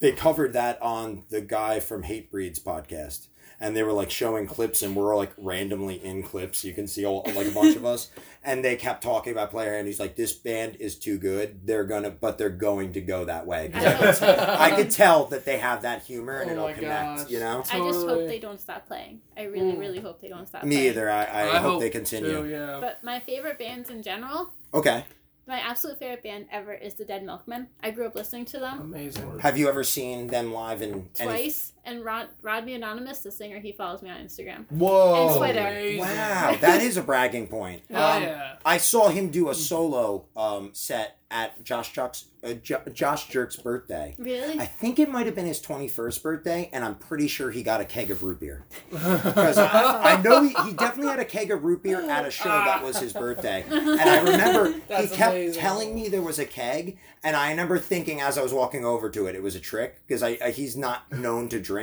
they 0.00 0.12
covered 0.12 0.52
that 0.52 0.80
on 0.80 1.24
the 1.28 1.40
guy 1.40 1.80
from 1.80 2.04
Hatebreed's 2.04 2.60
podcast, 2.60 3.27
and 3.60 3.76
they 3.76 3.82
were 3.82 3.92
like 3.92 4.10
showing 4.10 4.46
clips, 4.46 4.82
and 4.82 4.94
we're 4.94 5.16
like 5.16 5.32
randomly 5.36 5.96
in 6.04 6.22
clips. 6.22 6.64
You 6.64 6.72
can 6.74 6.86
see 6.86 7.04
all 7.04 7.22
like 7.34 7.46
a 7.46 7.50
bunch 7.50 7.74
of 7.76 7.84
us, 7.84 8.10
and 8.44 8.64
they 8.64 8.76
kept 8.76 9.02
talking 9.02 9.32
about 9.32 9.50
player, 9.50 9.74
and 9.74 9.86
he's 9.86 9.98
like, 9.98 10.14
"This 10.16 10.32
band 10.32 10.76
is 10.80 10.96
too 10.96 11.18
good. 11.18 11.66
They're 11.66 11.84
gonna, 11.84 12.10
but 12.10 12.38
they're 12.38 12.48
going 12.50 12.92
to 12.92 13.00
go 13.00 13.24
that 13.24 13.46
way 13.46 13.70
I, 13.74 13.80
could- 14.12 14.22
I 14.28 14.70
could 14.76 14.90
tell 14.90 15.24
that 15.26 15.44
they 15.44 15.58
have 15.58 15.82
that 15.82 16.02
humor, 16.04 16.40
and 16.40 16.50
Oh 16.52 16.68
it'll 16.68 16.74
connect. 16.80 17.18
gosh. 17.22 17.30
You 17.30 17.40
know, 17.40 17.64
I 17.72 17.78
just 17.78 18.06
hope 18.06 18.28
they 18.28 18.38
don't 18.38 18.60
stop 18.60 18.86
playing. 18.86 19.20
I 19.36 19.44
really, 19.44 19.72
Mm. 19.72 19.78
really 19.80 20.00
hope 20.00 20.20
they 20.20 20.28
don't 20.28 20.46
stop. 20.46 20.64
me 20.64 20.76
playing. 20.76 20.88
either. 20.90 21.10
I, 21.10 21.54
I, 21.54 21.58
hope, 21.58 21.80
they 21.80 21.90
continue. 21.90 22.42
Too, 22.42 22.48
yeah. 22.48 22.78
But 22.80 23.02
my 23.02 23.20
favorite 23.20 23.58
bands 23.58 23.90
in 23.90 24.02
general, 24.02 24.50
Okay. 24.74 25.04
my 25.46 25.58
absolute 25.60 25.98
favorite 25.98 26.22
band 26.22 26.46
ever 26.52 26.72
is 26.74 26.94
the 26.94 27.04
Dead 27.04 27.24
Milkmen. 27.24 27.68
I 27.82 27.90
grew 27.90 28.06
up 28.06 28.14
listening 28.14 28.44
to 28.46 28.58
them 28.58 28.80
Amazing. 28.80 29.38
Have 29.40 29.56
you 29.58 29.68
ever 29.68 29.82
seen 29.84 30.26
them 30.28 30.52
live 30.52 30.82
in 30.82 31.08
any? 31.18 31.28
twice, 31.30 31.72
and 31.88 32.04
Rod 32.04 32.28
Rodney 32.42 32.74
Anonymous, 32.74 33.20
the 33.20 33.30
singer, 33.32 33.58
he 33.58 33.72
follows 33.72 34.02
me 34.02 34.10
on 34.10 34.18
Instagram. 34.20 34.64
Whoa. 34.70 35.28
And 35.28 35.38
Twitter. 35.38 35.96
Wow, 35.98 36.56
that 36.60 36.82
is 36.82 36.96
a 36.96 37.02
bragging 37.02 37.48
point. 37.48 37.82
Hell 37.90 38.02
Um, 38.16 38.22
yeah. 38.22 38.56
I 38.64 38.76
saw 38.78 39.08
him 39.08 39.30
do 39.30 39.48
a 39.48 39.54
solo 39.54 40.26
um, 40.36 40.70
set 40.72 41.16
at 41.30 41.62
Josh 41.62 41.92
Jerk's, 41.92 42.24
uh, 42.42 42.54
Jo- 42.54 42.80
Josh 42.94 43.28
Jerk's 43.28 43.56
birthday. 43.56 44.14
Really? 44.16 44.58
I 44.58 44.64
think 44.64 44.98
it 44.98 45.10
might 45.10 45.26
have 45.26 45.34
been 45.34 45.44
his 45.44 45.60
21st 45.60 46.22
birthday, 46.22 46.70
and 46.72 46.82
I'm 46.82 46.94
pretty 46.94 47.28
sure 47.28 47.50
he 47.50 47.62
got 47.62 47.82
a 47.82 47.84
keg 47.84 48.10
of 48.10 48.22
root 48.22 48.40
beer. 48.40 48.64
Because 48.90 49.58
I, 49.58 50.14
I 50.14 50.22
know 50.22 50.42
he, 50.42 50.54
he 50.64 50.72
definitely 50.72 51.08
had 51.10 51.18
a 51.18 51.26
keg 51.26 51.50
of 51.50 51.64
root 51.64 51.82
beer 51.82 52.00
at 52.10 52.24
a 52.24 52.30
show 52.30 52.48
that 52.48 52.82
was 52.82 52.98
his 52.98 53.12
birthday. 53.12 53.62
And 53.70 54.00
I 54.00 54.20
remember 54.22 54.72
he 54.88 55.06
kept 55.08 55.34
amazing. 55.34 55.60
telling 55.60 55.94
me 55.94 56.08
there 56.08 56.22
was 56.22 56.38
a 56.38 56.46
keg, 56.46 56.96
and 57.22 57.36
I 57.36 57.50
remember 57.50 57.78
thinking 57.78 58.22
as 58.22 58.38
I 58.38 58.42
was 58.42 58.54
walking 58.54 58.86
over 58.86 59.10
to 59.10 59.26
it, 59.26 59.34
it 59.34 59.42
was 59.42 59.54
a 59.54 59.60
trick, 59.60 60.00
because 60.06 60.22
I, 60.22 60.38
I, 60.42 60.50
he's 60.50 60.78
not 60.78 61.12
known 61.12 61.50
to 61.50 61.60
drink. 61.60 61.77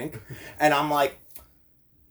And 0.59 0.73
I'm 0.73 0.89
like, 0.89 1.17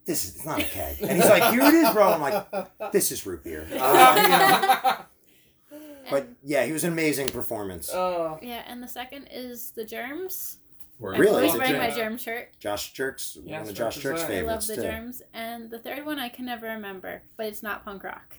this 0.04 0.24
is 0.24 0.36
it's 0.36 0.44
not 0.46 0.60
a 0.60 0.64
keg. 0.64 0.96
And 1.02 1.12
he's 1.12 1.28
like, 1.28 1.52
here 1.52 1.62
it 1.62 1.74
is, 1.74 1.90
bro. 1.92 2.12
I'm 2.12 2.20
like, 2.20 2.92
this 2.92 3.10
is 3.12 3.24
root 3.26 3.42
beer. 3.44 3.66
Uh, 3.72 4.20
you 4.22 4.28
know? 4.28 5.80
But 6.10 6.28
yeah, 6.42 6.64
he 6.66 6.72
was 6.72 6.84
an 6.84 6.92
amazing 6.92 7.28
performance. 7.30 7.90
Oh, 7.92 8.38
yeah, 8.42 8.62
and 8.66 8.82
the 8.82 8.88
second 8.88 9.28
is 9.32 9.70
the 9.70 9.84
Germs. 9.84 10.58
Word. 10.98 11.14
I'm 11.14 11.20
Really? 11.22 11.46
always 11.48 11.58
wearing 11.58 11.78
my 11.78 11.86
Germs? 11.86 11.96
Germ 11.96 12.18
shirt. 12.18 12.48
Josh 12.60 12.92
Jerk's 12.92 13.36
one 13.42 13.62
of 13.62 13.74
Josh 13.74 13.96
Jerk's 13.96 14.20
represent. 14.22 14.46
I 14.46 14.52
love 14.52 14.66
the 14.66 14.76
too. 14.76 14.82
Germs. 14.82 15.22
And 15.32 15.70
the 15.70 15.78
third 15.78 16.04
one 16.04 16.18
I 16.18 16.28
can 16.28 16.44
never 16.44 16.66
remember, 16.68 17.22
but 17.36 17.46
it's 17.46 17.62
not 17.62 17.84
punk 17.84 18.04
rock. 18.04 18.36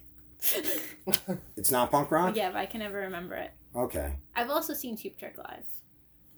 It's 1.57 1.71
not 1.71 1.91
punk 1.91 2.11
rock. 2.11 2.35
yeah, 2.37 2.51
but 2.51 2.57
I 2.59 2.65
can 2.65 2.79
never 2.79 2.99
remember 2.99 3.35
it. 3.35 3.51
Okay. 3.75 4.13
I've 4.35 4.49
also 4.49 4.73
seen 4.73 4.95
Cheap 4.95 5.17
Trick 5.17 5.37
live. 5.37 5.65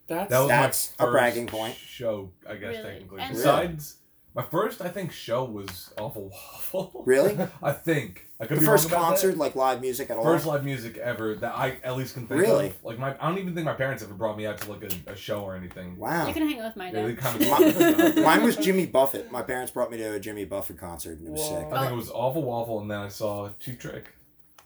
That's 0.08 0.30
That 0.30 0.40
was 0.40 0.48
That's 0.50 0.94
my 1.00 1.04
a 1.04 1.08
first 1.08 1.12
bragging 1.14 1.48
point. 1.48 1.76
Show, 1.76 2.32
I 2.48 2.56
guess 2.56 2.70
Really? 2.78 2.84
technically. 2.84 3.22
And- 3.22 3.36
Besides, 3.36 3.96
my 4.36 4.44
first, 4.44 4.82
I 4.82 4.90
think, 4.90 5.12
show 5.12 5.44
was 5.46 5.92
Awful 5.98 6.30
Waffle. 6.74 7.04
Really? 7.08 7.36
I 7.64 7.72
think 7.72 8.28
I 8.40 8.46
could 8.46 8.58
The 8.58 8.62
be 8.62 8.66
first 8.68 8.92
wrong 8.92 9.02
about 9.02 9.10
concert, 9.10 9.32
That. 9.32 9.38
like 9.40 9.56
live 9.56 9.82
music 9.82 10.12
at 10.12 10.18
all. 10.18 10.24
First 10.24 10.46
live 10.46 10.64
music 10.64 10.98
ever 10.98 11.34
that 11.36 11.56
I 11.56 11.78
at 11.84 11.98
least 11.98 12.14
can 12.14 12.28
think 12.28 12.42
Really? 12.42 12.68
of. 12.68 12.84
Like 12.84 13.00
my, 13.00 13.16
I 13.20 13.28
don't 13.30 13.40
even 13.40 13.56
think 13.56 13.66
my 13.66 13.74
parents 13.74 14.04
ever 14.04 14.14
brought 14.14 14.38
me 14.38 14.46
out 14.46 14.60
to 14.60 14.72
like 14.72 14.84
a, 14.84 15.12
a 15.12 15.16
show 15.16 15.40
or 15.42 15.56
anything. 15.56 15.98
Wow. 15.98 16.28
You 16.28 16.34
can 16.36 16.48
hang 16.48 16.60
out 16.60 16.68
with 16.68 16.76
my 16.76 16.92
Yeah, 16.92 17.08
they 17.08 17.14
dad. 17.14 17.18
kind 17.18 17.40
Mi- 17.40 18.06
of. 18.20 18.24
Mine 18.24 18.44
was 18.44 18.58
Jimmy 18.58 18.86
Buffett. 18.86 19.32
My 19.32 19.42
parents 19.42 19.72
brought 19.72 19.90
me 19.90 19.98
to 19.98 20.14
a 20.14 20.20
Jimmy 20.20 20.46
Buffett 20.46 20.78
concert, 20.78 21.18
and 21.18 21.30
it 21.30 21.32
was 21.32 21.42
Whoa. 21.42 21.60
sick. 21.62 21.68
I 21.74 21.80
think 21.82 21.94
it 21.94 21.96
was 21.96 22.12
Awful 22.12 22.44
Waffle, 22.44 22.82
and 22.82 22.92
then 22.92 23.00
I 23.00 23.08
saw 23.08 23.50
Cheap 23.60 23.80
Trick. 23.80 24.14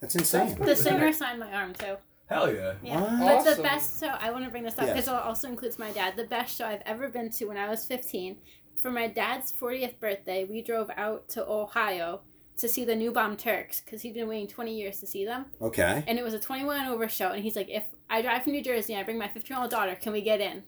That's 0.02 0.16
insane. 0.16 0.58
The 0.60 0.76
singer 0.76 1.14
signed 1.14 1.40
my 1.40 1.54
arm 1.54 1.74
too. 1.76 1.96
Hell 2.32 2.54
yeah! 2.54 2.74
Yeah, 2.82 3.20
What? 3.22 3.44
but 3.46 3.58
the 3.58 3.62
best 3.62 4.00
show 4.00 4.08
I 4.08 4.32
want 4.32 4.46
to 4.46 4.50
bring 4.52 4.64
this 4.64 4.76
up 4.78 4.86
Yes. 4.86 4.94
because 4.94 5.08
it 5.10 5.14
also 5.14 5.50
includes 5.50 5.78
my 5.78 5.92
dad. 5.92 6.16
The 6.16 6.24
best 6.24 6.58
show 6.58 6.66
I've 6.66 6.82
ever 6.86 7.10
been 7.10 7.30
to 7.32 7.46
when 7.46 7.58
I 7.58 7.70
was 7.70 7.86
15. 7.86 8.38
For 8.78 8.90
my 8.90 9.08
dad's 9.08 9.52
40th 9.52 10.00
birthday, 10.00 10.46
we 10.46 10.62
drove 10.62 10.90
out 10.96 11.28
to 11.30 11.46
Ohio 11.48 12.22
to 12.58 12.68
see 12.70 12.86
the 12.86 12.96
New 12.96 13.12
Bomb 13.12 13.36
Turks 13.38 13.82
because 13.82 14.02
he'd 14.02 14.14
been 14.14 14.28
waiting 14.30 14.48
20 14.48 14.74
years 14.74 15.00
to 15.02 15.08
see 15.08 15.26
them, 15.26 15.46
Okay. 15.62 16.04
and 16.08 16.18
it 16.18 16.24
was 16.24 16.34
a 16.34 16.40
21 16.40 16.80
and 16.80 16.90
over 16.90 17.10
show. 17.10 17.32
And 17.32 17.44
he's 17.44 17.56
like, 17.56 17.70
"If 17.70 17.84
I 18.10 18.22
drive 18.22 18.44
from 18.44 18.54
New 18.54 18.64
Jersey 18.64 18.94
and 18.94 19.02
I 19.02 19.04
bring 19.04 19.18
my 19.18 19.28
15 19.28 19.56
year 19.56 19.62
old 19.62 19.72
daughter, 19.72 19.96
can 19.96 20.14
we 20.14 20.22
get 20.22 20.40
in?" 20.42 20.64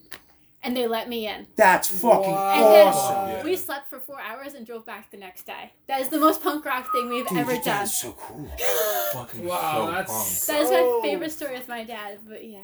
And 0.65 0.77
they 0.77 0.87
let 0.87 1.09
me 1.09 1.27
in. 1.27 1.45
That's 1.57 1.89
fucking 1.89 2.31
Wow. 2.31 2.53
And 2.53 2.73
then 2.73 2.87
awesome. 2.87 3.29
Yeah. 3.29 3.43
we 3.43 3.55
slept 3.57 3.89
for 3.89 3.99
four 3.99 4.21
hours 4.21 4.53
and 4.53 4.65
drove 4.65 4.85
back 4.85 5.11
the 5.11 5.17
next 5.17 5.45
day. 5.45 5.73
That 5.87 5.99
is 5.99 6.07
the 6.07 6.19
most 6.19 6.41
punk 6.41 6.63
rock 6.65 6.89
thing 6.93 7.09
we've 7.09 7.27
Dude, 7.27 7.37
ever 7.39 7.53
done. 7.55 7.63
dad's 7.63 7.97
so 7.97 8.13
cool. 8.13 8.49
Fucking 9.13 9.43
Wow, 9.45 9.85
so 9.87 9.91
that's 9.91 10.11
pumped. 10.11 10.47
That 10.47 10.61
is 10.61 10.71
my 10.71 10.99
favorite 11.03 11.31
story 11.33 11.53
with 11.57 11.67
my 11.67 11.83
dad. 11.83 12.19
But 12.25 12.45
yeah, 12.45 12.63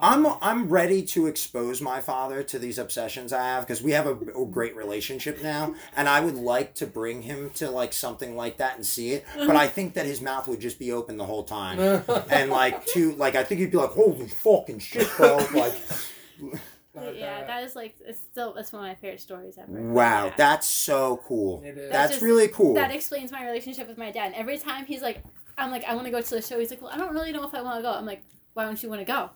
I'm 0.00 0.24
I'm 0.40 0.68
ready 0.68 1.02
to 1.02 1.26
expose 1.26 1.80
my 1.80 2.00
father 2.00 2.44
to 2.44 2.58
these 2.60 2.78
obsessions 2.78 3.32
I 3.32 3.42
have 3.44 3.66
because 3.66 3.82
we 3.82 3.90
have 3.90 4.06
a, 4.06 4.12
a 4.12 4.46
great 4.46 4.74
relationship 4.76 5.42
now, 5.42 5.74
and 5.96 6.08
I 6.08 6.20
would 6.20 6.36
like 6.36 6.74
to 6.76 6.86
bring 6.86 7.22
him 7.22 7.50
to 7.56 7.70
like 7.70 7.92
something 7.92 8.36
like 8.36 8.56
that 8.58 8.76
and 8.76 8.86
see 8.86 9.10
it. 9.14 9.26
But 9.36 9.56
I 9.56 9.66
think 9.66 9.94
that 9.94 10.06
his 10.06 10.20
mouth 10.22 10.46
would 10.48 10.60
just 10.60 10.78
be 10.78 10.92
open 10.92 11.16
the 11.16 11.26
whole 11.26 11.42
time, 11.44 11.78
and 12.30 12.50
like 12.50 12.86
to 12.94 13.14
like 13.16 13.34
I 13.34 13.42
think 13.44 13.60
he'd 13.60 13.72
be 13.72 13.78
like, 13.78 13.90
"Holy 13.90 14.28
fucking 14.28 14.78
shit, 14.78 15.08
bro!" 15.16 15.38
Like, 15.52 15.74
but 16.94 17.16
yeah, 17.16 17.44
that 17.46 17.64
is 17.64 17.74
like 17.74 17.94
it's 18.06 18.20
still 18.20 18.52
that's 18.52 18.72
one 18.72 18.82
of 18.84 18.88
my 18.88 18.94
favorite 18.94 19.20
stories 19.20 19.56
ever. 19.58 19.72
wow, 19.72 20.26
Yeah. 20.26 20.34
that's 20.36 20.66
so 20.68 21.20
cool. 21.26 21.62
It 21.64 21.70
is. 21.70 21.76
That's 21.76 21.92
That's 21.92 22.10
just- 22.12 22.22
really 22.22 22.48
cool. 22.48 22.74
that 22.74 22.90
explains 22.90 23.32
my 23.32 23.44
relationship 23.44 23.88
with 23.88 23.98
my 23.98 24.10
dad. 24.10 24.26
And 24.26 24.34
every 24.34 24.58
time 24.58 24.84
he's 24.86 25.02
like, 25.02 25.22
I'm 25.58 25.70
like, 25.70 25.84
I 25.84 25.94
want 25.94 26.06
to 26.06 26.10
go 26.10 26.20
to 26.20 26.30
the 26.34 26.42
show. 26.42 26.58
He's 26.58 26.70
like, 26.70 26.80
well, 26.82 26.90
I 26.92 26.96
don't 26.98 27.12
really 27.14 27.32
know 27.32 27.44
if 27.46 27.54
I 27.54 27.62
want 27.62 27.76
to 27.78 27.82
go. 27.82 27.92
I'm 27.92 28.06
like, 28.06 28.22
why 28.54 28.64
don't 28.64 28.82
you 28.82 28.88
want 28.88 29.00
to 29.00 29.04
go? 29.04 29.30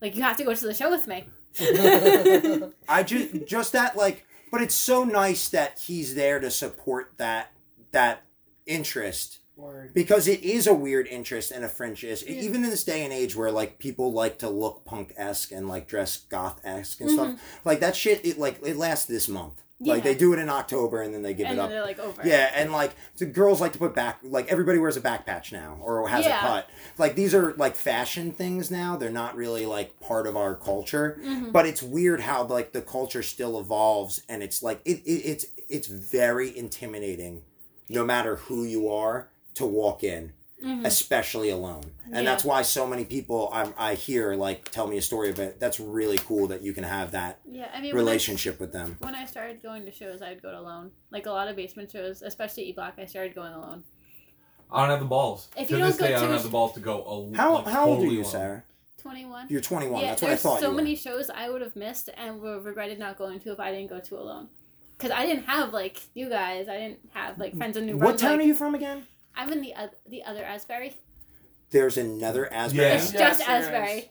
Like, 0.00 0.14
you 0.16 0.22
have 0.22 0.36
to 0.38 0.44
go 0.44 0.54
to 0.54 0.66
the 0.66 0.74
show 0.74 0.90
with 0.90 1.06
me. 1.06 1.24
I 2.88 3.02
just 3.02 3.46
just 3.46 3.72
that 3.72 3.96
like, 3.96 4.26
but 4.50 4.60
it's 4.62 4.74
so 4.74 5.04
nice 5.04 5.48
that 5.50 5.78
he's 5.78 6.14
there 6.14 6.40
to 6.40 6.50
support 6.50 7.12
that 7.18 7.52
that 7.92 8.22
interest 8.66 9.38
Word. 9.56 9.94
because 9.94 10.26
it 10.26 10.42
is 10.42 10.66
a 10.66 10.74
weird 10.74 11.06
interest 11.06 11.50
and 11.52 11.64
a 11.64 11.68
fringe-ish. 11.68 12.24
even 12.24 12.64
in 12.64 12.70
this 12.70 12.82
day 12.84 13.04
and 13.04 13.12
age 13.12 13.36
where 13.36 13.50
like 13.52 13.78
people 13.78 14.12
like 14.12 14.38
to 14.38 14.48
look 14.50 14.84
punk-esque 14.84 15.52
and 15.52 15.68
like 15.68 15.86
dress 15.86 16.16
goth-esque 16.28 17.00
and 17.00 17.10
stuff 17.10 17.60
like 17.64 17.80
that 17.80 17.94
shit 17.94 18.24
it 18.24 18.38
like 18.38 18.58
it 18.66 18.76
lasts 18.76 19.06
this 19.06 19.28
month 19.28 19.54
like 19.80 19.98
Mm-hmm. 19.98 20.04
They 20.04 20.14
do 20.14 20.32
it 20.32 20.38
in 20.38 20.48
october 20.48 21.02
and 21.02 21.12
then 21.12 21.22
they 21.22 21.34
give 21.34 21.46
and 21.48 21.58
it 21.58 21.60
up 21.60 21.68
they're 21.68 21.82
like 21.84 21.98
over. 21.98 22.22
yeah 22.24 22.50
and 22.54 22.72
like 22.72 22.92
the 23.18 23.26
girls 23.26 23.60
like 23.60 23.72
to 23.72 23.78
put 23.78 23.92
back 23.94 24.18
like 24.22 24.48
everybody 24.48 24.78
wears 24.78 24.96
a 24.96 25.00
back 25.00 25.26
patch 25.26 25.52
now 25.52 25.76
or 25.82 26.08
has 26.08 26.24
Yeah. 26.24 26.38
a 26.38 26.40
cut 26.40 26.70
like 26.96 27.14
these 27.16 27.34
are 27.34 27.52
like 27.54 27.74
fashion 27.74 28.30
things 28.32 28.70
now 28.70 28.96
they're 28.96 29.10
not 29.10 29.34
really 29.36 29.66
like 29.66 29.98
part 30.00 30.26
of 30.28 30.36
our 30.36 30.54
culture 30.54 31.18
Mhm. 31.22 31.52
but 31.52 31.66
it's 31.66 31.82
weird 31.82 32.20
how 32.20 32.44
like 32.44 32.72
the 32.72 32.82
culture 32.82 33.22
still 33.22 33.58
evolves 33.58 34.22
and 34.28 34.42
it's 34.42 34.62
like 34.62 34.80
it, 34.84 34.98
it 35.04 35.10
it's 35.32 35.46
it's 35.68 35.88
very 35.88 36.56
intimidating 36.56 37.42
no 37.88 38.04
matter 38.04 38.36
who 38.36 38.64
you 38.64 38.88
are 38.88 39.28
to 39.54 39.66
walk 39.66 40.02
in 40.04 40.32
Mhm. 40.62 40.86
especially 40.86 41.50
alone 41.50 41.82
and 42.06 42.14
Yeah. 42.14 42.22
that's 42.22 42.42
why 42.44 42.62
so 42.62 42.86
many 42.86 43.04
people 43.04 43.50
I, 43.52 43.72
I 43.76 43.94
hear 43.94 44.34
like 44.34 44.70
tell 44.70 44.86
me 44.86 44.96
a 44.96 45.02
story 45.02 45.28
of 45.28 45.38
it 45.38 45.60
that's 45.60 45.78
really 45.78 46.16
cool 46.18 46.46
that 46.46 46.62
you 46.62 46.72
can 46.72 46.84
have 46.84 47.10
that 47.10 47.40
Yeah, 47.46 47.68
I 47.74 47.80
mean, 47.82 47.94
when 47.94 47.96
I, 47.96 48.04
relationship 48.06 48.58
with 48.60 48.72
them 48.72 48.96
when 49.00 49.14
I 49.14 49.26
started 49.26 49.62
going 49.62 49.84
to 49.84 49.92
shows, 49.92 50.22
I'd 50.22 50.40
go 50.40 50.58
alone. 50.58 50.92
Like 51.10 51.26
a 51.26 51.30
lot 51.30 51.48
of 51.48 51.56
basement 51.56 51.90
shows, 51.90 52.22
especially 52.22 52.62
E 52.68 52.72
Block, 52.72 52.94
I 52.98 53.04
started 53.04 53.34
going 53.34 53.52
alone. 53.52 53.84
I 54.72 54.80
don't 54.80 54.90
have 54.90 55.00
the 55.00 55.06
balls. 55.06 55.48
If 55.56 55.68
to 55.68 55.74
you 55.74 55.78
don't 55.80 55.88
this 55.88 55.96
go 55.98 56.06
day, 56.06 56.14
I 56.14 56.20
don't 56.20 56.30
have 56.32 56.42
the 56.44 56.48
balls 56.48 56.72
to 56.74 56.80
go. 56.80 57.04
alone. 57.06 57.34
how, 57.34 57.54
like, 57.56 57.66
how 57.66 57.86
old 57.88 58.02
are 58.02 58.06
you 58.06 58.20
alone. 58.22 58.24
sarah 58.24 58.64
21. 58.98 59.46
you're 59.50 59.60
21 59.60 60.00
yeah, 60.02 60.08
that's 60.10 60.22
what 60.22 60.28
i 60.28 60.30
there's 60.30 60.42
thought 60.42 60.60
so 60.60 60.66
you 60.68 60.70
were. 60.70 60.76
many 60.82 60.96
shows 60.96 61.28
I 61.28 61.50
would 61.50 61.60
have 61.60 61.76
missed 61.76 62.08
and 62.16 62.40
would 62.40 62.54
have 62.54 62.64
regretted 62.64 62.98
not 62.98 63.18
going 63.18 63.38
to 63.40 63.52
if 63.52 63.60
I 63.60 63.70
didn't 63.70 63.90
go 63.90 64.00
to 64.00 64.16
alone. 64.18 64.48
because 64.96 65.10
I 65.10 65.26
didn't 65.26 65.44
have 65.44 65.74
like 65.74 66.00
you 66.14 66.30
guys. 66.30 66.68
I 66.68 66.78
didn't 66.78 67.00
have 67.12 67.38
like 67.38 67.54
friends 67.56 67.76
in 67.76 67.84
New 67.86 67.98
What 67.98 68.16
town 68.16 68.38
are 68.40 68.42
you 68.42 68.54
from 68.54 68.74
again? 68.74 69.06
I'm 69.36 69.52
in 69.52 69.60
the 69.60 69.74
oth- 69.78 69.94
the 70.08 70.22
other 70.24 70.44
Asbury. 70.44 70.94
There's 71.70 71.96
another 71.96 72.52
Asbury 72.52 72.86
Yeah. 72.86 72.94
It's 72.94 73.10
just 73.12 73.38
there 73.46 73.58
is. 73.60 73.66
Asbury. 73.66 74.10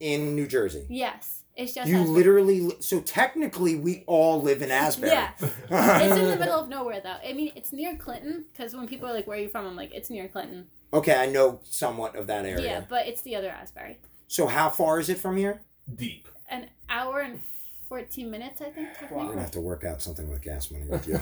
in 0.00 0.34
New 0.36 0.46
Jersey. 0.46 0.86
Yes, 0.88 1.42
it's 1.56 1.74
just 1.74 1.88
You 1.88 1.96
Asbury. 1.98 2.14
literally, 2.14 2.70
so 2.80 3.00
technically, 3.00 3.76
we 3.76 4.04
all 4.06 4.40
live 4.42 4.62
in 4.62 4.70
Asbury. 4.70 5.10
Yeah, 5.12 5.30
it's 5.40 6.16
in 6.16 6.28
the 6.28 6.36
middle 6.36 6.60
of 6.60 6.68
nowhere 6.68 7.00
though. 7.00 7.16
I 7.28 7.32
mean, 7.32 7.52
it's 7.56 7.72
near 7.72 7.96
Clinton 7.96 8.44
because 8.52 8.74
when 8.74 8.86
people 8.86 9.08
are 9.08 9.12
like, 9.14 9.26
"Where 9.26 9.36
are 9.38 9.40
you 9.40 9.48
from?" 9.48 9.66
I'm 9.66 9.76
like, 9.76 9.92
"It's 9.94 10.10
near 10.10 10.28
Clinton." 10.28 10.66
Okay, 10.92 11.14
I 11.14 11.26
know 11.26 11.60
somewhat 11.64 12.14
of 12.14 12.26
that 12.28 12.44
area. 12.46 12.64
Yeah, 12.64 12.80
but 12.88 13.06
it's 13.06 13.22
the 13.22 13.34
other 13.36 13.48
Asbury. 13.48 13.98
So 14.28 14.46
how 14.46 14.68
far 14.70 15.00
is 15.00 15.08
it 15.08 15.18
from 15.18 15.36
here? 15.36 15.62
Deep. 15.92 16.28
An 16.48 16.68
hour 16.88 17.20
and 17.20 17.40
fourteen 17.88 18.30
minutes, 18.30 18.60
I 18.60 18.66
think. 18.70 18.88
I'm 18.88 18.94
Technically. 18.94 19.26
gonna 19.28 19.40
have 19.40 19.50
to 19.52 19.60
work 19.60 19.84
out 19.84 20.02
something 20.02 20.28
with 20.30 20.42
gas 20.42 20.70
money 20.70 20.86
with 20.86 21.06
you. 21.06 21.20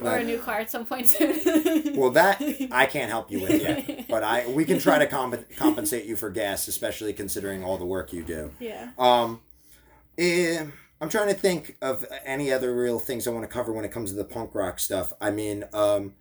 or 0.06 0.16
a 0.16 0.24
new 0.24 0.38
car 0.38 0.60
at 0.60 0.70
some 0.70 0.84
point 0.86 1.08
soon. 1.08 1.96
well, 1.96 2.10
that 2.10 2.42
I 2.70 2.86
can't 2.86 3.10
help 3.10 3.30
you 3.30 3.40
with 3.40 3.60
yet, 3.60 4.06
but 4.08 4.22
I 4.22 4.46
we 4.48 4.64
can 4.64 4.78
try 4.78 4.98
to 4.98 5.06
comp- 5.06 5.54
compensate 5.56 6.04
you 6.06 6.16
for 6.16 6.30
gas, 6.30 6.68
especially 6.68 7.12
considering 7.12 7.64
all 7.64 7.76
the 7.78 7.86
work 7.86 8.12
you 8.12 8.22
do. 8.22 8.50
yeah. 8.58 8.90
Um, 8.98 9.40
eh, 10.18 10.64
I'm 11.00 11.08
trying 11.08 11.28
to 11.28 11.34
think 11.34 11.76
of 11.80 12.04
any 12.24 12.52
other 12.52 12.74
real 12.74 12.98
things 12.98 13.26
I 13.26 13.30
want 13.30 13.44
to 13.44 13.48
cover 13.48 13.72
when 13.72 13.84
it 13.84 13.90
comes 13.90 14.10
to 14.10 14.16
the 14.16 14.24
punk 14.24 14.54
rock 14.54 14.78
stuff. 14.78 15.12
I 15.20 15.30
mean, 15.30 15.64
um, 15.72 16.14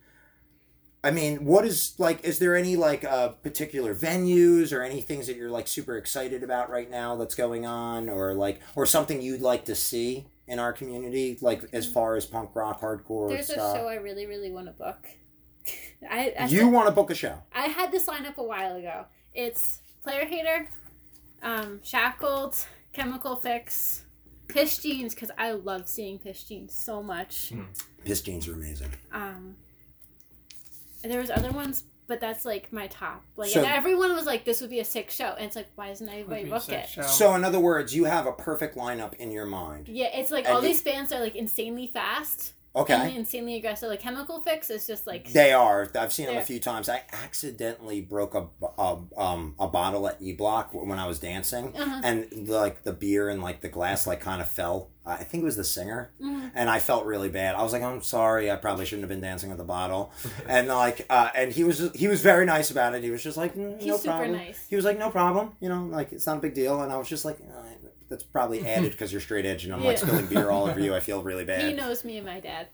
I 1.03 1.11
mean, 1.11 1.45
what 1.45 1.65
is 1.65 1.93
like? 1.97 2.23
Is 2.25 2.39
there 2.39 2.55
any 2.55 2.75
like 2.75 3.05
uh, 3.05 3.29
particular 3.29 3.95
venues 3.95 4.73
or 4.73 4.81
any 4.81 4.99
things 4.99 5.27
that 5.27 5.37
you're 5.37 5.49
like 5.49 5.67
super 5.67 5.97
excited 5.97 6.43
about 6.43 6.69
right 6.69 6.89
now 6.89 7.15
that's 7.15 7.35
going 7.35 7.65
on, 7.65 8.09
or 8.09 8.33
like, 8.33 8.61
or 8.75 8.85
something 8.85 9.21
you'd 9.21 9.41
like 9.41 9.65
to 9.65 9.75
see 9.75 10.27
in 10.47 10.59
our 10.59 10.73
community, 10.73 11.37
like 11.41 11.63
as 11.71 11.89
far 11.89 12.15
as 12.15 12.25
punk 12.25 12.49
rock, 12.53 12.81
hardcore 12.81 13.29
There's 13.29 13.49
a 13.49 13.55
show 13.55 13.87
I 13.87 13.95
really, 13.95 14.25
really 14.25 14.51
want 14.51 14.65
to 14.67 14.73
book. 14.73 15.07
I 16.09 16.33
I, 16.37 16.45
you 16.47 16.67
want 16.67 16.87
to 16.87 16.93
book 16.93 17.11
a 17.11 17.15
show? 17.15 17.43
I 17.53 17.67
had 17.67 17.91
this 17.93 18.07
line 18.07 18.25
up 18.25 18.37
a 18.37 18.43
while 18.43 18.75
ago. 18.75 19.05
It's 19.33 19.79
Player 20.03 20.25
Hater, 20.25 20.69
um, 21.41 21.79
Shackled, 21.81 22.55
Chemical 22.91 23.37
Fix, 23.37 24.03
Pissed 24.49 24.83
Jeans 24.83 25.13
because 25.13 25.31
I 25.37 25.51
love 25.51 25.87
seeing 25.87 26.19
Pissed 26.19 26.49
Jeans 26.49 26.73
so 26.73 27.01
much. 27.01 27.53
Piss 28.03 28.21
jeans 28.21 28.47
are 28.47 28.53
amazing. 28.53 28.91
Um, 29.11 29.55
and 31.03 31.11
there 31.11 31.19
was 31.21 31.29
other 31.29 31.51
ones, 31.51 31.83
but 32.07 32.19
that's 32.19 32.43
like 32.45 32.71
my 32.73 32.87
top. 32.87 33.23
Like 33.35 33.51
So- 33.51 33.61
and 33.61 33.71
everyone 33.71 34.13
was 34.15 34.25
like, 34.25 34.43
"This 34.45 34.61
would 34.61 34.69
be 34.69 34.79
a 34.79 34.85
sick 34.85 35.09
show," 35.11 35.33
and 35.37 35.45
it's 35.45 35.55
like, 35.55 35.67
why 35.75 35.89
doesn't 35.89 36.07
Would 36.07 36.13
anybody 36.13 36.43
be 36.45 36.49
book 36.49 36.67
it? 36.69 36.87
show. 36.89 37.03
So, 37.03 37.35
in 37.35 37.43
other 37.43 37.59
words, 37.59 37.95
you 37.95 38.05
have 38.05 38.25
a 38.25 38.31
perfect 38.31 38.75
lineup 38.75 39.13
in 39.15 39.31
your 39.31 39.45
mind. 39.45 39.87
Yeah, 39.87 40.07
it's 40.07 40.31
like 40.31 40.45
And 40.45 40.55
all 40.55 40.61
you- 40.61 40.69
these 40.69 40.81
bands 40.81 41.11
are 41.13 41.19
like 41.19 41.35
insanely 41.35 41.87
fast 41.87 42.53
Okay. 42.75 42.93
and 42.93 43.17
insanely 43.17 43.55
aggressive. 43.55 43.89
Like 43.89 43.99
Chemical 44.01 44.41
Fix 44.41 44.69
is 44.69 44.85
just 44.85 45.07
like 45.07 45.31
They 45.33 45.51
are. 45.53 45.89
I've 45.95 46.13
seen 46.13 46.27
them 46.27 46.37
a 46.37 46.41
few 46.41 46.59
times. 46.59 46.87
I 46.87 47.01
accidentally 47.11 47.99
broke 48.01 48.35
a, 48.35 48.45
a 48.77 48.97
um 49.17 49.55
a 49.59 49.67
bottle 49.67 50.07
at 50.07 50.17
E 50.21 50.33
Block 50.33 50.69
when 50.73 50.99
I 50.99 51.07
was 51.07 51.19
dancing, 51.19 51.73
Uh-huh. 51.75 52.01
and 52.03 52.47
like 52.47 52.83
the 52.83 52.93
beer 52.93 53.27
and 53.29 53.41
like 53.41 53.61
the 53.61 53.69
glass 53.69 54.05
like 54.05 54.21
kind 54.21 54.41
of 54.41 54.49
fell. 54.49 54.89
I 55.05 55.23
think 55.23 55.41
it 55.41 55.45
was 55.45 55.55
the 55.55 55.63
singer, 55.63 56.11
Mhm. 56.21 56.51
and 56.53 56.69
I 56.69 56.77
felt 56.77 57.05
really 57.05 57.29
bad. 57.29 57.55
I 57.55 57.63
was 57.63 57.73
like, 57.73 57.81
I'm 57.81 58.03
sorry. 58.03 58.51
I 58.51 58.55
probably 58.57 58.85
shouldn't 58.85 59.01
have 59.03 59.09
been 59.09 59.21
dancing 59.21 59.49
with 59.49 59.57
the 59.57 59.63
bottle. 59.63 60.11
and 60.47 60.67
like, 60.67 61.07
uh, 61.09 61.29
and 61.33 61.51
he 61.51 61.63
was 61.63 61.89
he 61.95 62.07
was 62.07 62.21
very 62.21 62.45
nice 62.45 62.69
about 62.69 62.93
it. 62.93 63.01
He 63.03 63.09
was 63.09 63.23
just 63.23 63.35
like, 63.35 63.55
"Mm, 63.55 63.77
He's 63.79 63.87
no 63.87 63.97
super 63.97 64.09
problem. 64.17 64.33
nice. 64.37 64.63
He 64.69 64.75
was 64.75 64.85
like, 64.85 64.99
no 64.99 65.09
problem. 65.09 65.53
You 65.59 65.69
know, 65.69 65.85
like 65.85 66.11
it's 66.11 66.27
not 66.27 66.37
a 66.37 66.41
big 66.41 66.53
deal. 66.53 66.79
And 66.83 66.91
I 66.93 66.97
was 66.97 67.09
just 67.09 67.25
like. 67.25 67.39
"Uh, 67.41 67.63
that's 68.09 68.23
probably 68.23 68.65
added 68.67 68.91
because 68.91 69.11
you're 69.11 69.21
straight 69.21 69.45
edge 69.45 69.63
and 69.65 69.73
I'm 69.73 69.83
like 69.83 69.97
Yeah. 69.97 70.03
spilling 70.07 70.25
beer 70.27 70.49
all 70.49 70.67
over 70.67 70.79
you. 70.79 70.93
I 70.95 70.99
feel 70.99 71.21
really 71.23 71.45
bad. 71.45 71.61
he 71.61 71.73
knows 71.73 72.03
me 72.03 72.17
and 72.17 72.25
my 72.25 72.39
dad. 72.39 72.67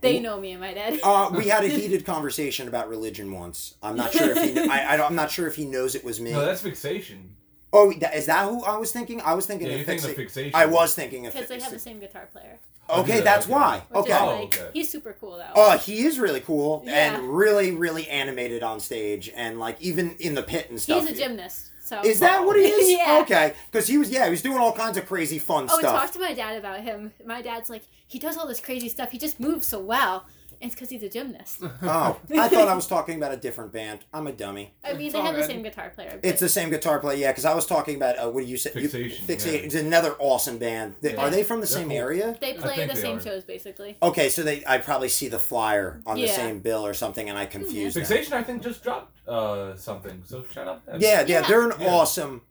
They 0.00 0.18
know 0.18 0.40
me 0.40 0.52
and 0.52 0.60
my 0.62 0.72
dad. 0.72 0.98
Uh, 1.02 1.30
we 1.36 1.48
had 1.48 1.62
a 1.62 1.68
heated 1.78 2.06
conversation 2.06 2.68
about 2.68 2.88
religion 2.88 3.30
once. 3.32 3.74
I'm 3.82 3.96
not 3.96 4.12
sure 4.12 4.30
if 4.30 4.38
he. 4.42 4.58
I, 4.70 4.94
I 4.94 4.96
don't, 4.96 5.06
I'm 5.10 5.14
not 5.14 5.30
sure 5.30 5.46
if 5.46 5.56
he 5.56 5.66
knows 5.66 5.94
it 5.94 6.02
was 6.02 6.20
me. 6.20 6.32
No, 6.32 6.44
that's 6.46 6.62
fixation. 6.62 7.36
oh, 7.72 7.92
that, 8.00 8.14
is 8.14 8.24
that 8.26 8.46
who 8.48 8.64
I 8.64 8.78
was 8.78 8.92
thinking? 8.92 9.20
I 9.20 9.34
was 9.34 9.44
thinking 9.44 9.66
Yeah, 9.66 9.74
of 9.74 9.78
you're 9.80 9.86
thinking 9.86 10.06
fixa- 10.08 10.10
of 10.12 10.16
fixation. 10.16 10.54
I 10.54 10.64
was 10.64 10.94
thinking 10.94 11.26
of. 11.26 11.34
Because 11.34 11.48
they 11.48 11.60
have 11.60 11.70
the 11.72 11.78
same 11.78 12.00
guitar 12.00 12.28
player. 12.32 12.58
Okay, 12.88 13.16
Yeah, 13.18 13.20
that's 13.20 13.44
okay. 13.44 13.54
why. 13.54 13.82
Which 13.90 13.98
Okay. 14.04 14.12
is 14.14 14.18
Oh, 14.20 14.26
like 14.26 14.42
okay. 14.58 14.70
he's 14.72 14.90
super 14.90 15.14
cool 15.20 15.36
though. 15.36 15.52
Oh, 15.54 15.76
he 15.76 16.06
is 16.06 16.18
really 16.18 16.40
cool 16.40 16.82
Yeah. 16.86 17.14
and 17.14 17.28
really, 17.36 17.70
really 17.72 18.08
animated 18.08 18.62
on 18.62 18.80
stage, 18.80 19.30
and 19.36 19.60
like 19.60 19.76
even 19.82 20.16
in 20.18 20.34
the 20.34 20.42
pit 20.42 20.70
and 20.70 20.80
stuff. 20.80 21.06
he's 21.06 21.10
a 21.16 21.20
gymnast. 21.22 21.69
So 21.82 22.00
Is 22.04 22.20
that 22.20 22.44
what 22.44 22.56
he 22.56 22.62
is? 22.64 22.90
Yeah. 22.98 23.20
Okay, 23.22 23.54
because 23.70 23.86
he 23.86 23.98
was 23.98 24.10
yeah, 24.10 24.24
he 24.26 24.30
was 24.30 24.42
doing 24.42 24.58
all 24.58 24.72
kinds 24.72 24.98
of 24.98 25.06
crazy 25.06 25.38
fun 25.38 25.66
Oh, 25.70 25.78
stuff. 25.78 25.92
talk 26.02 26.12
to 26.12 26.20
my 26.20 26.34
dad 26.34 26.56
about 26.58 26.80
him. 26.80 27.12
My 27.26 27.40
dad's 27.42 27.70
like, 27.70 27.82
he 28.06 28.18
does 28.18 28.36
all 28.36 28.46
this 28.46 28.60
crazy 28.60 28.88
stuff. 28.88 29.10
He 29.10 29.18
just 29.18 29.40
moves 29.40 29.66
so 29.66 29.80
well. 29.80 30.26
And 30.62 30.70
it's 30.70 30.74
because 30.74 30.90
he's 30.90 31.02
a 31.02 31.08
gymnast. 31.08 31.58
oh, 31.82 32.20
I 32.36 32.48
thought 32.48 32.68
I 32.68 32.74
was 32.74 32.86
talking 32.86 33.16
about 33.16 33.32
a 33.32 33.36
different 33.38 33.72
band. 33.72 34.00
I'm 34.12 34.26
a 34.26 34.32
dummy. 34.32 34.74
I 34.84 34.92
mean, 34.92 35.06
It's 35.06 35.14
they 35.14 35.18
all 35.18 35.24
have 35.24 35.36
the 35.36 35.44
same 35.44 35.62
guitar 35.62 35.88
player. 35.90 36.18
but- 36.20 36.28
It's 36.28 36.40
the 36.40 36.50
same 36.50 36.68
guitar 36.68 36.98
player, 36.98 37.16
yeah. 37.16 37.28
Because 37.30 37.46
I 37.46 37.54
was 37.54 37.64
talking 37.64 37.96
about 37.96 38.18
uh, 38.18 38.28
what 38.28 38.44
do 38.44 38.46
you 38.50 38.58
say? 38.58 38.70
You- 38.74 38.88
Fixation, 38.88 39.26
Fixation. 39.26 39.54
yeah. 39.60 39.64
It's 39.66 39.74
another 39.74 40.14
awesome 40.18 40.58
band. 40.58 40.96
They, 41.00 41.14
Yeah. 41.14 41.20
Are 41.22 41.30
they 41.30 41.44
from 41.44 41.60
the 41.62 41.66
They're 41.66 41.78
same 41.78 41.88
cool. 41.88 41.96
area? 41.96 42.36
they 42.40 42.52
play 42.54 42.86
the 42.86 42.92
they 42.94 43.00
same 43.00 43.16
are. 43.16 43.20
shows 43.22 43.44
basically. 43.44 43.96
Okay, 44.02 44.28
so 44.28 44.42
they 44.42 44.62
I 44.66 44.76
probably 44.78 45.08
see 45.08 45.28
the 45.28 45.38
flyer 45.38 46.02
on 46.04 46.16
the 46.16 46.28
same 46.28 46.60
bill 46.60 46.84
or 46.86 46.92
something, 46.92 47.28
and 47.30 47.38
I 47.38 47.46
confuse 47.46 47.94
them. 47.94 48.04
Fixation, 48.04 48.34
I 48.34 48.42
think, 48.42 48.62
just 48.62 48.82
dropped 48.82 49.16
uh, 49.26 49.74
something. 49.76 50.22
So 50.26 50.44
shout 50.52 50.68
out. 50.68 50.84
to. 50.86 50.98
Yeah, 50.98 51.20
yeah, 51.22 51.26
Yeah. 51.40 51.48
they're 51.48 51.70
an 51.70 51.72
Yeah. 51.80 51.88
awesome, 51.94 52.42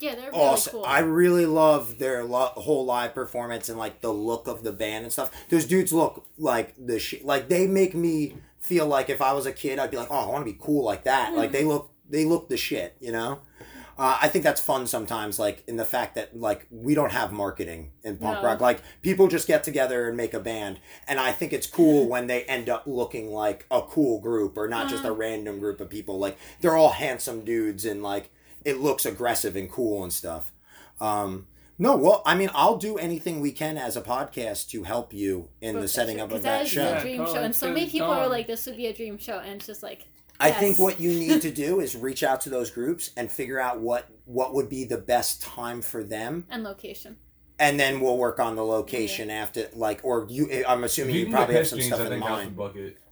Yeah, 0.00 0.14
they're 0.14 0.30
really 0.30 0.42
awesome. 0.42 0.72
cool. 0.72 0.84
I 0.86 1.00
really 1.00 1.46
love 1.46 1.98
their 1.98 2.24
lo- 2.24 2.52
whole 2.56 2.84
live 2.84 3.14
performance 3.14 3.68
and 3.68 3.78
like 3.78 4.00
the 4.00 4.12
look 4.12 4.48
of 4.48 4.62
the 4.64 4.72
band 4.72 5.04
and 5.04 5.12
stuff. 5.12 5.30
Those 5.50 5.66
dudes 5.66 5.92
look 5.92 6.24
like 6.38 6.74
the 6.78 6.98
shit. 6.98 7.24
Like 7.24 7.48
they 7.48 7.66
make 7.66 7.94
me 7.94 8.34
feel 8.58 8.86
like 8.86 9.10
if 9.10 9.20
I 9.22 9.32
was 9.32 9.46
a 9.46 9.52
kid, 9.52 9.78
I'd 9.78 9.90
be 9.90 9.96
like, 9.96 10.08
oh, 10.10 10.28
I 10.28 10.32
want 10.32 10.46
to 10.46 10.52
be 10.52 10.58
cool 10.60 10.84
like 10.84 11.04
that. 11.04 11.34
Like 11.34 11.52
they 11.52 11.64
look, 11.64 11.90
they 12.08 12.24
look 12.24 12.48
the 12.48 12.56
shit. 12.56 12.96
You 13.00 13.12
know. 13.12 13.40
Uh, 13.98 14.16
I 14.22 14.28
think 14.28 14.44
that's 14.44 14.62
fun 14.62 14.86
sometimes, 14.86 15.38
like 15.38 15.62
in 15.66 15.76
the 15.76 15.84
fact 15.84 16.14
that 16.14 16.34
like 16.34 16.66
we 16.70 16.94
don't 16.94 17.12
have 17.12 17.32
marketing 17.32 17.90
in 18.02 18.16
punk 18.16 18.40
No. 18.40 18.46
rock. 18.48 18.58
Like 18.62 18.80
people 19.02 19.28
just 19.28 19.46
get 19.46 19.62
together 19.62 20.08
and 20.08 20.16
make 20.16 20.32
a 20.32 20.40
band, 20.40 20.80
and 21.06 21.20
I 21.20 21.32
think 21.32 21.52
it's 21.52 21.66
cool 21.66 22.08
when 22.08 22.26
they 22.26 22.44
end 22.44 22.70
up 22.70 22.84
looking 22.86 23.30
like 23.30 23.66
a 23.70 23.82
cool 23.82 24.18
group 24.18 24.56
or 24.56 24.68
not 24.68 24.88
just 24.88 25.04
a 25.04 25.12
random 25.12 25.58
group 25.58 25.82
of 25.82 25.90
people. 25.90 26.18
Like 26.18 26.38
they're 26.62 26.76
all 26.76 26.92
handsome 26.92 27.44
dudes 27.44 27.84
and 27.84 28.02
like 28.02 28.30
it 28.64 28.78
looks 28.80 29.06
aggressive 29.06 29.56
and 29.56 29.70
cool 29.70 30.02
and 30.02 30.12
stuff. 30.12 30.52
Um, 31.00 31.46
no, 31.78 31.96
well, 31.96 32.22
I 32.26 32.34
mean, 32.34 32.50
I'll 32.54 32.76
do 32.76 32.98
anything 32.98 33.40
we 33.40 33.52
can 33.52 33.78
as 33.78 33.96
a 33.96 34.02
podcast 34.02 34.68
to 34.70 34.82
help 34.82 35.14
you 35.14 35.48
in 35.62 35.80
the 35.80 35.88
setting 35.88 36.20
up 36.20 36.24
of 36.24 36.42
Because 36.42 36.42
that 36.44 36.62
is 36.64 36.68
show. 36.70 36.94
a 36.96 37.00
dream 37.00 37.16
totally. 37.18 37.36
show, 37.38 37.42
and 37.42 37.54
so 37.56 37.68
many 37.72 37.88
people 37.88 38.08
Go 38.08 38.12
are 38.14 38.28
like, 38.28 38.46
"This 38.46 38.66
would 38.66 38.76
be 38.76 38.86
a 38.88 38.92
dream 38.92 39.16
show," 39.16 39.38
and 39.38 39.52
it's 39.52 39.66
just 39.66 39.82
like, 39.82 40.06
I 40.38 40.50
think 40.50 40.78
what 40.78 41.00
you 41.00 41.10
need 41.10 41.40
to 41.42 41.50
do 41.66 41.80
is 41.80 41.96
reach 41.96 42.22
out 42.22 42.42
to 42.42 42.50
those 42.50 42.70
groups 42.70 43.10
and 43.16 43.30
figure 43.32 43.58
out 43.58 43.80
what 43.80 44.06
what 44.26 44.52
would 44.54 44.68
be 44.68 44.84
the 44.84 44.98
best 44.98 45.40
time 45.42 45.80
for 45.80 46.04
them, 46.04 46.44
and 46.50 46.64
location. 46.64 47.16
and 47.58 47.80
then 47.80 48.00
we'll 48.00 48.18
work 48.18 48.38
on 48.40 48.56
the 48.56 48.64
location 48.64 49.30
after. 49.30 49.68
Like, 49.74 50.00
or 50.02 50.26
you, 50.28 50.62
I'm 50.68 50.84
assuming 50.84 51.14
you 51.14 51.20
you 51.26 51.30
probably 51.30 51.54
have 51.54 51.66
some 51.66 51.80
stuff 51.80 52.00
in 52.10 52.18
mind. 52.20 52.58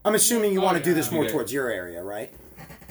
I'm 0.05 0.15
assuming 0.15 0.53
you 0.53 0.61
Oh, 0.61 0.65
want 0.65 0.77
to 0.77 0.83
do 0.85 0.93
this 0.95 1.11
more 1.11 1.25
Okay. 1.25 1.33
towards 1.33 1.53
your 1.53 1.71
area, 1.71 2.03
right? 2.03 2.33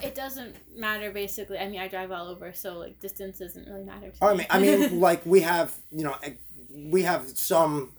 It 0.03 0.13
doesn't 0.15 0.55
matter 0.77 1.11
basically. 1.11 1.57
I 1.57 1.67
mean, 1.67 1.79
I 1.79 1.87
drive 1.87 2.11
all 2.11 2.27
over, 2.27 2.53
so 2.53 2.77
like 2.77 2.99
distance 3.01 3.39
doesn't 3.39 3.67
really 3.67 3.83
matter. 3.83 4.09
To 4.11 4.25
I 4.25 4.31
me. 4.31 4.37
mean, 4.37 4.47
I 4.49 4.59
mean, 4.59 4.99
like 5.09 5.25
we 5.25 5.41
have, 5.41 5.73
you 5.91 6.03
know, 6.03 6.15
eh, 6.23 6.31
we 6.73 7.01
have 7.03 7.27
some. 7.29 7.93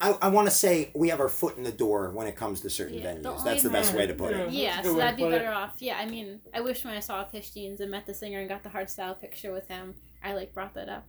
I, 0.00 0.16
I 0.22 0.28
want 0.28 0.46
to 0.48 0.50
say 0.54 0.90
we 0.94 1.10
have 1.10 1.20
our 1.20 1.28
foot 1.28 1.58
in 1.58 1.62
the 1.62 1.70
door 1.72 2.10
when 2.10 2.26
it 2.26 2.36
comes 2.36 2.62
to 2.62 2.70
certain 2.70 2.94
Yeah, 2.98 3.14
the 3.14 3.20
venues. 3.28 3.44
That's 3.44 3.62
the 3.62 3.68
best 3.68 3.92
way 3.94 4.06
to 4.06 4.14
put 4.14 4.32
it. 4.32 4.50
yeah, 4.50 4.76
That's 4.76 4.86
so 4.88 4.92
good 4.94 4.98
way 4.98 5.04
that'd 5.04 5.16
be 5.18 5.22
put 5.24 5.32
it. 5.34 5.38
better 5.40 5.52
off. 5.52 5.74
Yeah, 5.80 5.98
I 5.98 6.06
mean, 6.06 6.40
I 6.54 6.60
wish 6.62 6.84
when 6.86 6.94
I 6.94 7.00
saw 7.00 7.22
Pissed 7.24 7.52
Jeans 7.52 7.80
and 7.80 7.90
met 7.90 8.06
the 8.06 8.14
singer 8.14 8.40
and 8.40 8.48
got 8.48 8.62
the 8.62 8.70
hard 8.70 8.88
style 8.88 9.14
picture 9.14 9.52
with 9.52 9.68
him, 9.68 9.94
I 10.24 10.32
like 10.34 10.54
brought 10.54 10.72
that 10.74 10.88
up. 10.88 11.06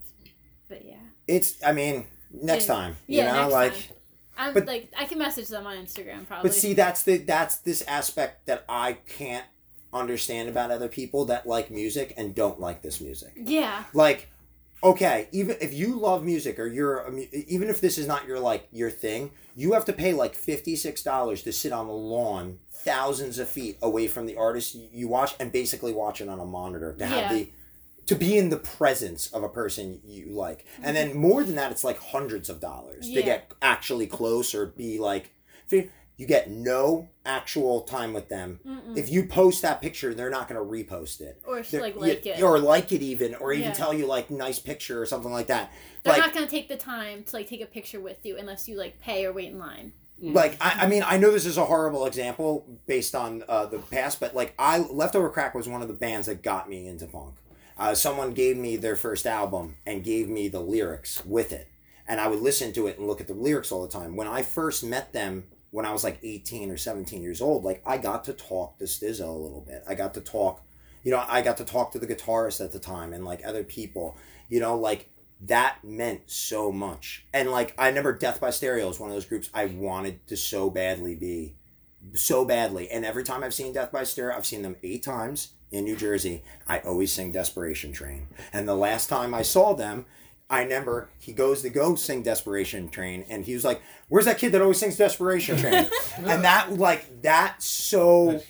But 0.68 0.84
yeah, 0.86 0.96
It's. 1.28 1.64
I 1.64 1.72
mean, 1.72 2.06
next 2.34 2.68
Yeah. 2.68 2.74
time. 2.76 2.96
Yeah, 3.08 3.22
you 3.26 3.32
know, 3.32 3.42
next 3.42 3.54
like. 3.54 3.74
time. 3.74 3.82
I'm 4.38 4.54
But- 4.54 4.68
like 4.68 4.92
I 4.98 5.06
can 5.06 5.20
message 5.20 5.48
them 5.50 5.66
on 5.66 5.76
Instagram 5.78 6.28
probably. 6.28 6.50
But 6.50 6.56
see, 6.56 6.74
that's 6.74 7.04
the 7.04 7.18
that's 7.18 7.58
this 7.58 7.82
aspect 7.84 8.46
that 8.48 8.66
I 8.70 8.94
can't 8.94 9.46
understand 9.94 10.50
about 10.50 10.72
other 10.72 10.88
people 10.88 11.26
that 11.26 11.48
like 11.48 11.72
music 11.72 12.14
and 12.18 12.36
don't 12.36 12.60
like 12.60 12.82
this 12.82 13.02
music. 13.02 13.32
yeah, 13.36 13.84
Like, 13.94 14.28
okay, 14.84 15.28
even 15.32 15.58
if 15.62 15.74
you 15.74 16.00
love 16.00 16.24
music 16.24 16.60
or 16.60 16.68
you're 16.68 17.12
even 17.48 17.70
if 17.70 17.82
this 17.82 17.98
is 17.98 18.08
not 18.08 18.26
your 18.28 18.40
like 18.40 18.68
your 18.72 18.90
thing, 18.92 19.32
you 19.56 19.74
have 19.74 19.86
to 19.86 19.94
pay 19.94 20.14
like 20.14 20.36
fifty 20.36 20.76
six 20.76 21.02
dollars 21.04 21.44
to 21.44 21.52
sit 21.52 21.72
on 21.72 21.88
the 21.88 21.94
lawn 21.94 22.60
thousands 22.72 23.40
of 23.40 23.50
feet 23.50 23.78
away 23.82 24.08
from 24.08 24.26
the 24.26 24.38
artist 24.38 24.76
you- 24.94 25.08
watch 25.10 25.36
and 25.40 25.52
basically 25.52 25.92
watch 25.94 26.22
it 26.22 26.30
on 26.30 26.40
a 26.40 26.46
monitor 26.46 26.94
to 26.98 27.06
have 27.06 27.32
Yeah. 27.32 27.34
the 27.34 27.50
to 28.06 28.16
be 28.16 28.38
in 28.38 28.50
the 28.50 28.58
presence 28.58 29.28
of 29.34 29.44
a 29.44 29.50
person 29.50 30.00
you 30.04 30.28
like. 30.30 30.66
And 30.82 30.96
then 30.98 31.16
more 31.16 31.44
than 31.44 31.54
that, 31.56 31.72
it's 31.72 31.84
like 31.84 32.00
hundreds 32.00 32.50
of 32.50 32.60
dollars 32.60 33.06
to 33.08 33.22
get 33.22 33.52
actually 33.62 34.08
close 34.08 34.56
or 34.56 34.66
be 34.68 34.98
like. 34.98 35.30
Fi- 36.20 36.22
you 36.22 36.28
get 36.28 36.50
no 36.50 37.08
actual 37.26 37.82
time 37.82 38.14
with 38.14 38.28
them. 38.30 38.60
Mm-mm. 38.68 38.98
If 38.98 39.10
you 39.10 39.26
post 39.26 39.62
that 39.62 39.82
picture, 39.82 40.14
they're 40.14 40.30
not 40.30 40.48
going 40.50 40.60
to 40.60 40.66
repost 40.94 41.22
it. 41.22 41.42
or 41.48 41.62
They're- 41.62 41.82
like 41.82 41.96
like 41.96 42.26
yeah, 42.26 42.38
it. 42.40 42.44
or 42.44 42.60
like 42.60 42.92
it 42.92 43.02
even 43.02 43.36
or 43.36 43.54
even 43.54 43.68
Yeah. 43.70 43.74
tell 43.74 43.94
you 43.94 44.06
like 44.06 44.30
nice 44.30 44.60
picture 44.60 45.02
or 45.02 45.06
something 45.06 45.32
like 45.32 45.48
that 45.48 45.72
They're 46.04 46.14
like 46.14 46.22
not 46.22 46.34
gonna 46.34 46.48
take 46.48 46.68
the 46.68 46.78
time 46.78 47.24
to 47.24 47.36
like 47.36 47.48
take 47.48 47.62
a 47.62 47.66
picture 47.66 48.00
with 48.00 48.26
you 48.26 48.38
unless 48.38 48.68
you 48.68 48.78
like 48.78 49.00
pay 49.00 49.26
or 49.26 49.32
wait 49.34 49.50
in 49.52 49.60
line. 49.60 49.94
like 50.22 50.58
I, 50.60 50.84
I 50.84 50.88
mean 50.88 51.04
i 51.06 51.18
know 51.18 51.32
this 51.32 51.46
is 51.46 51.58
a 51.58 51.64
horrible 51.66 52.06
example 52.06 52.66
based 52.88 53.16
on 53.16 53.44
uh, 53.48 53.66
the 53.68 53.80
past 53.80 54.20
but 54.20 54.36
like 54.36 54.54
i 54.60 54.80
leftover 54.80 55.30
crack 55.30 55.56
was 55.56 55.68
one 55.70 55.82
of 55.82 55.88
the 55.88 55.94
bands 55.94 56.28
that 56.28 56.44
got 56.44 56.70
me 56.70 56.88
into 56.88 57.06
punk 57.08 57.36
uh, 57.78 57.96
someone 57.96 58.34
gave 58.34 58.58
me 58.58 58.76
their 58.76 58.98
first 58.98 59.26
album 59.26 59.78
and 59.86 60.04
gave 60.04 60.28
me 60.28 60.50
the 60.50 60.60
lyrics 60.60 61.24
with 61.26 61.54
it 61.54 61.70
and 62.06 62.20
i 62.20 62.28
would 62.28 62.42
listen 62.42 62.74
to 62.74 62.88
it 62.88 62.98
and 62.98 63.08
look 63.08 63.22
at 63.22 63.28
the 63.28 63.34
lyrics 63.34 63.72
all 63.72 63.82
the 63.82 63.88
time 63.94 64.18
when 64.18 64.28
i 64.28 64.42
first 64.42 64.84
met 64.84 65.14
them 65.14 65.46
when 65.72 65.86
i 65.86 65.92
was 65.92 66.04
like 66.04 66.20
18 66.24 66.72
or 66.72 66.78
17 66.78 67.22
years 67.22 67.42
old 67.42 67.64
like 67.64 67.82
i 67.86 67.98
got 67.98 68.24
to 68.26 68.34
talk 68.34 68.78
to 68.80 68.86
Stza 68.86 69.28
a 69.28 69.32
little 69.32 69.62
bit 69.62 69.84
i 69.88 69.96
got 69.96 70.14
to 70.16 70.22
talk 70.22 70.62
you 71.04 71.12
know 71.12 71.24
i 71.28 71.42
got 71.42 71.58
to 71.58 71.66
talk 71.66 71.92
to 71.92 72.00
the 72.00 72.08
guitarist 72.08 72.64
at 72.64 72.72
the 72.72 72.80
time 72.80 73.14
and 73.14 73.26
like 73.26 73.42
other 73.46 73.64
people 73.64 74.18
you 74.50 74.60
know 74.60 74.76
like 74.76 75.10
that 75.42 75.78
meant 75.84 76.30
so 76.30 76.72
much. 76.72 77.26
And 77.34 77.52
like 77.52 77.74
I 77.78 77.88
remember 77.88 78.14
Death 78.14 78.42
by 78.42 78.50
Stereo 78.50 78.88
was 78.88 79.00
one 79.00 79.10
of 79.10 79.16
those 79.16 79.26
groups 79.26 79.50
I 79.54 79.66
wanted 79.66 80.26
to 80.28 80.38
so 80.38 80.70
badly 80.70 81.16
be. 81.16 81.56
So 82.14 82.46
badly. 82.46 82.90
And 82.90 83.06
every 83.06 83.24
time 83.24 83.44
I've 83.44 83.54
seen 83.54 83.74
Death 83.74 83.92
by 83.92 84.04
Stereo, 84.04 84.36
I've 84.36 84.46
seen 84.46 84.62
them 84.62 84.78
eight 84.84 85.04
times 85.04 85.54
in 85.72 85.84
New 85.84 85.96
Jersey. 85.96 86.44
I 86.68 86.80
always 86.80 87.12
sing 87.12 87.32
Desperation 87.32 87.92
Train. 87.92 88.28
And 88.54 88.68
the 88.68 88.76
last 88.76 89.08
time 89.08 89.34
I 89.34 89.42
saw 89.42 89.74
them, 89.74 90.06
I 90.50 90.64
remember 90.64 91.10
he 91.20 91.32
goes 91.34 91.62
to 91.62 91.70
go 91.70 91.96
sing 91.96 92.24
Desperation 92.24 92.90
Train 92.90 93.26
and 93.30 93.46
he 93.46 93.54
was 93.54 93.64
like, 93.64 93.82
Where's 94.08 94.26
that 94.26 94.38
kid 94.40 94.52
that 94.54 94.62
always 94.62 94.80
sings 94.80 94.98
Desperation 94.98 95.58
Train? 95.58 95.88
and 96.18 96.44
that 96.44 96.74
like 96.78 97.22
that 97.22 97.62
so 97.62 98.32
That's 98.32 98.46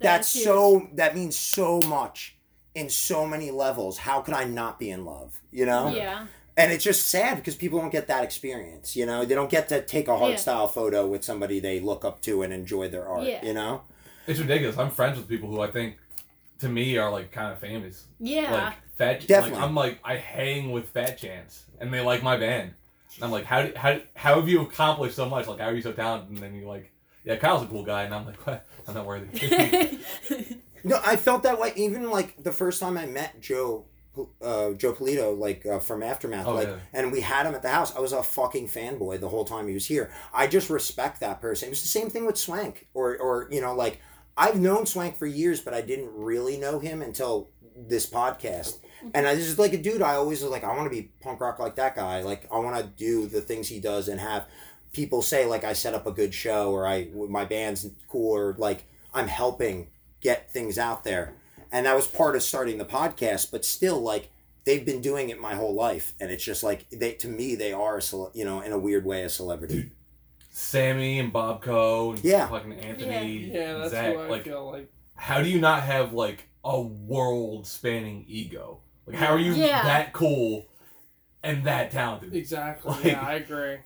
that's 0.00 0.32
That's 0.34 0.44
so 0.44 0.88
that 0.94 1.14
means 1.14 1.36
so 1.36 1.80
much 1.80 2.36
in 2.74 2.88
so 2.90 3.26
many 3.26 3.50
levels 3.50 3.96
how 3.96 4.20
could 4.20 4.34
i 4.34 4.44
not 4.44 4.78
be 4.78 4.90
in 4.90 5.06
love 5.06 5.40
you 5.50 5.64
know 5.64 5.88
Yeah. 5.94 6.26
and 6.58 6.70
it's 6.70 6.84
just 6.84 7.08
sad 7.08 7.36
because 7.36 7.56
people 7.56 7.78
don't 7.80 7.90
get 7.90 8.06
that 8.08 8.22
experience 8.22 8.94
you 8.94 9.06
know 9.06 9.24
they 9.24 9.34
don't 9.34 9.48
get 9.50 9.68
to 9.70 9.80
take 9.80 10.08
a 10.08 10.16
hard 10.18 10.32
Yeah. 10.32 10.36
style 10.36 10.68
photo 10.68 11.06
with 11.06 11.24
somebody 11.24 11.58
they 11.58 11.80
look 11.80 12.04
up 12.04 12.20
to 12.22 12.42
and 12.42 12.52
enjoy 12.52 12.88
their 12.90 13.08
art 13.08 13.24
Yeah. 13.24 13.42
you 13.42 13.54
know 13.54 13.80
It's 14.26 14.38
ridiculous. 14.40 14.76
I'm 14.76 14.90
friends 14.90 15.16
with 15.16 15.26
people 15.26 15.48
who 15.48 15.60
I 15.62 15.70
think, 15.70 15.96
to 16.58 16.68
me, 16.68 16.98
are 16.98 17.10
like 17.10 17.30
kind 17.32 17.50
of 17.52 17.58
famous. 17.60 18.04
Yeah. 18.20 18.52
Like 18.52 18.74
Fat. 18.96 19.26
Definitely. 19.26 19.58
Like, 19.58 19.68
I'm 19.68 19.74
like 19.74 19.98
I 20.04 20.16
hang 20.16 20.72
with 20.72 20.88
Fat 20.90 21.18
Chance, 21.18 21.64
and 21.80 21.92
they 21.92 22.00
like 22.00 22.22
my 22.22 22.36
band. 22.36 22.72
And 23.16 23.24
I'm 23.24 23.30
like, 23.30 23.44
how 23.44 23.62
do, 23.62 23.72
how 23.76 23.98
how 24.14 24.36
have 24.40 24.48
you 24.48 24.62
accomplished 24.62 25.16
so 25.16 25.28
much? 25.28 25.46
Like, 25.46 25.60
how 25.60 25.66
are 25.66 25.74
you 25.74 25.82
so 25.82 25.92
talented? 25.92 26.30
And 26.30 26.38
then 26.38 26.54
you're 26.54 26.68
like, 26.68 26.92
yeah, 27.24 27.36
Kyle's 27.36 27.62
a 27.62 27.66
cool 27.66 27.84
guy, 27.84 28.04
and 28.04 28.14
I'm 28.14 28.26
like, 28.26 28.36
what? 28.46 28.66
I'm 28.86 28.94
not 28.94 29.06
worthy. 29.06 29.98
no 30.84 31.00
i 31.04 31.16
felt 31.16 31.42
that 31.42 31.58
way 31.58 31.72
even 31.74 32.08
like 32.10 32.40
the 32.44 32.52
first 32.52 32.78
time 32.78 32.96
i 32.96 33.04
met 33.06 33.40
joe 33.40 33.84
uh, 34.40 34.72
Joe 34.72 34.94
Polito, 34.94 35.36
like 35.38 35.66
uh, 35.66 35.78
from 35.78 36.02
Aftermath, 36.02 36.46
Oh, 36.46 36.54
like, 36.54 36.68
yeah. 36.68 36.76
and 36.94 37.12
we 37.12 37.20
had 37.20 37.44
him 37.44 37.54
at 37.54 37.60
the 37.60 37.68
house. 37.68 37.94
I 37.94 38.00
was 38.00 38.12
a 38.12 38.22
fucking 38.22 38.66
fanboy 38.66 39.20
the 39.20 39.28
whole 39.28 39.44
time 39.44 39.68
he 39.68 39.74
was 39.74 39.84
here. 39.84 40.10
I 40.32 40.46
just 40.46 40.70
respect 40.70 41.20
that 41.20 41.40
person. 41.42 41.66
It 41.66 41.70
was 41.72 41.82
the 41.82 41.88
same 41.88 42.08
thing 42.08 42.24
with 42.24 42.38
Swank, 42.38 42.88
or, 42.94 43.18
or 43.18 43.46
you 43.50 43.60
know, 43.60 43.74
like 43.74 44.00
I've 44.34 44.58
known 44.58 44.86
Swank 44.86 45.18
for 45.18 45.26
years, 45.26 45.60
but 45.60 45.74
I 45.74 45.82
didn't 45.82 46.10
really 46.14 46.56
know 46.56 46.78
him 46.78 47.02
until 47.02 47.50
this 47.76 48.08
podcast. 48.08 48.78
And 49.14 49.26
I 49.26 49.34
this 49.34 49.46
is 49.46 49.58
like 49.58 49.72
a 49.72 49.78
dude. 49.78 50.02
I 50.02 50.14
always 50.14 50.42
was 50.42 50.50
like, 50.50 50.64
I 50.64 50.74
want 50.76 50.84
to 50.84 50.90
be 50.96 51.10
punk 51.20 51.40
rock 51.40 51.58
like 51.58 51.76
that 51.76 51.94
guy. 51.96 52.22
Like 52.22 52.46
I 52.52 52.58
want 52.58 52.76
to 52.76 52.84
do 52.84 53.26
the 53.26 53.40
things 53.40 53.68
he 53.68 53.80
does 53.80 54.08
and 54.08 54.20
have 54.20 54.46
people 54.92 55.20
say 55.22 55.44
like 55.44 55.64
I 55.64 55.72
set 55.74 55.92
up 55.94 56.06
a 56.06 56.12
good 56.12 56.32
show 56.32 56.70
or 56.72 56.86
I 56.86 57.08
my 57.14 57.44
band's 57.44 57.86
cool 58.08 58.34
or 58.34 58.54
like 58.58 58.84
I'm 59.14 59.28
helping 59.28 59.88
get 60.20 60.50
things 60.50 60.78
out 60.78 61.04
there. 61.04 61.34
And 61.72 61.86
that 61.86 61.94
was 61.96 62.06
part 62.06 62.36
of 62.36 62.42
starting 62.42 62.78
the 62.78 62.84
podcast. 62.84 63.50
But 63.50 63.64
still, 63.64 64.00
like 64.00 64.30
they've 64.64 64.84
been 64.84 65.00
doing 65.00 65.28
it 65.30 65.40
my 65.40 65.54
whole 65.54 65.74
life, 65.74 66.14
and 66.20 66.30
it's 66.30 66.44
just 66.44 66.62
like 66.62 66.88
they 66.90 67.12
to 67.14 67.28
me 67.28 67.54
they 67.54 67.72
are 67.72 67.98
a 67.98 68.02
cele- 68.02 68.30
you 68.34 68.44
know 68.44 68.60
in 68.60 68.72
a 68.72 68.78
weird 68.78 69.04
way 69.04 69.22
a 69.22 69.28
celebrity. 69.28 69.90
Sammy 70.50 71.18
and 71.18 71.32
Bob 71.32 71.62
Co. 71.62 72.12
And 72.12 72.24
Yeah. 72.24 72.48
Fucking 72.48 72.72
Anthony. 72.72 73.50
Yeah, 73.52 73.74
that's 73.74 73.90
Zach. 73.90 74.14
who 74.14 74.20
I 74.20 74.28
like, 74.28 74.44
feel 74.44 74.70
like. 74.70 74.90
how 75.14 75.42
do 75.42 75.48
you 75.50 75.60
not 75.60 75.82
have 75.82 76.12
like 76.14 76.48
a 76.64 76.80
world 76.80 77.66
spanning 77.66 78.24
ego? 78.26 78.78
Like, 79.06 79.16
how 79.16 79.32
are 79.34 79.38
you 79.38 79.52
Yeah. 79.54 79.82
that 79.82 80.12
cool 80.12 80.66
and 81.42 81.64
that 81.64 81.90
talented? 81.90 82.34
Exactly. 82.34 82.90
Like- 82.92 83.04
yeah, 83.04 83.20
I 83.20 83.34
agree. 83.34 83.76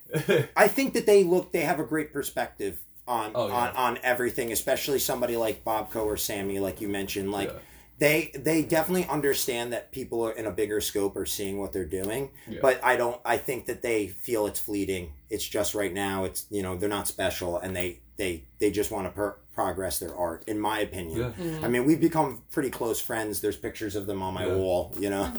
I 0.57 0.69
think 0.69 0.95
that 0.95 1.07
they 1.07 1.25
look 1.25 1.53
they 1.53 1.61
have 1.61 1.81
a 1.81 1.85
great 1.85 2.13
perspective 2.13 2.79
on 3.07 3.33
Oh, 3.35 3.49
yeah. 3.49 3.55
on, 3.55 3.77
on 3.77 3.99
everything, 4.03 4.53
especially 4.53 4.99
somebody 4.99 5.37
like 5.37 5.65
Bob 5.65 5.91
Co 5.91 6.05
or 6.05 6.17
Sammy, 6.17 6.59
like 6.61 6.81
you 6.81 6.89
mentioned. 6.89 7.33
Like 7.33 7.49
Yeah. 7.51 7.59
they 7.99 8.31
they 8.35 8.63
definitely 8.63 9.07
understand 9.09 9.73
that 9.73 9.91
people 9.93 10.23
are 10.23 10.33
in 10.33 10.47
a 10.47 10.51
bigger 10.53 10.81
scope 10.81 11.17
are 11.17 11.27
seeing 11.27 11.59
what 11.59 11.73
they're 11.73 11.85
doing. 11.85 12.31
Yeah. 12.49 12.61
But 12.63 12.83
I 12.85 12.97
don't 12.97 13.21
I 13.25 13.37
think 13.37 13.67
that 13.67 13.83
they 13.83 14.07
feel 14.09 14.47
it's 14.47 14.61
fleeting. 14.61 15.13
It's 15.29 15.47
just 15.47 15.75
right 15.75 15.93
now. 15.93 16.25
It's 16.25 16.47
you 16.51 16.63
know, 16.63 16.77
they're 16.77 16.89
not 16.89 17.09
special 17.09 17.59
and 17.59 17.75
they 17.77 17.99
they 18.17 18.45
they 18.59 18.71
just 18.71 18.91
want 18.91 19.07
to 19.07 19.11
per- 19.13 19.37
progress 19.61 19.99
their 19.99 20.15
art 20.17 20.43
in 20.47 20.59
my 20.59 20.79
opinion. 20.81 21.19
Yeah. 21.21 21.33
Mhm. 21.45 21.65
I 21.65 21.69
mean, 21.69 21.85
we've 21.85 22.01
become 22.01 22.43
pretty 22.51 22.71
close 22.71 22.99
friends. 23.01 23.41
There's 23.41 23.57
pictures 23.57 23.95
of 23.95 24.07
them 24.07 24.23
on 24.23 24.33
my 24.35 24.47
Yeah. 24.47 24.57
wall, 24.57 24.95
you 24.99 25.11
know. 25.11 25.33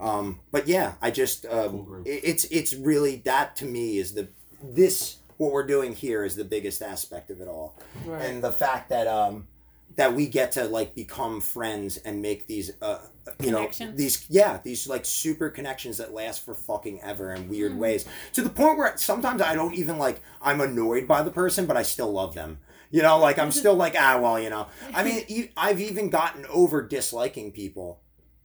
Um, 0.00 0.40
but 0.50 0.66
yeah, 0.66 0.94
I 1.02 1.10
just 1.10 1.44
um, 1.46 1.84
group. 1.84 2.06
it, 2.06 2.20
it's 2.24 2.44
it's 2.46 2.72
really 2.74 3.16
that 3.26 3.54
to 3.56 3.64
me 3.66 3.98
is 3.98 4.14
the 4.14 4.28
this 4.62 5.16
what 5.36 5.52
we're 5.52 5.66
doing 5.66 5.94
here 5.94 6.24
is 6.24 6.34
the 6.36 6.44
biggest 6.44 6.82
aspect 6.82 7.30
of 7.30 7.40
it 7.40 7.48
all, 7.48 7.78
Right. 8.06 8.24
and 8.26 8.42
the 8.42 8.52
fact 8.52 8.88
that 8.88 9.06
um 9.06 9.46
that 9.96 10.14
we 10.14 10.26
get 10.26 10.52
to 10.52 10.64
like 10.64 10.94
become 10.94 11.40
friends 11.40 11.96
and 11.98 12.22
make 12.22 12.46
these 12.46 12.72
uh 12.80 12.98
you 13.40 13.50
know 13.50 13.68
these 13.94 14.24
yeah 14.30 14.58
these 14.64 14.86
like 14.88 15.04
super 15.04 15.50
connections 15.50 15.98
that 15.98 16.12
last 16.14 16.44
for 16.44 16.54
fucking 16.54 17.00
ever 17.02 17.32
in 17.34 17.48
weird 17.48 17.76
ways 17.78 18.04
to 18.32 18.40
the 18.42 18.48
point 18.50 18.78
where 18.78 18.96
sometimes 18.96 19.42
I 19.42 19.54
don't 19.54 19.74
even 19.74 19.98
like 19.98 20.20
I'm 20.40 20.60
annoyed 20.60 21.06
by 21.06 21.22
the 21.22 21.30
person 21.30 21.66
but 21.66 21.76
I 21.76 21.82
still 21.82 22.10
love 22.12 22.34
them 22.34 22.58
you 22.90 23.02
know 23.02 23.18
like 23.18 23.38
I'm 23.38 23.52
still 23.60 23.74
like 23.74 23.94
ah 23.98 24.18
well 24.20 24.38
you 24.38 24.50
know. 24.50 24.66
I 24.94 25.02
mean 25.02 25.48
I've 25.56 25.80
even 25.80 26.10
gotten 26.10 26.46
over 26.46 26.82
disliking 26.82 27.52
people 27.52 28.00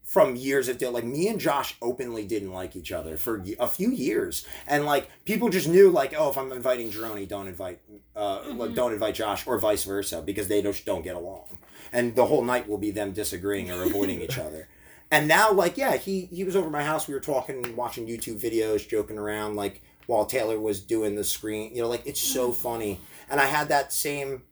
from 0.05 0.35
years 0.35 0.69
of 0.69 0.77
deal 0.77 0.91
like 0.91 1.03
me 1.03 1.27
and 1.27 1.39
Josh 1.39 1.75
openly 1.81 2.25
didn't 2.25 2.53
like 2.53 2.75
each 2.75 2.91
other 2.91 3.17
for 3.17 3.43
a 3.59 3.67
few 3.67 3.89
years. 3.89 4.45
And 4.67 4.85
like 4.85 5.09
people 5.25 5.49
just 5.49 5.67
knew 5.67 5.89
like 5.89 6.13
oh 6.17 6.29
if 6.29 6.37
I'm 6.37 6.51
inviting 6.51 6.91
Jeroni 6.91 7.27
don't 7.27 7.47
invite 7.47 7.79
uh 8.15 8.43
like, 8.53 8.75
don't 8.75 8.93
invite 8.93 9.15
Josh 9.15 9.45
or 9.47 9.57
vice 9.57 9.83
versa 9.83 10.21
because 10.21 10.47
they 10.47 10.61
just 10.61 10.85
don't 10.85 11.03
get 11.03 11.15
along. 11.15 11.57
And 11.91 12.15
the 12.15 12.27
whole 12.27 12.43
night 12.43 12.69
will 12.69 12.77
be 12.77 12.91
them 12.91 13.13
disagreeing 13.13 13.71
or 13.71 13.83
avoiding 13.83 14.21
each 14.21 14.37
other. 14.37 14.67
And 15.11 15.27
now 15.27 15.51
like 15.51 15.77
yeah 15.77 15.97
he 15.97 16.25
he 16.25 16.43
was 16.43 16.55
over 16.55 16.65
at 16.65 16.71
my 16.71 16.83
house. 16.83 17.07
We 17.07 17.13
were 17.13 17.19
talking 17.19 17.75
watching 17.75 18.07
YouTube 18.07 18.41
videos 18.41 18.87
joking 18.89 19.19
around 19.19 19.55
like 19.55 19.83
while 20.07 20.25
Taylor 20.25 20.59
was 20.59 20.81
doing 20.81 21.15
the 21.15 21.23
screen 21.23 21.75
you 21.75 21.81
know 21.81 21.87
like 21.87 22.05
it's 22.05 22.19
so 22.19 22.51
funny 22.51 22.99
and 23.29 23.39
I 23.39 23.45
had 23.45 23.69
that 23.69 23.91
same 23.91 24.43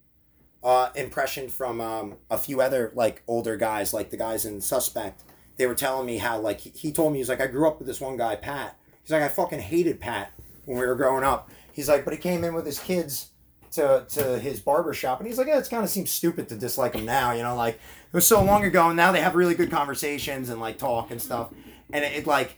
uh, 0.64 0.90
impression 0.96 1.50
from 1.50 1.82
um, 1.82 2.16
a 2.30 2.38
few 2.38 2.62
other 2.62 2.92
like 2.96 3.22
older 3.28 3.58
guys, 3.58 3.94
like 3.94 4.10
the 4.10 4.18
guys 4.18 4.46
in 4.46 4.62
Suspect. 4.62 5.24
They 5.58 5.68
were 5.68 5.76
telling 5.76 6.06
me 6.06 6.18
how 6.18 6.40
like 6.40 6.62
he, 6.62 6.92
told 6.92 7.14
me 7.14 7.20
he's 7.20 7.30
like 7.30 7.42
I 7.42 7.48
grew 7.48 7.68
up 7.68 7.80
with 7.80 7.88
this 7.88 8.02
one 8.02 8.18
guy 8.18 8.36
Pat. 8.36 8.78
He's 9.04 9.12
like 9.12 9.22
I 9.22 9.28
fucking 9.28 9.60
hated 9.60 10.00
Pat 10.00 10.32
when 10.66 10.80
we 10.80 10.86
were 10.86 10.96
growing 10.96 11.24
up. 11.24 11.50
He's 11.74 11.90
like, 11.90 12.06
but 12.06 12.14
he 12.14 12.20
came 12.20 12.44
in 12.44 12.54
with 12.54 12.66
his 12.66 12.80
kids 12.80 13.30
to 13.74 14.06
to 14.10 14.40
his 14.40 14.60
barber 14.60 14.94
shop, 14.94 15.20
and 15.20 15.28
he's 15.28 15.38
like, 15.38 15.48
yeah, 15.48 15.60
it 15.60 15.70
kind 15.70 15.84
of 15.84 15.90
seems 15.90 16.10
stupid 16.10 16.48
to 16.50 16.56
dislike 16.56 16.96
him 16.96 17.06
now. 17.06 17.34
You 17.34 17.44
know, 17.44 17.56
like 17.56 17.76
it 17.76 18.14
was 18.14 18.26
so 18.26 18.44
long 18.44 18.64
ago, 18.64 18.88
and 18.88 18.98
now 18.98 19.12
they 19.12 19.22
have 19.22 19.36
really 19.36 19.56
good 19.56 19.70
conversations 19.70 20.50
and 20.50 20.62
like 20.62 20.78
talk 20.78 21.12
and 21.12 21.22
stuff. 21.22 21.52
And 21.92 22.04
it, 22.04 22.14
it 22.14 22.28
like 22.28 22.58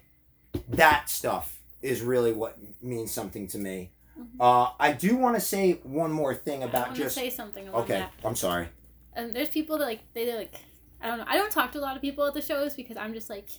that 0.69 1.09
stuff 1.09 1.59
is 1.81 2.01
really 2.01 2.31
what 2.31 2.57
means 2.81 3.11
something 3.11 3.47
to 3.47 3.57
me. 3.57 3.91
Uh, 4.39 4.69
I 4.79 4.93
do 4.93 5.15
want 5.15 5.35
to 5.35 5.41
say 5.41 5.73
one 5.83 6.11
more 6.11 6.33
thing 6.33 6.63
about 6.63 6.95
to 6.95 7.01
just 7.03 7.15
say 7.15 7.29
something 7.29 7.67
about 7.67 7.81
okay. 7.81 7.99
that. 7.99 8.13
I'm 8.23 8.35
sorry. 8.35 8.67
And 9.13 9.35
there's 9.35 9.49
people 9.49 9.77
that 9.77 9.85
like 9.85 10.01
they 10.13 10.33
like 10.35 10.55
I 11.01 11.07
don't 11.07 11.19
know. 11.19 11.25
I 11.27 11.37
don't 11.37 11.51
talk 11.51 11.71
to 11.73 11.79
a 11.79 11.81
lot 11.81 11.95
of 11.95 12.01
people 12.01 12.25
at 12.25 12.33
the 12.33 12.41
shows 12.41 12.73
because 12.75 12.97
I'm 12.97 13.13
just 13.13 13.29
like 13.29 13.49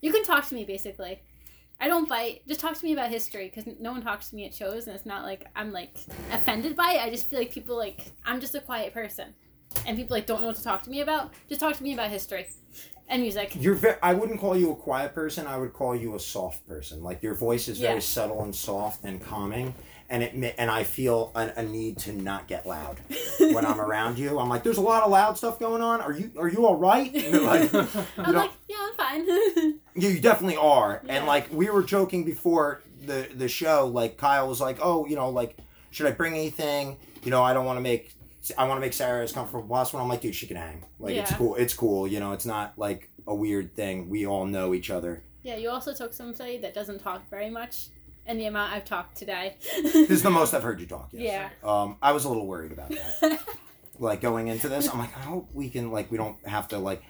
you 0.00 0.12
can 0.12 0.24
talk 0.24 0.46
to 0.48 0.54
me 0.54 0.64
basically. 0.64 1.20
I 1.80 1.88
don't 1.88 2.08
bite. 2.08 2.46
Just 2.46 2.60
talk 2.60 2.78
to 2.78 2.84
me 2.84 2.92
about 2.92 3.10
history 3.10 3.50
because 3.52 3.72
no 3.80 3.92
one 3.92 4.02
talks 4.02 4.30
to 4.30 4.36
me 4.36 4.46
at 4.46 4.54
shows, 4.54 4.86
and 4.86 4.94
it's 4.94 5.06
not 5.06 5.24
like 5.24 5.46
I'm 5.56 5.72
like 5.72 5.96
offended 6.32 6.76
by 6.76 6.92
it. 6.92 7.02
I 7.02 7.10
just 7.10 7.28
feel 7.28 7.38
like 7.38 7.50
people 7.50 7.76
like 7.76 8.12
I'm 8.24 8.40
just 8.40 8.54
a 8.54 8.60
quiet 8.60 8.94
person, 8.94 9.34
and 9.86 9.96
people 9.96 10.16
like 10.16 10.26
don't 10.26 10.40
know 10.40 10.46
what 10.46 10.56
to 10.56 10.64
talk 10.64 10.82
to 10.84 10.90
me 10.90 11.00
about. 11.00 11.32
Just 11.48 11.60
talk 11.60 11.76
to 11.76 11.82
me 11.82 11.92
about 11.92 12.10
history 12.10 12.46
and 13.08 13.22
music. 13.22 13.56
You're 13.58 13.74
very, 13.74 13.96
I 14.02 14.14
wouldn't 14.14 14.40
call 14.40 14.56
you 14.56 14.72
a 14.72 14.76
quiet 14.76 15.14
person. 15.14 15.46
I 15.46 15.58
would 15.58 15.72
call 15.72 15.94
you 15.94 16.14
a 16.14 16.20
soft 16.20 16.66
person. 16.66 17.02
Like 17.02 17.22
your 17.22 17.34
voice 17.34 17.68
is 17.68 17.78
very 17.78 17.94
Yeah. 17.94 18.00
subtle 18.00 18.42
and 18.42 18.54
soft 18.54 19.04
and 19.04 19.22
calming, 19.22 19.74
and 20.14 20.22
it 20.22 20.54
and 20.58 20.70
I 20.70 20.84
feel 20.84 21.32
a, 21.34 21.52
a 21.56 21.62
need 21.62 21.98
to 21.98 22.12
not 22.12 22.46
get 22.46 22.66
loud 22.66 23.00
when 23.40 23.66
I'm 23.66 23.80
around 23.80 24.18
you. 24.18 24.38
I'm 24.38 24.48
like, 24.48 24.62
there's 24.62 24.78
a 24.78 24.82
lot 24.82 25.02
of 25.02 25.10
loud 25.10 25.36
stuff 25.36 25.58
going 25.58 25.82
on. 25.82 26.00
Are 26.00 26.12
you 26.12 26.30
are 26.38 26.48
you 26.48 26.66
all 26.66 26.76
right? 26.76 27.12
Like, 27.44 27.72
you 27.72 27.86
I'm 28.18 28.32
know, 28.32 28.38
like, 28.38 28.50
yeah, 28.68 28.76
I'm 28.80 28.94
fine. 28.94 29.26
you, 29.94 30.08
you 30.08 30.20
definitely 30.20 30.56
are. 30.56 31.02
And 31.08 31.26
like 31.26 31.52
we 31.52 31.68
were 31.70 31.82
joking 31.82 32.24
before 32.24 32.80
the 33.04 33.28
the 33.34 33.48
show. 33.48 33.86
Like 33.86 34.16
Kyle 34.16 34.48
was 34.48 34.60
like, 34.60 34.78
oh, 34.80 35.06
you 35.06 35.16
know, 35.16 35.28
like 35.30 35.56
should 35.90 36.06
I 36.06 36.12
bring 36.12 36.34
anything? 36.34 36.96
you 37.24 37.30
know, 37.30 37.42
I 37.42 37.54
don't 37.54 37.64
want 37.64 37.78
to 37.78 37.80
make. 37.80 38.12
I 38.58 38.68
want 38.68 38.76
to 38.76 38.80
make 38.80 38.92
Sarah 38.92 39.22
as 39.22 39.32
comfortable 39.32 39.62
as 39.62 39.68
possible. 39.68 40.00
I'm 40.00 40.08
like, 40.08 40.20
dude, 40.20 40.34
she 40.34 40.46
can 40.46 40.58
hang. 40.58 40.84
Like, 41.00 41.16
it's 41.16 41.32
cool. 41.32 41.54
It's 41.54 41.72
cool. 41.72 42.06
You 42.06 42.20
know, 42.20 42.32
it's 42.32 42.44
not 42.44 42.74
like 42.78 43.08
a 43.26 43.34
weird 43.34 43.74
thing. 43.74 44.10
We 44.10 44.26
all 44.26 44.44
know 44.44 44.74
each 44.74 44.90
other. 44.90 45.22
Yeah, 45.42 45.56
you 45.56 45.70
also 45.70 45.94
took 45.94 46.12
somebody 46.12 46.58
that 46.58 46.74
doesn't 46.74 46.98
talk 46.98 47.28
very 47.30 47.48
much, 47.48 47.88
and 48.26 48.38
the 48.40 48.46
amount 48.46 48.72
I've 48.72 48.84
talked 48.84 49.16
today. 49.16 49.56
This 49.82 50.10
is 50.10 50.22
the 50.22 50.30
most 50.30 50.54
I've 50.54 50.62
heard 50.62 50.80
you 50.80 50.86
talk. 50.86 51.08
Yes. 51.12 51.50
Yeah. 51.62 51.68
Um, 51.82 51.96
I 52.02 52.12
was 52.12 52.24
a 52.24 52.28
little 52.28 52.46
worried 52.46 52.72
about 52.72 52.90
that. 52.90 53.40
like 53.98 54.20
going 54.20 54.48
into 54.48 54.68
this, 54.68 54.88
I'm 54.88 54.98
like, 54.98 55.16
I 55.16 55.20
hope 55.20 55.48
we 55.52 55.68
can 55.70 55.90
like 55.90 56.10
we 56.10 56.16
don't 56.18 56.36
have 56.46 56.68
to 56.68 56.78
like. 56.78 57.02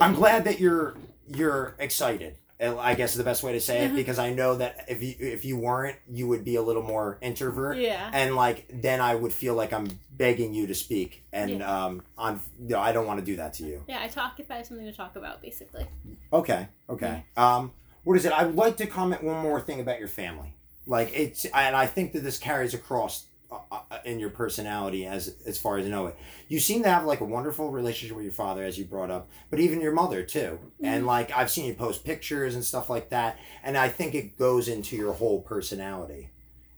I'm 0.00 0.14
glad 0.14 0.44
that 0.44 0.58
you're 0.60 0.94
you're 1.28 1.74
excited. 1.78 2.36
uh, 2.60 2.76
I 2.78 2.94
guess 2.94 3.12
is 3.12 3.18
the 3.18 3.24
best 3.24 3.42
way 3.42 3.52
to 3.52 3.60
say 3.60 3.84
it 3.84 3.92
Mhm. 3.92 3.96
because 3.96 4.18
I 4.18 4.32
know 4.32 4.56
that 4.56 4.84
if 4.88 5.02
you 5.02 5.14
if 5.18 5.44
you 5.44 5.56
weren't, 5.56 5.96
you 6.08 6.28
would 6.28 6.44
be 6.44 6.56
a 6.56 6.62
little 6.62 6.82
more 6.82 7.18
introvert, 7.20 7.78
yeah. 7.78 8.10
and 8.12 8.36
like 8.36 8.66
then 8.72 9.00
I 9.00 9.14
would 9.14 9.32
feel 9.32 9.54
like 9.54 9.72
I'm 9.72 9.88
begging 10.12 10.54
you 10.54 10.66
to 10.68 10.74
speak, 10.74 11.24
and 11.32 11.62
um, 11.62 12.02
I'm 12.18 12.40
no, 12.58 12.78
I 12.78 12.92
don't 12.92 13.06
want 13.06 13.18
to 13.20 13.26
do 13.26 13.36
that 13.36 13.54
to 13.54 13.64
you. 13.64 13.82
Yeah, 13.88 14.00
I 14.00 14.08
talk 14.08 14.38
if 14.38 14.50
I 14.50 14.56
have 14.58 14.66
something 14.66 14.86
to 14.86 14.92
talk 14.92 15.16
about, 15.16 15.42
basically. 15.42 15.86
Okay, 16.32 16.68
okay. 16.88 17.24
Um, 17.36 17.72
what 18.04 18.16
is 18.16 18.24
it? 18.24 18.32
I 18.32 18.44
would 18.44 18.56
like 18.56 18.76
to 18.78 18.86
comment 18.86 19.22
one 19.22 19.42
more 19.42 19.60
thing 19.60 19.80
about 19.80 19.98
your 19.98 20.08
family. 20.08 20.54
Like 20.86 21.10
it's, 21.14 21.44
and 21.46 21.74
I 21.74 21.86
think 21.86 22.12
that 22.12 22.22
this 22.22 22.38
carries 22.38 22.74
across 22.74 23.24
uh, 23.50 23.58
uh, 23.70 23.98
in 24.04 24.18
your 24.18 24.30
personality 24.30 25.06
as 25.06 25.34
as 25.46 25.58
far 25.58 25.78
as 25.78 25.86
I 25.86 25.88
know 25.88 26.06
it. 26.06 26.16
You 26.48 26.60
seem 26.60 26.82
to 26.82 26.90
have 26.90 27.04
like 27.04 27.20
a 27.20 27.24
wonderful 27.24 27.70
relationship 27.70 28.16
with 28.16 28.24
your 28.24 28.34
father, 28.34 28.62
as 28.62 28.78
you 28.78 28.84
brought 28.84 29.10
up, 29.10 29.28
but 29.50 29.60
even 29.60 29.80
your 29.80 29.92
mother 29.92 30.22
too. 30.22 30.58
And 30.82 31.06
like 31.06 31.30
I've 31.36 31.50
seen 31.50 31.64
you 31.64 31.74
post 31.74 32.04
pictures 32.04 32.54
and 32.54 32.64
stuff 32.64 32.90
like 32.90 33.10
that, 33.10 33.38
and 33.62 33.78
I 33.78 33.88
think 33.88 34.14
it 34.14 34.38
goes 34.38 34.68
into 34.68 34.96
your 34.96 35.14
whole 35.14 35.40
personality. 35.40 36.30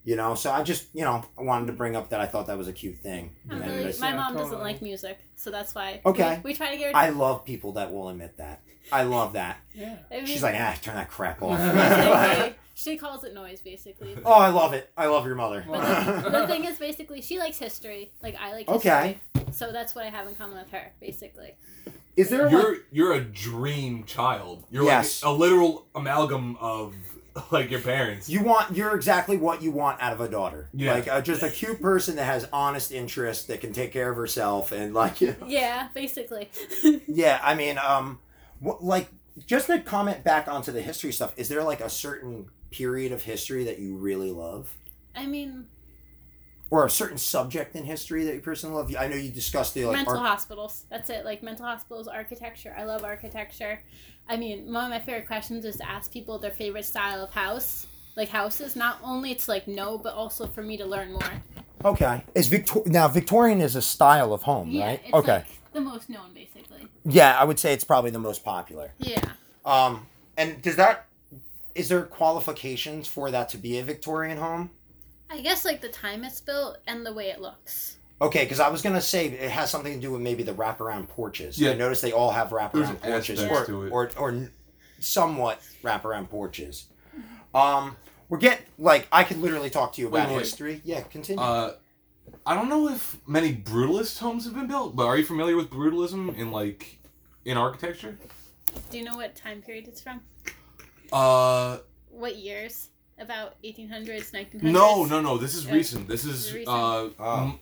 You 0.07 0.15
know, 0.15 0.35
so 0.35 0.53
I 0.53 0.63
just 0.63 0.87
you 0.93 1.01
know 1.03 1.21
I 1.37 1.41
wanted 1.41 1.65
to 1.65 1.73
bring 1.73 1.97
up 1.97 2.11
that 2.11 2.21
I 2.21 2.27
thought 2.27 2.47
that 2.47 2.57
was 2.57 2.69
a 2.69 2.71
cute 2.73 2.99
thing. 2.99 3.31
I'm 3.49 3.61
And 3.61 3.71
really, 3.73 3.93
my 3.99 4.11
Yeah, 4.11 4.15
mom 4.15 4.37
doesn't 4.37 4.61
like 4.61 4.81
music, 4.81 5.19
so 5.35 5.51
that's 5.51 5.75
why. 5.75 5.99
Okay. 6.05 6.39
We, 6.45 6.51
we 6.51 6.53
try 6.55 6.71
to 6.71 6.77
get 6.77 6.85
her. 6.85 6.91
To- 6.93 6.97
I 6.97 7.09
love 7.09 7.43
people 7.43 7.73
that 7.73 7.91
will 7.91 8.07
admit 8.07 8.37
that. 8.37 8.61
I 8.89 9.03
love 9.03 9.33
that. 9.33 9.57
Yeah. 9.73 9.97
I 10.09 10.15
mean, 10.19 10.25
She's 10.27 10.41
like, 10.41 10.55
ah, 10.57 10.77
turn 10.81 10.95
that 10.95 11.09
crap 11.09 11.41
off. 11.41 11.59
basically, 11.73 12.55
she 12.73 12.95
calls 12.95 13.25
it 13.25 13.33
noise, 13.33 13.59
basically. 13.59 14.17
Oh, 14.23 14.31
I 14.31 14.47
love 14.47 14.71
it. 14.71 14.89
I 14.95 15.07
love 15.07 15.25
your 15.25 15.35
mother. 15.35 15.65
But 15.69 16.21
the, 16.23 16.29
the 16.29 16.47
thing 16.53 16.63
is, 16.63 16.77
basically, 16.79 17.21
she 17.21 17.37
likes 17.37 17.59
history. 17.59 18.09
Like 18.23 18.37
I 18.39 18.53
like 18.53 18.69
history. 18.69 18.89
Okay. 18.91 19.17
So 19.51 19.73
that's 19.73 19.93
what 19.93 20.05
I 20.05 20.09
have 20.09 20.25
in 20.29 20.35
common 20.35 20.57
with 20.57 20.71
her, 20.71 20.89
basically. 21.01 21.55
Is 22.15 22.29
there 22.29 22.43
like, 22.43 22.51
You're 22.53 22.77
you're 22.93 23.13
a 23.13 23.21
dream 23.21 24.05
child. 24.05 24.63
You're 24.71 24.85
Yes. 24.85 25.21
like 25.21 25.33
a 25.33 25.33
literal 25.37 25.85
amalgam 25.93 26.55
of 26.61 26.95
like 27.51 27.69
your 27.71 27.79
parents. 27.81 28.29
you 28.29 28.43
want 28.43 28.75
you're 28.75 28.95
exactly 28.95 29.37
what 29.37 29.61
you 29.61 29.71
want 29.71 30.01
out 30.01 30.13
of 30.13 30.21
a 30.21 30.27
daughter. 30.29 30.69
Yeah. 30.73 30.93
Like 30.93 31.07
uh, 31.07 31.21
just 31.21 31.43
a 31.43 31.49
cute 31.49 31.81
person 31.81 32.15
that 32.17 32.25
has 32.25 32.47
honest 32.53 32.91
interest 32.91 33.47
that 33.47 33.61
can 33.61 33.73
take 33.73 33.91
care 33.91 34.09
of 34.09 34.17
herself 34.17 34.71
and 34.71 34.93
like 34.93 35.21
you 35.21 35.35
know. 35.39 35.47
Yeah, 35.47 35.89
basically. 35.93 36.49
Yeah, 37.07 37.39
I 37.43 37.55
mean 37.55 37.77
um 37.77 38.19
what, 38.59 38.83
like 38.83 39.09
just 39.45 39.67
to 39.67 39.79
comment 39.79 40.23
back 40.23 40.47
onto 40.47 40.71
the 40.71 40.81
history 40.81 41.11
stuff, 41.11 41.33
is 41.37 41.47
there 41.49 41.63
like 41.63 41.79
a 41.81 41.89
certain 41.89 42.47
period 42.71 43.11
of 43.11 43.21
history 43.23 43.63
that 43.65 43.79
you 43.79 43.95
really 43.95 44.31
love? 44.31 44.75
I 45.15 45.25
mean, 45.25 45.65
Or 46.69 46.85
a 46.85 46.89
certain 46.89 47.17
subject 47.17 47.75
in 47.75 47.85
history 47.85 48.23
that 48.25 48.33
you 48.33 48.41
personally 48.41 48.75
love? 48.75 48.93
I 48.99 49.07
know 49.07 49.15
you 49.15 49.31
discussed 49.31 49.73
the 49.73 49.85
like 49.85 49.95
mental 49.97 50.17
arch- 50.17 50.27
hospitals. 50.27 50.85
That's 50.89 51.09
it. 51.09 51.23
Like 51.23 51.43
mental 51.43 51.65
hospitals, 51.65 52.07
architecture. 52.07 52.73
I 52.77 52.83
love 52.83 53.03
architecture. 53.03 53.79
I 54.29 54.37
mean, 54.37 54.71
one 54.73 54.83
of 54.85 54.89
my 54.89 54.99
favorite 54.99 55.27
questions 55.27 55.65
is 55.65 55.77
to 55.77 55.87
ask 55.89 56.11
people 56.11 56.37
their 56.39 56.51
favorite 56.51 56.85
style 56.85 57.23
of 57.23 57.29
house, 57.31 57.87
like 58.15 58.29
houses. 58.29 58.75
Not 58.75 58.99
only 59.03 59.35
to 59.35 59.51
like 59.51 59.67
know, 59.67 59.97
but 59.97 60.13
also 60.13 60.47
for 60.47 60.61
me 60.63 60.77
to 60.77 60.85
learn 60.85 61.11
more. 61.11 61.31
Okay. 61.85 62.23
Is 62.35 62.47
Victor 62.47 62.81
now 62.85 63.07
Victorian 63.07 63.61
is 63.61 63.75
a 63.75 63.81
style 63.81 64.33
of 64.33 64.43
home, 64.43 64.69
Yeah, 64.71 64.85
right? 64.85 65.01
Okay. 65.13 65.31
like 65.37 65.45
the 65.73 65.81
most 65.81 66.09
known, 66.09 66.33
basically. 66.33 66.87
yeah, 67.05 67.37
I 67.39 67.43
would 67.43 67.59
say 67.59 67.73
it's 67.73 67.83
probably 67.83 68.11
the 68.11 68.19
most 68.19 68.43
popular. 68.43 68.91
Yeah. 68.99 69.21
Um, 69.65 70.05
and 70.37 70.61
does 70.61 70.75
that 70.77 71.05
is 71.75 71.89
there 71.89 72.01
qualifications 72.03 73.07
for 73.07 73.29
that 73.31 73.49
to 73.49 73.57
be 73.57 73.77
a 73.77 73.83
Victorian 73.83 74.37
home? 74.37 74.71
I 75.29 75.41
guess 75.41 75.63
like 75.65 75.81
the 75.81 75.89
time 75.89 76.23
it's 76.23 76.41
built 76.41 76.79
and 76.87 77.05
the 77.05 77.13
way 77.13 77.27
it 77.29 77.39
looks. 77.39 77.96
Okay, 78.19 78.43
because 78.45 78.59
I 78.59 78.69
was 78.69 78.81
gonna 78.81 79.01
say 79.01 79.27
it 79.27 79.51
has 79.51 79.69
something 79.69 79.93
to 79.93 79.99
do 79.99 80.11
with 80.11 80.21
maybe 80.21 80.41
the 80.43 80.53
wraparound 80.53 81.07
porches. 81.07 81.59
Yeah. 81.59 81.71
I 81.71 81.73
noticed 81.75 82.01
they 82.01 82.11
all 82.11 82.31
have 82.31 82.49
There's 82.49 82.61
wraparound 82.89 83.01
porches, 83.01 83.39
aspects 83.41 83.61
or, 83.69 83.73
to 83.73 83.83
it. 83.83 83.89
or 83.91 84.11
or 84.17 84.49
somewhat 84.99 85.61
wraparound 85.83 86.29
porches. 86.29 86.87
Um, 87.53 87.95
we're 88.29 88.39
get 88.39 88.61
like 88.79 89.07
I 89.11 89.23
could 89.23 89.37
literally 89.37 89.69
talk 89.69 89.93
to 89.93 90.01
you 90.01 90.09
Wait, 90.09 90.19
about 90.21 90.31
wait. 90.33 90.39
history. 90.39 90.81
Yeah, 90.83 91.01
continue. 91.01 91.41
Uh, 91.43 91.75
I 92.45 92.55
don't 92.55 92.69
know 92.69 92.89
if 92.89 93.17
many 93.27 93.55
brutalist 93.55 94.17
homes 94.19 94.45
have 94.45 94.55
been 94.55 94.67
built, 94.67 94.95
but 94.95 95.05
are 95.05 95.17
you 95.17 95.23
familiar 95.23 95.55
with 95.55 95.69
brutalism 95.69 96.35
in 96.37 96.51
like 96.51 96.97
in 97.45 97.55
architecture? 97.55 98.17
Do 98.89 98.97
you 98.97 99.03
know 99.05 99.15
what 99.15 99.35
time 99.35 99.61
period 99.61 99.87
it's 99.87 100.01
from? 100.01 100.21
Uh, 101.11 101.77
What 102.09 102.35
years? 102.37 102.89
About 103.19 103.55
1800s, 103.63 104.31
1900s? 104.31 104.61
no, 104.61 105.05
no, 105.05 105.21
no. 105.21 105.37
This 105.37 105.55
is 105.55 105.65
Yeah. 105.65 105.73
recent. 105.73 106.07
This 106.07 106.23
is 106.25 106.31
This 106.37 106.45
is 106.47 106.53
recent. 106.53 106.75
uh, 106.75 107.09
Oh. 107.19 107.43
m- 107.43 107.59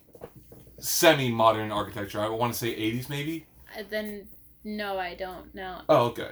semi-modern 0.80 1.72
architecture. 1.72 2.22
I 2.22 2.30
want 2.30 2.54
to 2.54 2.60
say 2.60 2.70
80s, 2.76 3.10
maybe. 3.10 3.46
Uh, 3.78 3.84
Then, 3.90 4.28
no, 4.64 4.98
I 4.98 5.16
don't 5.16 5.54
know. 5.56 5.82
Oh, 5.90 6.06
okay. 6.08 6.32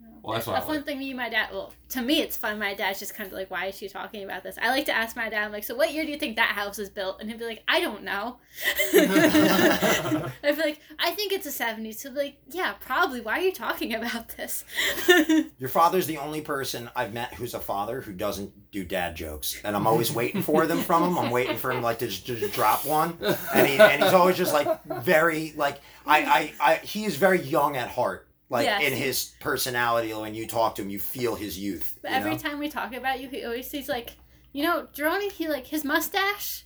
Oh. 0.00 0.04
Well, 0.22 0.34
that's 0.34 0.46
a 0.46 0.50
what 0.50 0.62
I 0.62 0.66
fun 0.66 0.76
like. 0.76 0.84
thing 0.84 0.98
me 0.98 1.08
and 1.10 1.16
my 1.16 1.28
dad. 1.28 1.48
Well, 1.52 1.72
to 1.90 2.02
me, 2.02 2.20
it's 2.20 2.36
fun. 2.36 2.58
My 2.58 2.74
dad's 2.74 2.98
just 2.98 3.14
kind 3.14 3.28
of 3.28 3.32
like, 3.32 3.50
"Why 3.50 3.66
is 3.66 3.78
she 3.78 3.88
talking 3.88 4.24
about 4.24 4.42
this?" 4.42 4.58
I 4.60 4.68
like 4.68 4.84
to 4.86 4.92
ask 4.92 5.16
my 5.16 5.28
dad, 5.30 5.44
"I'm 5.44 5.52
like, 5.52 5.64
so 5.64 5.74
what 5.74 5.92
year 5.92 6.04
do 6.04 6.10
you 6.10 6.18
think 6.18 6.36
that 6.36 6.48
house 6.50 6.76
was 6.76 6.90
built?" 6.90 7.20
And 7.20 7.30
he'd 7.30 7.38
be 7.38 7.46
like, 7.46 7.62
"I 7.68 7.80
don't 7.80 8.02
know." 8.02 8.38
I'd 8.94 10.30
be 10.42 10.52
like, 10.62 10.80
"I 10.98 11.12
think 11.12 11.32
it's 11.32 11.44
the 11.44 11.64
'70s." 11.64 11.94
So 11.96 12.08
He'd 12.10 12.14
be 12.14 12.20
like, 12.20 12.36
"Yeah, 12.50 12.74
probably. 12.80 13.20
Why 13.20 13.38
are 13.38 13.42
you 13.42 13.52
talking 13.52 13.94
about 13.94 14.36
this?" 14.36 14.64
Your 15.58 15.70
father's 15.70 16.06
the 16.06 16.18
only 16.18 16.40
person 16.40 16.90
I've 16.94 17.14
met 17.14 17.34
who's 17.34 17.54
a 17.54 17.60
father 17.60 18.00
who 18.00 18.12
doesn't 18.12 18.70
do 18.70 18.84
dad 18.84 19.16
jokes, 19.16 19.58
and 19.64 19.74
I'm 19.74 19.86
always 19.86 20.12
waiting 20.12 20.42
for 20.42 20.66
them 20.66 20.80
from 20.80 21.04
him. 21.04 21.18
I'm 21.18 21.30
waiting 21.30 21.56
for 21.56 21.70
him 21.70 21.80
like 21.82 22.00
to 22.00 22.08
just, 22.08 22.26
just 22.26 22.52
drop 22.52 22.84
one, 22.84 23.16
and 23.54 23.66
he 23.66 23.78
and 23.78 24.02
he's 24.02 24.12
always 24.12 24.36
just 24.36 24.52
like 24.52 24.84
very 24.84 25.54
like 25.56 25.80
I 26.06 26.52
I, 26.60 26.72
I 26.72 26.74
he 26.76 27.04
is 27.04 27.16
very 27.16 27.40
young 27.40 27.76
at 27.76 27.88
heart. 27.88 28.27
Like 28.50 28.64
Yes. 28.64 28.82
in 28.82 28.92
his 28.94 29.32
personality, 29.40 30.12
when 30.14 30.34
you 30.34 30.46
talk 30.46 30.74
to 30.76 30.82
him, 30.82 30.88
you 30.90 30.98
feel 30.98 31.34
his 31.34 31.58
youth. 31.58 31.98
But 32.02 32.10
you 32.12 32.16
every 32.16 32.30
know? 32.32 32.38
time 32.38 32.58
we 32.58 32.68
talk 32.68 32.94
about 32.94 33.20
you, 33.20 33.28
he 33.28 33.44
always 33.44 33.70
he's 33.70 33.88
like, 33.88 34.16
"You 34.52 34.62
know, 34.62 34.88
Jerome, 34.92 35.28
he 35.30 35.48
like 35.48 35.66
his 35.66 35.84
mustache. 35.84 36.64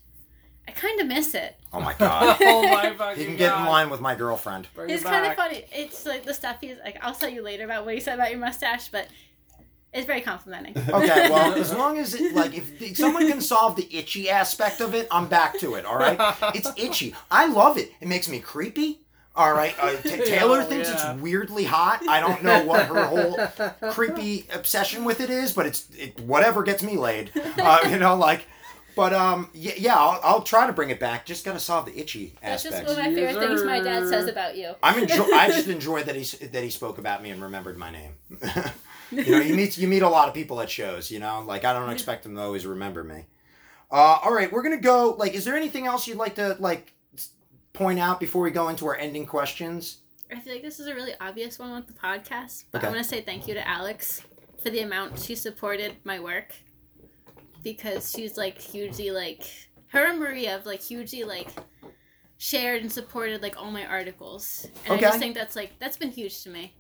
I 0.69 0.71
kind 0.71 1.01
of 1.01 1.09
miss 1.09 1.35
it. 1.35 1.57
oh 1.73 1.81
my 1.81 1.93
god, 1.99 2.37
oh 2.41 2.63
my 2.63 2.93
fucking 2.95 3.19
he 3.19 3.27
can 3.27 3.37
get 3.37 3.57
in 3.59 3.65
line 3.65 3.91
with 3.91 4.01
my 4.01 4.15
girlfriend. 4.15 4.69
Bring 4.75 4.91
It's 4.91 5.03
kind 5.03 5.27
of 5.27 5.35
funny. 5.35 5.65
It's 5.73 6.07
like 6.07 6.23
the 6.25 6.35
stuff 6.35 6.59
he's 6.61 6.77
like. 6.85 6.99
I'll 7.03 7.15
tell 7.17 7.29
you 7.29 7.43
later 7.43 7.65
about 7.65 7.85
what 7.85 7.95
he 7.95 8.01
said 8.01 8.15
about 8.15 8.31
your 8.31 8.39
mustache, 8.39 8.89
but 8.91 9.09
it's 9.93 10.07
very 10.07 10.21
complimenting. 10.21 10.75
Okay, 10.89 11.29
well, 11.31 11.53
as 11.55 11.75
long 11.75 11.99
as 11.99 12.15
it 12.15 12.33
like 12.35 12.55
if, 12.55 12.81
if 12.81 12.97
someone 12.97 13.27
can 13.29 13.41
solve 13.41 13.75
the 13.75 13.89
itchy 13.93 14.31
aspect 14.31 14.81
of 14.81 14.95
it, 14.95 15.09
I'm 15.11 15.27
back 15.27 15.59
to 15.59 15.75
it. 15.75 15.85
All 15.85 15.99
right, 15.99 16.17
it's 16.55 16.71
itchy. 16.77 17.13
I 17.29 17.47
love 17.47 17.77
it. 17.77 17.91
It 18.01 18.07
makes 18.07 18.29
me 18.29 18.39
creepy. 18.39 19.01
All 19.35 19.53
right, 19.55 19.75
uh, 19.81 19.97
T- 19.97 20.11
Taylor 20.27 20.61
Oh, 20.61 20.65
thinks 20.65 20.89
yeah. 20.89 21.13
it's 21.15 21.23
weirdly 21.23 21.65
hot. 21.65 22.07
I 22.09 22.21
don't 22.21 22.43
know 22.43 22.65
what 22.65 22.85
her 22.87 23.05
whole 23.05 23.91
creepy 23.93 24.47
obsession 24.53 25.05
with 25.05 25.21
it 25.21 25.31
is, 25.31 25.53
but 25.55 25.65
it's 25.67 25.87
it, 25.97 26.21
whatever 26.21 26.63
gets 26.63 26.83
me 26.83 26.97
laid. 26.99 27.31
Uh, 27.59 27.79
you 27.89 27.99
know, 27.99 28.15
like, 28.15 28.45
but 28.95 29.15
um, 29.15 29.49
yeah, 29.55 29.73
yeah 29.79 29.97
I'll, 29.97 30.21
I'll 30.23 30.43
try 30.43 30.67
to 30.67 30.73
bring 30.75 30.91
it 30.91 31.01
back. 31.01 31.25
Just 31.25 31.47
gotta 31.47 31.61
solve 31.61 31.87
the 31.87 31.99
itchy 31.99 32.35
aspect. 32.43 32.75
That's 32.75 32.85
just 32.85 32.99
one 32.99 33.07
of 33.07 33.13
my 33.15 33.15
favorite 33.27 33.47
things 33.49 33.65
my 33.65 33.81
dad 33.81 34.07
says 34.07 34.29
about 34.29 34.55
you. 34.57 34.75
I'm 34.83 35.03
enjoy. 35.03 35.25
I 35.33 35.49
just 35.49 35.69
enjoyed 35.69 36.05
that 36.07 36.17
he 36.17 36.47
that 36.49 36.63
he 36.63 36.69
spoke 36.69 36.99
about 36.99 37.23
me 37.23 37.31
and 37.31 37.41
remembered 37.43 37.79
my 37.79 37.91
name. 37.91 38.13
you 39.11 39.31
know, 39.31 39.39
you 39.41 39.55
meet 39.55 39.79
you 39.79 39.89
meet 39.89 40.03
a 40.03 40.09
lot 40.11 40.29
of 40.29 40.35
people 40.35 40.61
at 40.61 40.69
shows. 40.69 41.11
You 41.11 41.21
know, 41.21 41.43
like 41.47 41.65
I 41.65 41.73
don't 41.73 41.89
expect 41.89 42.25
them 42.25 42.35
to 42.37 42.43
always 42.43 42.67
remember 42.67 43.03
me. 43.03 43.25
Uh, 43.91 44.19
all 44.25 44.33
right, 44.35 44.53
we're 44.53 44.63
gonna 44.63 44.77
go. 44.77 45.15
Like, 45.19 45.33
is 45.33 45.47
there 45.47 45.57
anything 45.57 45.87
else 45.87 46.07
you'd 46.07 46.19
like 46.19 46.35
to 46.35 46.57
like 46.61 46.93
s- 46.93 47.02
point 47.73 47.99
out 47.99 48.21
before 48.21 48.43
we 48.43 48.51
go 48.51 48.69
into 48.69 48.87
our 48.87 48.97
ending 48.97 49.27
questions? 49.27 49.99
I 50.31 50.39
feel 50.41 50.55
like 50.55 50.63
this 50.63 50.81
is 50.81 50.87
a 50.87 50.95
really 50.95 51.13
obvious 51.21 51.59
one 51.59 51.73
with 51.73 51.87
the 51.87 51.93
podcast, 51.93 52.65
but 52.71 52.79
Okay. 52.79 52.87
I 52.87 52.91
want 52.91 53.03
to 53.03 53.09
say 53.09 53.21
thank 53.21 53.47
you 53.47 53.55
to 53.55 53.69
Alex 53.69 54.23
for 54.63 54.71
the 54.71 54.81
amount 54.81 55.19
she 55.19 55.35
supported 55.35 55.97
my 56.05 56.21
work 56.21 56.55
because 57.63 58.11
she's 58.11 58.37
like 58.37 58.59
hugely 58.59 59.11
like 59.11 59.45
her 59.89 60.07
and 60.07 60.19
Maria 60.19 60.51
have 60.51 60.67
like 60.67 60.81
hugely 60.81 61.25
like 61.25 61.49
shared 62.39 62.83
and 62.83 62.91
supported 62.91 63.43
like 63.43 63.61
all 63.61 63.71
my 63.71 63.85
articles, 63.87 64.67
and 64.85 64.95
I 64.95 65.01
just 65.01 65.19
think 65.19 65.35
that's 65.35 65.55
like 65.55 65.79
that's 65.79 65.97
been 65.97 66.11
huge 66.11 66.43
to 66.45 66.51
me. 66.51 66.75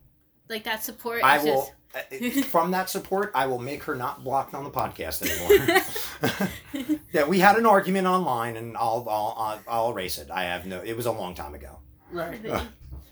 Like 0.48 0.64
that 0.64 0.82
support. 0.82 1.22
I 1.22 1.38
is 1.38 1.44
will. 1.44 1.72
Just, 1.92 2.36
uh, 2.36 2.42
From 2.48 2.70
that 2.70 2.88
support, 2.88 3.32
I 3.34 3.46
will 3.46 3.58
make 3.58 3.82
her 3.84 3.94
not 3.94 4.24
blocked 4.24 4.54
on 4.54 4.64
the 4.64 4.70
podcast 4.70 5.22
anymore. 5.22 6.98
yeah, 7.12 7.24
we 7.24 7.38
had 7.38 7.56
an 7.56 7.66
argument 7.66 8.06
online, 8.06 8.56
and 8.56 8.76
I'll, 8.76 9.06
I'll 9.08 9.34
I'll 9.38 9.60
I'll 9.68 9.90
erase 9.92 10.18
it. 10.18 10.30
I 10.30 10.44
have 10.44 10.66
no. 10.66 10.80
It 10.80 10.96
was 10.96 11.06
a 11.06 11.12
long 11.12 11.34
time 11.34 11.54
ago. 11.54 11.78
Right. 12.10 12.40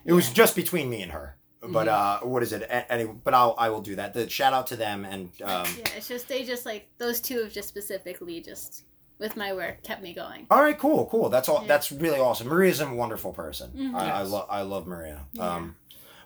It 0.02 0.14
was 0.14 0.30
just 0.32 0.56
between 0.56 0.88
me 0.88 1.02
and 1.02 1.12
her. 1.12 1.36
But 1.60 1.86
Mm-hmm. 1.86 2.24
uh, 2.26 2.28
what 2.30 2.42
is 2.42 2.54
it? 2.54 2.62
A- 2.62 2.90
Anyway, 2.90 3.14
but 3.22 3.34
I'll 3.34 3.54
I 3.58 3.68
will 3.68 3.82
do 3.82 3.96
that. 3.96 4.14
The 4.14 4.30
shout 4.30 4.54
out 4.54 4.66
to 4.68 4.76
them 4.76 5.04
and 5.04 5.26
um, 5.42 5.66
yeah, 5.78 5.84
it's 5.94 6.08
just 6.08 6.26
they 6.26 6.42
just 6.42 6.64
like 6.64 6.88
those 6.96 7.20
two 7.20 7.42
have 7.42 7.52
just 7.52 7.68
specifically 7.68 8.40
just 8.40 8.84
with 9.18 9.36
my 9.36 9.52
work 9.52 9.82
kept 9.82 10.02
me 10.02 10.14
going. 10.14 10.46
All 10.50 10.62
right, 10.62 10.78
cool, 10.78 11.06
cool. 11.10 11.28
That's 11.28 11.50
all. 11.50 11.60
Yeah. 11.60 11.68
That's 11.68 11.92
really 11.92 12.18
awesome. 12.18 12.48
Maria's 12.48 12.80
a 12.80 12.88
wonderful 12.92 13.34
person. 13.34 13.70
Mhm. 13.76 13.94
I, 13.94 14.10
I 14.10 14.22
love. 14.22 14.46
I 14.48 14.62
love 14.62 14.86
Maria. 14.86 15.20
Yeah. 15.34 15.54
Um, 15.56 15.76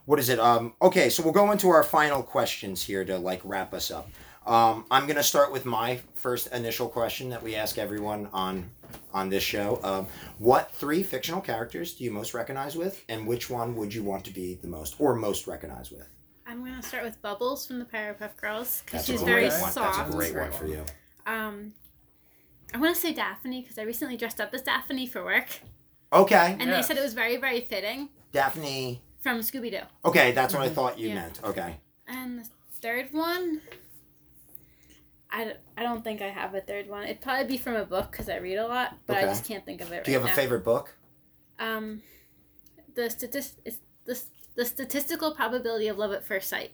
what 0.04 0.20
is 0.20 0.28
it? 0.28 0.38
Um, 0.38 0.74
okay, 0.80 1.08
so 1.10 1.24
we'll 1.24 1.32
go 1.32 1.50
into 1.50 1.68
our 1.70 1.82
final 1.82 2.22
questions 2.22 2.80
here 2.80 3.04
to 3.04 3.18
like 3.18 3.40
wrap 3.42 3.74
us 3.74 3.90
up. 3.90 4.08
Um, 4.46 4.84
I'm 4.90 5.06
gonna 5.06 5.22
start 5.22 5.52
with 5.52 5.64
my 5.64 6.00
first 6.14 6.48
initial 6.52 6.88
question 6.88 7.30
that 7.30 7.42
we 7.42 7.54
ask 7.54 7.78
everyone 7.78 8.28
on 8.32 8.70
on 9.12 9.30
this 9.30 9.42
show. 9.42 9.80
Um, 9.82 10.06
what 10.38 10.70
three 10.72 11.02
fictional 11.02 11.40
characters 11.40 11.94
do 11.94 12.04
you 12.04 12.10
most 12.10 12.34
recognize 12.34 12.76
with, 12.76 13.02
and 13.08 13.26
which 13.26 13.48
one 13.48 13.74
would 13.76 13.94
you 13.94 14.02
want 14.02 14.24
to 14.26 14.30
be 14.30 14.56
the 14.60 14.68
most 14.68 14.96
or 14.98 15.14
most 15.14 15.46
recognized 15.46 15.92
with? 15.92 16.06
I'm 16.46 16.62
gonna 16.62 16.82
start 16.82 17.04
with 17.04 17.20
Bubbles 17.22 17.66
from 17.66 17.78
the 17.78 17.86
Powerpuff 17.86 18.36
Girls 18.36 18.82
because 18.84 19.06
she's 19.06 19.22
very 19.22 19.48
one. 19.48 19.72
soft. 19.72 19.96
That's 19.96 20.10
a 20.10 20.12
great 20.12 20.34
one 20.34 20.52
for 20.52 20.66
you. 20.66 20.84
Um, 21.26 21.72
I 22.74 22.78
want 22.78 22.94
to 22.94 23.00
say 23.00 23.14
Daphne 23.14 23.62
because 23.62 23.78
I 23.78 23.82
recently 23.82 24.16
dressed 24.18 24.40
up 24.42 24.52
as 24.52 24.60
Daphne 24.60 25.06
for 25.06 25.24
work, 25.24 25.46
Okay, 26.12 26.56
and 26.60 26.70
they 26.70 26.82
said 26.82 26.98
it 26.98 27.02
was 27.02 27.14
very, 27.14 27.38
very 27.38 27.62
fitting 27.62 28.10
Daphne. 28.32 29.00
from 29.22 29.38
Scooby 29.40 29.70
Doo. 29.70 29.86
Okay, 30.04 30.32
that's 30.32 30.52
what 30.52 30.62
I 30.62 30.68
Mhm. 30.68 30.74
thought 30.74 30.98
you 30.98 31.08
Yeah. 31.08 31.14
meant. 31.14 31.42
Okay. 31.42 31.76
And 32.06 32.40
the 32.40 32.48
third 32.82 33.10
one, 33.12 33.62
I, 35.36 35.44
d- 35.44 35.52
I 35.76 35.82
don't 35.82 36.04
think 36.04 36.22
I 36.22 36.28
have 36.28 36.54
a 36.54 36.60
third 36.60 36.88
one. 36.88 37.02
It'd 37.04 37.20
probably 37.20 37.46
be 37.46 37.58
from 37.58 37.74
a 37.74 37.84
book 37.84 38.10
because 38.12 38.28
I 38.28 38.36
read 38.36 38.56
a 38.56 38.66
lot, 38.68 38.96
but 39.06 39.16
I 39.16 39.22
just 39.22 39.44
can't 39.44 39.64
think 39.66 39.80
of 39.80 39.88
it 39.90 39.96
right 39.96 39.98
now. 39.98 40.04
Do 40.04 40.12
you 40.12 40.18
right 40.18 40.26
have 40.28 40.32
a 40.32 40.36
now. 40.36 40.42
favorite 40.42 40.64
book? 40.64 40.94
Um, 41.58 42.02
the 42.94 43.10
statist 43.10 43.60
it's 43.64 43.78
the 44.04 44.20
the 44.54 44.64
statistical 44.64 45.34
probability 45.34 45.88
of 45.88 45.98
love 45.98 46.12
at 46.12 46.24
first 46.24 46.48
sight 46.48 46.70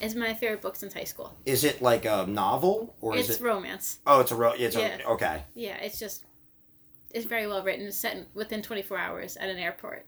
is 0.00 0.14
my 0.14 0.32
favorite 0.34 0.62
book 0.62 0.76
since 0.76 0.94
high 0.94 1.04
school. 1.04 1.36
Is 1.44 1.64
it 1.64 1.82
like 1.82 2.04
a 2.04 2.24
novel 2.28 2.94
or 3.00 3.16
is 3.16 3.28
it's 3.28 3.40
it? 3.40 3.44
romance. 3.44 3.98
Oh, 4.06 4.20
it's 4.20 4.30
a 4.30 4.36
ro- 4.36 4.54
it's 4.56 4.76
Yeah. 4.76 4.98
a 5.04 5.08
okay. 5.14 5.42
Yeah, 5.54 5.76
it's 5.78 5.98
just 5.98 6.24
it's 7.10 7.26
very 7.26 7.46
well 7.48 7.62
written. 7.64 7.86
It's 7.86 7.96
set 7.96 8.16
in, 8.16 8.26
within 8.34 8.62
24 8.62 8.98
hours 8.98 9.36
at 9.36 9.48
an 9.48 9.58
airport. 9.58 10.06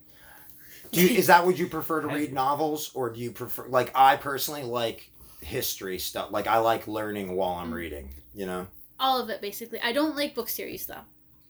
Do 0.93 1.01
you, 1.03 1.17
is 1.19 1.27
that 1.29 1.45
what 1.45 1.59
you 1.59 1.67
prefer 1.67 2.03
to 2.03 2.09
read 2.19 2.33
novels 2.33 2.91
or 2.95 3.11
do 3.11 3.21
you 3.21 3.33
prefer 3.33 3.67
like 3.69 3.91
I 3.95 4.17
personally 4.17 4.63
like 4.63 5.11
history 5.43 5.99
stuff. 5.99 6.31
Like 6.31 6.47
I 6.47 6.59
like 6.59 6.87
learning 6.87 7.35
while 7.37 7.55
I'm 7.55 7.71
Mm. 7.71 7.75
reading, 7.75 8.15
you 8.35 8.47
know? 8.47 8.67
All 8.99 9.21
of 9.21 9.31
it 9.31 9.41
basically. 9.41 9.81
I 9.81 9.93
don't 9.93 10.17
like 10.17 10.35
book 10.35 10.49
series 10.49 10.87
though. 10.87 11.05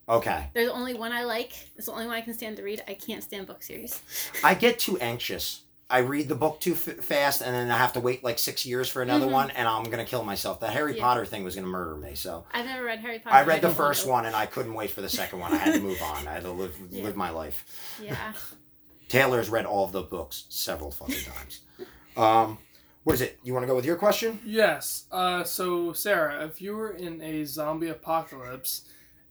Okay. 0.08 0.48
There's 0.54 0.70
only 0.70 0.94
one 0.94 1.12
I 1.12 1.24
like. 1.24 1.52
It's 1.76 1.86
the 1.86 1.92
only 1.92 2.06
one 2.06 2.16
I 2.16 2.20
can 2.20 2.34
stand 2.34 2.56
to 2.56 2.62
read. 2.62 2.82
I 2.88 2.94
can't 2.94 3.22
stand 3.22 3.46
book 3.46 3.62
series. 3.62 4.00
I 4.44 4.54
get 4.54 4.78
too 4.78 4.98
anxious. 4.98 5.62
I 5.92 5.98
read 5.98 6.28
the 6.28 6.36
book 6.36 6.60
too 6.60 6.72
f- 6.74 7.04
fast 7.04 7.42
and 7.42 7.52
then 7.52 7.68
I 7.70 7.76
have 7.76 7.92
to 7.94 8.00
wait 8.00 8.22
like 8.22 8.38
6 8.38 8.64
years 8.64 8.88
for 8.88 9.02
another 9.02 9.26
Mhm. 9.26 9.32
one 9.32 9.50
and 9.50 9.66
I'm 9.66 9.82
going 9.84 9.98
to 9.98 10.04
kill 10.04 10.22
myself. 10.22 10.60
The 10.60 10.68
Harry 10.68 10.96
Yeah. 10.96 11.02
Potter 11.02 11.26
thing 11.26 11.42
was 11.42 11.56
going 11.56 11.64
to 11.64 11.70
murder 11.70 11.96
me. 11.96 12.14
So 12.14 12.44
I've 12.54 12.64
never 12.66 12.84
read 12.84 13.00
Harry 13.00 13.18
Potter. 13.18 13.34
I 13.34 13.42
read 13.42 13.60
the 13.62 13.70
first 13.74 14.06
one 14.06 14.24
and 14.26 14.36
I 14.36 14.46
couldn't 14.46 14.74
wait 14.74 14.90
for 14.92 15.00
the 15.00 15.08
second 15.08 15.40
one. 15.40 15.52
I 15.52 15.56
had 15.56 15.74
to 15.74 15.80
move 15.80 16.00
on. 16.00 16.28
I 16.28 16.32
had 16.34 16.42
to 16.44 16.52
live 16.52 16.76
Yeah. 16.90 17.04
live 17.04 17.16
my 17.16 17.30
life. 17.30 17.64
Yeah. 18.00 18.32
Taylor's 19.08 19.48
read 19.50 19.66
all 19.66 19.84
of 19.84 19.90
the 19.92 20.02
books 20.02 20.44
several 20.48 20.92
fucking 20.92 21.24
times. 21.24 21.60
Um, 22.16 22.58
what 23.04 23.14
is 23.14 23.20
it? 23.20 23.38
You 23.42 23.52
want 23.54 23.62
to 23.64 23.66
go 23.66 23.74
with 23.76 23.84
your 23.84 23.96
question? 23.96 24.38
Yes. 24.44 25.04
Uh, 25.10 25.42
so 25.44 25.92
Sarah, 25.92 26.44
if 26.46 26.60
you 26.60 26.76
were 26.76 26.90
in 26.90 27.20
a 27.22 27.44
zombie 27.44 27.88
apocalypse 27.88 28.82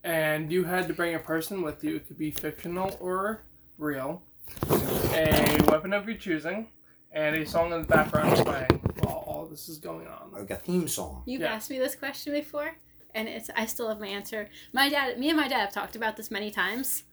and 0.03 0.51
you 0.51 0.63
had 0.63 0.87
to 0.87 0.93
bring 0.93 1.15
a 1.15 1.19
person 1.19 1.61
with 1.61 1.83
you, 1.83 1.97
it 1.97 2.07
could 2.07 2.17
be 2.17 2.31
fictional 2.31 2.97
or 2.99 3.43
real, 3.77 4.23
a 4.69 5.57
weapon 5.67 5.93
of 5.93 6.07
your 6.07 6.17
choosing, 6.17 6.67
and 7.11 7.35
a 7.35 7.45
song 7.45 7.71
in 7.73 7.81
the 7.81 7.87
background 7.87 8.35
playing 8.37 8.81
while 8.99 9.23
all 9.27 9.45
this 9.45 9.69
is 9.69 9.77
going 9.77 10.07
on. 10.07 10.31
Like 10.31 10.49
a 10.51 10.55
theme 10.55 10.87
song. 10.87 11.23
You've 11.25 11.41
Yeah. 11.41 11.53
asked 11.53 11.69
me 11.69 11.79
this 11.79 11.95
question 11.95 12.33
before, 12.33 12.75
and 13.13 13.27
it's 13.27 13.49
I 13.55 13.65
still 13.65 13.87
have 13.89 13.99
my 13.99 14.07
answer. 14.07 14.49
My 14.73 14.89
dad, 14.89 15.19
me 15.19 15.29
and 15.29 15.37
my 15.37 15.47
dad 15.47 15.59
have 15.59 15.73
talked 15.73 15.95
about 15.95 16.17
this 16.17 16.31
many 16.31 16.49
times. 16.51 17.03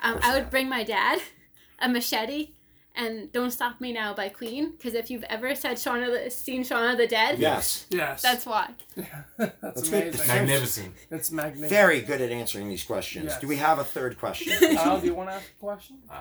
Um, 0.00 0.18
I 0.22 0.34
would 0.34 0.44
that? 0.44 0.50
bring 0.50 0.68
my 0.68 0.84
dad 0.84 1.20
a 1.78 1.88
machete 1.88 2.54
and 2.94 3.30
"Don't 3.32 3.50
Stop 3.50 3.80
Me 3.80 3.92
Now" 3.92 4.14
by 4.14 4.28
Queen, 4.28 4.72
because 4.72 4.94
if 4.94 5.10
you've 5.10 5.24
ever 5.24 5.54
said 5.54 5.78
Shaun 5.78 6.02
of 6.02 6.12
the, 6.12 6.30
seen 6.30 6.62
Shaun 6.64 6.90
of 6.90 6.98
the 6.98 7.06
Dead, 7.06 7.38
Yes. 7.38 7.86
Yes. 7.90 8.22
that's 8.22 8.44
why. 8.46 8.70
that's, 9.38 9.56
That's 9.60 9.88
good. 9.88 10.18
Magnificent. 10.26 10.94
It's 11.10 11.30
magnificent. 11.30 11.70
Very 11.70 12.00
good 12.00 12.20
at 12.20 12.30
answering 12.30 12.68
these 12.68 12.84
questions. 12.84 13.26
Yes. 13.26 13.40
Do 13.40 13.46
we 13.48 13.56
have 13.56 13.78
a 13.78 13.84
third 13.84 14.18
question? 14.18 14.52
Kyle, 14.76 15.00
do 15.00 15.06
you 15.06 15.14
want 15.14 15.30
to 15.30 15.34
ask 15.36 15.46
a 15.48 15.60
question? 15.60 15.98
Uh, 16.10 16.20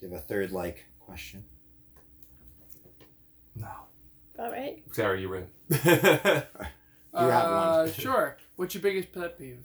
Do 0.00 0.06
you 0.06 0.12
have 0.12 0.20
a 0.20 0.24
third 0.24 0.52
like 0.52 0.86
question? 1.00 1.44
no. 3.54 3.68
All 4.38 4.50
right. 4.50 4.82
Sarah, 4.92 5.20
you 5.20 5.28
read. 5.28 5.46
You 7.14 7.26
have 7.28 7.44
uh, 7.44 7.82
one. 7.84 7.92
Sure. 7.92 8.38
What's 8.56 8.74
your 8.74 8.80
biggest 8.82 9.12
pet 9.12 9.38
peeve? 9.38 9.58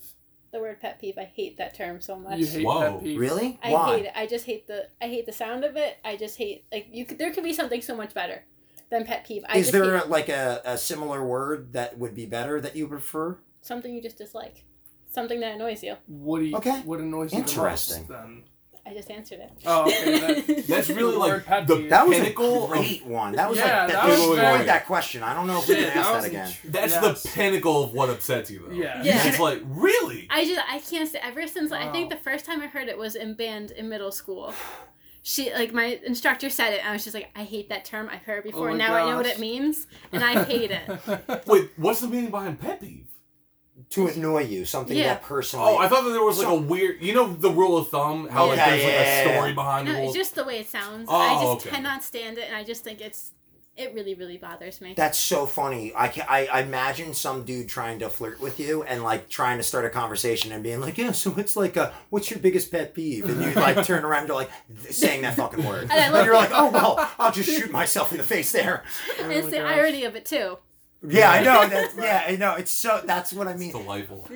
The 0.58 0.64
word 0.64 0.80
pet 0.82 1.00
peeve. 1.00 1.20
I 1.20 1.26
hate 1.26 1.58
that 1.58 1.76
term 1.76 2.02
so 2.02 2.18
much. 2.18 2.40
You 2.40 2.48
hate 2.48 2.66
Whoa. 2.66 2.94
pet 2.94 3.04
peeve. 3.04 3.20
Really? 3.20 3.60
I 3.62 3.72
Why? 3.74 3.98
hate 3.98 4.06
it. 4.06 4.12
I 4.16 4.26
just 4.26 4.48
hate 4.48 4.66
the. 4.66 4.88
I 5.00 5.06
hate 5.06 5.28
the 5.28 5.32
sound 5.32 5.64
of 5.64 5.78
it. 5.78 6.00
I 6.04 6.16
just 6.18 6.36
hate 6.36 6.66
like 6.72 6.88
you. 6.92 7.06
Could, 7.06 7.20
there 7.20 7.32
could 7.32 7.44
be 7.44 7.54
something 7.54 7.80
so 7.80 7.96
much 7.96 8.16
better 8.16 8.44
than 8.90 9.06
pet 9.06 9.28
peeve. 9.28 9.44
I 9.48 9.60
Is 9.60 9.68
just 9.68 9.74
there 9.74 10.00
hate 10.00 10.10
like 10.10 10.30
a, 10.30 10.62
a 10.66 10.76
similar 10.76 11.24
word 11.24 11.74
that 11.74 12.00
would 12.00 12.16
be 12.16 12.26
better 12.26 12.60
that 12.60 12.76
you 12.76 12.88
prefer? 12.88 13.38
something 13.62 13.94
you 13.94 14.02
just 14.02 14.18
dislike, 14.18 14.64
something 15.12 15.42
that 15.42 15.54
annoys 15.54 15.84
you. 15.84 15.96
What 16.08 16.40
do 16.40 16.46
you? 16.46 16.58
Okay. 16.58 16.82
What 16.82 17.02
annoys 17.02 17.34
you 17.34 17.38
Interesting. 17.38 18.08
the 18.08 18.14
most? 18.14 18.24
Then. 18.26 18.44
I 18.88 18.94
just 18.94 19.12
answered 19.12 19.40
it. 19.40 19.52
Oh, 19.66 19.86
okay, 19.88 20.20
that- 20.44 20.66
That's 20.68 20.90
really 20.90 21.16
like 21.18 21.32
word 21.32 21.46
pet 21.46 21.68
the. 21.68 21.76
That 21.90 22.08
was 22.08 22.18
pinnacle 22.18 22.66
a 22.66 22.78
great 22.78 23.06
one. 23.06 23.34
That 23.34 23.50
was 23.50 23.58
Yeah, 23.60 23.84
like 23.84 23.92
that 23.94 24.04
they 24.04 24.10
was 24.12 24.18
destroyed 24.20 24.38
very- 24.40 24.66
that 24.66 24.86
question. 24.86 25.24
I 25.24 25.34
don't 25.34 25.48
know 25.48 25.60
if 25.60 25.68
we 25.68 25.76
can 25.76 25.84
ask 25.86 25.96
that 25.96 26.16
was 26.16 26.26
again. 26.26 26.48
int- 26.48 26.74
That's 26.74 26.94
yes. 26.94 27.24
the 27.24 27.30
pinnacle 27.30 27.84
of 27.84 27.94
what 27.94 28.10
upsets 28.10 28.50
you, 28.50 28.66
though. 28.68 28.74
Yeah. 28.74 29.04
Yeah. 29.04 29.28
It's 29.28 29.40
like 29.40 29.62
really. 29.66 30.28
I 30.30 30.46
just 30.46 30.62
I 30.72 30.80
can't 30.80 31.10
say 31.10 31.20
ever 31.22 31.46
since 31.48 31.72
I 31.72 31.92
think 31.92 32.10
the 32.10 32.16
first 32.18 32.46
time 32.46 32.62
I 32.62 32.68
heard 32.68 32.88
it 32.88 32.98
was 32.98 33.16
in 33.16 33.34
band 33.34 33.72
in 33.72 33.90
middle 33.90 34.12
school. 34.12 34.54
She 35.24 35.54
like 35.54 35.74
my 35.74 36.00
instructor 36.06 36.50
said 36.50 36.72
it 36.72 36.80
and 36.80 36.88
I 36.88 36.94
was 36.94 37.04
just 37.04 37.14
like 37.14 37.30
I 37.36 37.44
hate 37.44 37.68
that 37.68 37.84
term 37.84 38.08
I've 38.10 38.22
heard 38.22 38.46
it 38.46 38.48
oh 38.48 38.52
before 38.52 38.70
Oh 38.70 38.72
my 38.72 38.78
now 38.78 38.94
I 38.96 39.10
know 39.10 39.18
what 39.18 39.26
it 39.26 39.40
means 39.40 39.86
and 40.14 40.24
I 40.24 40.44
hate 40.46 40.72
it. 40.72 41.46
Wait, 41.48 41.70
what's 41.76 42.00
the 42.00 42.08
meaning 42.08 42.32
behind 42.32 42.62
pet 42.62 42.80
peeve? 42.80 43.08
To 43.92 44.08
annoy 44.08 44.42
you, 44.44 44.66
something 44.66 44.98
Yeah. 44.98 45.14
that 45.14 45.24
personally. 45.24 45.66
Oh, 45.70 45.78
I 45.78 45.88
thought 45.88 46.04
that 46.04 46.10
there 46.12 46.22
was 46.24 46.38
like 46.40 46.48
So- 46.48 46.58
a 46.58 46.62
weird. 46.62 47.02
You 47.02 47.14
know 47.14 47.34
the 47.34 47.50
rule 47.50 47.78
of 47.78 47.90
thumb, 47.90 48.28
how 48.28 48.48
like 48.48 48.58
Yeah, 48.58 48.70
there's 48.70 48.84
like 48.84 48.94
yeah, 48.94 49.00
a 49.00 49.26
yeah, 49.26 49.34
story 49.36 49.50
yeah. 49.50 49.56
behind 49.56 49.88
the 49.88 49.92
No, 49.94 50.00
rule. 50.00 50.08
it's 50.10 50.18
just 50.18 50.36
the 50.36 50.44
way 50.44 50.58
it 50.60 50.70
sounds. 50.70 51.08
Oh, 51.10 51.16
I 51.16 51.34
just 51.42 51.66
okay. 51.66 51.76
cannot 51.76 52.04
stand 52.04 52.38
it 52.38 52.46
and 52.48 52.56
I 52.56 52.64
just 52.66 52.84
think 52.84 53.00
it's 53.00 53.32
it 53.78 53.94
really 53.94 54.14
really 54.16 54.38
bothers 54.38 54.82
me. 54.82 54.94
That's 54.98 55.18
so 55.20 55.46
funny. 55.46 55.94
I, 55.96 56.08
can, 56.10 56.26
I 56.28 56.48
I 56.48 56.62
imagine 56.64 57.14
some 57.14 57.44
dude 57.46 57.70
trying 57.70 58.00
to 58.00 58.10
flirt 58.10 58.42
with 58.42 58.60
you 58.60 58.84
and 58.84 59.04
like 59.04 59.30
trying 59.30 59.58
to 59.58 59.64
start 59.64 59.86
a 59.86 59.90
conversation 59.90 60.52
and 60.52 60.64
being 60.64 60.82
like, 60.82 60.98
yeah, 60.98 61.12
so 61.12 61.34
it's 61.38 61.56
like, 61.56 61.78
a, 61.78 61.94
what's 62.10 62.30
your 62.32 62.40
biggest 62.40 62.72
pet 62.72 62.94
peeve? 62.96 63.24
And 63.30 63.42
you 63.42 63.52
like 63.68 63.86
turn 63.86 64.04
around 64.04 64.22
and 64.22 64.28
you're 64.30 64.36
like 64.38 64.50
saying 64.90 65.22
that 65.22 65.36
fucking 65.36 65.64
word. 65.64 65.84
And 65.92 65.92
I 65.94 66.18
And 66.18 66.26
you're 66.26 66.36
like, 66.36 66.50
oh 66.54 66.72
well, 66.72 67.10
I'll 67.20 67.32
just 67.32 67.50
shoot 67.50 67.72
myself 67.72 68.12
in 68.12 68.18
the 68.18 68.24
face 68.24 68.52
there. 68.52 68.84
And 69.22 69.32
it's 69.32 69.48
Oh 69.48 69.50
the 69.52 69.58
gosh. 69.60 69.78
irony 69.78 70.04
of 70.06 70.16
it 70.16 70.26
too. 70.26 70.58
Yeah, 71.06 71.30
I 71.30 71.44
know. 71.44 71.68
That's, 71.68 71.96
yeah, 71.96 72.26
I 72.28 72.36
know. 72.38 72.56
It's 72.56 72.72
so. 72.72 73.02
That's 73.06 73.32
what 73.32 73.48
I 73.48 73.56
mean. 73.56 73.70
It's 73.70 73.76
mean. 73.76 73.84
delightful. 73.84 74.28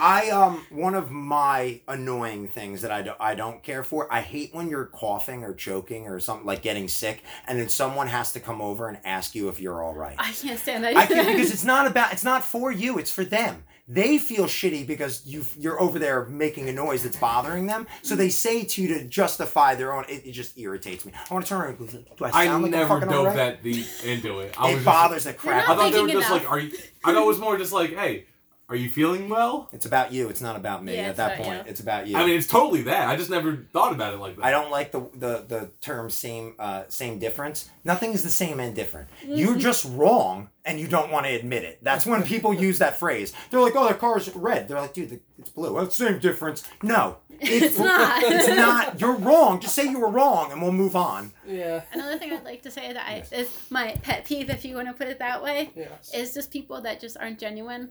I 0.00 0.30
um 0.30 0.64
one 0.70 0.94
of 0.94 1.10
my 1.10 1.80
annoying 1.88 2.48
things 2.48 2.82
that 2.82 2.92
I, 2.92 3.02
do, 3.02 3.12
I 3.18 3.34
don't 3.34 3.62
care 3.62 3.82
for. 3.82 4.12
I 4.12 4.20
hate 4.20 4.54
when 4.54 4.68
you're 4.68 4.86
coughing 4.86 5.42
or 5.42 5.52
choking 5.52 6.06
or 6.06 6.20
something 6.20 6.46
like 6.46 6.62
getting 6.62 6.86
sick, 6.86 7.24
and 7.46 7.58
then 7.58 7.68
someone 7.68 8.06
has 8.06 8.32
to 8.32 8.40
come 8.40 8.60
over 8.60 8.88
and 8.88 8.98
ask 9.04 9.34
you 9.34 9.48
if 9.48 9.60
you're 9.60 9.82
all 9.82 9.94
right. 9.94 10.14
I 10.18 10.30
can't 10.30 10.58
stand 10.58 10.84
that. 10.84 10.96
I 10.96 11.06
can't 11.06 11.26
because 11.26 11.52
it's 11.52 11.64
not 11.64 11.86
about 11.86 12.12
it's 12.12 12.24
not 12.24 12.44
for 12.44 12.70
you. 12.70 12.98
It's 12.98 13.10
for 13.10 13.24
them. 13.24 13.64
They 13.92 14.18
feel 14.18 14.44
shitty 14.44 14.86
because 14.86 15.26
you 15.26 15.44
you're 15.58 15.80
over 15.82 15.98
there 15.98 16.24
making 16.26 16.68
a 16.68 16.72
noise 16.72 17.02
that's 17.02 17.16
bothering 17.16 17.66
them. 17.66 17.88
So 18.02 18.14
they 18.14 18.28
say 18.28 18.62
to 18.62 18.82
you 18.82 18.86
to 18.94 19.04
justify 19.04 19.74
their 19.74 19.92
own. 19.92 20.04
It, 20.08 20.26
it 20.26 20.30
just 20.32 20.56
irritates 20.56 21.04
me. 21.04 21.12
I 21.28 21.34
want 21.34 21.44
to 21.44 21.48
turn 21.48 21.60
around. 21.60 21.78
and 21.80 21.90
go, 21.90 21.98
Do 22.16 22.24
I 22.24 22.28
I 22.28 22.44
sound 22.46 22.62
like 22.62 22.72
I'm 22.74 22.78
never 22.78 22.88
fucking 22.94 23.08
dove 23.08 23.18
alright? 23.18 23.36
that 23.36 23.62
deep 23.64 23.86
into 24.04 24.38
it. 24.38 24.54
I 24.56 24.62
was 24.66 24.70
It 24.70 24.74
just- 24.76 24.84
bothers 24.84 25.24
the 25.24 25.32
crap. 25.32 25.68
I 25.68 25.74
thought 25.74 25.90
they 25.92 26.00
were 26.02 26.06
just 26.08 26.28
enough. 26.28 26.42
like, 26.44 26.50
are 26.52 26.58
you? 26.60 26.72
I 27.04 27.12
thought 27.12 27.22
it 27.24 27.26
was 27.26 27.38
more 27.40 27.58
just 27.58 27.72
like, 27.72 27.90
hey, 27.94 28.26
are 28.70 28.76
you 28.76 28.88
feeling 28.88 29.28
well? 29.28 29.68
It's 29.72 29.84
about 29.84 30.12
you. 30.12 30.28
It's 30.28 30.40
not 30.40 30.56
about 30.56 30.84
me. 30.84 30.94
Yeah, 30.94 31.08
At 31.08 31.16
that 31.16 31.38
point, 31.38 31.64
you. 31.66 31.70
it's 31.70 31.80
about 31.80 32.06
you. 32.06 32.16
I 32.16 32.24
mean, 32.24 32.36
it's 32.38 32.46
totally 32.46 32.82
that. 32.82 33.08
I 33.08 33.16
just 33.16 33.28
never 33.28 33.66
thought 33.72 33.92
about 33.92 34.14
it 34.14 34.18
like 34.20 34.36
that. 34.36 34.44
I 34.44 34.50
don't 34.50 34.70
like 34.70 34.92
the 34.92 35.00
the, 35.14 35.44
the 35.46 35.70
term 35.80 36.08
same 36.10 36.54
uh, 36.58 36.84
same 36.88 37.18
difference. 37.18 37.68
Nothing 37.84 38.12
is 38.12 38.22
the 38.22 38.30
same 38.30 38.60
and 38.60 38.74
different. 38.74 39.08
You're 39.26 39.56
just 39.56 39.84
wrong 39.90 40.48
and 40.64 40.78
you 40.78 40.86
don't 40.86 41.10
want 41.10 41.26
to 41.26 41.32
admit 41.32 41.64
it. 41.64 41.78
That's 41.82 42.06
when 42.06 42.22
people 42.22 42.54
use 42.54 42.78
that 42.78 42.98
phrase. 42.98 43.32
They're 43.50 43.60
like, 43.60 43.74
"Oh, 43.76 43.86
that 43.88 43.98
car's 43.98 44.34
red." 44.36 44.68
They're 44.68 44.80
like, 44.80 44.92
"Dude, 44.94 45.20
it's 45.38 45.50
blue." 45.50 45.72
Well, 45.74 45.90
same 45.90 46.18
difference. 46.18 46.62
No, 46.82 47.16
It's 47.40 47.78
not. 47.78 48.22
It's 48.26 48.48
not. 48.48 49.00
You're 49.00 49.16
wrong. 49.16 49.60
Just 49.60 49.74
say 49.74 49.88
you 49.88 49.98
were 49.98 50.10
wrong 50.10 50.52
and 50.52 50.60
we'll 50.62 50.72
move 50.72 50.94
on. 50.94 51.32
Yeah. 51.46 51.80
Another 51.92 52.18
thing 52.18 52.32
I'd 52.32 52.44
like 52.44 52.62
to 52.62 52.70
say 52.70 52.92
that 52.92 53.06
I, 53.08 53.24
is 53.34 53.48
my 53.70 53.96
pet 54.02 54.26
peeve, 54.26 54.50
if 54.50 54.64
you 54.64 54.76
want 54.76 54.88
to 54.88 54.94
put 54.94 55.08
it 55.08 55.18
that 55.18 55.42
way, 55.42 55.70
Yes. 55.74 56.12
is 56.14 56.34
just 56.34 56.50
people 56.52 56.80
that 56.82 57.00
just 57.00 57.16
aren't 57.16 57.38
genuine. 57.40 57.90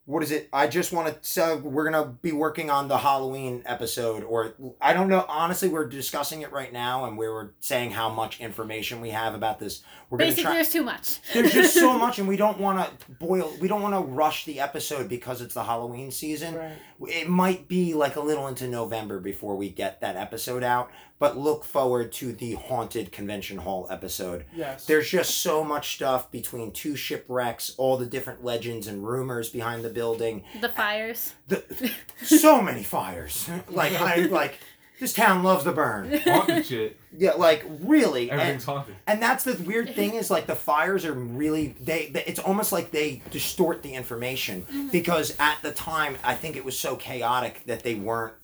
what 0.07 0.25
is 0.25 0.33
it? 0.33 0.49
I 0.53 0.67
just 0.67 0.93
want 0.93 1.07
to 1.23 1.29
say 1.29 1.55
we're 1.55 1.85
gonna 1.89 2.07
be 2.21 2.33
working 2.33 2.69
on 2.69 2.89
the 2.89 2.99
Halloween 2.99 3.63
episode, 3.65 4.25
or 4.25 4.55
I 4.81 4.93
don't 4.93 5.09
know. 5.09 5.25
Honestly, 5.29 5.69
we're 5.69 5.87
discussing 5.87 6.43
it 6.43 6.51
right 6.51 6.73
now, 6.73 7.05
and 7.05 7.17
we 7.17 7.29
were 7.29 7.55
saying 7.61 7.93
how 7.93 8.09
much 8.09 8.41
information 8.41 9.01
we 9.01 9.11
have 9.11 9.35
about 9.37 9.61
this. 9.61 9.85
We're 10.09 10.19
gonna 10.19 10.31
Basically, 10.31 10.43
try. 10.45 10.55
there's 10.55 10.73
too 10.73 10.83
much. 10.83 11.21
There's 11.33 11.53
just 11.53 11.75
so 11.75 11.97
much, 12.05 12.19
and 12.19 12.27
we 12.27 12.37
don't 12.37 12.59
want 12.59 12.81
to 13.01 13.11
boil. 13.21 13.53
We 13.61 13.69
don't 13.69 13.83
want 13.83 13.95
to 13.95 14.01
rush 14.01 14.47
the 14.47 14.59
episode 14.59 15.09
because 15.09 15.41
it's 15.43 15.55
the 15.55 15.63
Halloween 15.65 16.11
season 16.11 16.57
Right. 16.57 16.73
it 17.07 17.29
might 17.29 17.69
be 17.69 17.95
like 17.95 18.17
a 18.17 18.21
little 18.21 18.49
into 18.49 18.67
November 18.67 19.21
before 19.21 19.55
we 19.55 19.69
get 19.71 20.01
that 20.01 20.17
episode 20.17 20.65
out, 20.65 20.91
but 21.21 21.37
look 21.37 21.63
forward 21.63 22.11
to 22.11 22.33
the 22.33 22.55
haunted 22.55 23.13
convention 23.13 23.59
hall 23.59 23.87
episode. 23.91 24.47
Yes. 24.57 24.87
There's 24.87 25.09
just 25.09 25.39
so 25.39 25.63
much 25.63 25.95
stuff 25.95 26.31
between 26.33 26.73
two 26.73 26.97
shipwrecks, 26.97 27.75
all 27.77 27.97
the 27.97 28.07
different 28.07 28.43
legends 28.43 28.89
and 28.89 29.07
rumors 29.07 29.51
behind 29.51 29.85
the 29.85 29.91
building. 29.91 30.43
The 30.61 30.71
fires. 30.71 31.35
The, 31.47 31.93
so 32.25 32.61
many 32.61 32.83
fires. 32.83 33.49
Like 33.71 33.93
I 33.93 34.23
like 34.27 34.59
this 35.01 35.13
town 35.13 35.43
loves 35.43 35.65
to 35.65 35.73
burn. 35.73 36.19
Haunted 36.25 36.67
shit. 36.67 36.97
Yeah, 37.17 37.33
like 37.33 37.65
really. 37.81 38.31
And, 38.31 38.41
Everything's 38.41 38.65
haunted. 38.65 38.97
and 39.07 39.21
that's 39.21 39.45
the 39.45 39.55
weird 39.65 39.95
thing 39.95 40.15
is 40.15 40.31
like 40.31 40.47
the 40.47 40.55
fires 40.55 41.05
are 41.05 41.13
really 41.13 41.75
they, 41.81 42.09
they 42.11 42.25
it's 42.25 42.39
almost 42.39 42.73
like 42.73 42.91
they 42.91 43.23
distort 43.31 43.83
the 43.83 43.95
information 43.95 44.63
mm-hmm. 44.63 44.89
because 44.89 45.35
at 45.39 45.59
the 45.63 45.73
time 45.73 46.17
I 46.25 46.35
think 46.35 46.57
it 46.57 46.65
was 46.65 46.79
so 46.79 46.97
chaotic 46.97 47.63
that 47.67 47.83
they 47.83 47.95
weren't 47.95 48.35
ca- 48.35 48.40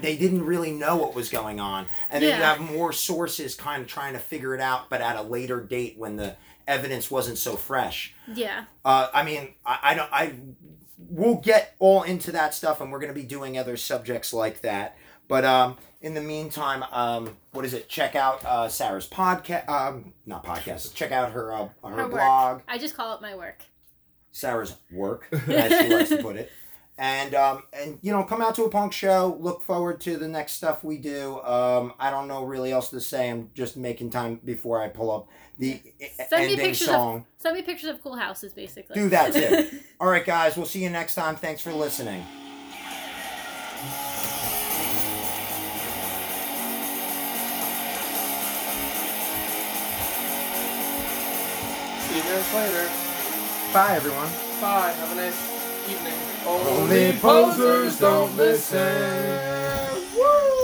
they 0.00 0.16
didn't 0.16 0.44
really 0.44 0.70
know 0.72 0.96
what 0.96 1.14
was 1.14 1.28
going 1.28 1.60
on 1.60 1.86
and 2.10 2.22
then 2.22 2.36
you 2.38 2.42
have 2.44 2.60
more 2.60 2.92
sources 2.92 3.54
kind 3.54 3.82
of 3.82 3.88
trying 3.88 4.12
to 4.12 4.18
figure 4.18 4.54
it 4.54 4.60
out 4.60 4.88
but 4.90 5.00
at 5.00 5.16
a 5.16 5.22
later 5.22 5.60
date 5.60 5.94
when 5.98 6.16
the 6.16 6.36
evidence 6.66 7.10
wasn't 7.10 7.36
so 7.38 7.56
fresh 7.56 8.14
Yeah. 8.32 8.64
uh, 8.84 9.08
I 9.12 9.22
mean, 9.24 9.54
I, 9.66 9.78
I 9.82 9.94
don't. 9.94 10.12
I 10.12 10.34
we'll 11.08 11.36
get 11.36 11.74
all 11.80 12.02
into 12.04 12.30
that 12.32 12.54
stuff, 12.54 12.80
and 12.80 12.92
we're 12.92 13.00
going 13.00 13.12
to 13.12 13.18
be 13.20 13.26
doing 13.26 13.58
other 13.58 13.76
subjects 13.76 14.32
like 14.32 14.60
that. 14.60 14.96
But 15.26 15.44
um, 15.44 15.78
in 16.00 16.14
the 16.14 16.20
meantime, 16.20 16.84
um, 16.92 17.36
what 17.52 17.64
is 17.64 17.74
it? 17.74 17.88
Check 17.88 18.14
out 18.14 18.44
uh, 18.44 18.68
Sarah's 18.68 19.08
podcast. 19.08 19.68
Um, 19.68 20.12
not 20.26 20.44
podcast. 20.44 20.94
Check 20.94 21.10
out 21.10 21.32
her 21.32 21.52
uh, 21.52 21.68
her, 21.82 21.90
Her 22.02 22.08
blog, 22.08 22.62
I 22.68 22.78
just 22.78 22.94
call 22.96 23.14
it 23.16 23.20
my 23.22 23.34
work. 23.34 23.62
Sarah's 24.30 24.76
work, 24.92 25.26
as 25.48 25.72
she 25.80 25.92
likes 25.92 26.10
to 26.10 26.18
put 26.22 26.36
it. 26.36 26.52
And 27.00 27.34
um, 27.34 27.62
and 27.72 27.98
you 28.02 28.12
know, 28.12 28.22
come 28.24 28.42
out 28.42 28.54
to 28.56 28.64
a 28.64 28.68
punk 28.68 28.92
show. 28.92 29.38
Look 29.40 29.62
forward 29.62 30.02
to 30.02 30.18
the 30.18 30.28
next 30.28 30.52
stuff 30.52 30.84
we 30.84 30.98
do. 30.98 31.40
Um, 31.40 31.94
I 31.98 32.10
don't 32.10 32.28
know 32.28 32.44
really 32.44 32.72
else 32.72 32.90
to 32.90 33.00
say. 33.00 33.30
I'm 33.30 33.50
just 33.54 33.74
making 33.78 34.10
time 34.10 34.38
before 34.44 34.82
I 34.82 34.88
pull 34.88 35.10
up 35.10 35.26
the 35.58 35.80
Send 36.28 36.44
me 36.44 36.52
ending 36.52 36.58
pictures 36.58 36.86
song. 36.88 37.16
of 37.16 37.24
send 37.38 37.56
me 37.56 37.62
pictures 37.62 37.88
of 37.88 38.02
cool 38.02 38.16
houses, 38.16 38.52
basically. 38.52 38.94
Do 38.94 39.08
that 39.08 39.32
too. 39.32 39.78
All 40.00 40.08
right, 40.10 40.24
guys. 40.26 40.58
We'll 40.58 40.66
see 40.66 40.82
you 40.84 40.90
next 40.90 41.14
time. 41.14 41.36
Thanks 41.36 41.62
for 41.62 41.72
listening. 41.72 42.22
See 52.00 52.16
you 52.16 52.22
guys 52.22 52.54
later. 52.54 52.90
Bye, 53.72 53.94
everyone. 53.94 54.28
Bye. 54.60 54.92
Have 54.92 55.12
a 55.12 55.14
nice 55.14 55.88
evening. 55.88 56.29
Only 56.46 57.12
posers 57.18 57.98
don't 57.98 58.36
listen. 58.36 59.38
Woo! 60.16 60.59